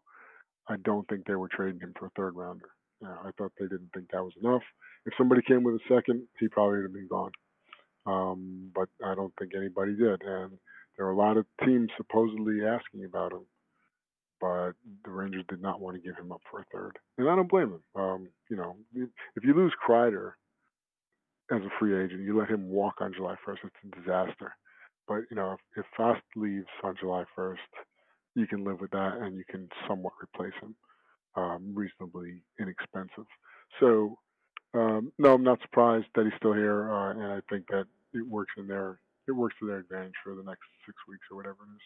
I 0.67 0.75
don't 0.83 1.07
think 1.07 1.25
they 1.25 1.35
were 1.35 1.49
trading 1.49 1.81
him 1.81 1.93
for 1.97 2.07
a 2.07 2.11
third 2.15 2.35
rounder. 2.35 2.69
I 3.05 3.31
thought 3.37 3.51
they 3.59 3.65
didn't 3.65 3.89
think 3.93 4.07
that 4.11 4.23
was 4.23 4.33
enough. 4.41 4.61
If 5.05 5.13
somebody 5.17 5.41
came 5.45 5.63
with 5.63 5.75
a 5.75 5.93
second, 5.93 6.23
he 6.39 6.47
probably 6.47 6.77
would 6.77 6.85
have 6.85 6.93
been 6.93 7.07
gone. 7.09 7.31
Um, 8.05 8.71
but 8.73 8.89
I 9.03 9.15
don't 9.15 9.33
think 9.37 9.51
anybody 9.55 9.95
did. 9.95 10.21
And 10.21 10.57
there 10.95 11.05
were 11.05 11.11
a 11.11 11.17
lot 11.17 11.37
of 11.37 11.45
teams 11.65 11.89
supposedly 11.97 12.65
asking 12.65 13.05
about 13.05 13.33
him, 13.33 13.45
but 14.39 14.71
the 15.03 15.11
Rangers 15.11 15.43
did 15.49 15.61
not 15.61 15.81
want 15.81 15.95
to 15.95 16.01
give 16.01 16.17
him 16.17 16.31
up 16.31 16.41
for 16.49 16.61
a 16.61 16.65
third. 16.71 16.97
And 17.17 17.29
I 17.29 17.35
don't 17.35 17.49
blame 17.49 17.71
them. 17.71 17.83
Um, 17.95 18.29
you 18.49 18.55
know, 18.55 18.75
if 18.95 19.43
you 19.43 19.53
lose 19.53 19.73
Kreider 19.85 20.33
as 21.51 21.61
a 21.61 21.79
free 21.79 22.01
agent, 22.01 22.21
you 22.21 22.37
let 22.37 22.49
him 22.49 22.69
walk 22.69 22.95
on 23.01 23.13
July 23.13 23.35
1st, 23.45 23.57
it's 23.63 23.75
a 23.85 23.99
disaster. 24.01 24.55
But, 25.07 25.21
you 25.29 25.35
know, 25.35 25.53
if, 25.53 25.59
if 25.79 25.85
Fast 25.97 26.23
leaves 26.35 26.67
on 26.83 26.95
July 26.99 27.25
1st, 27.37 27.57
you 28.35 28.47
can 28.47 28.63
live 28.63 28.81
with 28.81 28.91
that 28.91 29.17
and 29.21 29.35
you 29.35 29.43
can 29.49 29.69
somewhat 29.87 30.13
replace 30.21 30.53
him 30.61 30.75
um, 31.35 31.73
reasonably 31.75 32.41
inexpensive. 32.59 33.25
So 33.79 34.17
um, 34.73 35.11
no, 35.19 35.33
I'm 35.33 35.43
not 35.43 35.61
surprised 35.61 36.07
that 36.15 36.25
he's 36.25 36.33
still 36.37 36.53
here, 36.53 36.91
uh, 36.91 37.11
and 37.11 37.23
I 37.23 37.39
think 37.49 37.67
that 37.67 37.85
it 38.13 38.27
works 38.27 38.53
in 38.57 38.67
their 38.67 38.99
it 39.27 39.31
works 39.31 39.55
to 39.59 39.67
their 39.67 39.77
advantage 39.77 40.13
for 40.23 40.35
the 40.35 40.43
next 40.43 40.63
six 40.85 40.97
weeks 41.07 41.23
or 41.31 41.37
whatever 41.37 41.57
it 41.61 41.75
is. 41.75 41.81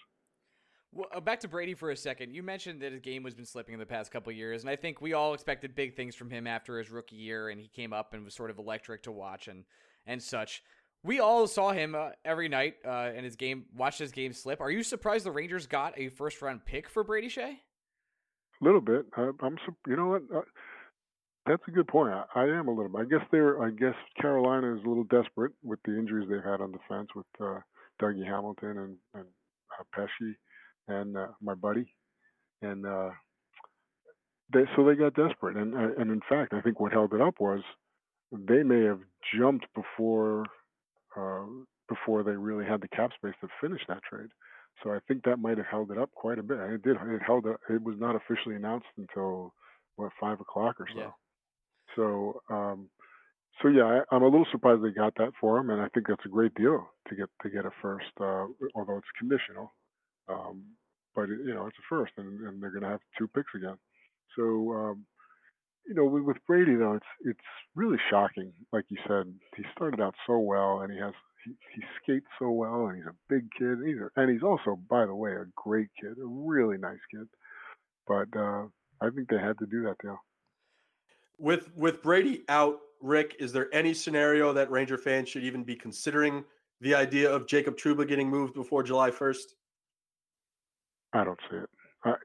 Well, 0.94 1.08
uh, 1.14 1.20
back 1.20 1.42
to 1.42 1.48
Brady 1.48 1.76
for 1.76 1.92
a 1.92 1.96
second. 1.96 2.34
You 2.34 2.42
mentioned 2.42 2.82
that 2.82 2.94
his 2.94 3.02
game 3.02 3.26
has 3.26 3.36
been 3.36 3.46
slipping 3.46 3.74
in 3.74 3.80
the 3.80 3.86
past 3.86 4.12
couple 4.12 4.32
years, 4.32 4.62
and 4.62 4.70
I 4.70 4.76
think 4.76 5.02
we 5.02 5.14
all 5.14 5.34
expected 5.34 5.76
big 5.76 5.96
things 5.96 6.16
from 6.16 6.30
him 6.30 6.48
after 6.48 6.80
his 6.80 6.90
rookie 6.90 7.18
year, 7.18 7.50
and 7.50 7.60
he 7.60 7.68
came 7.68 7.94
up 7.94 8.14
and 8.14 8.24
was 8.24 8.34
sort 8.34 8.50
of 8.50 8.58
electric 8.58 9.04
to 9.04 9.12
watch 9.12 9.48
and 9.48 9.66
and 10.06 10.24
such. 10.24 10.64
We 11.04 11.20
all 11.20 11.48
saw 11.48 11.72
him 11.72 11.96
uh, 11.96 12.10
every 12.26 12.50
night 12.50 12.76
uh, 12.86 13.12
in 13.16 13.24
his 13.24 13.36
game, 13.36 13.66
watched 13.76 14.00
his 14.00 14.12
game 14.12 14.34
slip. 14.34 14.60
Are 14.60 14.72
you 14.72 14.84
surprised 14.84 15.26
the 15.26 15.32
Rangers 15.32 15.68
got 15.68 15.98
a 15.98 16.10
first 16.10 16.42
round 16.42 16.66
pick 16.66 16.90
for 16.90 17.04
Brady 17.04 17.30
Skjei? 17.30 17.58
A 18.62 18.66
little 18.66 18.82
bit. 18.82 19.06
I, 19.16 19.30
am 19.42 19.58
you 19.88 19.96
know 19.96 20.08
what? 20.08 20.24
Uh, 20.36 20.42
that's 21.46 21.64
a 21.68 21.72
good 21.72 21.88
point. 21.88 22.14
I, 22.14 22.26
I 22.36 22.44
am 22.46 22.68
a 22.68 22.72
little 22.72 22.92
bit. 22.92 23.02
I 23.02 23.06
guess 23.06 23.26
they're. 23.32 23.62
I 23.64 23.70
guess 23.70 23.96
Carolina 24.20 24.76
is 24.76 24.84
a 24.84 24.88
little 24.88 25.06
desperate 25.06 25.54
with 25.64 25.80
the 25.86 25.98
injuries 25.98 26.28
they've 26.30 26.44
had 26.44 26.62
on 26.62 26.72
defense 26.72 27.10
with 27.16 27.26
uh, 27.40 27.60
Dougie 28.02 28.26
Hamilton 28.26 28.78
and 28.78 28.98
and 29.14 29.26
uh, 29.80 29.84
Pesce 29.94 30.36
and 30.88 31.16
uh, 31.16 31.28
my 31.42 31.54
buddy, 31.54 31.94
and 32.62 32.86
uh, 32.86 33.10
they 34.54 34.64
so 34.76 34.86
they 34.86 34.96
got 34.96 35.14
desperate. 35.14 35.58
And 35.58 35.74
uh, 35.74 36.00
and 36.00 36.12
in 36.12 36.22
fact, 36.28 36.54
I 36.54 36.62
think 36.62 36.80
what 36.80 36.92
held 36.92 37.14
it 37.14 37.22
up 37.22 37.36
was 37.40 37.62
they 38.32 38.64
may 38.64 38.84
have 38.84 39.00
jumped 39.38 39.68
before 39.74 40.46
uh, 41.18 41.46
before 41.90 42.24
they 42.24 42.32
really 42.32 42.66
had 42.66 42.82
the 42.82 42.88
cap 42.90 43.12
space 43.18 43.36
to 43.42 43.48
finish 43.62 43.82
that 43.88 44.04
trade. 44.04 44.30
So 44.84 44.92
I 44.92 45.00
think 45.08 45.24
that 45.24 45.38
might 45.38 45.58
have 45.58 45.66
held 45.68 45.92
it 45.92 45.98
up 45.98 46.12
quite 46.12 46.38
a 46.38 46.44
bit. 46.44 46.60
It 46.60 46.84
did. 46.84 46.98
It 46.98 47.22
held 47.26 47.48
up. 47.48 47.60
It 47.70 47.82
was 47.82 47.96
not 48.00 48.16
officially 48.16 48.56
announced 48.56 48.86
until 48.98 49.54
what 49.96 50.12
five 50.20 50.40
o'clock 50.40 50.76
or 50.80 50.88
so. 50.94 51.00
Yeah. 51.00 51.12
So, 51.96 52.42
um, 52.50 52.90
so 53.62 53.70
yeah, 53.70 54.02
I, 54.12 54.16
am 54.16 54.22
a 54.22 54.28
little 54.28 54.46
surprised 54.52 54.84
they 54.84 54.92
got 54.92 55.16
that 55.18 55.32
for 55.42 55.58
him, 55.58 55.72
and 55.72 55.82
I 55.82 55.88
think 55.90 56.08
that's 56.08 56.26
a 56.26 56.30
great 56.30 56.54
deal 56.54 56.88
to 57.10 57.16
get 57.16 57.28
to 57.42 57.50
get 57.50 57.66
a 57.66 57.72
first, 57.82 58.12
uh, 58.22 58.46
although 58.76 58.98
it's 58.98 59.18
conditional. 59.18 59.74
Um, 60.30 60.64
but 61.16 61.24
it, 61.24 61.40
you 61.44 61.56
know, 61.56 61.66
it's 61.66 61.78
a 61.80 61.86
first, 61.90 62.12
and, 62.18 62.42
and 62.48 62.62
they're 62.62 62.70
going 62.70 62.84
to 62.84 62.90
have 62.90 63.00
two 63.18 63.28
picks 63.30 63.56
again. 63.56 63.78
So, 64.36 64.44
um, 64.74 65.06
you 65.88 65.96
know, 65.96 66.06
with, 66.06 66.24
with 66.24 66.38
Brady 66.46 66.76
though, 66.76 66.94
it's 66.94 67.06
it's 67.22 67.40
really 67.76 67.98
shocking. 68.10 68.52
Like 68.72 68.86
you 68.90 68.98
said, 69.08 69.34
he 69.56 69.64
started 69.76 70.02
out 70.02 70.16
so 70.26 70.38
well, 70.40 70.82
and 70.82 70.92
he 70.92 71.00
has 71.00 71.14
he, 71.44 71.52
he 71.76 71.82
skates 72.02 72.28
so 72.40 72.50
well, 72.52 72.88
and 72.88 72.98
he's 72.98 73.06
a 73.06 73.16
big 73.30 73.50
kid. 73.58 73.80
And 73.80 73.88
he's 73.88 73.98
a, 73.98 74.10
and 74.20 74.32
he's 74.32 74.44
also, 74.44 74.78
by 74.90 75.06
the 75.06 75.16
way, 75.16 75.32
a 75.32 75.46
great 75.56 75.90
kid, 76.00 76.12
a 76.12 76.26
really 76.26 76.78
nice 76.78 77.00
kid. 77.12 77.28
But 78.08 78.28
uh, 78.38 78.66
I 79.02 79.10
think 79.10 79.30
they 79.30 79.40
had 79.40 79.58
to 79.60 79.66
do 79.66 79.84
that 79.84 79.98
deal. 80.02 80.18
With 81.40 81.70
with 81.76 82.02
Brady 82.02 82.44
out, 82.50 82.80
Rick, 83.02 83.36
is 83.40 83.54
there 83.54 83.74
any 83.74 83.94
scenario 83.94 84.54
that 84.54 84.72
Ranger 84.72 84.98
fans 84.98 85.30
should 85.30 85.44
even 85.44 85.64
be 85.64 85.76
considering 85.76 86.44
the 86.82 86.96
idea 86.96 87.32
of 87.32 87.48
Jacob 87.48 87.78
Trouba 87.78 88.08
getting 88.08 88.30
moved 88.30 88.54
before 88.54 88.84
July 88.84 89.12
first? 89.12 89.56
I 91.14 91.24
don't 91.24 91.40
see 91.50 91.58
it. 91.58 91.70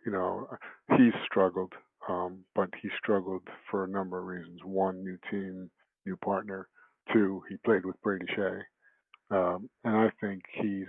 You 0.06 0.12
know, 0.12 0.48
he's 0.96 1.12
struggled, 1.26 1.72
um, 2.08 2.44
but 2.54 2.68
he 2.80 2.88
struggled 2.98 3.42
for 3.70 3.84
a 3.84 3.88
number 3.88 4.18
of 4.18 4.26
reasons. 4.26 4.58
One, 4.64 5.04
new 5.04 5.18
team, 5.30 5.70
new 6.06 6.16
partner. 6.16 6.68
Two, 7.12 7.42
he 7.48 7.56
played 7.64 7.84
with 7.84 8.00
Brady 8.02 8.26
Skjei, 8.36 8.60
um, 9.30 9.68
and 9.84 9.96
I 9.96 10.10
think 10.20 10.42
he's 10.54 10.86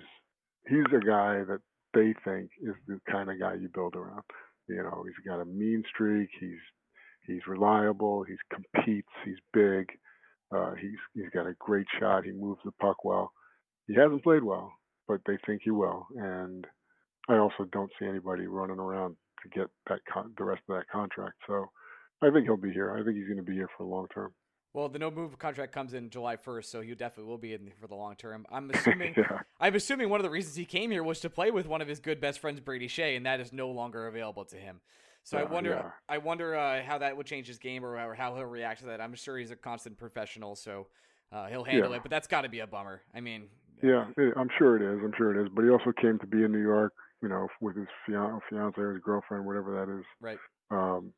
he's 0.68 0.86
a 0.96 1.06
guy 1.06 1.44
that 1.44 1.60
they 1.94 2.14
think 2.24 2.50
is 2.62 2.76
the 2.88 3.00
kind 3.10 3.30
of 3.30 3.40
guy 3.40 3.56
you 3.56 3.70
build 3.74 3.96
around. 3.96 4.24
You 4.68 4.84
know, 4.84 5.04
he's 5.06 5.26
got 5.28 5.42
a 5.42 5.46
mean 5.46 5.84
streak. 5.94 6.30
He's 6.40 6.60
he's 7.26 7.48
reliable. 7.48 8.24
He 8.24 8.36
competes. 8.54 9.10
He's 9.26 9.40
big. 9.54 9.88
Uh, 10.56 10.74
he's 10.80 11.00
he's 11.16 11.30
got 11.34 11.48
a 11.48 11.56
great 11.60 11.88
shot. 12.00 12.26
He 12.26 12.32
moves 12.32 12.62
the 12.64 12.72
puck 12.80 13.04
well. 13.04 13.32
He 13.88 13.96
hasn't 13.96 14.24
played 14.24 14.44
well, 14.44 14.72
but 15.08 15.22
they 15.26 15.38
think 15.46 15.62
he 15.64 15.72
will. 15.72 16.06
And 16.16 16.66
I 17.28 17.38
also 17.38 17.66
don't 17.72 17.92
see 18.00 18.06
anybody 18.06 18.48
running 18.48 18.80
around 18.80 19.16
to 19.44 19.50
get 19.50 19.68
that 19.90 20.00
con- 20.12 20.34
the 20.38 20.44
rest 20.44 20.62
of 20.70 20.76
that 20.76 20.88
contract. 20.90 21.36
So 21.48 21.70
I 22.22 22.32
think 22.32 22.46
he'll 22.46 22.58
be 22.58 22.72
here. 22.72 22.92
I 22.94 23.04
think 23.04 23.18
he's 23.18 23.28
going 23.28 23.38
to 23.38 23.44
be 23.44 23.54
here 23.54 23.70
for 23.78 23.84
the 23.84 23.90
long 23.90 24.08
term. 24.14 24.34
Well, 24.74 24.90
the 24.90 24.98
no 24.98 25.12
move 25.12 25.38
contract 25.38 25.72
comes 25.72 25.94
in 25.94 26.10
July 26.10 26.36
1st, 26.36 26.66
so 26.66 26.82
he 26.82 26.96
definitely 26.96 27.30
will 27.30 27.38
be 27.38 27.54
in 27.54 27.72
for 27.80 27.88
the 27.88 27.96
long 27.96 28.16
term. 28.16 28.46
I'm 28.52 28.72
assuming 28.74 29.14
yeah. 29.16 29.40
I'm 29.60 29.76
assuming 29.76 30.10
one 30.10 30.20
of 30.20 30.24
the 30.24 30.32
reasons 30.32 30.56
he 30.56 30.66
came 30.66 30.90
here 30.90 31.04
was 31.04 31.20
to 31.20 31.30
play 31.30 31.52
with 31.52 31.68
one 31.68 31.82
of 31.82 31.88
his 31.88 32.00
good 32.00 32.20
best 32.20 32.40
friends 32.40 32.60
Brady 32.60 32.88
Skjei, 32.88 33.16
and 33.16 33.26
that 33.26 33.40
is 33.40 33.54
no 33.54 33.70
longer 33.70 34.08
available 34.08 34.46
to 34.46 34.56
him. 34.56 34.82
So 35.24 35.38
I 35.38 35.44
wonder 35.44 35.70
yeah. 35.70 35.92
I 36.10 36.18
wonder 36.18 36.56
uh, 36.56 36.84
how 36.84 36.98
that 36.98 37.16
would 37.16 37.26
change 37.26 37.48
his 37.48 37.58
game 37.58 37.86
or, 37.86 37.98
or, 37.98 38.14
how 38.14 38.36
he'll 38.36 38.46
react 38.46 38.82
to 38.82 38.88
that. 38.88 39.00
I'm 39.00 39.14
sure 39.16 39.38
he's 39.38 39.52
a 39.52 39.56
constant 39.56 39.98
professional, 39.98 40.56
so 40.56 40.88
uh, 41.32 41.48
he'll 41.48 41.64
handle 41.64 41.92
yeah. 41.92 41.98
it, 41.98 42.02
but 42.02 42.12
that's 42.12 42.28
got 42.28 42.42
to 42.42 42.50
be 42.50 42.60
a 42.60 42.68
bummer. 42.68 43.04
I 43.16 43.22
mean, 43.22 43.48
yeah, 43.82 44.06
I'm 44.36 44.50
sure 44.58 44.76
it 44.76 44.82
is. 44.82 45.02
I'm 45.04 45.14
sure 45.18 45.38
it 45.38 45.46
is. 45.46 45.50
But 45.54 45.64
he 45.64 45.70
also 45.70 45.94
came 46.02 46.20
to 46.20 46.28
be 46.28 46.44
in 46.44 46.52
New 46.52 46.62
York, 46.62 46.94
you 47.24 47.30
know, 47.30 47.48
with 47.62 47.78
his 47.78 47.88
fiance, 48.06 48.44
fiance 48.50 48.80
or 48.80 48.94
his 48.94 49.02
girlfriend, 49.02 49.46
whatever 49.46 49.72
that 49.74 49.98
is. 49.98 50.06
Right. 50.22 50.38
Um, 50.70 51.14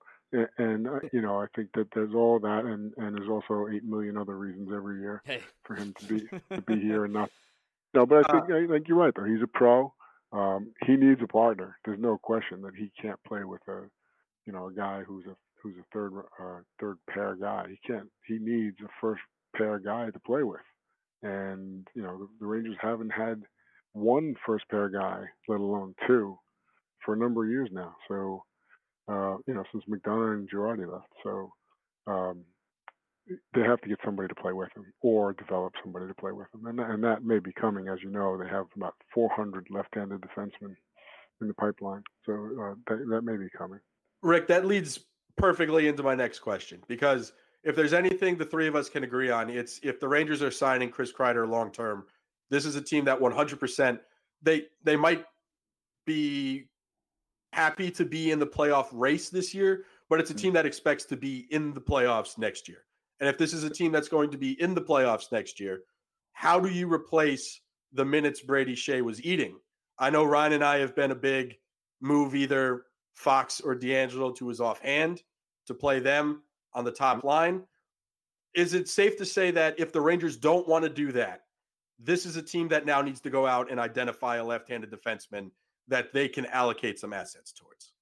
and, 0.58 0.88
uh, 0.88 1.00
you 1.12 1.22
know, 1.22 1.42
I 1.42 1.48
think 1.56 1.70
that 1.74 1.88
there's 1.96 2.14
all 2.14 2.40
that, 2.40 2.66
and 2.66 2.94
and 2.98 3.18
there's 3.18 3.30
also 3.30 3.68
eight 3.74 3.84
million 3.84 4.18
other 4.18 4.38
reasons 4.38 4.70
every 4.74 5.00
year 5.00 5.22
hey. 5.26 5.42
for 5.64 5.76
him 5.76 5.94
to 6.00 6.06
be 6.06 6.20
to 6.54 6.62
be 6.62 6.80
here 6.80 7.04
and 7.04 7.14
not. 7.14 7.32
No, 7.94 8.06
but 8.06 8.30
I 8.30 8.34
think 8.34 8.52
uh, 8.52 8.56
I 8.58 8.68
think 8.68 8.90
you're 8.90 8.98
right 8.98 9.14
though. 9.16 9.24
He's 9.24 9.42
a 9.42 9.48
pro. 9.48 9.94
Um, 10.34 10.74
he 10.86 10.98
needs 10.98 11.22
a 11.24 11.28
partner. 11.28 11.78
There's 11.86 11.98
no 11.98 12.18
question 12.18 12.62
that 12.64 12.76
he 12.76 12.92
can't 13.02 13.24
play 13.26 13.46
with 13.46 13.62
a, 13.70 13.84
you 14.46 14.52
know, 14.52 14.68
a 14.68 14.74
guy 14.74 15.04
who's 15.08 15.24
a 15.28 15.36
who's 15.64 15.76
a 15.78 15.86
third 15.94 16.12
uh, 16.38 16.60
third 16.78 16.98
pair 17.10 17.38
guy. 17.38 17.68
He 17.70 17.80
can't. 17.88 18.10
He 18.28 18.38
needs 18.38 18.76
a 18.84 18.90
first 19.00 19.22
pair 19.56 19.80
guy 19.80 20.10
to 20.10 20.20
play 20.20 20.44
with. 20.44 20.60
And 21.24 21.88
you 21.96 22.02
know, 22.02 22.18
the, 22.18 22.28
the 22.42 22.46
Rangers 22.46 22.76
haven't 22.82 23.12
had 23.12 23.44
one 23.96 24.36
first 24.46 24.66
pair 24.70 24.90
guy, 24.90 25.24
let 25.48 25.60
alone 25.60 25.96
two, 26.08 26.38
for 27.04 27.14
a 27.14 27.18
number 27.18 27.44
of 27.46 27.50
years 27.50 27.70
now. 27.72 27.96
So 28.08 28.44
uh, 29.08 29.38
you 29.48 29.54
know, 29.54 29.64
since 29.72 29.84
McDonagh 29.90 30.34
and 30.36 30.50
Girardi 30.50 30.92
left. 30.92 31.08
So 31.24 31.54
um, 32.08 32.44
they 33.54 33.62
have 33.62 33.82
to 33.82 33.88
get 33.90 34.00
somebody 34.04 34.28
to 34.28 34.36
play 34.36 34.54
with 34.54 34.70
him 34.76 34.86
or 35.02 35.34
develop 35.34 35.74
somebody 35.84 36.08
to 36.08 36.14
play 36.14 36.32
with 36.32 36.48
him. 36.54 36.66
And, 36.66 36.80
and 36.80 37.04
that 37.04 37.24
may 37.24 37.40
be 37.40 37.52
coming. 37.54 37.88
As 37.88 38.00
you 38.02 38.10
know, 38.10 38.38
they 38.38 38.50
have 38.50 38.66
about 38.76 38.96
400 39.14 39.68
left-handed 39.70 40.22
defensemen 40.22 40.76
in 41.42 41.48
the 41.48 41.54
pipeline. 41.54 42.04
So 42.26 42.34
uh, 42.34 42.74
that, 42.88 43.06
that 43.10 43.22
may 43.24 43.38
be 43.38 43.50
coming. 43.56 43.80
Rick, 44.22 44.48
that 44.48 44.66
leads 44.66 45.00
perfectly 45.38 45.88
into 45.88 46.02
my 46.02 46.16
next 46.16 46.40
question 46.40 46.82
because 46.88 47.34
if 47.64 47.76
there's 47.76 47.94
anything 47.94 48.38
the 48.38 48.46
three 48.46 48.68
of 48.68 48.76
us 48.76 48.90
can 48.90 49.04
agree 49.04 49.30
on, 49.30 49.50
it's 49.50 49.80
if 49.84 50.00
the 50.00 50.08
Rangers 50.08 50.42
are 50.42 50.52
signing 50.52 50.90
Chris 50.90 51.12
Kreider 51.12 51.48
long 51.48 51.72
term, 51.72 52.06
this 52.50 52.66
is 52.66 52.76
a 52.76 52.82
team 52.82 53.06
that 53.06 53.20
100% 53.20 54.00
they 54.42 54.66
they 54.84 54.96
might 54.96 55.26
be 56.06 56.68
happy 57.54 57.90
to 57.90 58.06
be 58.06 58.32
in 58.32 58.40
the 58.40 58.46
playoff 58.46 58.88
race 58.92 59.30
this 59.30 59.54
year, 59.54 59.86
but 60.10 60.20
it's 60.20 60.30
a 60.30 60.34
hmm. 60.34 60.40
team 60.40 60.54
that 60.54 60.66
expects 60.66 61.06
to 61.06 61.18
be 61.18 61.48
in 61.52 61.74
the 61.74 61.82
playoffs 61.82 62.38
next 62.38 62.68
year. 62.68 62.80
And 63.20 63.30
if 63.30 63.38
this 63.38 63.54
is 63.54 63.64
a 63.64 63.70
team 63.70 63.92
that's 63.92 64.10
going 64.10 64.30
to 64.32 64.38
be 64.38 64.62
in 64.62 64.76
the 64.76 64.82
playoffs 64.82 65.32
next 65.32 65.60
year, 65.60 65.82
how 66.34 66.60
do 66.60 66.70
you 66.70 66.92
replace 66.92 67.62
the 67.94 68.04
minutes 68.04 68.42
Brady 68.42 68.76
Skjei 68.76 69.02
was 69.02 69.24
eating? 69.24 69.56
I 69.98 70.10
know 70.10 70.26
Ryan 70.26 70.54
and 70.54 70.64
I 70.64 70.80
have 70.80 70.96
been 70.96 71.12
a 71.12 71.16
big 71.16 71.56
move 72.02 72.36
either 72.36 72.84
Fox 73.14 73.62
or 73.62 73.74
DeAngelo 73.74 74.36
to 74.36 74.50
his 74.50 74.60
offhand 74.60 75.24
to 75.68 75.74
play 75.74 76.00
them 76.00 76.44
on 76.74 76.84
the 76.84 76.92
top 76.92 77.24
line. 77.24 77.64
Is 78.54 78.74
it 78.74 78.90
safe 78.90 79.18
to 79.18 79.26
say 79.26 79.52
that 79.52 79.80
if 79.80 79.94
the 79.94 80.02
Rangers 80.02 80.36
don't 80.36 80.68
want 80.68 80.84
to 80.84 80.90
do 80.90 81.14
that, 81.14 81.45
this 82.00 82.26
is 82.26 82.36
a 82.36 82.42
team 82.42 82.68
that 82.70 82.86
now 82.86 83.02
needs 83.02 83.22
to 83.22 83.30
go 83.30 83.46
out 83.46 83.72
and 83.72 83.80
identify 83.80 84.38
a 84.38 84.44
left 84.44 84.70
handed 84.70 84.92
defenseman 84.92 85.52
that 85.88 86.14
they 86.14 86.28
can 86.28 86.46
allocate 86.48 87.00
some 87.00 87.14
assets 87.14 87.54
towards? 87.54 87.94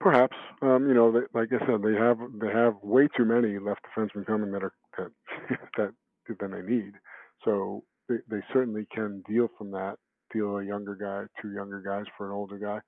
Perhaps, 0.00 0.36
um, 0.62 0.86
you 0.86 0.94
know, 0.94 1.10
they, 1.10 1.20
like 1.32 1.48
I 1.52 1.64
said, 1.66 1.82
they 1.82 1.94
have 1.94 2.18
they 2.40 2.52
have 2.52 2.74
way 2.82 3.08
too 3.16 3.24
many 3.24 3.58
left 3.58 3.80
defensemen 3.96 4.26
coming 4.26 4.52
that 4.52 4.62
are 4.62 4.72
that 4.98 5.10
that 5.76 5.90
than 6.38 6.50
they 6.52 6.62
need. 6.62 6.92
So 7.44 7.84
they, 8.08 8.16
they 8.28 8.40
certainly 8.52 8.86
can 8.94 9.22
deal 9.28 9.48
from 9.58 9.70
that, 9.72 9.96
deal 10.32 10.58
a 10.58 10.64
younger 10.64 10.94
guy, 10.94 11.24
two 11.42 11.52
younger 11.52 11.80
guys 11.80 12.04
for 12.16 12.26
an 12.26 12.32
older 12.32 12.58
guy. 12.58 12.80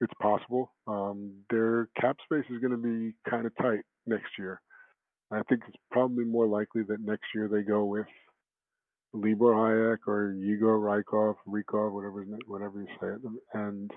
It's 0.00 0.12
possible. 0.20 0.72
Um, 0.86 1.32
their 1.50 1.88
cap 2.00 2.16
space 2.24 2.44
is 2.50 2.60
going 2.60 2.72
to 2.72 2.76
be 2.76 3.14
kind 3.28 3.46
of 3.46 3.56
tight 3.56 3.80
next 4.06 4.30
year. 4.38 4.60
I 5.32 5.42
think 5.48 5.62
it's 5.66 5.76
probably 5.90 6.24
more 6.24 6.46
likely 6.46 6.82
that 6.88 7.00
next 7.00 7.24
year 7.34 7.48
they 7.48 7.62
go 7.62 7.84
with 7.84 8.06
Libor 9.12 9.54
Hajek 9.54 9.98
or 10.06 10.32
Yegor 10.32 10.78
Rykov, 10.78 11.36
Rykov, 11.48 11.92
whatever 11.92 12.24
whatever 12.46 12.80
you 12.80 12.88
say 13.00 13.08
it, 13.08 13.20
and 13.54 13.90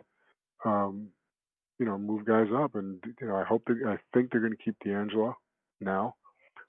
um, 0.66 1.10
you 1.80 1.86
know 1.86 1.98
move 1.98 2.26
guys 2.26 2.48
up. 2.56 2.76
And 2.76 3.04
you 3.20 3.28
know 3.28 3.36
I 3.36 3.44
hope 3.44 3.64
that 3.68 3.78
I 3.86 3.98
think 4.14 4.32
they're 4.32 4.42
going 4.42 4.56
to 4.56 4.64
keep 4.64 4.76
DeAngelo 4.86 5.34
now. 5.82 6.16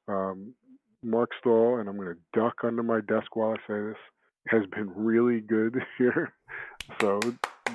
Um, 0.09 0.55
Marc 1.03 1.31
Staal, 1.39 1.79
and 1.79 1.89
I'm 1.89 1.97
going 1.97 2.15
to 2.15 2.39
duck 2.39 2.57
under 2.65 2.83
my 2.83 3.01
desk 3.01 3.35
while 3.35 3.53
I 3.53 3.57
say 3.67 3.81
this, 3.81 3.97
has 4.49 4.63
been 4.75 4.91
really 4.95 5.41
good 5.41 5.77
here. 5.99 6.33
So 7.01 7.21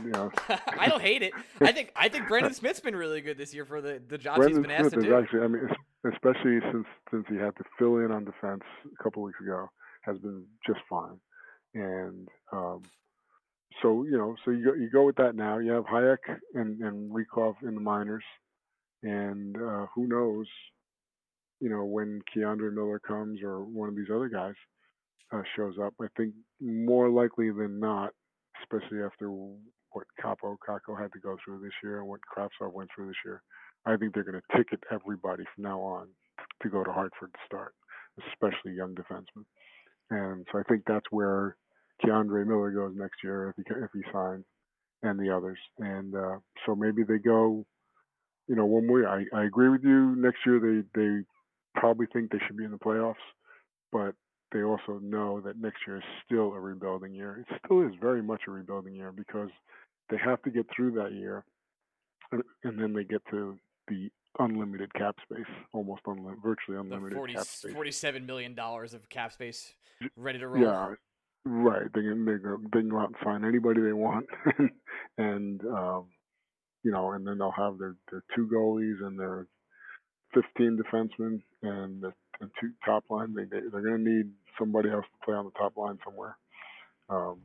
you 0.03 0.11
know, 0.11 0.32
I 0.80 0.89
don't 0.89 1.01
hate 1.01 1.22
it. 1.22 1.34
I 1.61 1.72
think 1.72 1.91
I 1.95 2.09
think 2.09 2.28
Brendan 2.28 2.53
Smith's 2.55 2.82
been 2.82 2.95
really 2.95 3.22
good 3.22 3.38
this 3.38 3.53
year 3.53 3.66
for 3.66 3.82
the 3.82 4.01
the 4.07 4.18
jobs 4.18 4.39
Brendan 4.39 4.57
he's 4.57 4.68
been 4.68 4.72
asked 4.72 4.91
Smith 4.91 5.03
to 5.03 5.09
do. 5.09 5.18
Actually, 5.18 5.41
I 5.41 5.47
mean, 5.47 5.70
especially 6.11 6.59
since 6.72 6.88
since 7.11 7.26
he 7.30 7.36
had 7.36 7.55
to 7.57 7.63
fill 7.80 7.97
in 7.97 8.11
on 8.11 8.26
defense 8.26 8.63
a 8.86 9.03
couple 9.03 9.24
weeks 9.24 9.39
ago 9.41 9.70
has 10.06 10.18
been 10.20 10.45
just 10.66 10.80
fine. 10.89 11.20
And 11.74 12.28
um, 12.51 12.84
so 13.82 14.03
you 14.03 14.18
know, 14.18 14.36
so 14.43 14.51
you 14.51 14.66
go 14.66 14.74
you 14.74 14.89
go 14.89 15.06
with 15.06 15.18
that 15.18 15.36
now. 15.36 15.58
You 15.58 15.72
have 15.74 15.86
Hajek 15.86 16.18
and 16.53 16.82
and 16.82 17.12
Rykov 17.12 17.56
in 17.64 17.76
the 17.76 17.82
minors, 17.82 18.24
and 19.03 19.58
uh, 19.58 19.88
who 19.93 20.08
knows, 20.08 20.47
you 21.60 21.70
know, 21.70 21.84
when 21.84 22.22
K'Andre 22.34 22.74
Miller 22.74 22.99
comes 22.99 23.41
or 23.43 23.62
one 23.64 23.89
of 23.89 23.95
these 23.95 24.10
other 24.14 24.30
guys 24.30 24.56
uh, 25.34 25.41
shows 25.56 25.76
up. 25.82 25.93
I 26.01 26.08
think 26.16 26.34
more 26.62 27.10
likely 27.10 27.51
than 27.51 27.80
not, 27.80 28.12
especially 28.62 29.01
after 29.03 29.30
what 29.30 30.06
Kaapo 30.24 30.58
Kakko 30.68 30.99
had 30.99 31.12
to 31.14 31.20
go 31.20 31.38
through 31.43 31.62
this 31.62 31.74
year 31.84 31.99
and 31.99 32.08
what 32.08 32.20
Kravtsov 32.36 32.74
went 32.74 32.89
through 32.95 33.08
this 33.08 33.16
year, 33.26 33.41
I 33.86 33.95
think 33.97 34.14
they're 34.14 34.24
going 34.24 34.39
to 34.41 34.58
ticket 34.58 34.80
everybody 34.91 35.43
from 35.53 35.64
now 35.64 35.80
on 35.80 36.08
to 36.62 36.70
go 36.70 36.84
to 36.84 36.91
Hartford 36.91 37.34
to 37.34 37.39
start, 37.45 37.74
especially 38.32 38.74
young 38.74 38.95
defensemen. 38.95 39.45
And 40.10 40.45
so 40.51 40.60
I 40.60 40.64
think 40.64 40.84
that's 40.86 41.06
where 41.12 41.56
K'Andre 42.03 42.45
Miller 42.45 42.72
goes 42.72 42.93
next 42.95 43.24
year 43.24 43.49
if 43.49 43.56
he 43.56 43.74
if 43.84 43.89
he 43.93 44.01
signs, 44.12 44.45
and 45.03 45.20
the 45.20 45.36
others. 45.36 45.58
And 45.80 46.16
uh, 46.16 46.38
so 46.66 46.76
maybe 46.76 47.03
they 47.03 47.18
go, 47.18 47.66
you 48.47 48.56
know, 48.56 48.66
one 48.66 48.88
way. 48.88 49.06
I, 49.06 49.26
I 49.36 49.45
agree 49.45 49.70
with 49.70 49.84
you. 49.84 50.16
Next 50.16 50.39
year 50.45 50.60
they 50.60 50.99
they 50.99 51.24
probably 51.80 52.08
think 52.14 52.32
they 52.32 52.39
should 52.45 52.58
be 52.58 52.66
in 52.66 52.72
the 52.72 52.78
playoffs, 52.78 53.16
but 53.91 54.14
they 54.51 54.64
also 54.64 54.99
know 55.01 55.41
that 55.41 55.60
next 55.60 55.80
year 55.88 55.97
is 55.97 56.03
still 56.26 56.53
a 56.53 56.60
rebuilding 56.60 57.14
year. 57.14 57.45
It 57.49 57.60
still 57.66 57.86
is 57.86 57.93
very 57.99 58.22
much 58.22 58.41
a 58.47 58.51
rebuilding 58.51 58.95
year 58.95 59.12
because 59.12 59.49
they 60.10 60.18
have 60.24 60.41
to 60.43 60.51
get 60.51 60.68
through 60.76 60.91
that 60.91 61.14
year, 61.14 61.43
and 62.32 62.80
then 62.80 62.93
they 62.93 63.03
get 63.03 63.22
to 63.32 63.58
the 63.88 64.10
unlimited 64.39 64.93
cap 64.93 65.15
space, 65.23 65.45
almost 65.73 66.01
unlimited, 66.05 66.41
virtually 66.43 66.77
unlimited 66.77 67.17
40, 67.17 67.33
cap 67.33 67.45
space. 67.45 67.73
Forty-seven 67.73 68.25
million 68.25 68.53
dollars 68.53 68.93
of 68.93 69.07
cap 69.09 69.33
space 69.33 69.73
ready 70.15 70.39
to 70.39 70.47
roll. 70.47 70.63
Yeah, 70.63 70.93
right. 71.45 71.91
They 71.93 72.01
can 72.01 72.25
they 72.25 72.39
can, 72.39 72.69
they 72.73 72.79
can 72.79 72.89
go 72.89 72.99
out 72.99 73.09
and 73.09 73.17
find 73.23 73.45
anybody 73.45 73.81
they 73.81 73.93
want, 73.93 74.27
and 75.17 75.61
um, 75.65 76.07
you 76.83 76.91
know, 76.91 77.11
and 77.11 77.25
then 77.25 77.38
they'll 77.38 77.51
have 77.51 77.77
their 77.77 77.95
their 78.11 78.23
two 78.36 78.49
goalies 78.53 79.05
and 79.05 79.19
their 79.19 79.47
fifteen 80.33 80.77
defensemen 80.77 81.41
and 81.63 82.01
the, 82.01 82.13
the 82.39 82.49
two 82.59 82.71
top 82.86 83.03
line. 83.09 83.33
They, 83.33 83.43
they 83.43 83.61
they're 83.71 83.81
going 83.81 84.03
to 84.03 84.09
need 84.09 84.31
somebody 84.59 84.89
else 84.89 85.05
to 85.05 85.25
play 85.25 85.36
on 85.36 85.45
the 85.45 85.51
top 85.51 85.77
line 85.77 85.97
somewhere. 86.05 86.38
Um, 87.09 87.41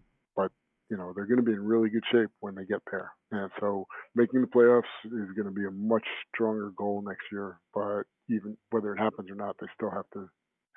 you 0.90 0.96
know 0.96 1.12
they're 1.14 1.26
going 1.26 1.38
to 1.38 1.44
be 1.44 1.52
in 1.52 1.64
really 1.64 1.88
good 1.88 2.04
shape 2.12 2.30
when 2.40 2.54
they 2.54 2.64
get 2.64 2.80
there. 2.90 3.12
And 3.32 3.50
so 3.60 3.86
making 4.14 4.40
the 4.40 4.46
playoffs 4.48 4.90
is 5.04 5.34
going 5.36 5.46
to 5.46 5.52
be 5.54 5.64
a 5.64 5.70
much 5.70 6.06
stronger 6.34 6.72
goal 6.76 7.02
next 7.06 7.24
year. 7.32 7.58
But 7.74 8.02
even 8.28 8.56
whether 8.70 8.94
it 8.94 8.98
happens 8.98 9.30
or 9.30 9.36
not, 9.36 9.56
they 9.60 9.66
still 9.74 9.90
have 9.90 10.06
to 10.14 10.28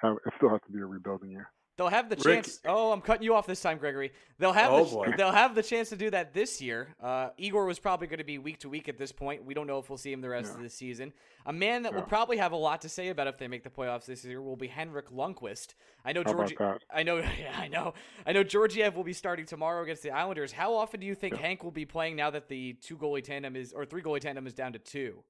have 0.01 0.17
it 0.25 0.33
still 0.37 0.49
has 0.49 0.61
to 0.67 0.73
be 0.73 0.79
a 0.79 0.85
rebuilding 0.85 1.31
year. 1.31 1.49
They'll 1.75 1.89
have 1.89 2.07
the 2.07 2.15
Rick. 2.17 2.43
chance. 2.43 2.59
Oh, 2.65 2.91
I'm 2.91 3.01
cutting 3.01 3.23
you 3.23 3.33
off 3.33 3.47
this 3.47 3.59
time, 3.59 3.79
Gregory. 3.79 4.11
They'll 4.37 4.53
have 4.53 4.71
oh, 4.71 4.83
the, 4.83 4.91
boy. 4.91 5.13
they'll 5.17 5.31
have 5.31 5.55
the 5.55 5.63
chance 5.63 5.89
to 5.89 5.95
do 5.95 6.11
that 6.11 6.31
this 6.31 6.61
year. 6.61 6.89
Uh, 7.01 7.29
Igor 7.37 7.65
was 7.65 7.79
probably 7.79 8.05
going 8.05 8.19
to 8.19 8.23
be 8.23 8.37
week 8.37 8.59
to 8.59 8.69
week 8.69 8.87
at 8.87 8.97
this 8.99 9.11
point. 9.11 9.43
We 9.43 9.55
don't 9.55 9.65
know 9.65 9.79
if 9.79 9.89
we'll 9.89 9.97
see 9.97 10.11
him 10.11 10.21
the 10.21 10.29
rest 10.29 10.51
yeah. 10.51 10.57
of 10.57 10.63
the 10.63 10.69
season. 10.69 11.13
A 11.47 11.53
man 11.53 11.81
that 11.83 11.91
yeah. 11.91 11.99
will 11.99 12.05
probably 12.05 12.37
have 12.37 12.51
a 12.51 12.57
lot 12.57 12.81
to 12.81 12.89
say 12.89 13.09
about 13.09 13.25
if 13.25 13.39
they 13.39 13.47
make 13.47 13.63
the 13.63 13.71
playoffs 13.71 14.05
this 14.05 14.23
year 14.23 14.39
will 14.39 14.55
be 14.55 14.67
Henrik 14.67 15.09
Lundqvist. 15.09 15.73
I 16.05 16.13
know 16.13 16.23
Georgi- 16.23 16.57
I 16.93 17.01
know. 17.03 17.17
Yeah, 17.39 17.57
I 17.57 17.67
know. 17.67 17.95
I 18.27 18.31
know 18.31 18.43
Georgiev 18.43 18.95
will 18.95 19.03
be 19.03 19.13
starting 19.13 19.45
tomorrow 19.45 19.81
against 19.81 20.03
the 20.03 20.11
Islanders. 20.11 20.51
How 20.51 20.75
often 20.75 20.99
do 20.99 21.07
you 21.07 21.15
think 21.15 21.33
yeah. 21.33 21.41
Hank 21.41 21.63
will 21.63 21.71
be 21.71 21.85
playing 21.85 22.15
now 22.15 22.29
that 22.29 22.47
the 22.47 22.73
two 22.73 22.95
goalie 22.95 23.23
tandem 23.23 23.55
is 23.55 23.73
or 23.73 23.85
three 23.85 24.03
goalie 24.03 24.21
tandem 24.21 24.45
is 24.45 24.53
down 24.53 24.73
to 24.73 24.79
two? 24.79 25.23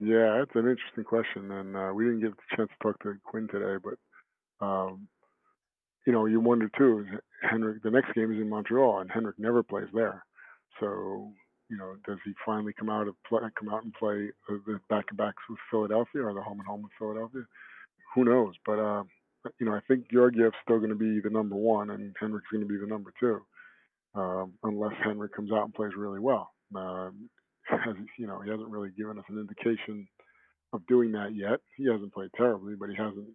Yeah, 0.00 0.38
that's 0.38 0.54
an 0.54 0.70
interesting 0.70 1.04
question, 1.04 1.50
and 1.50 1.76
uh, 1.76 1.90
we 1.94 2.04
didn't 2.04 2.20
get 2.20 2.30
the 2.30 2.56
chance 2.56 2.70
to 2.70 2.86
talk 2.86 3.02
to 3.02 3.14
Quinn 3.24 3.48
today, 3.50 3.82
but 3.82 4.64
um, 4.64 5.08
you 6.08 6.14
know, 6.14 6.24
you 6.24 6.40
wonder 6.40 6.70
too. 6.78 7.04
Henrik, 7.42 7.82
the 7.82 7.90
next 7.90 8.14
game 8.14 8.32
is 8.32 8.40
in 8.40 8.48
Montreal, 8.48 9.00
and 9.00 9.10
Henrik 9.10 9.38
never 9.38 9.62
plays 9.62 9.88
there. 9.92 10.24
So, 10.80 11.30
you 11.68 11.76
know, 11.76 11.96
does 12.06 12.16
he 12.24 12.32
finally 12.46 12.72
come 12.72 12.88
out 12.88 13.08
of 13.08 13.14
play, 13.28 13.40
come 13.58 13.68
out 13.68 13.84
and 13.84 13.92
play 13.92 14.30
the 14.48 14.80
back-to-backs 14.88 15.42
with 15.50 15.58
Philadelphia 15.70 16.22
or 16.22 16.32
the 16.32 16.40
home 16.40 16.60
and 16.60 16.66
home 16.66 16.80
with 16.80 16.92
Philadelphia? 16.98 17.42
Who 18.14 18.24
knows? 18.24 18.54
But 18.64 18.78
uh, 18.78 19.02
you 19.60 19.66
know, 19.66 19.74
I 19.74 19.80
think 19.86 20.06
Georgiev's 20.10 20.56
still 20.62 20.78
going 20.78 20.88
to 20.88 20.96
be 20.96 21.20
the 21.20 21.28
number 21.28 21.56
one, 21.56 21.90
and 21.90 22.16
Henrik's 22.18 22.48
going 22.50 22.66
to 22.66 22.72
be 22.72 22.80
the 22.80 22.86
number 22.86 23.12
two, 23.20 23.42
um, 24.14 24.54
unless 24.62 24.94
Henrik 25.04 25.34
comes 25.36 25.52
out 25.52 25.64
and 25.64 25.74
plays 25.74 25.92
really 25.94 26.20
well. 26.20 26.48
Um, 26.74 27.28
has, 27.68 27.96
you 28.18 28.26
know, 28.26 28.40
he 28.40 28.50
hasn't 28.50 28.70
really 28.70 28.92
given 28.96 29.18
us 29.18 29.26
an 29.28 29.38
indication 29.38 30.08
of 30.72 30.86
doing 30.86 31.12
that 31.12 31.34
yet. 31.34 31.60
He 31.76 31.84
hasn't 31.84 32.14
played 32.14 32.30
terribly, 32.34 32.76
but 32.80 32.88
he 32.88 32.96
hasn't 32.96 33.28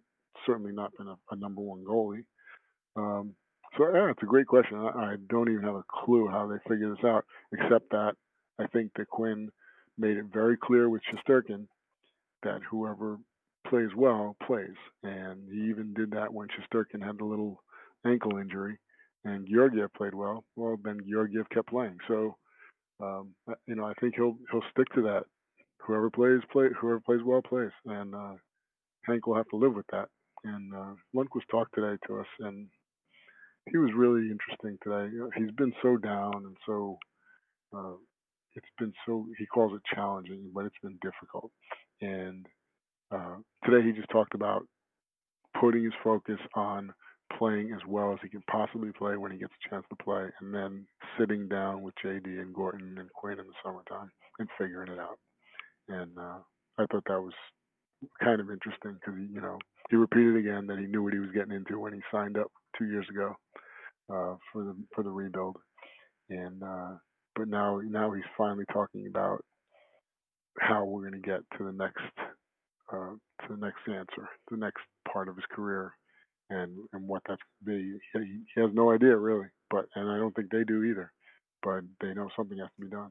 certainly 0.44 0.72
not 0.72 0.90
been 0.98 1.06
a, 1.06 1.14
a 1.30 1.36
number 1.36 1.60
one 1.60 1.84
goalie. 1.88 2.24
Um, 2.96 3.34
so 3.76 3.90
yeah, 3.92 4.10
it's 4.10 4.22
a 4.22 4.26
great 4.26 4.46
question. 4.46 4.78
I, 4.78 4.88
I, 4.88 5.16
don't 5.28 5.50
even 5.50 5.64
have 5.64 5.74
a 5.74 5.84
clue 5.88 6.28
how 6.28 6.46
they 6.46 6.58
figure 6.68 6.90
this 6.90 7.04
out, 7.04 7.24
except 7.52 7.90
that 7.90 8.12
I 8.58 8.66
think 8.68 8.92
that 8.96 9.08
Quinn 9.08 9.50
made 9.98 10.16
it 10.16 10.26
very 10.32 10.56
clear 10.56 10.88
with 10.88 11.02
Shesterkin 11.02 11.66
that 12.42 12.60
whoever 12.70 13.18
plays 13.68 13.90
well 13.96 14.36
plays, 14.46 14.76
and 15.02 15.48
he 15.50 15.70
even 15.70 15.94
did 15.94 16.12
that 16.12 16.32
when 16.32 16.48
Shesterkin 16.48 17.04
had 17.04 17.18
the 17.18 17.24
little 17.24 17.62
ankle 18.06 18.38
injury, 18.38 18.78
and 19.24 19.48
Georgiev 19.52 19.92
played 19.94 20.14
well. 20.14 20.44
Well, 20.56 20.76
then 20.82 21.00
Georgiev 21.10 21.48
kept 21.50 21.70
playing. 21.70 21.96
So, 22.06 22.36
um, 23.02 23.34
you 23.66 23.74
know, 23.74 23.84
I 23.84 23.94
think 24.00 24.14
he'll 24.16 24.36
he'll 24.50 24.62
stick 24.70 24.86
to 24.94 25.02
that. 25.02 25.24
Whoever 25.78 26.10
plays, 26.10 26.40
play. 26.52 26.68
Whoever 26.80 27.00
plays 27.00 27.20
well 27.24 27.42
plays, 27.42 27.72
and 27.86 28.14
uh, 28.14 28.34
Hank 29.06 29.26
will 29.26 29.36
have 29.36 29.48
to 29.50 29.56
live 29.56 29.74
with 29.74 29.86
that. 29.92 30.08
And 30.44 30.74
uh, 30.74 30.94
Lundqvist 31.16 31.48
talked 31.50 31.74
today 31.74 31.96
to 32.06 32.20
us, 32.20 32.26
and 32.40 32.68
he 33.70 33.78
was 33.78 33.90
really 33.96 34.30
interesting 34.30 34.78
today. 34.82 35.14
He's 35.36 35.50
been 35.52 35.72
so 35.82 35.96
down 35.96 36.34
and 36.44 36.56
so 36.66 36.98
uh, 37.74 37.94
it's 38.54 38.66
been 38.78 38.92
so 39.06 39.26
he 39.38 39.46
calls 39.46 39.72
it 39.74 39.82
challenging, 39.94 40.50
but 40.54 40.64
it's 40.64 40.78
been 40.82 40.98
difficult. 41.02 41.50
And 42.00 42.46
uh, 43.10 43.36
today 43.64 43.84
he 43.86 43.92
just 43.92 44.10
talked 44.10 44.34
about 44.34 44.62
putting 45.60 45.84
his 45.84 45.92
focus 46.02 46.38
on 46.54 46.92
playing 47.38 47.72
as 47.72 47.80
well 47.88 48.12
as 48.12 48.18
he 48.22 48.28
can 48.28 48.42
possibly 48.50 48.92
play 48.92 49.16
when 49.16 49.32
he 49.32 49.38
gets 49.38 49.52
a 49.66 49.70
chance 49.70 49.84
to 49.88 50.04
play, 50.04 50.26
and 50.40 50.54
then 50.54 50.86
sitting 51.18 51.48
down 51.48 51.82
with 51.82 51.94
JD 52.04 52.26
and 52.26 52.54
Gorton 52.54 52.96
and 52.98 53.12
Quinn 53.12 53.38
in 53.40 53.46
the 53.46 53.52
summertime 53.64 54.10
and 54.38 54.48
figuring 54.58 54.92
it 54.92 54.98
out. 54.98 55.18
And 55.88 56.16
uh, 56.18 56.38
I 56.78 56.86
thought 56.86 57.04
that 57.06 57.20
was 57.20 57.34
kind 58.22 58.40
of 58.40 58.50
interesting 58.50 58.98
because 59.00 59.18
you 59.32 59.40
know 59.40 59.58
he 59.90 59.96
repeated 59.96 60.36
again 60.36 60.66
that 60.66 60.78
he 60.78 60.86
knew 60.86 61.02
what 61.02 61.12
he 61.12 61.18
was 61.18 61.30
getting 61.34 61.54
into 61.54 61.78
when 61.78 61.92
he 61.92 62.00
signed 62.12 62.36
up 62.36 62.52
two 62.78 62.86
years 62.86 63.06
ago 63.10 63.34
uh, 64.10 64.36
for 64.52 64.64
the 64.64 64.76
for 64.94 65.02
the 65.02 65.10
rebuild, 65.10 65.56
and 66.30 66.62
uh, 66.62 66.92
but 67.34 67.48
now 67.48 67.80
now 67.84 68.12
he's 68.12 68.24
finally 68.36 68.64
talking 68.72 69.06
about 69.08 69.44
how 70.58 70.84
we're 70.84 71.08
going 71.08 71.20
to 71.20 71.26
get 71.26 71.40
to 71.58 71.64
the 71.64 71.72
next 71.72 72.02
uh, 72.92 73.14
to 73.42 73.48
the 73.48 73.56
next 73.56 73.80
answer, 73.88 74.28
the 74.50 74.56
next 74.56 74.82
part 75.10 75.28
of 75.28 75.36
his 75.36 75.44
career, 75.54 75.92
and 76.50 76.76
and 76.92 77.06
what 77.06 77.22
that's 77.28 77.40
going 77.64 77.78
to 77.78 77.84
be. 77.84 77.98
He, 78.12 78.42
he 78.54 78.60
has 78.60 78.70
no 78.74 78.92
idea 78.92 79.16
really, 79.16 79.46
but 79.70 79.86
and 79.94 80.10
I 80.10 80.18
don't 80.18 80.34
think 80.34 80.50
they 80.50 80.64
do 80.64 80.84
either, 80.84 81.12
but 81.62 81.82
they 82.00 82.14
know 82.14 82.28
something 82.36 82.58
has 82.58 82.68
to 82.78 82.84
be 82.84 82.90
done. 82.90 83.10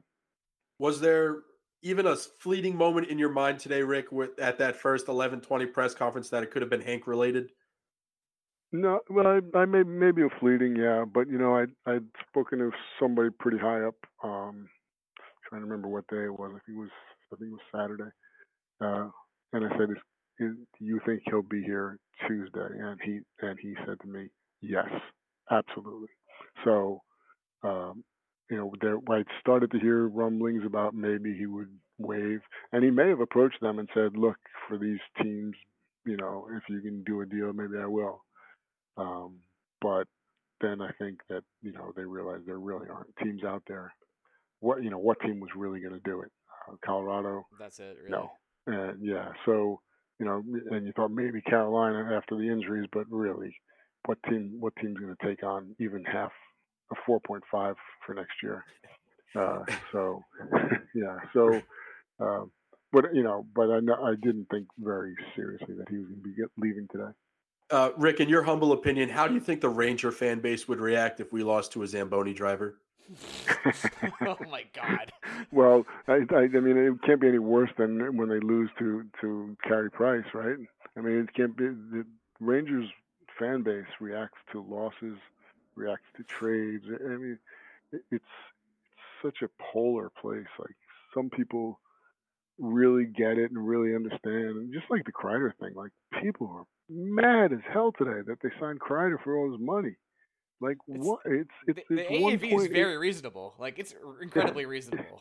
Was 0.78 1.00
there 1.00 1.38
even 1.82 2.06
a 2.06 2.16
fleeting 2.16 2.76
moment 2.76 3.08
in 3.08 3.18
your 3.18 3.28
mind 3.28 3.58
today, 3.58 3.82
Rick, 3.82 4.10
with, 4.10 4.38
at 4.38 4.58
that 4.58 4.76
first 4.76 5.06
11:20 5.06 5.72
press 5.72 5.94
conference 5.94 6.30
that 6.30 6.42
it 6.42 6.50
could 6.50 6.62
have 6.62 6.70
been 6.70 6.80
Hank 6.80 7.06
related? 7.06 7.50
No, 8.74 9.00
well, 9.08 9.28
I, 9.28 9.58
I 9.58 9.66
may 9.66 9.84
maybe 9.84 10.22
a 10.22 10.30
fleeting, 10.40 10.76
yeah, 10.76 11.04
but 11.06 11.28
you 11.28 11.38
know, 11.38 11.56
I 11.56 11.66
I'd 11.90 12.06
spoken 12.28 12.58
to 12.60 12.72
somebody 13.00 13.30
pretty 13.30 13.58
high 13.58 13.82
up. 13.84 13.96
Um, 14.24 14.68
trying 15.48 15.62
to 15.62 15.66
remember 15.66 15.88
what 15.88 16.08
day 16.08 16.24
it 16.24 16.38
was. 16.38 16.52
I 16.54 16.60
think 16.66 16.78
it 16.78 16.80
was 16.80 16.90
I 17.32 17.36
think 17.36 17.50
it 17.50 17.54
was 17.54 17.72
Saturday. 17.74 18.10
Uh, 18.80 19.10
and 19.52 19.66
I 19.66 19.70
said, 19.78 19.90
is, 19.90 19.98
is, 20.40 20.56
"Do 20.78 20.86
you 20.86 21.00
think 21.06 21.22
he'll 21.26 21.42
be 21.42 21.62
here 21.62 21.98
Tuesday?" 22.28 22.68
And 22.80 23.00
he 23.04 23.20
and 23.42 23.58
he 23.60 23.74
said 23.86 24.00
to 24.02 24.08
me, 24.08 24.28
"Yes, 24.62 24.90
absolutely." 25.50 26.10
So, 26.64 27.02
um, 27.64 28.04
you 28.50 28.56
know, 28.58 28.72
there 28.80 28.98
I 29.10 29.24
started 29.40 29.70
to 29.72 29.80
hear 29.80 30.08
rumblings 30.08 30.64
about 30.66 30.94
maybe 30.94 31.36
he 31.38 31.46
would 31.46 31.70
waive, 31.98 32.40
and 32.72 32.84
he 32.84 32.90
may 32.90 33.08
have 33.10 33.20
approached 33.20 33.60
them 33.62 33.78
and 33.78 33.88
said, 33.94 34.16
"Look, 34.16 34.38
for 34.68 34.78
these 34.78 35.00
teams, 35.22 35.56
you 36.06 36.16
know, 36.16 36.48
if 36.56 36.64
you 36.68 36.80
can 36.80 37.04
do 37.04 37.22
a 37.22 37.26
deal, 37.26 37.52
maybe 37.52 37.78
I 37.82 37.86
will." 37.86 38.22
Um, 38.96 39.38
but 39.80 40.06
then 40.60 40.80
I 40.80 40.90
think 40.98 41.18
that 41.28 41.42
you 41.62 41.72
know 41.72 41.92
they 41.96 42.04
realized 42.04 42.46
there 42.46 42.58
really 42.58 42.88
aren't 42.88 43.14
teams 43.22 43.44
out 43.44 43.62
there. 43.66 43.92
What 44.60 44.82
you 44.82 44.90
know, 44.90 44.98
what 44.98 45.20
team 45.20 45.40
was 45.40 45.50
really 45.56 45.80
going 45.80 45.94
to 45.94 46.00
do 46.00 46.22
it? 46.22 46.30
Uh, 46.68 46.76
Colorado. 46.84 47.46
That's 47.58 47.78
it. 47.80 47.98
Really. 47.98 48.10
No. 48.10 48.30
Uh, 48.66 48.92
yeah. 49.00 49.32
So 49.44 49.80
you 50.18 50.26
know, 50.26 50.42
and 50.70 50.86
you 50.86 50.92
thought 50.92 51.10
maybe 51.10 51.42
Carolina 51.42 52.16
after 52.16 52.36
the 52.36 52.48
injuries, 52.48 52.88
but 52.92 53.04
really, 53.10 53.54
what 54.06 54.18
team? 54.28 54.56
What 54.60 54.74
team's 54.80 54.98
going 54.98 55.14
to 55.14 55.26
take 55.26 55.42
on 55.42 55.74
even 55.80 56.04
half 56.04 56.32
a 56.92 57.10
4.5 57.10 57.40
for 57.50 58.14
next 58.14 58.34
year? 58.42 58.64
Uh, 59.36 59.64
so 59.92 60.22
yeah. 60.94 61.18
So. 61.32 61.60
Uh, 62.20 62.44
but 62.92 63.06
you 63.12 63.24
know, 63.24 63.44
but 63.56 63.70
I, 63.70 63.78
I 63.78 64.14
didn't 64.22 64.46
think 64.52 64.68
very 64.78 65.16
seriously 65.34 65.74
that 65.78 65.88
he 65.88 65.96
was 65.96 66.06
going 66.06 66.22
to 66.22 66.28
be 66.28 66.34
leaving 66.56 66.86
today. 66.92 67.10
Uh, 67.70 67.90
Rick, 67.96 68.20
in 68.20 68.28
your 68.28 68.42
humble 68.42 68.72
opinion, 68.72 69.08
how 69.08 69.26
do 69.26 69.34
you 69.34 69.40
think 69.40 69.60
the 69.60 69.68
Ranger 69.68 70.12
fan 70.12 70.40
base 70.40 70.68
would 70.68 70.80
react 70.80 71.20
if 71.20 71.32
we 71.32 71.42
lost 71.42 71.72
to 71.72 71.82
a 71.82 71.86
Zamboni 71.86 72.34
driver? 72.34 72.78
oh 74.26 74.36
my 74.50 74.64
God! 74.74 75.12
Well, 75.52 75.84
I, 76.08 76.20
I, 76.30 76.42
I, 76.42 76.60
mean, 76.60 76.76
it 76.76 77.02
can't 77.02 77.20
be 77.20 77.28
any 77.28 77.38
worse 77.38 77.70
than 77.76 78.16
when 78.16 78.28
they 78.28 78.40
lose 78.40 78.70
to 78.78 79.04
to 79.20 79.56
Carey 79.62 79.90
Price, 79.90 80.24
right? 80.32 80.56
I 80.96 81.00
mean, 81.00 81.18
it 81.18 81.34
can't 81.34 81.56
be. 81.56 81.66
The 81.66 82.06
Rangers 82.40 82.88
fan 83.38 83.62
base 83.62 83.84
reacts 84.00 84.38
to 84.52 84.62
losses, 84.62 85.18
reacts 85.74 86.06
to 86.16 86.22
trades. 86.24 86.84
I 86.88 87.08
mean, 87.08 87.38
it, 87.92 88.02
it's 88.10 88.24
it's 88.84 89.22
such 89.22 89.42
a 89.42 89.50
polar 89.72 90.10
place. 90.10 90.46
Like 90.58 90.76
some 91.12 91.28
people 91.28 91.80
really 92.58 93.04
get 93.04 93.36
it 93.38 93.50
and 93.50 93.66
really 93.66 93.94
understand, 93.94 94.56
and 94.56 94.72
just 94.72 94.90
like 94.90 95.04
the 95.04 95.12
Kreider 95.12 95.52
thing, 95.60 95.74
like 95.74 95.92
people 96.22 96.50
are 96.56 96.64
mad 96.94 97.52
as 97.52 97.60
hell 97.72 97.92
today 97.96 98.20
that 98.26 98.38
they 98.42 98.50
signed 98.60 98.80
Kreider 98.80 99.16
for 99.22 99.36
all 99.36 99.50
his 99.50 99.60
money. 99.60 99.96
Like 100.60 100.76
it's, 100.88 101.04
what? 101.04 101.20
It's 101.24 101.50
it's, 101.66 101.80
the, 101.88 102.00
it's 102.00 102.40
the 102.40 102.48
AAV 102.48 102.60
is 102.60 102.66
very 102.68 102.96
reasonable. 102.96 103.54
Like 103.58 103.78
it's 103.78 103.94
incredibly 104.22 104.66
reasonable. 104.66 105.20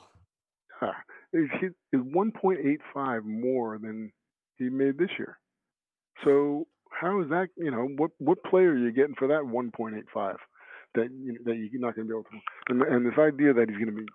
Yeah, 0.81 0.91
it's, 1.33 1.75
it's 1.91 2.03
one 2.11 2.31
point 2.31 2.59
eight 2.63 2.81
five 2.93 3.25
more 3.25 3.77
than 3.77 4.11
he 4.57 4.69
made 4.69 4.97
this 4.97 5.09
year. 5.17 5.37
So 6.23 6.67
how 6.91 7.21
is 7.21 7.29
that? 7.29 7.47
You 7.57 7.71
know, 7.71 7.87
what 7.97 8.11
what 8.19 8.43
player 8.43 8.71
are 8.71 8.77
you 8.77 8.91
getting 8.91 9.15
for 9.15 9.27
that 9.29 9.45
one 9.45 9.71
point 9.71 9.95
eight 9.97 10.05
five? 10.13 10.37
That 10.95 11.09
you, 11.11 11.39
that 11.45 11.55
you're 11.55 11.81
not 11.81 11.95
going 11.95 12.07
to 12.07 12.13
be 12.13 12.17
able 12.19 12.23
to. 12.23 12.39
And, 12.69 12.81
and 12.83 13.05
this 13.05 13.17
idea 13.17 13.51
that 13.53 13.67
he's 13.67 13.79
going 13.79 13.95
to 13.95 14.01
be 14.01 14.07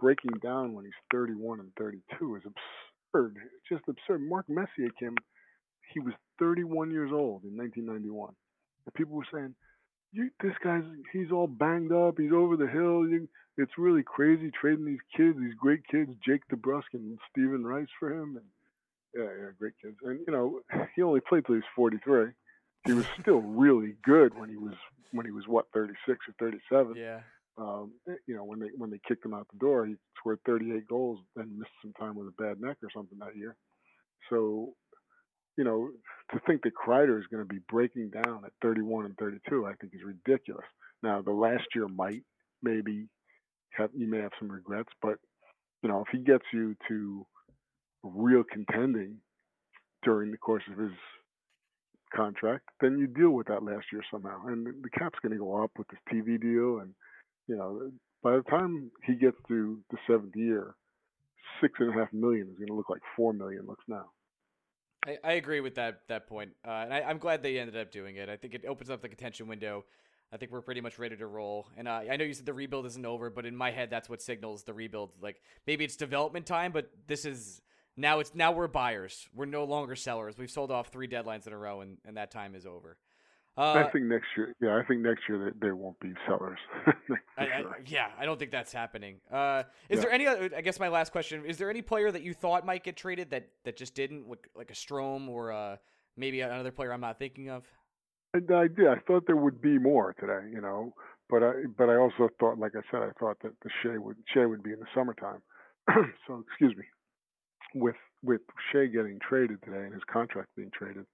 breaking 0.00 0.32
down 0.42 0.72
when 0.72 0.86
he's 0.86 0.94
31 1.12 1.60
and 1.60 1.70
32 1.78 2.36
is 2.36 2.42
absurd. 2.42 3.36
It's 3.36 3.68
just 3.70 3.84
absurd. 3.86 4.22
Mark 4.26 4.46
Messier 4.48 4.88
came 4.98 5.14
he 5.92 6.00
was 6.00 6.14
31 6.38 6.90
years 6.90 7.10
old 7.12 7.44
in 7.44 7.56
1991. 7.56 8.32
And 8.86 8.94
people 8.94 9.16
were 9.16 9.26
saying, 9.32 9.54
this 10.14 10.54
guy's, 10.62 10.82
he's 11.12 11.30
all 11.32 11.46
banged 11.46 11.92
up. 11.92 12.18
He's 12.18 12.32
over 12.32 12.56
the 12.56 12.66
hill. 12.66 13.08
You, 13.08 13.28
it's 13.56 13.72
really 13.78 14.02
crazy 14.02 14.50
trading 14.50 14.84
these 14.84 14.98
kids, 15.16 15.38
these 15.38 15.54
great 15.54 15.86
kids, 15.88 16.10
Jake 16.24 16.42
DeBrusk 16.52 16.92
and 16.94 17.18
Steven 17.30 17.64
Rice 17.64 17.88
for 17.98 18.12
him. 18.12 18.36
And 18.36 18.46
yeah, 19.14 19.30
yeah, 19.40 19.50
great 19.58 19.74
kids. 19.82 19.96
And, 20.02 20.20
you 20.26 20.32
know, 20.32 20.60
he 20.94 21.02
only 21.02 21.20
played 21.20 21.46
till 21.46 21.54
he 21.54 21.60
was 21.60 21.70
43. 21.76 22.32
He 22.86 22.92
was 22.92 23.06
still 23.20 23.40
really 23.40 23.94
good 24.04 24.38
when 24.38 24.48
he 24.48 24.56
was, 24.56 24.74
when 25.12 25.26
he 25.26 25.32
was 25.32 25.46
what, 25.46 25.66
36 25.72 26.18
or 26.28 26.34
37. 26.38 26.96
Yeah. 26.96 27.20
Um, 27.58 27.92
eh, 28.08 28.14
you 28.26 28.34
know, 28.34 28.44
when 28.44 28.60
they 28.60 28.68
when 28.78 28.90
they 28.90 28.98
kicked 29.06 29.26
him 29.26 29.34
out 29.34 29.46
the 29.52 29.58
door, 29.58 29.84
he 29.84 29.96
scored 30.18 30.40
38 30.46 30.88
goals, 30.88 31.18
then 31.36 31.58
missed 31.58 31.70
some 31.82 31.92
time 31.92 32.16
with 32.16 32.28
a 32.28 32.42
bad 32.42 32.60
neck 32.60 32.78
or 32.82 32.88
something 32.94 33.18
that 33.18 33.36
year. 33.36 33.56
So 34.30 34.72
you 35.56 35.64
know, 35.64 35.90
to 36.32 36.40
think 36.46 36.62
that 36.62 36.72
Kreider 36.74 37.18
is 37.18 37.26
going 37.30 37.42
to 37.42 37.48
be 37.48 37.60
breaking 37.68 38.10
down 38.10 38.44
at 38.44 38.52
31 38.62 39.04
and 39.04 39.16
32, 39.16 39.66
I 39.66 39.74
think 39.74 39.92
is 39.94 40.00
ridiculous. 40.04 40.64
Now, 41.02 41.20
the 41.20 41.32
last 41.32 41.64
year 41.74 41.88
might 41.88 42.22
maybe 42.62 43.06
have 43.72 43.90
you 43.94 44.06
may 44.06 44.18
have 44.18 44.32
some 44.38 44.50
regrets, 44.50 44.90
but 45.00 45.16
you 45.82 45.88
know, 45.88 46.00
if 46.00 46.08
he 46.12 46.18
gets 46.18 46.44
you 46.52 46.76
to 46.88 47.26
real 48.02 48.44
contending 48.44 49.16
during 50.02 50.30
the 50.30 50.36
course 50.36 50.62
of 50.70 50.78
his 50.78 50.92
contract, 52.14 52.68
then 52.80 52.98
you 52.98 53.06
deal 53.06 53.30
with 53.30 53.48
that 53.48 53.62
last 53.62 53.86
year 53.92 54.02
somehow. 54.10 54.46
And 54.46 54.66
the 54.66 54.90
cap's 54.90 55.18
going 55.22 55.32
to 55.32 55.38
go 55.38 55.62
up 55.62 55.70
with 55.76 55.88
this 55.88 56.00
TV 56.12 56.40
deal, 56.40 56.78
and 56.80 56.94
you 57.48 57.56
know, 57.56 57.90
by 58.22 58.36
the 58.36 58.42
time 58.42 58.90
he 59.04 59.14
gets 59.14 59.36
to 59.48 59.78
the 59.90 59.98
seventh 60.06 60.36
year, 60.36 60.74
six 61.60 61.74
and 61.78 61.90
a 61.90 61.98
half 61.98 62.12
million 62.12 62.48
is 62.48 62.56
going 62.56 62.68
to 62.68 62.74
look 62.74 62.90
like 62.90 63.02
four 63.16 63.32
million 63.32 63.66
looks 63.66 63.84
now. 63.88 64.06
I, 65.06 65.18
I 65.24 65.32
agree 65.32 65.60
with 65.60 65.74
that 65.76 66.02
that 66.08 66.26
point, 66.26 66.52
uh, 66.66 66.70
and 66.70 66.94
I, 66.94 67.10
am 67.10 67.18
glad 67.18 67.42
they 67.42 67.58
ended 67.58 67.76
up 67.76 67.90
doing 67.90 68.16
it. 68.16 68.28
I 68.28 68.36
think 68.36 68.54
it 68.54 68.64
opens 68.66 68.90
up 68.90 69.02
the 69.02 69.08
contention 69.08 69.48
window. 69.48 69.84
I 70.32 70.38
think 70.38 70.50
we're 70.50 70.62
pretty 70.62 70.80
much 70.80 70.98
ready 70.98 71.16
to 71.16 71.26
roll. 71.26 71.68
And 71.76 71.86
uh, 71.86 72.00
I 72.10 72.16
know 72.16 72.24
you 72.24 72.32
said 72.32 72.46
the 72.46 72.54
rebuild 72.54 72.86
isn't 72.86 73.04
over, 73.04 73.28
but 73.28 73.44
in 73.44 73.54
my 73.54 73.70
head, 73.70 73.90
that's 73.90 74.08
what 74.08 74.22
signals 74.22 74.62
the 74.62 74.72
rebuild. 74.72 75.10
Like 75.20 75.42
maybe 75.66 75.84
it's 75.84 75.96
development 75.96 76.46
time, 76.46 76.72
but 76.72 76.90
this 77.06 77.24
is 77.24 77.60
now. 77.96 78.20
It's 78.20 78.34
now 78.34 78.52
we're 78.52 78.68
buyers. 78.68 79.28
We're 79.34 79.44
no 79.44 79.64
longer 79.64 79.96
sellers. 79.96 80.38
We've 80.38 80.50
sold 80.50 80.70
off 80.70 80.88
three 80.88 81.08
deadlines 81.08 81.46
in 81.46 81.52
a 81.52 81.58
row, 81.58 81.80
and, 81.80 81.98
and 82.06 82.16
that 82.16 82.30
time 82.30 82.54
is 82.54 82.64
over. 82.64 82.96
Uh, 83.56 83.72
I 83.72 83.90
think 83.90 84.06
next 84.06 84.26
year, 84.34 84.54
yeah, 84.62 84.78
I 84.78 84.82
think 84.86 85.02
next 85.02 85.22
year 85.28 85.52
they 85.60 85.72
won't 85.72 86.00
be 86.00 86.14
sellers. 86.26 86.58
I, 87.36 87.42
I, 87.42 87.62
yeah, 87.86 88.08
I 88.18 88.24
don't 88.24 88.38
think 88.38 88.50
that's 88.50 88.72
happening. 88.72 89.20
Uh, 89.30 89.64
is 89.90 89.96
yeah. 89.96 90.02
there 90.02 90.12
any? 90.12 90.26
Other, 90.26 90.50
I 90.56 90.62
guess 90.62 90.80
my 90.80 90.88
last 90.88 91.12
question: 91.12 91.44
Is 91.44 91.58
there 91.58 91.68
any 91.68 91.82
player 91.82 92.10
that 92.10 92.22
you 92.22 92.32
thought 92.32 92.64
might 92.64 92.82
get 92.82 92.96
traded 92.96 93.28
that 93.30 93.50
that 93.64 93.76
just 93.76 93.94
didn't, 93.94 94.26
like, 94.26 94.48
like 94.56 94.70
a 94.70 94.74
Strome 94.74 95.28
or 95.28 95.52
uh, 95.52 95.76
maybe 96.16 96.40
another 96.40 96.70
player 96.70 96.94
I'm 96.94 97.02
not 97.02 97.18
thinking 97.18 97.50
of? 97.50 97.64
I, 98.34 98.38
I 98.54 98.68
did. 98.68 98.86
I 98.86 98.96
thought 99.06 99.26
there 99.26 99.36
would 99.36 99.60
be 99.60 99.78
more 99.78 100.14
today, 100.18 100.48
you 100.50 100.62
know, 100.62 100.94
but 101.28 101.42
I 101.42 101.52
but 101.76 101.90
I 101.90 101.96
also 101.96 102.30
thought, 102.40 102.58
like 102.58 102.72
I 102.74 102.80
said, 102.90 103.02
I 103.02 103.10
thought 103.20 103.36
that 103.42 103.52
the 103.62 103.70
Skjei 103.84 103.98
would 103.98 104.16
Skjei 104.34 104.48
would 104.48 104.62
be 104.62 104.72
in 104.72 104.80
the 104.80 104.86
summertime. 104.94 105.42
so 106.26 106.42
excuse 106.48 106.74
me, 106.74 106.84
with 107.74 107.96
with 108.22 108.40
Skjei 108.72 108.90
getting 108.90 109.18
traded 109.28 109.62
today 109.62 109.84
and 109.84 109.92
his 109.92 110.04
contract 110.10 110.48
being 110.56 110.70
traded 110.72 111.04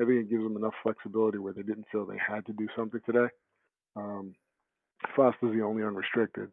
I 0.00 0.04
think 0.04 0.20
it 0.20 0.30
gives 0.30 0.44
them 0.44 0.56
enough 0.56 0.74
flexibility 0.82 1.38
where 1.38 1.52
they 1.52 1.62
didn't 1.62 1.86
feel 1.90 2.06
they 2.06 2.18
had 2.18 2.46
to 2.46 2.52
do 2.52 2.68
something 2.76 3.00
today. 3.04 3.28
Um, 3.96 4.34
Foster's 5.16 5.54
the 5.54 5.62
only 5.62 5.82
unrestricted, 5.82 6.50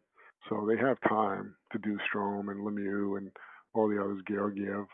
so 0.48 0.66
they 0.68 0.76
have 0.76 0.98
time 1.08 1.54
to 1.72 1.78
do 1.78 1.98
Strome 2.06 2.50
and 2.50 2.66
Lemieux 2.66 3.18
and 3.18 3.30
all 3.74 3.88
the 3.88 4.00
others, 4.00 4.22
Georgiev. 4.28 4.86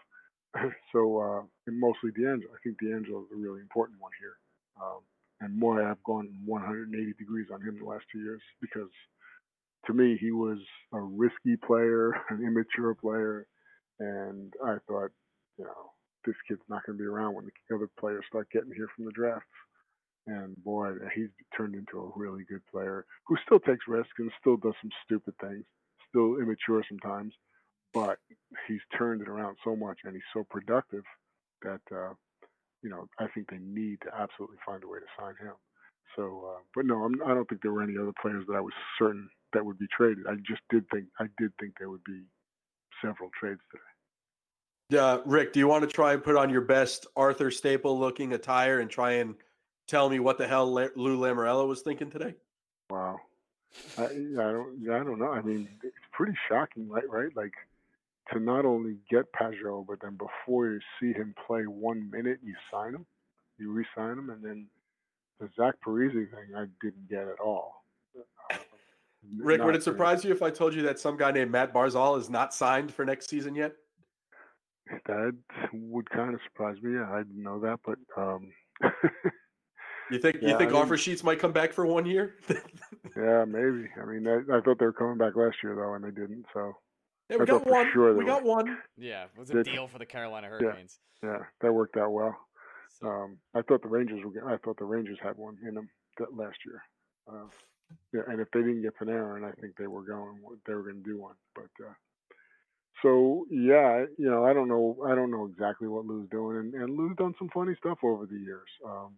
so 0.92 1.18
uh, 1.18 1.42
and 1.66 1.80
mostly 1.80 2.10
DeAngelo. 2.10 2.52
I 2.52 2.60
think 2.62 2.76
DeAngelo 2.82 3.24
is 3.24 3.32
a 3.32 3.36
really 3.36 3.60
important 3.60 4.00
one 4.00 4.12
here. 4.20 4.36
Um, 4.80 5.00
and 5.40 5.58
more, 5.58 5.82
I've 5.82 6.02
gone 6.04 6.28
180 6.44 7.14
degrees 7.18 7.46
on 7.52 7.60
him 7.62 7.78
the 7.78 7.88
last 7.88 8.04
two 8.12 8.20
years 8.20 8.42
because 8.60 8.90
to 9.86 9.92
me 9.92 10.16
he 10.20 10.30
was 10.30 10.58
a 10.92 11.00
risky 11.00 11.56
player, 11.56 12.12
an 12.30 12.44
immature 12.46 12.94
player, 12.94 13.46
and 13.98 14.52
I 14.64 14.76
thought, 14.86 15.10
you 15.58 15.64
know, 15.64 15.92
this 16.24 16.36
kid's 16.48 16.62
not 16.68 16.84
going 16.86 16.98
to 16.98 17.02
be 17.02 17.08
around 17.08 17.34
when 17.34 17.46
the 17.46 17.74
other 17.74 17.88
players 17.98 18.24
start 18.28 18.48
getting 18.52 18.72
here 18.74 18.88
from 18.94 19.04
the 19.04 19.12
drafts. 19.12 19.46
And 20.26 20.56
boy, 20.62 20.92
he's 21.14 21.30
turned 21.56 21.74
into 21.74 21.98
a 21.98 22.18
really 22.18 22.44
good 22.48 22.62
player 22.70 23.04
who 23.26 23.36
still 23.44 23.58
takes 23.58 23.88
risks 23.88 24.12
and 24.18 24.30
still 24.40 24.56
does 24.56 24.74
some 24.80 24.90
stupid 25.04 25.34
things, 25.40 25.64
still 26.08 26.36
immature 26.36 26.84
sometimes, 26.88 27.32
but 27.92 28.18
he's 28.68 28.80
turned 28.96 29.20
it 29.20 29.28
around 29.28 29.56
so 29.64 29.74
much 29.74 29.98
and 30.04 30.14
he's 30.14 30.30
so 30.32 30.44
productive 30.48 31.02
that, 31.62 31.80
uh, 31.90 32.14
you 32.82 32.90
know, 32.90 33.08
I 33.18 33.26
think 33.34 33.50
they 33.50 33.58
need 33.58 34.00
to 34.02 34.14
absolutely 34.14 34.58
find 34.64 34.82
a 34.84 34.88
way 34.88 34.98
to 35.00 35.06
sign 35.18 35.34
him. 35.40 35.54
So, 36.16 36.54
uh, 36.54 36.60
but 36.74 36.86
no, 36.86 37.02
I'm, 37.04 37.14
I 37.24 37.34
don't 37.34 37.48
think 37.48 37.62
there 37.62 37.72
were 37.72 37.82
any 37.82 37.98
other 37.98 38.12
players 38.20 38.44
that 38.46 38.56
I 38.56 38.60
was 38.60 38.74
certain 38.98 39.28
that 39.52 39.64
would 39.64 39.78
be 39.78 39.86
traded. 39.96 40.26
I 40.28 40.34
just 40.36 40.62
did 40.70 40.84
think 40.92 41.06
I 41.18 41.26
did 41.38 41.52
think 41.58 41.74
there 41.78 41.90
would 41.90 42.04
be 42.04 42.22
several 43.02 43.30
trades 43.38 43.60
today. 43.70 43.91
Uh, 44.94 45.20
Rick, 45.24 45.52
do 45.52 45.60
you 45.60 45.68
want 45.68 45.82
to 45.82 45.88
try 45.88 46.12
and 46.12 46.22
put 46.22 46.36
on 46.36 46.50
your 46.50 46.60
best 46.60 47.06
Arthur 47.16 47.50
Staple 47.50 47.98
looking 47.98 48.32
attire 48.32 48.80
and 48.80 48.90
try 48.90 49.12
and 49.12 49.34
tell 49.86 50.08
me 50.08 50.18
what 50.20 50.38
the 50.38 50.46
hell 50.46 50.72
Lou 50.72 51.18
Lamoriello 51.18 51.66
was 51.68 51.82
thinking 51.82 52.10
today? 52.10 52.34
Wow. 52.90 53.20
I, 53.96 54.04
I 54.04 54.06
don't. 54.08 54.90
I 54.90 54.98
don't 54.98 55.18
know. 55.18 55.32
I 55.32 55.40
mean, 55.40 55.68
it's 55.82 55.94
pretty 56.12 56.34
shocking, 56.48 56.88
right? 56.88 57.08
Right? 57.08 57.34
Like 57.34 57.54
to 58.32 58.38
not 58.38 58.64
only 58.64 58.96
get 59.10 59.32
Pageau, 59.32 59.86
but 59.86 60.00
then 60.00 60.16
before 60.16 60.68
you 60.68 60.80
see 61.00 61.12
him 61.12 61.34
play 61.46 61.62
one 61.62 62.10
minute, 62.10 62.38
you 62.44 62.54
sign 62.70 62.94
him, 62.94 63.06
you 63.58 63.72
re-sign 63.72 64.18
him, 64.18 64.30
and 64.30 64.44
then 64.44 64.66
the 65.40 65.48
Zach 65.56 65.74
Parise 65.84 66.12
thing, 66.12 66.54
I 66.56 66.66
didn't 66.80 67.08
get 67.08 67.26
at 67.28 67.40
all. 67.40 67.84
Uh, 68.50 68.56
Rick, 69.38 69.62
would 69.62 69.74
it 69.74 69.82
surprise 69.82 70.24
you 70.24 70.32
if 70.32 70.42
I 70.42 70.50
told 70.50 70.74
you 70.74 70.82
that 70.82 70.98
some 70.98 71.16
guy 71.16 71.30
named 71.30 71.50
Matt 71.50 71.72
Barzal 71.72 72.18
is 72.18 72.28
not 72.28 72.52
signed 72.52 72.92
for 72.92 73.04
next 73.04 73.28
season 73.28 73.54
yet? 73.54 73.72
That 75.06 75.36
would 75.72 76.10
kind 76.10 76.34
of 76.34 76.40
surprise 76.44 76.76
me. 76.82 76.94
Yeah, 76.94 77.10
I 77.10 77.18
didn't 77.18 77.42
know 77.42 77.60
that, 77.60 77.80
but 77.84 77.98
um, 78.16 78.52
you 80.10 80.18
think 80.18 80.38
yeah, 80.42 80.50
you 80.50 80.58
think 80.58 80.72
I 80.72 80.76
offer 80.76 80.96
sheets 80.96 81.22
might 81.22 81.38
come 81.38 81.52
back 81.52 81.72
for 81.72 81.86
one 81.86 82.04
year? 82.04 82.34
yeah, 82.48 83.44
maybe. 83.44 83.88
I 84.00 84.04
mean, 84.06 84.26
I, 84.26 84.56
I, 84.56 84.60
thought 84.60 84.78
they 84.78 84.84
were 84.84 84.92
coming 84.92 85.18
back 85.18 85.36
last 85.36 85.56
year 85.62 85.76
though, 85.76 85.94
and 85.94 86.04
they 86.04 86.10
didn't. 86.10 86.46
So 86.52 86.72
yeah, 87.30 87.36
we 87.36 87.42
I 87.42 87.46
got 87.46 87.66
one. 87.66 87.90
Sure 87.92 88.16
we 88.16 88.24
got 88.24 88.42
one. 88.42 88.78
Yeah, 88.96 89.24
it 89.24 89.38
was 89.38 89.50
a 89.50 89.62
deal 89.62 89.86
for 89.86 89.98
the 89.98 90.06
Carolina 90.06 90.48
Hurricanes. 90.48 90.98
Yeah, 91.22 91.30
yeah 91.30 91.38
that 91.60 91.72
worked 91.72 91.96
out 91.96 92.12
well. 92.12 92.36
So. 93.00 93.08
Um, 93.08 93.38
I 93.54 93.62
thought 93.62 93.82
the 93.82 93.88
Rangers 93.88 94.20
were. 94.24 94.52
I 94.52 94.58
thought 94.58 94.78
the 94.78 94.84
Rangers 94.84 95.18
had 95.22 95.36
one 95.36 95.56
in 95.66 95.74
them 95.74 95.88
that 96.18 96.36
last 96.36 96.58
year. 96.66 96.82
Uh, 97.28 97.46
yeah, 98.12 98.22
and 98.26 98.40
if 98.40 98.48
they 98.52 98.60
didn't 98.60 98.82
get 98.82 98.98
Panarin, 98.98 99.44
I 99.44 99.52
think 99.60 99.76
they 99.78 99.86
were 99.86 100.02
going. 100.02 100.40
They 100.66 100.74
were 100.74 100.82
going 100.82 101.02
to 101.02 101.08
do 101.08 101.20
one, 101.20 101.36
but. 101.54 101.70
Uh, 101.80 101.92
so 103.02 103.46
yeah, 103.50 104.04
you 104.16 104.30
know, 104.30 104.44
I 104.44 104.52
don't 104.52 104.68
know, 104.68 104.96
I 105.06 105.14
don't 105.14 105.30
know 105.30 105.46
exactly 105.46 105.88
what 105.88 106.06
Lou's 106.06 106.28
doing, 106.30 106.56
and, 106.58 106.74
and 106.74 106.96
Lou's 106.96 107.16
done 107.16 107.34
some 107.38 107.50
funny 107.52 107.74
stuff 107.78 107.98
over 108.04 108.26
the 108.26 108.38
years. 108.38 108.68
Um, 108.86 109.16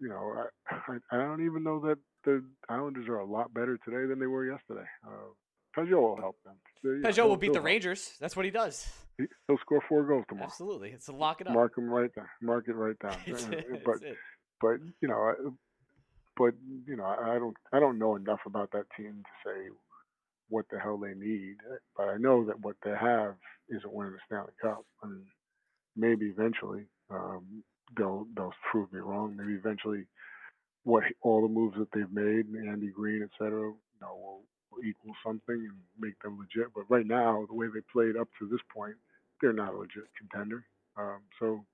you 0.00 0.08
know, 0.08 0.46
I, 0.70 0.74
I, 0.92 0.96
I 1.12 1.16
don't 1.18 1.44
even 1.44 1.62
know 1.62 1.80
that 1.80 1.98
the 2.24 2.44
Islanders 2.68 3.08
are 3.08 3.18
a 3.18 3.24
lot 3.24 3.54
better 3.54 3.78
today 3.84 4.06
than 4.08 4.18
they 4.18 4.26
were 4.26 4.46
yesterday. 4.46 4.86
Uh, 5.06 5.30
will 5.76 6.16
help 6.16 6.36
them. 6.44 6.56
Pageau 7.02 7.28
will 7.28 7.36
beat 7.36 7.52
the 7.52 7.60
Rangers. 7.60 8.14
That's 8.20 8.34
what 8.34 8.44
he 8.44 8.50
does. 8.50 8.88
He, 9.16 9.26
will 9.48 9.58
score 9.58 9.82
four 9.88 10.04
goals 10.04 10.24
tomorrow. 10.28 10.46
Absolutely, 10.46 10.90
it's 10.90 11.08
a 11.08 11.12
lock 11.12 11.40
it 11.40 11.46
up. 11.46 11.54
Mark 11.54 11.78
him 11.78 11.88
right 11.88 12.10
there. 12.14 12.30
Mark 12.42 12.66
it 12.68 12.72
right 12.72 12.98
down. 12.98 13.16
but 13.84 13.96
but 14.60 14.76
you 15.00 15.08
know, 15.08 15.34
but 16.36 16.54
you 16.86 16.96
know, 16.96 17.04
I 17.04 17.38
don't 17.38 17.56
I 17.72 17.78
don't 17.78 17.98
know 17.98 18.16
enough 18.16 18.40
about 18.46 18.72
that 18.72 18.86
team 18.96 19.22
to 19.22 19.48
say 19.48 19.68
what 20.50 20.66
the 20.70 20.78
hell 20.78 20.98
they 20.98 21.14
need. 21.14 21.56
But 21.96 22.08
I 22.08 22.16
know 22.18 22.44
that 22.44 22.60
what 22.60 22.76
they 22.84 22.94
have 23.00 23.34
isn't 23.68 23.92
winning 23.92 24.12
the 24.12 24.18
Stanley 24.26 24.52
Cup. 24.60 24.84
I 25.02 25.06
mean, 25.06 25.24
maybe 25.96 26.26
eventually 26.26 26.84
um, 27.10 27.62
they'll 27.96 28.26
they'll 28.36 28.52
prove 28.70 28.92
me 28.92 29.00
wrong. 29.00 29.36
Maybe 29.36 29.54
eventually, 29.54 30.04
what 30.84 31.04
all 31.22 31.42
the 31.42 31.48
moves 31.48 31.76
that 31.78 31.88
they've 31.94 32.12
made, 32.12 32.46
Andy 32.68 32.88
Greene, 32.88 33.22
et 33.22 33.30
cetera, 33.38 33.68
you 33.68 34.00
know, 34.02 34.14
will, 34.14 34.42
will 34.70 34.84
equal 34.84 35.14
something 35.24 35.40
and 35.54 35.78
make 35.98 36.20
them 36.22 36.38
legit. 36.38 36.72
But 36.74 36.90
right 36.90 37.06
now, 37.06 37.46
the 37.48 37.54
way 37.54 37.66
they 37.72 37.80
played 37.92 38.16
up 38.16 38.28
to 38.38 38.48
this 38.48 38.60
point, 38.74 38.96
they're 39.40 39.52
not 39.52 39.74
a 39.74 39.78
legit 39.78 40.04
contender. 40.18 40.64
Um, 40.98 41.20
so 41.38 41.64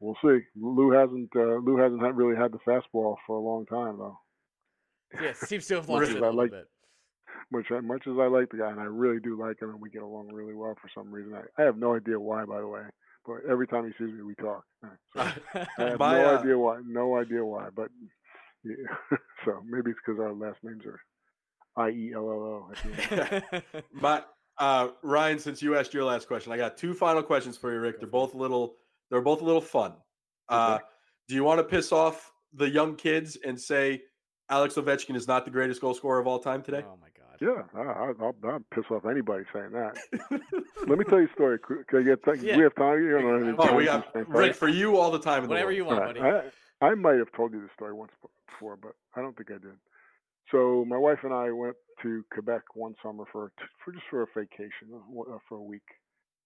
we'll 0.00 0.18
see. 0.22 0.44
Lou 0.56 0.90
hasn't 0.90 1.30
uh, 1.36 1.58
Lou 1.62 1.76
hasn't 1.78 2.02
really 2.14 2.36
had 2.36 2.52
the 2.52 2.58
fastball 2.58 3.16
for 3.26 3.36
a 3.36 3.40
long 3.40 3.64
time 3.66 3.98
though. 3.98 4.18
Yeah, 5.20 5.32
seems 5.34 5.66
to 5.68 5.76
have 5.76 5.88
lost 5.88 6.10
it 6.10 6.16
a 6.16 6.20
little 6.20 6.34
like, 6.34 6.50
bit 6.50 6.68
much 7.50 7.66
much 7.82 8.06
as 8.06 8.14
I 8.18 8.26
like 8.26 8.50
the 8.50 8.58
guy, 8.58 8.70
and 8.70 8.80
I 8.80 8.84
really 8.84 9.20
do 9.20 9.38
like 9.40 9.60
him, 9.60 9.70
and 9.70 9.80
we 9.80 9.90
get 9.90 10.02
along 10.02 10.28
really 10.32 10.54
well 10.54 10.74
for 10.80 10.90
some 10.94 11.10
reason. 11.10 11.34
I, 11.34 11.62
I 11.62 11.64
have 11.64 11.76
no 11.76 11.94
idea 11.94 12.18
why, 12.18 12.44
by 12.44 12.60
the 12.60 12.66
way, 12.66 12.82
but 13.26 13.38
every 13.50 13.66
time 13.66 13.86
he 13.86 13.92
sees 13.92 14.14
me, 14.14 14.22
we 14.22 14.34
talk. 14.36 14.64
So 15.14 15.20
I 15.20 15.66
have 15.78 15.98
My, 15.98 16.18
no 16.18 16.34
uh, 16.34 16.38
idea 16.38 16.58
why, 16.58 16.80
no 16.86 17.16
idea 17.16 17.44
why, 17.44 17.68
but 17.74 17.88
yeah. 18.64 18.74
so 19.44 19.62
maybe 19.66 19.90
it's 19.90 20.00
because 20.04 20.20
our 20.20 20.32
last 20.32 20.58
names 20.62 20.84
are 20.86 21.00
I 21.76 21.90
E 21.90 22.12
L 22.14 22.22
L 22.22 22.28
O. 22.30 23.80
But 24.00 24.28
uh, 24.58 24.88
Ryan, 25.02 25.38
since 25.38 25.62
you 25.62 25.76
asked 25.76 25.94
your 25.94 26.04
last 26.04 26.26
question, 26.26 26.52
I 26.52 26.56
got 26.56 26.76
two 26.76 26.94
final 26.94 27.22
questions 27.22 27.56
for 27.56 27.72
you, 27.72 27.80
Rick. 27.80 28.00
They're 28.00 28.08
both 28.08 28.34
a 28.34 28.38
little, 28.38 28.76
they're 29.10 29.20
both 29.20 29.42
a 29.42 29.44
little 29.44 29.60
fun. 29.60 29.94
Uh, 30.48 30.78
do 31.28 31.34
you 31.34 31.44
want 31.44 31.58
to 31.58 31.64
piss 31.64 31.92
off 31.92 32.32
the 32.54 32.68
young 32.68 32.94
kids 32.94 33.36
and 33.44 33.60
say 33.60 34.02
Alex 34.48 34.74
Ovechkin 34.74 35.16
is 35.16 35.26
not 35.26 35.44
the 35.44 35.50
greatest 35.50 35.80
goal 35.80 35.94
scorer 35.94 36.20
of 36.20 36.26
all 36.26 36.38
time 36.38 36.62
today? 36.62 36.84
Oh 36.86 36.96
my 37.00 37.08
yeah, 37.40 37.62
I, 37.74 38.12
will 38.18 38.34
I'll 38.44 38.60
piss 38.74 38.84
off 38.90 39.04
anybody 39.04 39.44
saying 39.52 39.72
that. 39.72 39.96
Let 40.86 40.98
me 40.98 41.04
tell 41.04 41.20
you 41.20 41.26
a 41.26 41.32
story. 41.32 41.58
Can 41.58 41.98
I 41.98 42.02
get? 42.02 42.20
Yeah. 42.42 42.56
We 42.56 42.62
have 42.62 42.74
time. 42.74 43.02
You 43.02 43.20
know, 43.20 43.56
oh, 43.58 43.74
we 43.74 43.84
got 43.84 44.14
Rick 44.28 44.54
for 44.54 44.68
you 44.68 44.96
all 44.96 45.10
the 45.10 45.18
time. 45.18 45.46
Whatever 45.46 45.72
you 45.72 45.84
want, 45.84 46.04
buddy. 46.04 46.20
I, 46.20 46.42
I 46.80 46.94
might 46.94 47.18
have 47.18 47.32
told 47.32 47.52
you 47.52 47.60
this 47.60 47.70
story 47.74 47.92
once 47.92 48.12
before, 48.48 48.76
but 48.76 48.92
I 49.14 49.20
don't 49.20 49.36
think 49.36 49.50
I 49.50 49.54
did. 49.54 49.76
So 50.50 50.84
my 50.86 50.96
wife 50.96 51.18
and 51.22 51.32
I 51.32 51.50
went 51.50 51.76
to 52.02 52.24
Quebec 52.32 52.62
one 52.74 52.94
summer 53.02 53.24
for 53.32 53.52
for 53.84 53.92
just 53.92 54.04
for 54.10 54.22
a 54.22 54.26
vacation 54.34 54.88
uh, 54.92 55.20
uh, 55.20 55.38
for 55.48 55.56
a 55.56 55.62
week, 55.62 55.86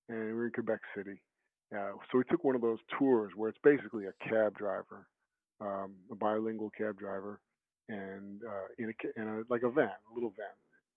and 0.08 0.18
we 0.18 0.32
were 0.32 0.46
in 0.46 0.52
Quebec 0.52 0.80
City. 0.96 1.20
Uh, 1.74 1.92
so 2.10 2.18
we 2.18 2.24
took 2.30 2.42
one 2.42 2.54
of 2.54 2.62
those 2.62 2.78
tours 2.98 3.32
where 3.36 3.48
it's 3.48 3.58
basically 3.62 4.06
a 4.06 4.28
cab 4.28 4.56
driver, 4.56 5.06
um, 5.60 5.94
a 6.10 6.14
bilingual 6.14 6.70
cab 6.70 6.98
driver, 6.98 7.40
and 7.88 8.42
uh, 8.44 8.66
in 8.78 8.90
a 8.90 9.20
in 9.20 9.28
a 9.28 9.42
like 9.48 9.62
a 9.62 9.70
van, 9.70 9.90
a 10.10 10.14
little 10.14 10.32
van, 10.36 10.46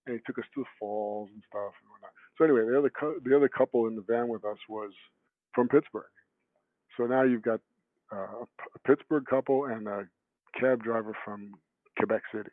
and 0.06 0.16
he 0.16 0.20
took 0.26 0.38
us 0.38 0.44
to 0.54 0.62
the 0.62 0.66
falls 0.78 1.30
and 1.32 1.42
stuff 1.48 1.72
and 1.80 1.90
whatnot. 1.90 2.12
So 2.36 2.44
anyway, 2.44 2.64
the 2.70 2.78
other 2.78 2.92
the 3.24 3.36
other 3.36 3.48
couple 3.48 3.86
in 3.86 3.96
the 3.96 4.04
van 4.06 4.28
with 4.28 4.44
us 4.44 4.58
was 4.68 4.92
from 5.54 5.68
Pittsburgh. 5.68 6.10
So 6.96 7.06
now 7.06 7.22
you've 7.22 7.42
got 7.42 7.60
uh, 8.12 8.44
a 8.44 8.78
Pittsburgh 8.86 9.24
couple 9.28 9.66
and 9.66 9.86
a 9.88 10.06
cab 10.60 10.82
driver 10.82 11.16
from 11.24 11.54
Quebec 11.96 12.22
City, 12.32 12.50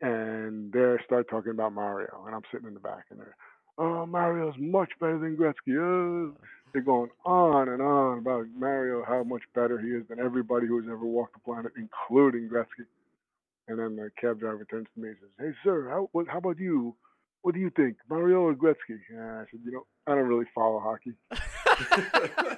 and 0.00 0.72
they 0.72 0.96
start 1.04 1.28
talking 1.30 1.52
about 1.52 1.72
Mario, 1.72 2.24
and 2.26 2.34
I'm 2.34 2.42
sitting 2.52 2.68
in 2.68 2.74
the 2.74 2.80
back, 2.80 3.04
and 3.10 3.20
they're, 3.20 3.36
oh, 3.78 4.06
Mario's 4.06 4.54
much 4.58 4.90
better 5.00 5.18
than 5.18 5.36
Gretzky. 5.36 5.76
Oh. 5.78 6.34
They're 6.72 6.82
going 6.82 7.10
on 7.24 7.70
and 7.70 7.80
on 7.80 8.18
about 8.18 8.46
Mario, 8.54 9.02
how 9.02 9.22
much 9.22 9.42
better 9.54 9.80
he 9.80 9.88
is 9.88 10.06
than 10.08 10.20
everybody 10.20 10.66
who's 10.66 10.84
ever 10.86 11.04
walked 11.04 11.32
the 11.32 11.40
planet, 11.40 11.72
including 11.76 12.48
Gretzky. 12.48 12.84
And 13.68 13.78
then 13.78 13.96
the 13.96 14.10
cab 14.20 14.40
driver 14.40 14.64
turns 14.64 14.88
to 14.94 15.00
me 15.00 15.08
and 15.08 15.16
says, 15.20 15.30
"Hey, 15.38 15.52
sir, 15.62 15.88
how 15.90 16.08
what, 16.12 16.26
how 16.28 16.38
about 16.38 16.58
you? 16.58 16.96
What 17.42 17.54
do 17.54 17.60
you 17.60 17.70
think, 17.70 17.96
Mario 18.08 18.40
or 18.40 18.54
Gretzky?" 18.54 18.98
And 19.10 19.20
I 19.20 19.44
said, 19.50 19.60
"You 19.64 19.72
know, 19.72 19.86
I 20.06 20.14
don't 20.14 20.26
really 20.26 20.46
follow 20.54 20.80
hockey." 20.80 21.12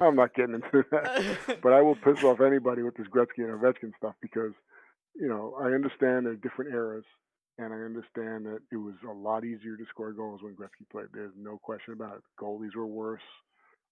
I'm 0.00 0.16
not 0.16 0.34
getting 0.34 0.54
into 0.54 0.84
that, 0.90 1.60
but 1.62 1.72
I 1.72 1.82
will 1.82 1.94
piss 1.94 2.22
off 2.24 2.40
anybody 2.40 2.82
with 2.82 2.96
this 2.96 3.06
Gretzky 3.08 3.38
and 3.38 3.58
Ovechkin 3.58 3.92
stuff 3.96 4.14
because, 4.20 4.52
you 5.14 5.28
know, 5.28 5.56
I 5.60 5.72
understand 5.72 6.26
they're 6.26 6.36
different 6.36 6.72
eras, 6.72 7.04
and 7.58 7.72
I 7.72 7.78
understand 7.78 8.46
that 8.46 8.60
it 8.72 8.76
was 8.76 8.94
a 9.08 9.12
lot 9.12 9.44
easier 9.44 9.76
to 9.76 9.84
score 9.88 10.12
goals 10.12 10.42
when 10.42 10.54
Gretzky 10.54 10.88
played. 10.90 11.06
There's 11.12 11.32
no 11.36 11.58
question 11.58 11.94
about 11.94 12.16
it. 12.16 12.22
Goalies 12.40 12.74
were 12.74 12.86
worse, 12.86 13.22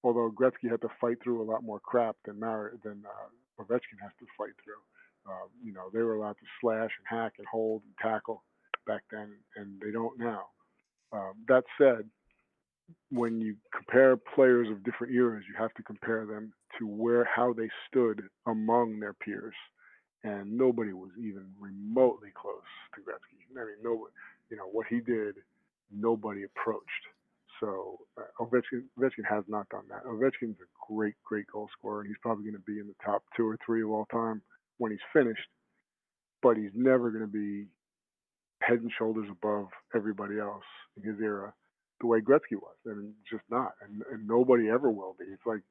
although 0.03 0.31
Gretzky 0.31 0.71
had 0.71 0.81
to 0.83 0.89
fight 1.01 1.19
through 1.23 1.43
a 1.43 1.51
lot 1.51 1.63
more 1.63 1.81
crap 1.81 2.17
than 2.25 2.41
Mar- 2.41 2.75
than 2.85 3.03
uh, 3.07 3.63
Ovechkin 3.63 4.01
has 4.03 4.13
to 4.21 4.27
fight 4.37 4.55
through. 4.63 4.83
Uh, 5.31 5.47
you 5.63 5.73
know, 5.73 5.91
they 5.93 6.01
were 6.01 6.15
allowed 6.15 6.39
to 6.39 6.47
slash 6.61 6.91
and 6.99 7.21
hack 7.21 7.35
and 7.39 7.47
hold 7.47 7.83
and 7.85 7.95
tackle 8.01 8.45
back 8.87 9.03
then, 9.11 9.33
and 9.57 9.81
they 9.81 9.91
don't 9.91 10.19
now. 10.19 10.47
Um, 11.13 11.35
that 11.49 11.65
said, 11.79 12.09
when 13.11 13.41
you 13.41 13.57
compare 13.75 14.17
players 14.17 14.69
of 14.71 14.85
different 14.85 15.15
eras, 15.15 15.45
you 15.49 15.55
have 15.59 15.75
to 15.75 15.83
compare 15.83 16.25
them 16.25 16.53
to 16.79 16.87
where 16.87 17.25
how 17.25 17.53
they 17.53 17.69
stood 17.87 18.23
among 18.47 19.01
their 19.01 19.13
peers, 19.13 19.55
and 20.25 20.57
nobody 20.57 20.93
was 20.93 21.11
even 21.19 21.47
remotely 21.61 22.31
close 22.35 22.63
to 22.95 23.01
Gretzky. 23.01 23.61
I 23.61 23.65
mean, 23.65 23.77
no, 23.83 24.09
you 24.51 24.57
know 24.57 24.69
what 24.71 24.87
he 24.89 25.01
did, 25.01 25.37
nobody 25.91 26.45
approached. 26.45 27.05
So 27.61 27.99
uh, 28.19 28.45
Ovechkin, 28.45 28.85
Ovechkin 28.99 29.25
has 29.29 29.45
not 29.49 29.69
done 29.71 29.85
that. 29.91 30.05
Ovechkin's 30.05 30.59
a 30.61 30.93
great, 30.93 31.15
great 31.25 31.47
goal 31.53 31.69
scorer, 31.79 32.01
and 32.01 32.09
he's 32.09 32.19
probably 32.23 32.45
going 32.45 32.55
to 32.57 32.73
be 32.73 32.79
in 32.79 32.87
the 32.87 33.05
top 33.05 33.23
two 33.37 33.47
or 33.47 33.59
three 33.65 33.83
of 33.83 33.91
all 33.91 34.07
time 34.13 34.43
when 34.79 34.93
he's 34.93 35.01
finished. 35.13 35.49
But 36.43 36.57
he's 36.57 36.71
never 36.75 37.11
going 37.11 37.25
to 37.25 37.33
be 37.33 37.67
head 38.63 38.81
and 38.81 38.93
shoulders 38.97 39.29
above 39.31 39.67
everybody 39.95 40.39
else 40.39 40.65
in 40.97 41.03
his 41.03 41.21
era 41.21 41.53
the 42.01 42.07
way 42.07 42.21
Gretzky 42.21 42.55
was, 42.55 42.77
and 42.87 43.13
just 43.31 43.43
not, 43.51 43.73
and, 43.83 44.03
and 44.13 44.27
nobody 44.27 44.69
ever 44.69 44.91
will 44.91 45.17
be. 45.19 45.25
It's 45.33 45.47
like 45.47 45.63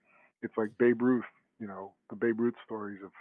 it's 0.41 0.53
like 0.57 0.69
Babe 0.77 1.01
Ruth, 1.01 1.23
you 1.59 1.67
know, 1.67 1.93
the 2.09 2.15
Babe 2.15 2.39
Ruth 2.39 2.55
stories 2.65 2.99
of 3.03 3.11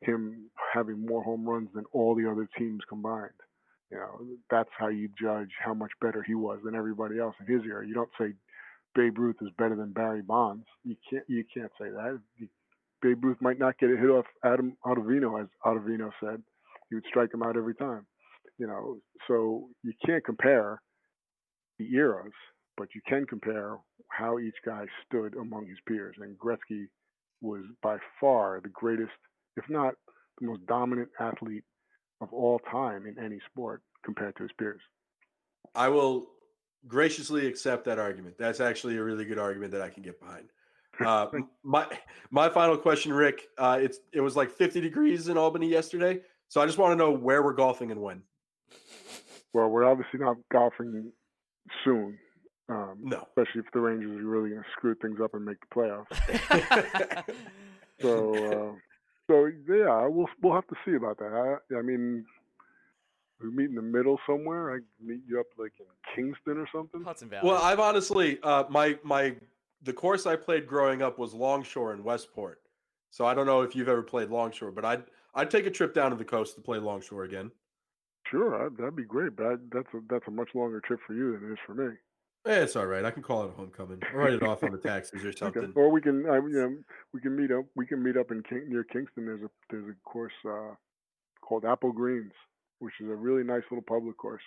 him 0.00 0.50
having 0.74 1.06
more 1.06 1.22
home 1.22 1.44
runs 1.44 1.68
than 1.74 1.84
all 1.92 2.14
the 2.14 2.30
other 2.30 2.48
teams 2.58 2.80
combined. 2.88 3.30
You 3.90 3.98
know, 3.98 4.20
that's 4.50 4.70
how 4.78 4.88
you 4.88 5.08
judge 5.20 5.50
how 5.62 5.74
much 5.74 5.90
better 6.00 6.22
he 6.22 6.34
was 6.34 6.60
than 6.64 6.74
everybody 6.74 7.18
else 7.18 7.34
in 7.40 7.52
his 7.52 7.64
era. 7.66 7.86
You 7.86 7.94
don't 7.94 8.10
say 8.18 8.34
Babe 8.94 9.18
Ruth 9.18 9.36
is 9.40 9.48
better 9.58 9.74
than 9.74 9.92
Barry 9.92 10.22
Bonds. 10.22 10.64
You 10.84 10.96
can't 11.08 11.24
you 11.28 11.44
can't 11.52 11.72
say 11.80 11.90
that. 11.90 12.20
Babe 13.02 13.24
Ruth 13.24 13.38
might 13.40 13.58
not 13.58 13.78
get 13.78 13.90
a 13.90 13.96
hit 13.96 14.10
off 14.10 14.26
Adam 14.44 14.76
Ottavino, 14.84 15.40
as 15.40 15.48
Ottavino 15.64 16.10
said. 16.22 16.42
He 16.88 16.96
would 16.96 17.04
strike 17.08 17.32
him 17.32 17.42
out 17.42 17.56
every 17.56 17.74
time. 17.74 18.06
You 18.58 18.66
know, 18.66 18.98
so 19.26 19.68
you 19.82 19.92
can't 20.04 20.24
compare 20.24 20.80
the 21.78 21.94
eras, 21.94 22.32
but 22.76 22.88
you 22.94 23.00
can 23.08 23.26
compare 23.26 23.76
how 24.08 24.38
each 24.38 24.56
guy 24.66 24.84
stood 25.06 25.34
among 25.34 25.66
his 25.66 25.78
peers. 25.88 26.16
And 26.20 26.38
Gretzky 26.38 26.86
was 27.40 27.62
by 27.82 27.96
far 28.20 28.60
the 28.62 28.68
greatest, 28.68 29.12
if 29.56 29.64
not 29.68 29.94
the 30.40 30.48
most 30.48 30.66
dominant 30.66 31.08
athlete 31.18 31.64
of 32.20 32.32
all 32.32 32.58
time 32.70 33.06
in 33.06 33.18
any 33.22 33.38
sport 33.50 33.82
compared 34.04 34.36
to 34.36 34.42
his 34.42 34.52
peers. 34.58 34.80
I 35.74 35.88
will 35.88 36.26
graciously 36.86 37.46
accept 37.46 37.84
that 37.84 37.98
argument. 37.98 38.36
That's 38.38 38.60
actually 38.60 38.96
a 38.96 39.02
really 39.02 39.24
good 39.24 39.38
argument 39.38 39.72
that 39.72 39.82
I 39.82 39.88
can 39.88 40.02
get 40.02 40.20
behind. 40.20 40.48
Uh, 41.04 41.26
my 41.62 41.86
my 42.30 42.48
final 42.48 42.76
question, 42.76 43.12
Rick. 43.12 43.48
Uh, 43.58 43.78
it's 43.80 43.98
it 44.12 44.20
was 44.20 44.36
like 44.36 44.50
50 44.50 44.80
degrees 44.80 45.28
in 45.28 45.36
Albany 45.36 45.68
yesterday, 45.68 46.20
so 46.48 46.60
I 46.60 46.66
just 46.66 46.78
want 46.78 46.92
to 46.92 46.96
know 46.96 47.10
where 47.10 47.42
we're 47.42 47.54
golfing 47.54 47.90
and 47.90 48.00
when. 48.00 48.22
Well, 49.52 49.68
we're 49.68 49.84
obviously 49.84 50.20
not 50.20 50.36
golfing 50.52 51.12
soon. 51.84 52.18
Um, 52.68 52.98
no, 53.02 53.26
especially 53.28 53.62
if 53.62 53.72
the 53.72 53.80
Rangers 53.80 54.20
are 54.20 54.28
really 54.28 54.50
going 54.50 54.62
to 54.62 54.68
screw 54.76 54.94
things 54.94 55.18
up 55.20 55.34
and 55.34 55.44
make 55.44 55.56
the 55.60 55.74
playoffs. 55.74 57.24
so, 58.00 58.34
uh, 58.34 58.72
so 59.30 59.46
yeah, 59.68 60.06
we'll 60.08 60.28
we'll 60.42 60.54
have 60.54 60.66
to 60.66 60.76
see 60.84 60.96
about 60.96 61.18
that. 61.18 61.60
I, 61.70 61.76
I 61.76 61.82
mean, 61.82 62.24
we 63.40 63.50
meet 63.50 63.68
in 63.68 63.76
the 63.76 63.82
middle 63.82 64.18
somewhere. 64.26 64.74
I 64.74 64.78
meet 65.00 65.20
you 65.28 65.38
up 65.38 65.46
like 65.56 65.72
in 65.78 65.86
Kingston 66.14 66.58
or 66.58 66.66
something. 66.74 67.02
Hudson 67.02 67.28
Valley. 67.28 67.48
Well, 67.48 67.62
I've 67.62 67.78
honestly, 67.78 68.38
uh, 68.42 68.64
my 68.68 68.98
my 69.04 69.36
the 69.82 69.92
course 69.92 70.26
I 70.26 70.34
played 70.36 70.66
growing 70.66 71.00
up 71.00 71.18
was 71.18 71.32
Longshore 71.32 71.94
in 71.94 72.02
Westport. 72.02 72.60
So 73.10 73.24
I 73.24 73.34
don't 73.34 73.46
know 73.46 73.62
if 73.62 73.76
you've 73.76 73.88
ever 73.88 74.02
played 74.02 74.30
Longshore, 74.30 74.72
but 74.72 74.84
I'd 74.84 75.04
I'd 75.34 75.50
take 75.50 75.66
a 75.66 75.70
trip 75.70 75.94
down 75.94 76.10
to 76.10 76.16
the 76.16 76.24
coast 76.24 76.56
to 76.56 76.60
play 76.60 76.78
Longshore 76.78 77.24
again. 77.24 77.52
Sure, 78.28 78.68
that'd 78.70 78.96
be 78.96 79.04
great, 79.04 79.36
but 79.36 79.46
I, 79.46 79.54
that's 79.72 79.88
a 79.94 80.00
that's 80.08 80.26
a 80.26 80.30
much 80.30 80.50
longer 80.54 80.80
trip 80.80 81.00
for 81.06 81.14
you 81.14 81.32
than 81.32 81.50
it 81.50 81.52
is 81.52 81.58
for 81.66 81.74
me. 81.74 81.94
Eh, 82.46 82.62
it's 82.62 82.74
all 82.74 82.86
right. 82.86 83.04
I 83.04 83.10
can 83.10 83.22
call 83.22 83.44
it 83.44 83.48
a 83.48 83.52
homecoming. 83.52 84.00
I'll 84.10 84.18
write 84.18 84.32
it 84.32 84.42
off 84.42 84.64
on 84.64 84.72
the 84.72 84.78
taxes 84.78 85.24
or 85.24 85.32
something. 85.32 85.62
Okay. 85.62 85.72
Or 85.74 85.90
we 85.90 86.00
can, 86.00 86.24
I, 86.28 86.36
you 86.36 86.48
know, 86.48 86.76
we 87.12 87.20
can 87.20 87.36
meet 87.36 87.50
up. 87.50 87.64
We 87.76 87.86
can 87.86 88.02
meet 88.02 88.16
up 88.16 88.30
in 88.30 88.42
King, 88.42 88.64
near 88.68 88.84
Kingston. 88.84 89.26
There's 89.26 89.42
a 89.42 89.50
there's 89.68 89.88
a 89.88 90.08
course 90.08 90.32
uh, 90.48 90.74
called 91.42 91.64
Apple 91.66 91.92
Greens, 91.92 92.32
which 92.78 92.94
is 93.00 93.08
a 93.08 93.14
really 93.14 93.44
nice 93.44 93.62
little 93.70 93.84
public 93.86 94.16
course, 94.16 94.42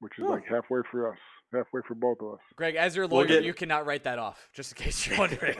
which 0.00 0.12
is 0.18 0.24
oh. 0.26 0.32
like 0.32 0.44
halfway 0.46 0.80
for 0.90 1.10
us 1.10 1.18
halfway 1.52 1.80
for 1.86 1.94
both 1.94 2.18
of 2.20 2.34
us. 2.34 2.40
Greg, 2.56 2.74
as 2.74 2.96
your 2.96 3.06
lawyer, 3.06 3.26
we'll 3.26 3.28
get... 3.28 3.44
you 3.44 3.54
cannot 3.54 3.86
write 3.86 4.04
that 4.04 4.18
off. 4.18 4.48
Just 4.52 4.72
in 4.72 4.84
case 4.84 5.06
you're 5.06 5.18
wondering. 5.18 5.56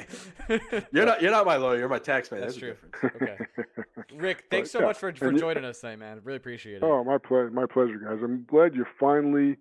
you're 0.92 1.06
not. 1.06 1.22
You're 1.22 1.30
not 1.30 1.46
my 1.46 1.56
lawyer. 1.56 1.78
You're 1.78 1.88
my 1.88 1.98
tax 1.98 2.30
man. 2.30 2.40
That's, 2.40 2.56
That's 2.56 2.78
true. 3.02 3.10
Okay. 3.22 3.36
Rick, 4.16 4.44
thanks 4.50 4.70
so 4.70 4.80
yeah. 4.80 4.86
much 4.86 4.98
for, 4.98 5.12
for 5.14 5.32
joining 5.32 5.64
us 5.64 5.80
today, 5.80 5.96
man. 5.96 6.20
Really 6.24 6.36
appreciate 6.36 6.76
it. 6.76 6.82
Oh, 6.82 7.04
my 7.04 7.18
pleasure. 7.18 7.50
My 7.50 7.66
pleasure, 7.66 7.98
guys. 7.98 8.18
I'm 8.22 8.44
glad 8.44 8.74
you're 8.74 8.88
finally 8.98 9.56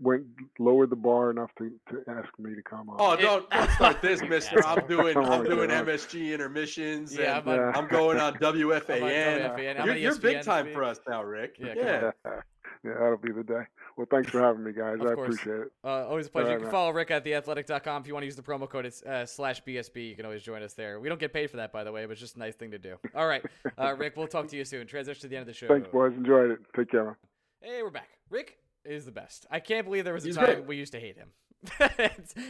went 0.00 0.24
lowered 0.58 0.90
the 0.90 0.96
bar 0.96 1.30
enough 1.30 1.50
to, 1.58 1.70
to 1.90 2.02
ask 2.08 2.28
me 2.38 2.54
to 2.54 2.62
come 2.62 2.88
on. 2.90 2.96
Oh, 2.98 3.16
don't, 3.16 3.48
don't 3.50 3.70
start 3.70 4.02
this, 4.02 4.22
Mister. 4.22 4.64
I'm 4.66 4.86
doing 4.86 5.16
I'm 5.16 5.44
doing 5.44 5.70
MSG 5.70 6.32
intermissions. 6.32 7.16
Yeah, 7.16 7.38
and 7.38 7.50
I'm, 7.50 7.74
I'm 7.74 7.88
going 7.88 8.18
on 8.18 8.34
WFAN. 8.40 9.00
WFAN. 9.00 9.84
You're, 9.84 9.96
you're 9.96 10.18
big 10.18 10.42
time 10.42 10.72
for 10.72 10.84
us 10.84 11.00
now, 11.08 11.22
Rick. 11.22 11.56
Yeah, 11.58 11.74
yeah. 11.76 12.10
yeah, 12.84 12.92
that'll 12.98 13.18
be 13.18 13.32
the 13.32 13.44
day. 13.44 13.62
Well, 13.96 14.06
thanks 14.10 14.30
for 14.30 14.40
having 14.40 14.64
me, 14.64 14.72
guys. 14.72 14.98
I 15.02 15.12
appreciate 15.12 15.60
it. 15.60 15.72
Uh, 15.84 16.08
always 16.08 16.28
a 16.28 16.30
pleasure. 16.30 16.46
Right, 16.46 16.52
you 16.52 16.58
can 16.58 16.66
man. 16.66 16.72
follow 16.72 16.90
Rick 16.92 17.10
at 17.10 17.24
theathletic.com. 17.24 18.02
If 18.02 18.08
you 18.08 18.14
want 18.14 18.22
to 18.22 18.26
use 18.26 18.36
the 18.36 18.42
promo 18.42 18.68
code 18.68 18.86
it's, 18.86 19.02
uh, 19.02 19.26
slash 19.26 19.62
BSB, 19.62 20.08
you 20.08 20.16
can 20.16 20.24
always 20.24 20.42
join 20.42 20.62
us 20.62 20.72
there. 20.72 21.00
We 21.00 21.08
don't 21.08 21.20
get 21.20 21.32
paid 21.32 21.50
for 21.50 21.58
that, 21.58 21.72
by 21.72 21.84
the 21.84 21.92
way, 21.92 22.06
but 22.06 22.12
it's 22.12 22.20
just 22.20 22.36
a 22.36 22.38
nice 22.38 22.54
thing 22.54 22.70
to 22.70 22.78
do. 22.78 22.96
All 23.14 23.26
right, 23.26 23.44
uh, 23.76 23.94
Rick, 23.96 24.16
we'll 24.16 24.28
talk 24.28 24.48
to 24.48 24.56
you 24.56 24.64
soon. 24.64 24.86
Transition 24.86 25.20
to 25.22 25.28
the 25.28 25.36
end 25.36 25.42
of 25.42 25.48
the 25.48 25.52
show. 25.52 25.68
Thanks, 25.68 25.88
boys. 25.88 26.14
Enjoyed 26.16 26.50
it. 26.50 26.60
Take 26.74 26.90
care. 26.90 27.18
Hey, 27.60 27.82
we're 27.82 27.90
back. 27.90 28.08
Rick 28.30 28.59
is 28.84 29.04
the 29.04 29.12
best. 29.12 29.46
I 29.50 29.60
can't 29.60 29.84
believe 29.84 30.04
there 30.04 30.14
was 30.14 30.24
a 30.24 30.28
He's 30.28 30.36
time 30.36 30.46
great. 30.46 30.66
we 30.66 30.76
used 30.76 30.92
to 30.92 31.00
hate 31.00 31.16
him. 31.16 31.28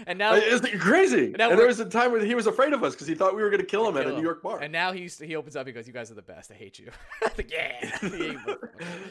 and 0.07 0.19
now 0.19 0.35
it's 0.35 0.65
crazy. 0.81 1.27
And, 1.33 1.41
and 1.41 1.59
there 1.59 1.67
was 1.67 1.81
a 1.81 1.85
time 1.85 2.13
where 2.13 2.25
he 2.25 2.37
was 2.37 2.47
afraid 2.47 2.73
of 2.73 2.85
us 2.85 2.95
because 2.95 3.09
he 3.09 3.17
thought 3.17 3.35
we 3.35 3.43
were 3.43 3.51
going 3.51 3.61
to 3.61 3.67
kill 3.67 3.89
him 3.89 3.97
at 3.97 4.07
a 4.07 4.13
New 4.13 4.23
York 4.23 4.41
bar. 4.41 4.61
And 4.61 4.73
now 4.73 4.93
he 4.93 5.09
he 5.09 5.35
opens 5.35 5.57
up. 5.57 5.67
He 5.67 5.73
goes, 5.73 5.87
"You 5.89 5.93
guys 5.93 6.13
are 6.13 6.15
the 6.15 6.23
best. 6.23 6.53
I 6.53 6.55
hate 6.55 6.79
you." 6.79 6.91
like, 7.23 7.51
yeah. 7.51 7.99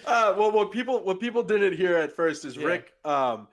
uh, 0.05 0.35
well, 0.37 0.51
what 0.51 0.71
people 0.71 1.03
what 1.03 1.19
people 1.19 1.43
didn't 1.43 1.75
hear 1.75 1.97
at 1.97 2.15
first 2.15 2.45
is 2.45 2.55
yeah. 2.55 2.65
Rick. 2.65 2.93
Um, 3.03 3.49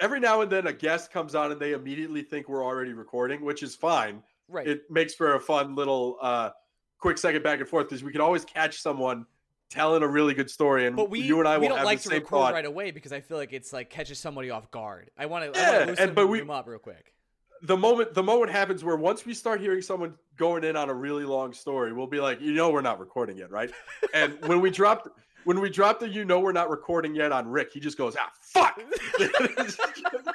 every 0.00 0.20
now 0.20 0.40
and 0.40 0.50
then 0.50 0.66
a 0.66 0.72
guest 0.72 1.12
comes 1.12 1.34
on 1.34 1.52
and 1.52 1.60
they 1.60 1.72
immediately 1.72 2.22
think 2.22 2.48
we're 2.48 2.64
already 2.64 2.94
recording, 2.94 3.44
which 3.44 3.62
is 3.62 3.74
fine. 3.74 4.22
Right. 4.48 4.66
It 4.66 4.90
makes 4.90 5.14
for 5.14 5.34
a 5.34 5.40
fun 5.40 5.74
little 5.74 6.16
uh, 6.22 6.50
quick 6.98 7.18
second 7.18 7.42
back 7.42 7.60
and 7.60 7.68
forth 7.68 7.88
because 7.90 8.02
we 8.02 8.10
can 8.10 8.22
always 8.22 8.44
catch 8.46 8.80
someone 8.80 9.26
telling 9.70 10.02
a 10.02 10.08
really 10.08 10.34
good 10.34 10.50
story, 10.50 10.86
and 10.86 10.96
but 10.96 11.08
we, 11.08 11.20
you 11.20 11.38
and 11.38 11.48
I 11.48 11.58
we 11.58 11.68
will 11.68 11.76
don't 11.76 11.84
like 11.84 12.00
to 12.02 12.10
record 12.10 12.28
thought. 12.28 12.52
right 12.52 12.64
away 12.64 12.90
because 12.90 13.12
I 13.12 13.20
feel 13.20 13.36
like 13.36 13.52
it's 13.52 13.72
like 13.72 13.88
catches 13.88 14.18
somebody 14.18 14.50
off 14.50 14.70
guard. 14.70 15.10
I 15.16 15.26
want 15.26 15.52
to 15.52 15.58
yeah, 15.58 15.84
loosen 15.86 16.08
and 16.08 16.14
but 16.14 16.26
we, 16.26 16.40
them 16.40 16.50
up 16.50 16.66
real 16.66 16.78
quick. 16.78 17.14
The 17.62 17.76
moment 17.76 18.14
the 18.14 18.22
moment 18.22 18.52
happens 18.52 18.84
where 18.84 18.96
once 18.96 19.24
we 19.24 19.34
start 19.34 19.60
hearing 19.60 19.82
someone 19.82 20.14
going 20.36 20.64
in 20.64 20.76
on 20.76 20.90
a 20.90 20.94
really 20.94 21.24
long 21.24 21.52
story, 21.52 21.92
we'll 21.92 22.06
be 22.06 22.20
like, 22.20 22.40
you 22.40 22.52
know, 22.52 22.70
we're 22.70 22.80
not 22.80 22.98
recording 22.98 23.36
yet, 23.36 23.50
right? 23.50 23.70
and 24.14 24.38
when 24.46 24.60
we 24.60 24.70
dropped 24.70 25.08
when 25.44 25.60
we 25.60 25.70
dropped 25.70 26.00
the 26.00 26.08
"you 26.08 26.24
know 26.24 26.40
we're 26.40 26.52
not 26.52 26.68
recording 26.68 27.14
yet" 27.14 27.32
on 27.32 27.48
Rick, 27.48 27.72
he 27.72 27.80
just 27.80 27.96
goes, 27.96 28.16
"Ah, 28.18 28.30
fuck." 28.40 28.80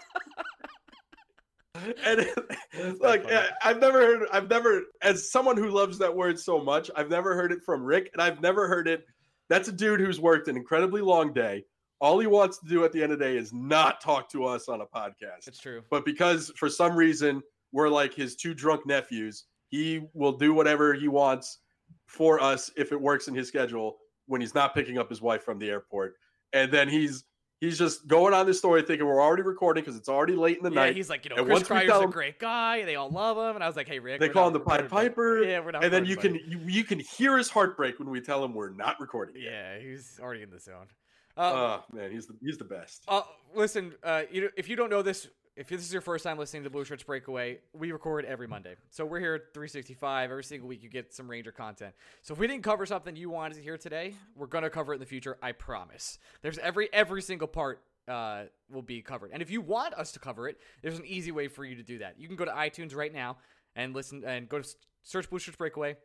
and 2.05 2.21
it, 2.21 3.01
like 3.01 3.25
I've 3.61 3.79
never 3.79 3.99
heard 3.99 4.27
I've 4.31 4.49
never 4.49 4.83
as 5.01 5.29
someone 5.29 5.57
who 5.57 5.69
loves 5.69 5.97
that 5.99 6.15
word 6.15 6.39
so 6.39 6.63
much, 6.63 6.89
I've 6.95 7.09
never 7.09 7.35
heard 7.35 7.51
it 7.51 7.63
from 7.63 7.83
Rick 7.83 8.09
and 8.13 8.21
I've 8.21 8.41
never 8.41 8.67
heard 8.67 8.87
it 8.87 9.05
that's 9.49 9.67
a 9.67 9.71
dude 9.71 9.99
who's 9.99 10.19
worked 10.19 10.47
an 10.47 10.57
incredibly 10.57 11.01
long 11.01 11.33
day. 11.33 11.63
All 12.01 12.19
he 12.19 12.27
wants 12.27 12.59
to 12.59 12.67
do 12.67 12.83
at 12.83 12.91
the 12.91 13.01
end 13.01 13.13
of 13.13 13.19
the 13.19 13.25
day 13.25 13.37
is 13.37 13.53
not 13.53 14.01
talk 14.01 14.29
to 14.31 14.45
us 14.45 14.67
on 14.67 14.81
a 14.81 14.85
podcast. 14.85 15.47
It's 15.47 15.59
true. 15.59 15.81
But 15.89 16.05
because 16.05 16.51
for 16.57 16.69
some 16.69 16.95
reason 16.95 17.41
we're 17.71 17.89
like 17.89 18.13
his 18.13 18.35
two 18.35 18.53
drunk 18.53 18.85
nephews, 18.85 19.45
he 19.69 20.01
will 20.13 20.33
do 20.33 20.53
whatever 20.53 20.93
he 20.93 21.07
wants 21.07 21.59
for 22.05 22.41
us 22.41 22.71
if 22.77 22.91
it 22.91 22.99
works 22.99 23.27
in 23.27 23.35
his 23.35 23.47
schedule 23.47 23.97
when 24.27 24.41
he's 24.41 24.55
not 24.55 24.73
picking 24.73 24.97
up 24.97 25.09
his 25.09 25.21
wife 25.21 25.43
from 25.43 25.59
the 25.59 25.69
airport. 25.69 26.15
And 26.53 26.71
then 26.71 26.89
he's 26.89 27.25
he's 27.61 27.77
just 27.77 28.07
going 28.07 28.33
on 28.33 28.45
this 28.45 28.57
story 28.57 28.81
thinking 28.81 29.05
we're 29.05 29.21
already 29.21 29.43
recording 29.43 29.83
because 29.83 29.97
it's 29.97 30.09
already 30.09 30.35
late 30.35 30.57
in 30.57 30.63
the 30.63 30.69
yeah, 30.71 30.75
night. 30.85 30.95
he's 30.95 31.09
like, 31.09 31.25
you 31.25 31.29
know, 31.29 31.37
And 31.37 31.47
Chris 31.47 31.63
Kreider's 31.63 31.87
tell 31.87 32.03
a 32.03 32.07
great 32.07 32.39
guy. 32.39 32.83
They 32.83 32.95
all 32.95 33.09
love 33.09 33.37
him. 33.37 33.55
And 33.55 33.63
I 33.63 33.67
was 33.67 33.75
like, 33.75 33.87
hey, 33.87 33.99
Rick. 33.99 34.19
They 34.19 34.29
call 34.29 34.47
him 34.47 34.53
the 34.53 34.59
Pied 34.59 34.89
Piper. 34.89 35.43
Yeah, 35.43 35.59
we're 35.61 35.71
not 35.71 35.83
and 35.83 35.91
then 35.93 36.05
you 36.05 36.15
can 36.17 36.35
you, 36.35 36.59
you 36.65 36.83
can 36.83 36.99
hear 36.99 37.37
his 37.37 37.49
heartbreak 37.49 37.99
when 37.99 38.09
we 38.09 38.21
tell 38.21 38.43
him 38.43 38.53
we're 38.53 38.69
not 38.73 38.99
recording. 38.99 39.35
yet. 39.41 39.51
Yeah, 39.51 39.79
he's 39.79 40.19
already 40.21 40.43
in 40.43 40.49
the 40.49 40.59
zone. 40.59 40.87
Uh, 41.37 41.41
Oh 41.41 41.83
man, 41.93 42.11
he's 42.11 42.27
the 42.27 42.35
he's 42.41 42.57
the 42.57 42.63
best. 42.65 43.03
Uh, 43.07 43.21
listen, 43.53 43.93
uh, 44.03 44.23
you 44.31 44.41
know, 44.41 44.49
if 44.57 44.69
you 44.69 44.75
don't 44.75 44.89
know 44.89 45.01
this, 45.01 45.27
if 45.55 45.67
this 45.69 45.81
is 45.81 45.93
your 45.93 46.01
first 46.01 46.23
time 46.23 46.37
listening 46.37 46.63
to 46.63 46.69
Blue 46.69 46.83
Shirts 46.83 47.03
Breakaway, 47.03 47.59
we 47.73 47.93
record 47.93 48.25
every 48.25 48.47
Monday. 48.47 48.75
So 48.89 49.05
we're 49.05 49.21
here 49.21 49.35
at 49.35 49.53
365 49.53 50.29
every 50.29 50.43
single 50.43 50.67
week. 50.67 50.83
You 50.83 50.89
get 50.89 51.13
some 51.13 51.29
Ranger 51.29 51.53
content. 51.53 51.93
So 52.23 52.33
if 52.33 52.39
we 52.39 52.47
didn't 52.47 52.63
cover 52.63 52.85
something 52.85 53.15
you 53.15 53.29
wanted 53.29 53.55
to 53.55 53.61
hear 53.61 53.77
today, 53.77 54.15
we're 54.35 54.47
gonna 54.47 54.69
cover 54.69 54.91
it 54.91 54.97
in 54.97 54.99
the 54.99 55.05
future. 55.05 55.37
I 55.41 55.53
promise. 55.53 56.19
There's 56.41 56.57
every 56.57 56.89
every 56.91 57.21
single 57.21 57.47
part 57.47 57.81
uh, 58.09 58.43
will 58.69 58.81
be 58.81 59.01
covered. 59.01 59.31
And 59.31 59.41
if 59.41 59.49
you 59.49 59.61
want 59.61 59.93
us 59.93 60.11
to 60.11 60.19
cover 60.19 60.49
it, 60.49 60.57
there's 60.81 60.99
an 60.99 61.05
easy 61.05 61.31
way 61.31 61.47
for 61.47 61.63
you 61.63 61.75
to 61.75 61.83
do 61.83 61.99
that. 61.99 62.19
You 62.19 62.27
can 62.27 62.35
go 62.35 62.45
to 62.45 62.51
iTunes 62.51 62.93
right 62.93 63.13
now 63.13 63.37
and 63.77 63.93
listen 63.93 64.23
and 64.25 64.49
go 64.49 64.61
to 64.61 64.69
search 65.03 65.29
Blue 65.29 65.39
Shirts 65.39 65.57
Breakaway. 65.57 65.95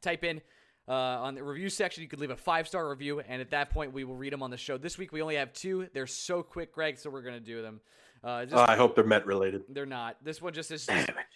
Type 0.00 0.24
in 0.24 0.40
uh, 0.88 0.92
on 0.92 1.34
the 1.34 1.42
review 1.44 1.68
section, 1.68 2.02
you 2.02 2.08
could 2.08 2.20
leave 2.20 2.30
a 2.30 2.36
five 2.36 2.66
star 2.66 2.88
review, 2.88 3.20
and 3.20 3.42
at 3.42 3.50
that 3.50 3.68
point, 3.68 3.92
we 3.92 4.04
will 4.04 4.16
read 4.16 4.32
them 4.32 4.42
on 4.42 4.50
the 4.50 4.56
show. 4.56 4.78
This 4.78 4.96
week, 4.96 5.12
we 5.12 5.20
only 5.20 5.34
have 5.36 5.52
two. 5.52 5.86
They're 5.92 6.06
so 6.06 6.42
quick, 6.42 6.72
Greg, 6.72 6.98
so 6.98 7.10
we're 7.10 7.20
gonna 7.20 7.40
do 7.40 7.60
them. 7.60 7.80
Uh, 8.24 8.44
just, 8.44 8.56
Oh, 8.56 8.64
I 8.68 8.76
hope 8.76 8.94
they're 8.94 9.04
Met 9.04 9.26
related. 9.26 9.62
they're 9.68 9.86
not. 9.86 10.16
This 10.24 10.42
one 10.42 10.52
just 10.52 10.70
is. 10.70 10.88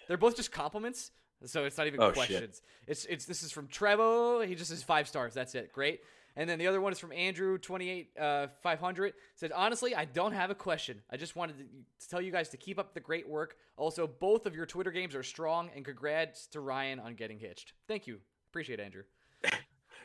They're 0.09 0.17
both 0.17 0.37
just 0.37 0.51
compliments, 0.53 1.11
so 1.45 1.65
it's 1.65 1.79
not 1.79 1.87
even 1.87 2.01
Oh, 2.01 2.09
shit. 2.09 2.15
questions. 2.15 2.63
It's 2.87 3.05
it's 3.07 3.25
this 3.25 3.43
is 3.43 3.53
from 3.53 3.69
Trevo. 3.69 4.47
He 4.47 4.55
just 4.55 4.71
says 4.71 4.83
five 4.83 5.07
stars. 5.09 5.33
That's 5.35 5.55
it. 5.55 5.73
Great. 5.73 6.01
And 6.35 6.49
then 6.49 6.59
the 6.59 6.67
other 6.67 6.81
one 6.81 6.93
is 6.93 6.99
from 6.99 7.13
Andrew 7.13 7.59
twenty 7.59 7.89
eight 7.91 8.11
uh, 8.19 8.47
five 8.63 8.81
hundred. 8.81 9.13
Said 9.37 9.53
honestly, 9.53 9.95
I 9.95 10.07
don't 10.07 10.33
have 10.33 10.51
a 10.51 10.55
question. 10.55 11.03
I 11.11 11.17
just 11.19 11.37
wanted 11.37 11.59
to, 11.59 11.65
to 11.65 12.09
tell 12.09 12.21
you 12.23 12.33
guys 12.33 12.49
to 12.51 12.57
keep 12.57 12.79
up 12.79 12.95
the 12.95 13.01
great 13.01 13.29
work. 13.29 13.57
Also, 13.77 14.07
both 14.07 14.47
of 14.47 14.55
your 14.57 14.65
Twitter 14.67 14.91
games 14.91 15.15
are 15.15 15.23
strong, 15.23 15.71
and 15.77 15.85
congrats 15.85 16.47
to 16.49 16.61
Ryan 16.61 16.99
on 17.01 17.15
getting 17.15 17.39
hitched. 17.39 17.75
Thank 17.87 18.07
you. 18.07 18.19
Appreciate 18.51 18.81
it, 18.81 18.83
Andrew. 18.85 19.03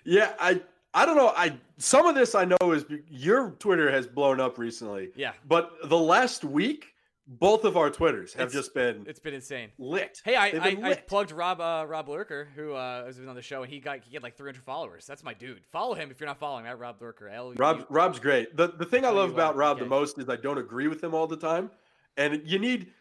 Yeah, 0.04 0.34
I 0.40 0.62
I 0.98 1.06
don't 1.06 1.16
know. 1.16 1.32
I 1.36 1.56
some 1.78 2.08
of 2.08 2.16
this 2.16 2.34
I 2.34 2.46
know 2.46 2.72
is 2.72 2.86
your 3.08 3.52
Twitter 3.60 3.92
has 3.92 4.08
blown 4.08 4.40
up 4.40 4.58
recently. 4.58 5.10
Yeah. 5.16 5.34
But 5.48 5.72
the 5.84 5.98
last 5.98 6.44
week, 6.44 6.88
both 7.28 7.66
of 7.66 7.78
our 7.78 7.92
Twitters 7.92 8.34
have 8.34 8.48
It's- 8.48 8.54
just 8.64 8.74
been 8.74 9.06
It's 9.08 9.20
been 9.20 9.36
insane. 9.36 9.70
lit. 9.78 10.22
Hey, 10.26 10.36
I, 10.36 10.48
I, 10.48 10.52
been 10.74 10.84
I 10.84 10.96
plugged 10.96 11.32
Rob 11.32 11.62
uh, 11.62 11.86
Rob 11.88 12.10
Lurker, 12.10 12.48
who 12.56 12.74
uh, 12.74 13.06
has 13.06 13.18
been 13.20 13.30
on 13.30 13.36
the 13.36 13.44
show, 13.44 13.62
and 13.62 13.72
he 13.72 13.80
got 13.80 14.00
he 14.04 14.16
had 14.16 14.24
like 14.24 14.36
300 14.36 14.64
followers. 14.64 15.06
That's 15.06 15.24
my 15.24 15.36
dude. 15.36 15.64
Follow 15.72 15.94
him 15.94 16.10
if 16.10 16.20
you're 16.20 16.28
not 16.28 16.40
following 16.40 16.64
that 16.64 16.80
Rob 16.80 17.00
Lurker. 17.00 17.30
L 17.30 17.54
Rob 17.58 17.86
Rob's 17.90 18.18
great. 18.18 18.58
The 18.58 18.70
the 18.70 18.86
thing 18.86 19.06
I 19.06 19.10
love 19.10 19.30
about? 19.30 19.56
Rob 19.56 19.78
the 19.78 19.86
most 19.86 20.18
is 20.18 20.28
I 20.30 20.36
don't 20.38 20.58
agree 20.58 20.88
with 20.88 21.04
him 21.04 21.14
all 21.14 21.28
the 21.28 21.38
time, 21.38 21.70
and 22.18 22.42
you 22.44 22.58
need. 22.58 22.92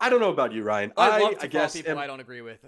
I 0.00 0.08
don't 0.10 0.20
know 0.20 0.30
about 0.30 0.52
you, 0.52 0.64
Ryan. 0.64 0.92
I, 0.96 1.10
I, 1.10 1.18
love 1.20 1.38
to 1.38 1.44
I 1.44 1.46
guess 1.48 1.76
people 1.76 1.92
am- 1.92 1.98
I 1.98 2.06
don't 2.06 2.18
agree 2.18 2.40
with. 2.40 2.64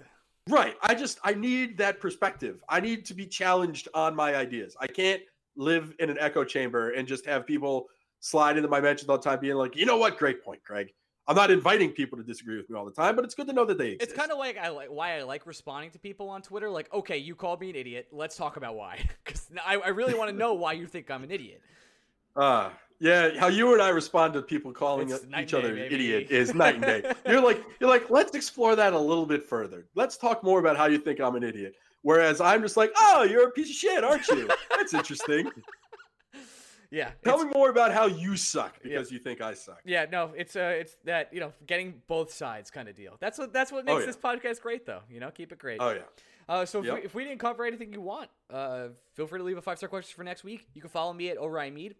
Right. 0.49 0.75
I 0.81 0.93
just 0.93 1.19
I 1.23 1.33
need 1.33 1.77
that 1.79 1.99
perspective. 1.99 2.63
I 2.69 2.79
need 2.79 3.05
to 3.05 3.13
be 3.13 3.25
challenged 3.25 3.87
on 3.93 4.15
my 4.15 4.35
ideas. 4.35 4.75
I 4.79 4.87
can't 4.87 5.21
live 5.55 5.93
in 5.99 6.09
an 6.09 6.17
echo 6.19 6.43
chamber 6.43 6.91
and 6.91 7.07
just 7.07 7.25
have 7.25 7.47
people 7.47 7.87
slide 8.19 8.57
into 8.57 8.69
my 8.69 8.79
mentions 8.79 9.09
all 9.09 9.17
the 9.17 9.23
time 9.23 9.39
being 9.39 9.55
like, 9.55 9.75
"You 9.75 9.85
know 9.85 9.97
what? 9.97 10.17
Great 10.17 10.43
point, 10.43 10.63
Craig." 10.63 10.93
I'm 11.27 11.35
not 11.35 11.49
inviting 11.49 11.91
people 11.91 12.17
to 12.19 12.23
disagree 12.23 12.57
with 12.57 12.69
me 12.69 12.77
all 12.77 12.85
the 12.85 12.91
time, 12.91 13.15
but 13.15 13.25
it's 13.25 13.33
good 13.33 13.47
to 13.47 13.53
know 13.53 13.65
that 13.65 13.79
they 13.79 13.93
exist. 13.93 14.11
It's 14.11 14.19
kind 14.19 14.31
of 14.31 14.37
like 14.37 14.57
I 14.57 14.69
like 14.69 14.89
why 14.89 15.17
I 15.17 15.23
like 15.23 15.47
responding 15.47 15.89
to 15.91 15.99
people 15.99 16.29
on 16.29 16.43
Twitter. 16.43 16.69
Like, 16.69 16.93
okay, 16.93 17.17
you 17.17 17.33
called 17.33 17.59
me 17.59 17.71
an 17.71 17.75
idiot. 17.75 18.09
Let's 18.11 18.35
talk 18.35 18.57
about 18.57 18.75
why, 18.75 18.99
because 19.23 19.49
I, 19.65 19.77
I 19.77 19.87
really 19.89 20.13
want 20.13 20.29
to 20.29 20.35
know 20.35 20.53
why 20.53 20.73
you 20.73 20.85
think 20.85 21.09
I'm 21.09 21.23
an 21.23 21.31
idiot. 21.31 21.61
uh 22.35 22.69
yeah, 22.99 23.31
how 23.39 23.47
you 23.47 23.73
and 23.73 23.81
I 23.81 23.89
respond 23.89 24.33
to 24.33 24.41
people 24.41 24.71
calling 24.71 25.09
It's 25.09 25.25
each 25.39 25.53
other 25.53 25.73
day, 25.75 25.83
an 25.83 25.89
baby. 25.89 25.95
idiot 26.13 26.31
is 26.31 26.53
night 26.53 26.75
and 26.75 26.83
day. 26.83 27.11
You're 27.27 27.41
like 27.41 27.63
you're 27.79 27.89
like, 27.89 28.09
let's 28.09 28.35
explore 28.35 28.75
that 28.75 28.93
a 28.93 28.99
little 28.99 29.25
bit 29.25 29.43
further. 29.43 29.85
Let's 29.95 30.17
talk 30.17 30.43
more 30.43 30.59
about 30.59 30.77
how 30.77 30.85
you 30.85 30.97
think 30.97 31.19
I'm 31.19 31.35
an 31.35 31.43
idiot. 31.43 31.75
Whereas 32.01 32.39
I'm 32.39 32.61
just 32.61 32.77
like, 32.77 32.91
oh, 32.99 33.23
you're 33.23 33.47
a 33.47 33.51
piece 33.51 33.69
of 33.69 33.75
shit, 33.75 34.03
aren't 34.03 34.27
you? 34.27 34.47
That's 34.69 34.93
interesting. 34.93 35.49
Yeah, 36.91 37.09
Tell 37.25 37.43
me 37.43 37.51
more 37.53 37.71
about 37.71 37.91
how 37.91 38.05
you 38.05 38.37
suck 38.37 38.81
because 38.81 39.11
you 39.11 39.17
think 39.19 39.41
I 39.41 39.53
suck. 39.55 39.79
Yeah, 39.83 40.05
no, 40.09 40.31
it's 40.37 40.55
uh, 40.55 40.75
it's 40.79 40.95
that 41.03 41.33
you 41.33 41.39
know, 41.41 41.51
getting 41.65 42.01
both 42.07 42.31
sides 42.31 42.69
kind 42.71 42.87
of 42.87 42.95
deal. 42.95 43.17
That's 43.19 43.37
what 43.37 43.51
that's 43.51 43.71
what 43.71 43.81
Oh, 43.89 43.93
makes 43.95 44.01
yeah. 44.01 44.05
this 44.05 44.15
podcast 44.17 44.61
great, 44.61 44.85
though. 44.85 45.01
You 45.09 45.19
know, 45.19 45.29
keep 45.31 45.51
it 45.51 45.57
great. 45.57 45.79
Oh 45.81 45.89
yeah. 45.91 46.01
Uh, 46.47 46.63
so 46.63 46.79
if, 46.79 46.85
Yep. 46.85 46.93
we, 46.93 47.01
if 47.01 47.15
we 47.15 47.23
didn't 47.23 47.39
cover 47.39 47.65
anything 47.65 47.91
you 47.91 48.01
want, 48.01 48.29
uh, 48.53 48.89
feel 49.15 49.25
free 49.25 49.39
to 49.39 49.43
leave 49.43 49.57
a 49.57 49.61
five 49.63 49.77
star 49.77 49.89
question 49.89 50.15
for 50.15 50.23
next 50.23 50.43
week. 50.43 50.67
You 50.75 50.79
can 50.79 50.91
follow 50.91 51.11
me 51.11 51.29
at 51.29 51.37
Orion 51.37 51.73
Mead. 51.73 51.95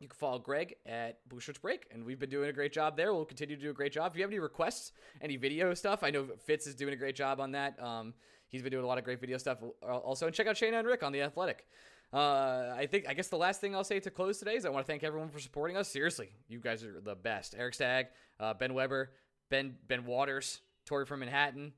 You 0.00 0.06
can 0.08 0.16
follow 0.16 0.38
Greg 0.38 0.76
at 0.86 1.26
Blue 1.28 1.40
Shirts 1.40 1.58
Break, 1.58 1.86
and 1.92 2.04
we've 2.04 2.20
been 2.20 2.30
doing 2.30 2.48
a 2.48 2.52
great 2.52 2.72
job 2.72 2.96
there. 2.96 3.12
We'll 3.12 3.24
continue 3.24 3.56
to 3.56 3.62
do 3.62 3.70
a 3.70 3.74
great 3.74 3.92
job. 3.92 4.12
If 4.12 4.16
you 4.16 4.22
have 4.22 4.30
any 4.30 4.38
requests, 4.38 4.92
any 5.20 5.36
video 5.36 5.74
stuff, 5.74 6.04
I 6.04 6.10
know 6.10 6.26
Fitz 6.46 6.68
is 6.68 6.76
doing 6.76 6.92
a 6.92 6.96
great 6.96 7.16
job 7.16 7.40
on 7.40 7.50
that. 7.52 7.82
Um, 7.82 8.14
he's 8.46 8.62
been 8.62 8.70
doing 8.70 8.84
a 8.84 8.86
lot 8.86 8.98
of 8.98 9.04
great 9.04 9.20
video 9.20 9.38
stuff 9.38 9.58
also. 9.82 10.26
And 10.26 10.34
check 10.34 10.46
out 10.46 10.56
Shane 10.56 10.74
and 10.74 10.86
Rick 10.86 11.02
on 11.02 11.10
the 11.10 11.22
Athletic. 11.22 11.66
Uh, 12.12 12.72
I 12.76 12.86
think 12.88 13.06
I 13.08 13.12
guess 13.12 13.26
the 13.28 13.36
last 13.36 13.60
thing 13.60 13.74
I'll 13.74 13.82
say 13.84 13.98
to 14.00 14.10
close 14.10 14.38
today 14.38 14.54
is 14.54 14.64
I 14.64 14.68
want 14.70 14.86
to 14.86 14.90
thank 14.90 15.02
everyone 15.02 15.30
for 15.30 15.40
supporting 15.40 15.76
us. 15.76 15.88
Seriously, 15.88 16.30
you 16.46 16.60
guys 16.60 16.84
are 16.84 17.00
the 17.00 17.16
best. 17.16 17.54
Eric 17.58 17.74
Stagg, 17.74 18.06
uh, 18.38 18.54
Ben 18.54 18.74
Weber, 18.74 19.10
Ben 19.50 19.74
Ben 19.88 20.06
Waters, 20.06 20.60
Tori 20.86 21.06
from 21.06 21.20
Manhattan, 21.20 21.72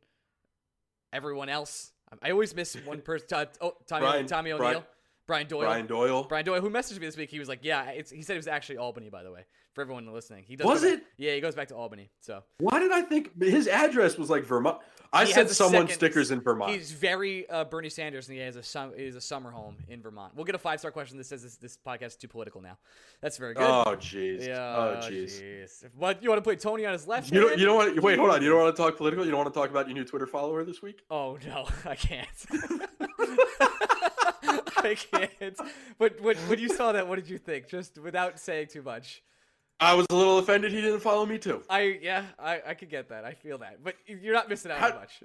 everyone 1.12 1.48
else. 1.48 1.92
I- 2.12 2.28
I 2.28 2.30
always 2.32 2.54
miss 2.54 2.74
one 2.84 3.00
person. 3.00 3.26
Uh, 3.32 3.46
oh, 3.60 3.76
Tommy, 3.86 4.00
Brian- 4.02 4.26
Tommy 4.26 4.50
O'Neill, 4.52 4.58
Brian 4.58 4.84
Doyle. 5.48 5.60
Brian 5.62 5.86
Doyle. 5.86 6.24
Brian 6.24 6.44
Doyle, 6.44 6.60
who 6.60 6.70
messaged 6.70 6.98
me 7.00 7.06
this 7.06 7.16
week, 7.16 7.30
he 7.30 7.38
was 7.38 7.48
like, 7.48 7.60
"Yeah, 7.62 7.90
it's, 7.90 8.10
he 8.10 8.22
said 8.22 8.34
it 8.34 8.38
was 8.40 8.48
actually 8.48 8.78
Albany, 8.78 9.08
by 9.10 9.22
the 9.22 9.30
way, 9.32 9.44
for 9.74 9.82
everyone 9.82 10.06
listening. 10.12 10.44
He 10.46 10.56
does 10.56 10.66
Was 10.66 10.82
go 10.82 10.90
back- 10.90 10.98
it? 11.00 11.06
Yeah, 11.16 11.34
he 11.34 11.40
goes 11.40 11.54
back 11.54 11.68
to 11.68 11.76
Albany. 11.76 12.10
So 12.20 12.42
Why 12.58 12.78
did 12.78 12.92
I 12.92 13.02
think 13.02 13.40
his 13.42 13.66
address 13.68 14.16
was 14.18 14.30
like 14.30 14.44
Vermont? 14.44 14.78
I 15.12 15.24
He 15.24 15.32
sent 15.32 15.50
someone 15.50 15.82
second- 15.88 15.94
stickers 15.94 16.30
in 16.30 16.40
Vermont. 16.40 16.70
He's 16.72 16.92
very 16.92 17.48
uh, 17.50 17.64
Bernie 17.64 17.88
Sanders, 17.88 18.28
and 18.28 18.36
he 18.38 18.44
has 18.44 18.54
a 18.54 18.62
sum, 18.62 18.92
has 18.96 19.16
a 19.16 19.20
summer 19.20 19.50
home 19.50 19.76
in 19.88 20.00
Vermont. 20.02 20.34
We'll 20.36 20.44
get 20.44 20.54
a 20.54 20.58
five 20.58 20.78
star 20.78 20.92
question 20.92 21.18
that 21.18 21.24
says 21.24 21.42
this, 21.42 21.56
this 21.56 21.76
podcast 21.84 22.06
is 22.06 22.16
too 22.16 22.28
political 22.28 22.60
now. 22.60 22.78
That's 23.20 23.36
very 23.36 23.54
good. 23.54 23.64
Oh 23.64 23.96
jeez. 23.96 24.46
yeah. 24.46 24.76
Oh 24.76 25.00
jeez. 25.02 25.42
jeez. 25.42 25.84
What 25.96 26.22
you 26.22 26.28
want 26.28 26.38
to 26.38 26.42
play 26.42 26.54
Tony 26.56 26.86
on 26.86 26.92
his 26.92 27.08
left? 27.08 27.32
You 27.32 27.40
don't. 27.40 27.58
You 27.58 27.66
don't 27.66 27.76
want. 27.76 27.94
to 27.94 28.00
Wait. 28.00 28.18
Hold 28.18 28.30
on. 28.30 28.40
You 28.42 28.50
don't 28.50 28.60
want 28.62 28.76
to 28.76 28.80
talk 28.82 28.96
political. 28.96 29.24
You 29.24 29.32
don't 29.32 29.40
want 29.40 29.52
to 29.52 29.58
talk 29.60 29.70
about 29.70 29.88
your 29.88 29.94
new 29.96 30.04
Twitter 30.04 30.26
follower 30.28 30.62
this 30.64 30.80
week. 30.80 31.02
Oh 31.10 31.38
no, 31.44 31.66
I 31.84 31.96
can't. 31.96 32.28
I 35.12 35.28
can't. 35.40 35.58
But 35.98 36.20
when, 36.20 36.36
when 36.36 36.58
you 36.58 36.68
saw 36.68 36.92
that, 36.92 37.06
what 37.06 37.16
did 37.16 37.28
you 37.28 37.38
think? 37.38 37.68
Just 37.68 37.98
without 37.98 38.38
saying 38.38 38.68
too 38.68 38.82
much. 38.82 39.22
I 39.78 39.94
was 39.94 40.06
a 40.10 40.14
little 40.14 40.38
offended 40.38 40.72
he 40.72 40.80
didn't 40.82 41.00
follow 41.00 41.24
me 41.24 41.38
too. 41.38 41.62
I 41.70 41.98
yeah, 42.02 42.24
I, 42.38 42.60
I 42.68 42.74
could 42.74 42.90
get 42.90 43.08
that. 43.08 43.24
I 43.24 43.32
feel 43.32 43.58
that. 43.58 43.82
But 43.82 43.94
you're 44.06 44.34
not 44.34 44.48
missing 44.48 44.70
out 44.70 44.78
How- 44.78 44.94
much. 44.94 45.22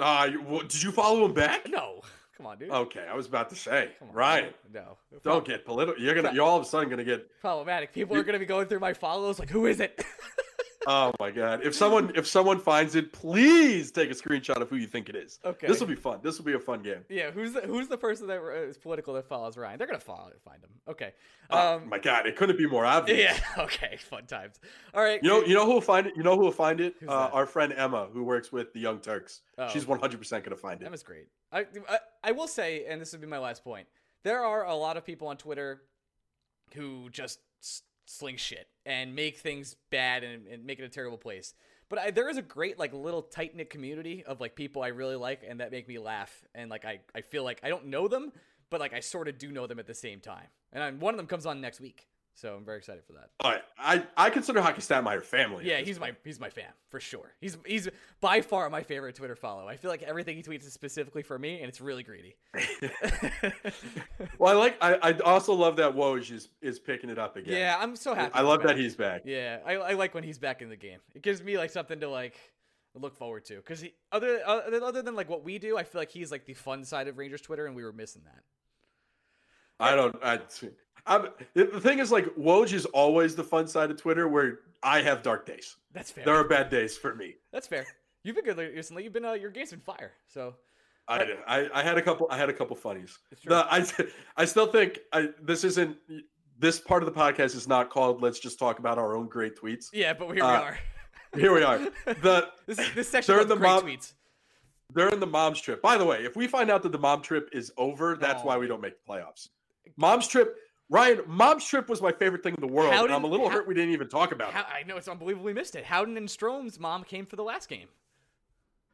Uh, 0.00 0.30
what, 0.46 0.68
did 0.68 0.80
you 0.82 0.92
follow 0.92 1.24
him 1.24 1.32
back? 1.34 1.68
No. 1.68 2.02
Come 2.36 2.46
on, 2.46 2.56
dude. 2.58 2.70
Okay, 2.70 3.04
I 3.10 3.16
was 3.16 3.26
about 3.26 3.50
to 3.50 3.56
say, 3.56 3.90
Come 3.98 4.10
on, 4.10 4.14
Ryan, 4.14 4.54
No. 4.72 4.96
don't 5.24 5.44
get 5.44 5.64
political. 5.64 6.00
You're 6.00 6.14
gonna. 6.14 6.32
You're 6.32 6.44
all 6.44 6.56
of 6.56 6.62
a 6.62 6.66
sudden 6.66 6.88
gonna 6.88 7.02
get. 7.02 7.28
problematic. 7.40 7.92
People 7.92 8.16
are 8.16 8.22
going 8.22 8.34
to 8.34 8.38
be 8.38 8.46
going 8.46 8.68
through 8.68 8.78
my 8.78 8.92
follows 8.92 9.40
like, 9.40 9.50
who 9.50 9.66
is 9.66 9.80
it? 9.80 10.04
Oh 10.90 11.12
my 11.20 11.30
god! 11.30 11.60
If 11.66 11.74
someone 11.74 12.12
if 12.14 12.26
someone 12.26 12.58
finds 12.58 12.94
it, 12.94 13.12
please 13.12 13.90
take 13.92 14.10
a 14.10 14.14
screenshot 14.14 14.62
of 14.62 14.70
who 14.70 14.76
you 14.76 14.86
think 14.86 15.10
it 15.10 15.16
is. 15.16 15.38
Okay. 15.44 15.66
This 15.66 15.80
will 15.80 15.86
be 15.86 15.94
fun. 15.94 16.20
This 16.22 16.38
will 16.38 16.46
be 16.46 16.54
a 16.54 16.58
fun 16.58 16.82
game. 16.82 17.04
yeah, 17.10 17.30
who's 17.30 17.52
the 17.52 17.60
who's 17.60 17.88
the 17.88 17.98
person 17.98 18.26
that 18.28 18.38
uh, 18.40 18.72
political 18.80 19.12
that 19.14 19.26
follows 19.28 19.58
Ryan? 19.58 19.76
They're 19.76 19.86
going 19.86 19.98
to 19.98 20.04
follow 20.04 20.30
find 20.42 20.62
him. 20.64 20.70
Okay. 20.88 21.12
Oh 21.50 21.74
Um 21.76 21.90
my 21.90 21.98
god! 21.98 22.26
It 22.26 22.36
couldn't 22.36 22.56
be 22.56 22.66
more 22.66 22.86
obvious. 22.86 23.18
yeah, 23.18 23.38
okay, 23.64 23.98
fun 23.98 24.24
times. 24.24 24.60
All 24.94 25.02
right. 25.02 25.22
You 25.22 25.28
know, 25.28 25.44
you 25.44 25.52
know 25.54 25.66
who 25.66 25.72
will 25.74 25.80
find 25.82 26.06
it. 26.06 26.14
You 26.16 26.22
know 26.22 26.36
who 26.36 26.44
will 26.44 26.52
find 26.52 26.80
it. 26.80 26.94
Uh, 27.06 27.28
our 27.32 27.44
friend 27.44 27.74
Emma, 27.76 28.08
who 28.10 28.24
works 28.24 28.50
with 28.50 28.72
the 28.72 28.80
Young 28.80 29.00
Turks. 29.00 29.42
Oh. 29.58 29.68
She's 29.68 29.86
100 29.86 30.16
percent 30.18 30.42
gonna 30.44 30.56
find 30.56 30.80
it. 30.80 30.84
That 30.84 30.90
was 30.90 31.02
great. 31.02 31.26
I, 31.52 31.66
I 31.86 31.98
I 32.24 32.32
will 32.32 32.48
say, 32.48 32.86
and 32.88 32.98
this 32.98 33.12
would 33.12 33.20
be 33.20 33.26
my 33.26 33.38
last 33.38 33.62
point. 33.62 33.86
There 34.24 34.42
are 34.42 34.64
a 34.64 34.74
lot 34.74 34.96
of 34.96 35.04
people 35.04 35.28
on 35.28 35.36
Twitter 35.36 35.82
who 36.74 37.10
just 37.10 37.40
sling 38.08 38.36
shit 38.36 38.68
and 38.86 39.14
make 39.14 39.38
things 39.38 39.76
bad 39.90 40.24
and, 40.24 40.46
and 40.46 40.64
make 40.64 40.78
it 40.78 40.84
a 40.84 40.88
terrible 40.88 41.18
place. 41.18 41.54
But 41.88 41.98
I, 41.98 42.10
there 42.10 42.28
is 42.28 42.36
a 42.36 42.42
great 42.42 42.78
like 42.78 42.92
little 42.92 43.22
tight 43.22 43.54
knit 43.54 43.70
community 43.70 44.24
of 44.24 44.40
like 44.40 44.54
people 44.54 44.82
I 44.82 44.88
really 44.88 45.16
like 45.16 45.42
and 45.46 45.60
that 45.60 45.70
make 45.70 45.86
me 45.88 45.98
laugh 45.98 46.44
and 46.54 46.70
like 46.70 46.84
I 46.84 47.00
I 47.14 47.20
feel 47.20 47.44
like 47.44 47.60
I 47.62 47.68
don't 47.68 47.86
know 47.86 48.08
them, 48.08 48.32
but 48.70 48.80
like 48.80 48.94
I 48.94 49.00
sort 49.00 49.28
of 49.28 49.38
do 49.38 49.50
know 49.50 49.66
them 49.66 49.78
at 49.78 49.86
the 49.86 49.94
same 49.94 50.20
time. 50.20 50.46
And 50.72 50.82
I'm, 50.82 51.00
one 51.00 51.14
of 51.14 51.18
them 51.18 51.26
comes 51.26 51.46
on 51.46 51.60
next 51.60 51.80
week. 51.80 52.08
So 52.38 52.54
I'm 52.54 52.64
very 52.64 52.78
excited 52.78 53.02
for 53.04 53.14
that. 53.14 53.30
All 53.40 53.50
right, 53.50 53.62
I 53.76 54.04
I 54.16 54.30
consider 54.30 54.60
Hockey 54.60 54.80
Statmeyer 54.80 55.24
family. 55.24 55.66
Yeah, 55.66 55.78
he's 55.78 55.98
point. 55.98 56.12
my 56.12 56.18
he's 56.24 56.38
my 56.38 56.50
fan 56.50 56.70
for 56.88 57.00
sure. 57.00 57.34
He's 57.40 57.58
he's 57.66 57.88
by 58.20 58.42
far 58.42 58.70
my 58.70 58.84
favorite 58.84 59.16
Twitter 59.16 59.34
follow. 59.34 59.66
I 59.66 59.76
feel 59.76 59.90
like 59.90 60.04
everything 60.04 60.36
he 60.36 60.44
tweets 60.44 60.64
is 60.64 60.72
specifically 60.72 61.24
for 61.24 61.36
me, 61.36 61.58
and 61.58 61.68
it's 61.68 61.80
really 61.80 62.04
greedy. 62.04 62.36
well, 64.38 64.56
I 64.56 64.56
like 64.56 64.76
I, 64.80 64.94
I 65.02 65.18
also 65.24 65.52
love 65.52 65.74
that 65.76 65.96
Woj 65.96 66.30
is 66.30 66.48
is 66.62 66.78
picking 66.78 67.10
it 67.10 67.18
up 67.18 67.36
again. 67.36 67.56
Yeah, 67.56 67.76
I'm 67.76 67.96
so 67.96 68.14
happy. 68.14 68.32
I 68.32 68.42
love 68.42 68.62
that 68.62 68.78
he's 68.78 68.94
back. 68.94 69.22
Yeah, 69.24 69.58
I, 69.66 69.74
I 69.74 69.92
like 69.94 70.14
when 70.14 70.22
he's 70.22 70.38
back 70.38 70.62
in 70.62 70.68
the 70.68 70.76
game. 70.76 71.00
It 71.16 71.22
gives 71.22 71.42
me 71.42 71.58
like 71.58 71.70
something 71.70 71.98
to 71.98 72.08
like 72.08 72.38
look 72.94 73.16
forward 73.16 73.46
to 73.46 73.56
because 73.56 73.84
other 74.12 74.46
other 74.46 75.02
than 75.02 75.16
like 75.16 75.28
what 75.28 75.42
we 75.42 75.58
do, 75.58 75.76
I 75.76 75.82
feel 75.82 76.00
like 76.00 76.12
he's 76.12 76.30
like 76.30 76.44
the 76.46 76.54
fun 76.54 76.84
side 76.84 77.08
of 77.08 77.18
Rangers 77.18 77.40
Twitter, 77.40 77.66
and 77.66 77.74
we 77.74 77.82
were 77.82 77.92
missing 77.92 78.22
that. 78.26 78.44
I 79.80 79.94
don't. 79.94 80.16
I 80.22 80.40
I'm, 81.08 81.28
the 81.54 81.80
thing 81.80 81.98
is, 81.98 82.12
like, 82.12 82.26
Woj 82.36 82.72
is 82.72 82.84
always 82.86 83.34
the 83.34 83.44
fun 83.44 83.66
side 83.66 83.90
of 83.90 84.00
Twitter 84.00 84.28
where 84.28 84.60
I 84.82 85.00
have 85.02 85.22
dark 85.22 85.46
days. 85.46 85.76
That's 85.92 86.10
fair. 86.10 86.24
There 86.24 86.34
are 86.34 86.44
bad 86.44 86.70
days 86.70 86.96
for 86.96 87.14
me. 87.14 87.34
That's 87.52 87.66
fair. 87.66 87.86
You've 88.22 88.36
been 88.36 88.44
good 88.44 88.58
recently. 88.58 89.04
You've 89.04 89.12
been 89.12 89.24
uh, 89.24 89.32
your 89.32 89.50
game's 89.50 89.70
been 89.70 89.80
fire. 89.80 90.12
So 90.26 90.54
I, 91.08 91.36
I, 91.46 91.68
I 91.72 91.82
had 91.82 91.96
a 91.96 92.02
couple 92.02 92.26
I 92.30 92.36
had 92.36 92.48
a 92.48 92.52
couple 92.52 92.76
funnies. 92.76 93.18
The, 93.44 93.66
I 93.70 93.86
I 94.36 94.44
still 94.44 94.66
think 94.66 94.98
I, 95.12 95.30
this 95.40 95.64
isn't 95.64 95.96
this 96.58 96.80
part 96.80 97.02
of 97.02 97.12
the 97.12 97.18
podcast 97.18 97.56
is 97.56 97.66
not 97.68 97.90
called 97.90 98.20
"Let's 98.20 98.38
just 98.38 98.58
talk 98.58 98.78
about 98.78 98.98
our 98.98 99.16
own 99.16 99.28
great 99.28 99.56
tweets." 99.56 99.86
Yeah, 99.92 100.12
but 100.12 100.30
here 100.32 100.44
uh, 100.44 100.48
we 100.48 100.56
are. 100.56 100.78
here 101.34 101.54
we 101.54 101.62
are. 101.62 101.78
The 102.22 102.48
this, 102.66 102.78
this 102.94 103.08
section 103.08 103.34
during 103.34 103.48
the 103.48 103.56
great 103.56 103.68
mom, 103.68 103.84
tweets 103.84 104.12
during 104.94 105.20
the 105.20 105.26
mom's 105.26 105.60
trip. 105.60 105.80
By 105.80 105.96
the 105.96 106.04
way, 106.04 106.24
if 106.24 106.36
we 106.36 106.46
find 106.46 106.70
out 106.70 106.82
that 106.82 106.92
the 106.92 106.98
mom 106.98 107.22
trip 107.22 107.48
is 107.52 107.72
over, 107.76 108.16
that's 108.16 108.42
oh, 108.42 108.46
why 108.46 108.58
we 108.58 108.66
don't 108.66 108.80
make 108.80 108.94
the 109.04 109.12
playoffs. 109.12 109.48
Mom's 109.96 110.28
trip 110.28 110.56
Ryan, 110.90 111.20
Mom's 111.26 111.66
Trip 111.66 111.88
was 111.88 112.00
my 112.00 112.12
favorite 112.12 112.42
thing 112.42 112.54
in 112.54 112.60
the 112.60 112.72
world, 112.72 112.92
Howden, 112.92 113.06
and 113.06 113.14
I'm 113.14 113.24
a 113.24 113.26
little 113.26 113.50
hurt 113.50 113.66
we 113.66 113.74
didn't 113.74 113.92
even 113.92 114.08
talk 114.08 114.32
about 114.32 114.52
how, 114.52 114.60
it. 114.60 114.66
I 114.72 114.82
know 114.84 114.96
it's 114.96 115.08
unbelievably 115.08 115.52
missed 115.52 115.76
it. 115.76 115.84
Howden 115.84 116.16
and 116.16 116.30
Strome's 116.30 116.80
mom 116.80 117.04
came 117.04 117.26
for 117.26 117.36
the 117.36 117.42
last 117.42 117.68
game. 117.68 117.88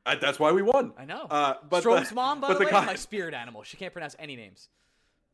I, 0.07 0.17
that's 0.17 0.39
why 0.39 0.53
we 0.53 0.63
won. 0.63 0.93
I 0.99 1.05
know. 1.05 1.27
Uh, 1.31 1.55
but 1.71 1.81
Strome's 1.81 2.09
the, 2.09 2.15
mom, 2.17 2.41
by 2.41 2.49
the, 2.49 2.59
the 2.59 2.65
way, 2.67 2.71
guy, 2.71 2.85
my 2.85 2.97
spirit 2.97 3.33
animal. 3.33 3.63
She 3.63 3.77
can't 3.77 3.93
pronounce 3.93 4.17
any 4.19 4.37
names. 4.37 4.69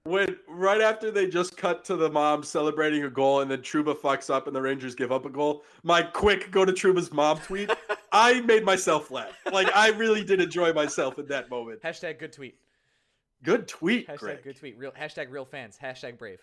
When 0.05 0.37
right 0.49 0.81
after 0.81 1.11
they 1.11 1.27
just 1.27 1.57
cut 1.57 1.85
to 1.87 1.97
the 1.97 2.09
mom 2.09 2.43
celebrating 2.43 3.05
a 3.05 3.11
goal, 3.11 3.41
and 3.41 3.51
then 3.51 3.61
Trouba 3.61 3.95
fucks 3.95 4.33
up, 4.33 4.47
and 4.47 4.57
the 4.57 4.63
Rangers 4.63 4.95
give 4.95 5.13
up 5.13 5.27
a 5.27 5.29
goal. 5.29 5.65
My 5.83 6.03
quick 6.03 6.51
go 6.51 6.65
to 6.65 6.73
Trouba's 6.73 7.13
mom 7.13 7.39
tweet. 7.39 7.71
I 8.13 8.41
made 8.43 8.65
myself 8.65 9.11
laugh. 9.11 9.33
Like 9.53 9.75
I 9.75 9.91
really 9.91 10.25
did 10.25 10.41
enjoy 10.41 10.73
myself 10.73 11.19
in 11.19 11.27
that 11.27 11.51
moment. 11.51 11.83
Hashtag 11.83 12.19
good 12.19 12.33
tweet. 12.33 12.59
Good 13.43 13.69
tweet. 13.69 14.09
Hashtag 14.09 14.19
Greg. 14.19 14.43
good 14.43 14.57
tweet. 14.57 14.79
Real 14.79 14.93
hashtag 14.93 15.31
real 15.31 15.45
fans. 15.45 15.79
Hashtag 15.83 16.19
brave. 16.19 16.41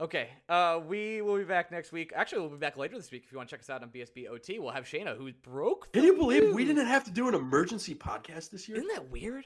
Okay, 0.00 0.28
uh, 0.48 0.80
we 0.84 1.22
will 1.22 1.36
be 1.38 1.44
back 1.44 1.70
next 1.70 1.92
week. 1.92 2.12
Actually, 2.16 2.40
we'll 2.40 2.50
be 2.50 2.56
back 2.56 2.76
later 2.76 2.96
this 2.96 3.12
week. 3.12 3.22
If 3.24 3.30
you 3.30 3.38
want 3.38 3.48
to 3.48 3.54
check 3.54 3.60
us 3.60 3.70
out 3.70 3.82
on 3.82 3.90
BSB 3.90 4.28
OT, 4.28 4.58
we'll 4.58 4.72
have 4.72 4.84
Shayna, 4.84 5.16
who 5.16 5.32
broke. 5.42 5.92
Can 5.92 6.02
you 6.02 6.16
believe 6.16 6.42
news. 6.42 6.54
we 6.54 6.64
didn't 6.64 6.86
have 6.86 7.04
to 7.04 7.12
do 7.12 7.28
an 7.28 7.34
emergency 7.34 7.94
podcast 7.94 8.50
this 8.50 8.68
year? 8.68 8.78
Isn't 8.78 8.90
that 8.92 9.08
weird? 9.10 9.44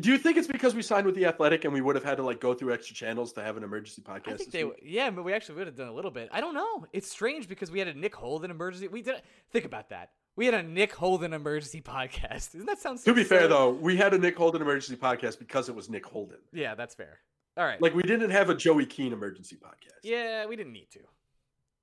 Do 0.00 0.10
you 0.10 0.18
think 0.18 0.36
it's 0.36 0.48
because 0.48 0.74
we 0.74 0.82
signed 0.82 1.06
with 1.06 1.14
the 1.14 1.24
Athletic 1.24 1.64
and 1.64 1.72
we 1.72 1.80
would 1.80 1.94
have 1.94 2.04
had 2.04 2.16
to 2.16 2.22
like 2.22 2.40
go 2.40 2.52
through 2.52 2.74
extra 2.74 2.94
channels 2.96 3.32
to 3.34 3.42
have 3.42 3.56
an 3.56 3.62
emergency 3.62 4.02
podcast? 4.02 4.34
I 4.34 4.36
think 4.36 4.50
they, 4.50 4.64
week? 4.64 4.82
yeah, 4.82 5.08
but 5.10 5.24
we 5.24 5.32
actually 5.32 5.54
would 5.54 5.68
have 5.68 5.76
done 5.76 5.88
a 5.88 5.94
little 5.94 6.10
bit. 6.10 6.28
I 6.32 6.40
don't 6.40 6.54
know. 6.54 6.84
It's 6.92 7.08
strange 7.08 7.48
because 7.48 7.70
we 7.70 7.78
had 7.78 7.88
a 7.88 7.94
Nick 7.94 8.14
Holden 8.14 8.50
emergency. 8.50 8.88
We 8.88 9.02
did 9.02 9.22
think 9.52 9.64
about 9.64 9.90
that. 9.90 10.10
We 10.36 10.44
had 10.44 10.54
a 10.54 10.62
Nick 10.62 10.92
Holden 10.92 11.32
emergency 11.32 11.80
podcast. 11.80 12.52
Doesn't 12.52 12.66
that 12.66 12.78
sound? 12.78 13.00
So 13.00 13.10
to 13.10 13.14
be 13.14 13.24
fair, 13.24 13.48
though, 13.48 13.70
we 13.70 13.96
had 13.96 14.12
a 14.12 14.18
Nick 14.18 14.36
Holden 14.36 14.60
emergency 14.60 14.96
podcast 15.00 15.38
because 15.38 15.68
it 15.70 15.74
was 15.74 15.88
Nick 15.88 16.04
Holden. 16.04 16.38
Yeah, 16.52 16.74
that's 16.74 16.94
fair. 16.94 17.20
All 17.56 17.64
right. 17.64 17.80
Like 17.80 17.94
we 17.94 18.02
didn't 18.02 18.30
have 18.30 18.50
a 18.50 18.54
Joey 18.54 18.84
Keane 18.84 19.14
emergency 19.14 19.56
podcast. 19.56 20.00
Yeah, 20.02 20.44
we 20.44 20.56
didn't 20.56 20.74
need 20.74 20.90
to. 20.90 21.00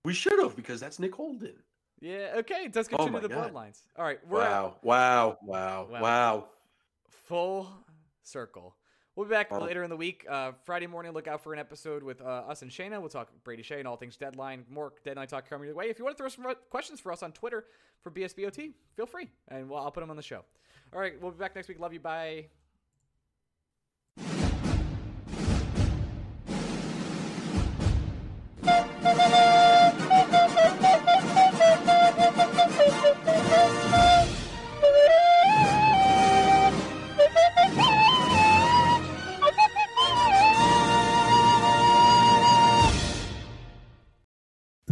We 0.06 0.14
should 0.14 0.38
have 0.40 0.56
because 0.56 0.80
that's 0.80 1.00
Nick 1.00 1.16
Holden. 1.16 1.56
Yeah. 2.00 2.34
Okay. 2.38 2.66
It 2.66 2.74
does 2.74 2.88
oh 2.94 2.98
continue 2.98 3.18
oh 3.18 3.22
the 3.22 3.30
God. 3.30 3.52
bloodlines. 3.54 3.82
All 3.98 4.06
right. 4.06 4.20
Wow. 4.28 4.76
wow. 4.84 5.38
Wow. 5.42 5.88
Wow. 5.90 6.02
Wow. 6.02 6.48
Full 7.10 7.68
circle. 8.22 8.76
We'll 9.16 9.28
be 9.28 9.32
back 9.32 9.50
oh. 9.52 9.60
later 9.60 9.84
in 9.84 9.90
the 9.90 9.98
week. 9.98 10.26
Uh, 10.28 10.54
Friday 10.66 10.88
morning, 10.88 11.12
look 11.12 11.28
out 11.28 11.44
for 11.44 11.54
an 11.54 11.60
episode 11.60 12.02
with 12.02 12.22
uh, 12.22 12.26
us 12.26 12.64
and 12.64 12.72
Shayna. 12.72 13.00
We'll 13.00 13.10
talk 13.10 13.30
Brady 13.44 13.62
Skjei 13.62 13.78
and 13.80 13.88
all 13.88 13.96
things 13.96 14.18
deadline. 14.18 14.66
More 14.70 14.94
deadline 15.06 15.28
talk 15.28 15.48
coming 15.48 15.68
your 15.68 15.76
way. 15.76 15.86
If 15.90 16.00
you 16.00 16.06
want 16.06 16.18
to 16.18 16.22
throw 16.22 16.30
some 16.30 16.46
questions 16.72 17.00
for 17.00 17.12
us 17.12 17.22
on 17.22 17.32
Twitter 17.32 17.66
for 18.02 18.10
BSBOT, 18.10 18.74
feel 18.96 19.06
free, 19.06 19.30
and 19.50 19.70
we'll, 19.70 19.80
I'll 19.80 19.92
put 19.92 20.00
them 20.00 20.10
on 20.10 20.18
the 20.18 20.24
show. 20.24 20.44
All 20.94 21.00
right, 21.00 21.14
we'll 21.22 21.32
be 21.32 21.38
back 21.38 21.56
next 21.56 21.68
week. 21.68 21.80
Love 21.80 21.94
you. 21.94 22.00
Bye. 22.00 22.48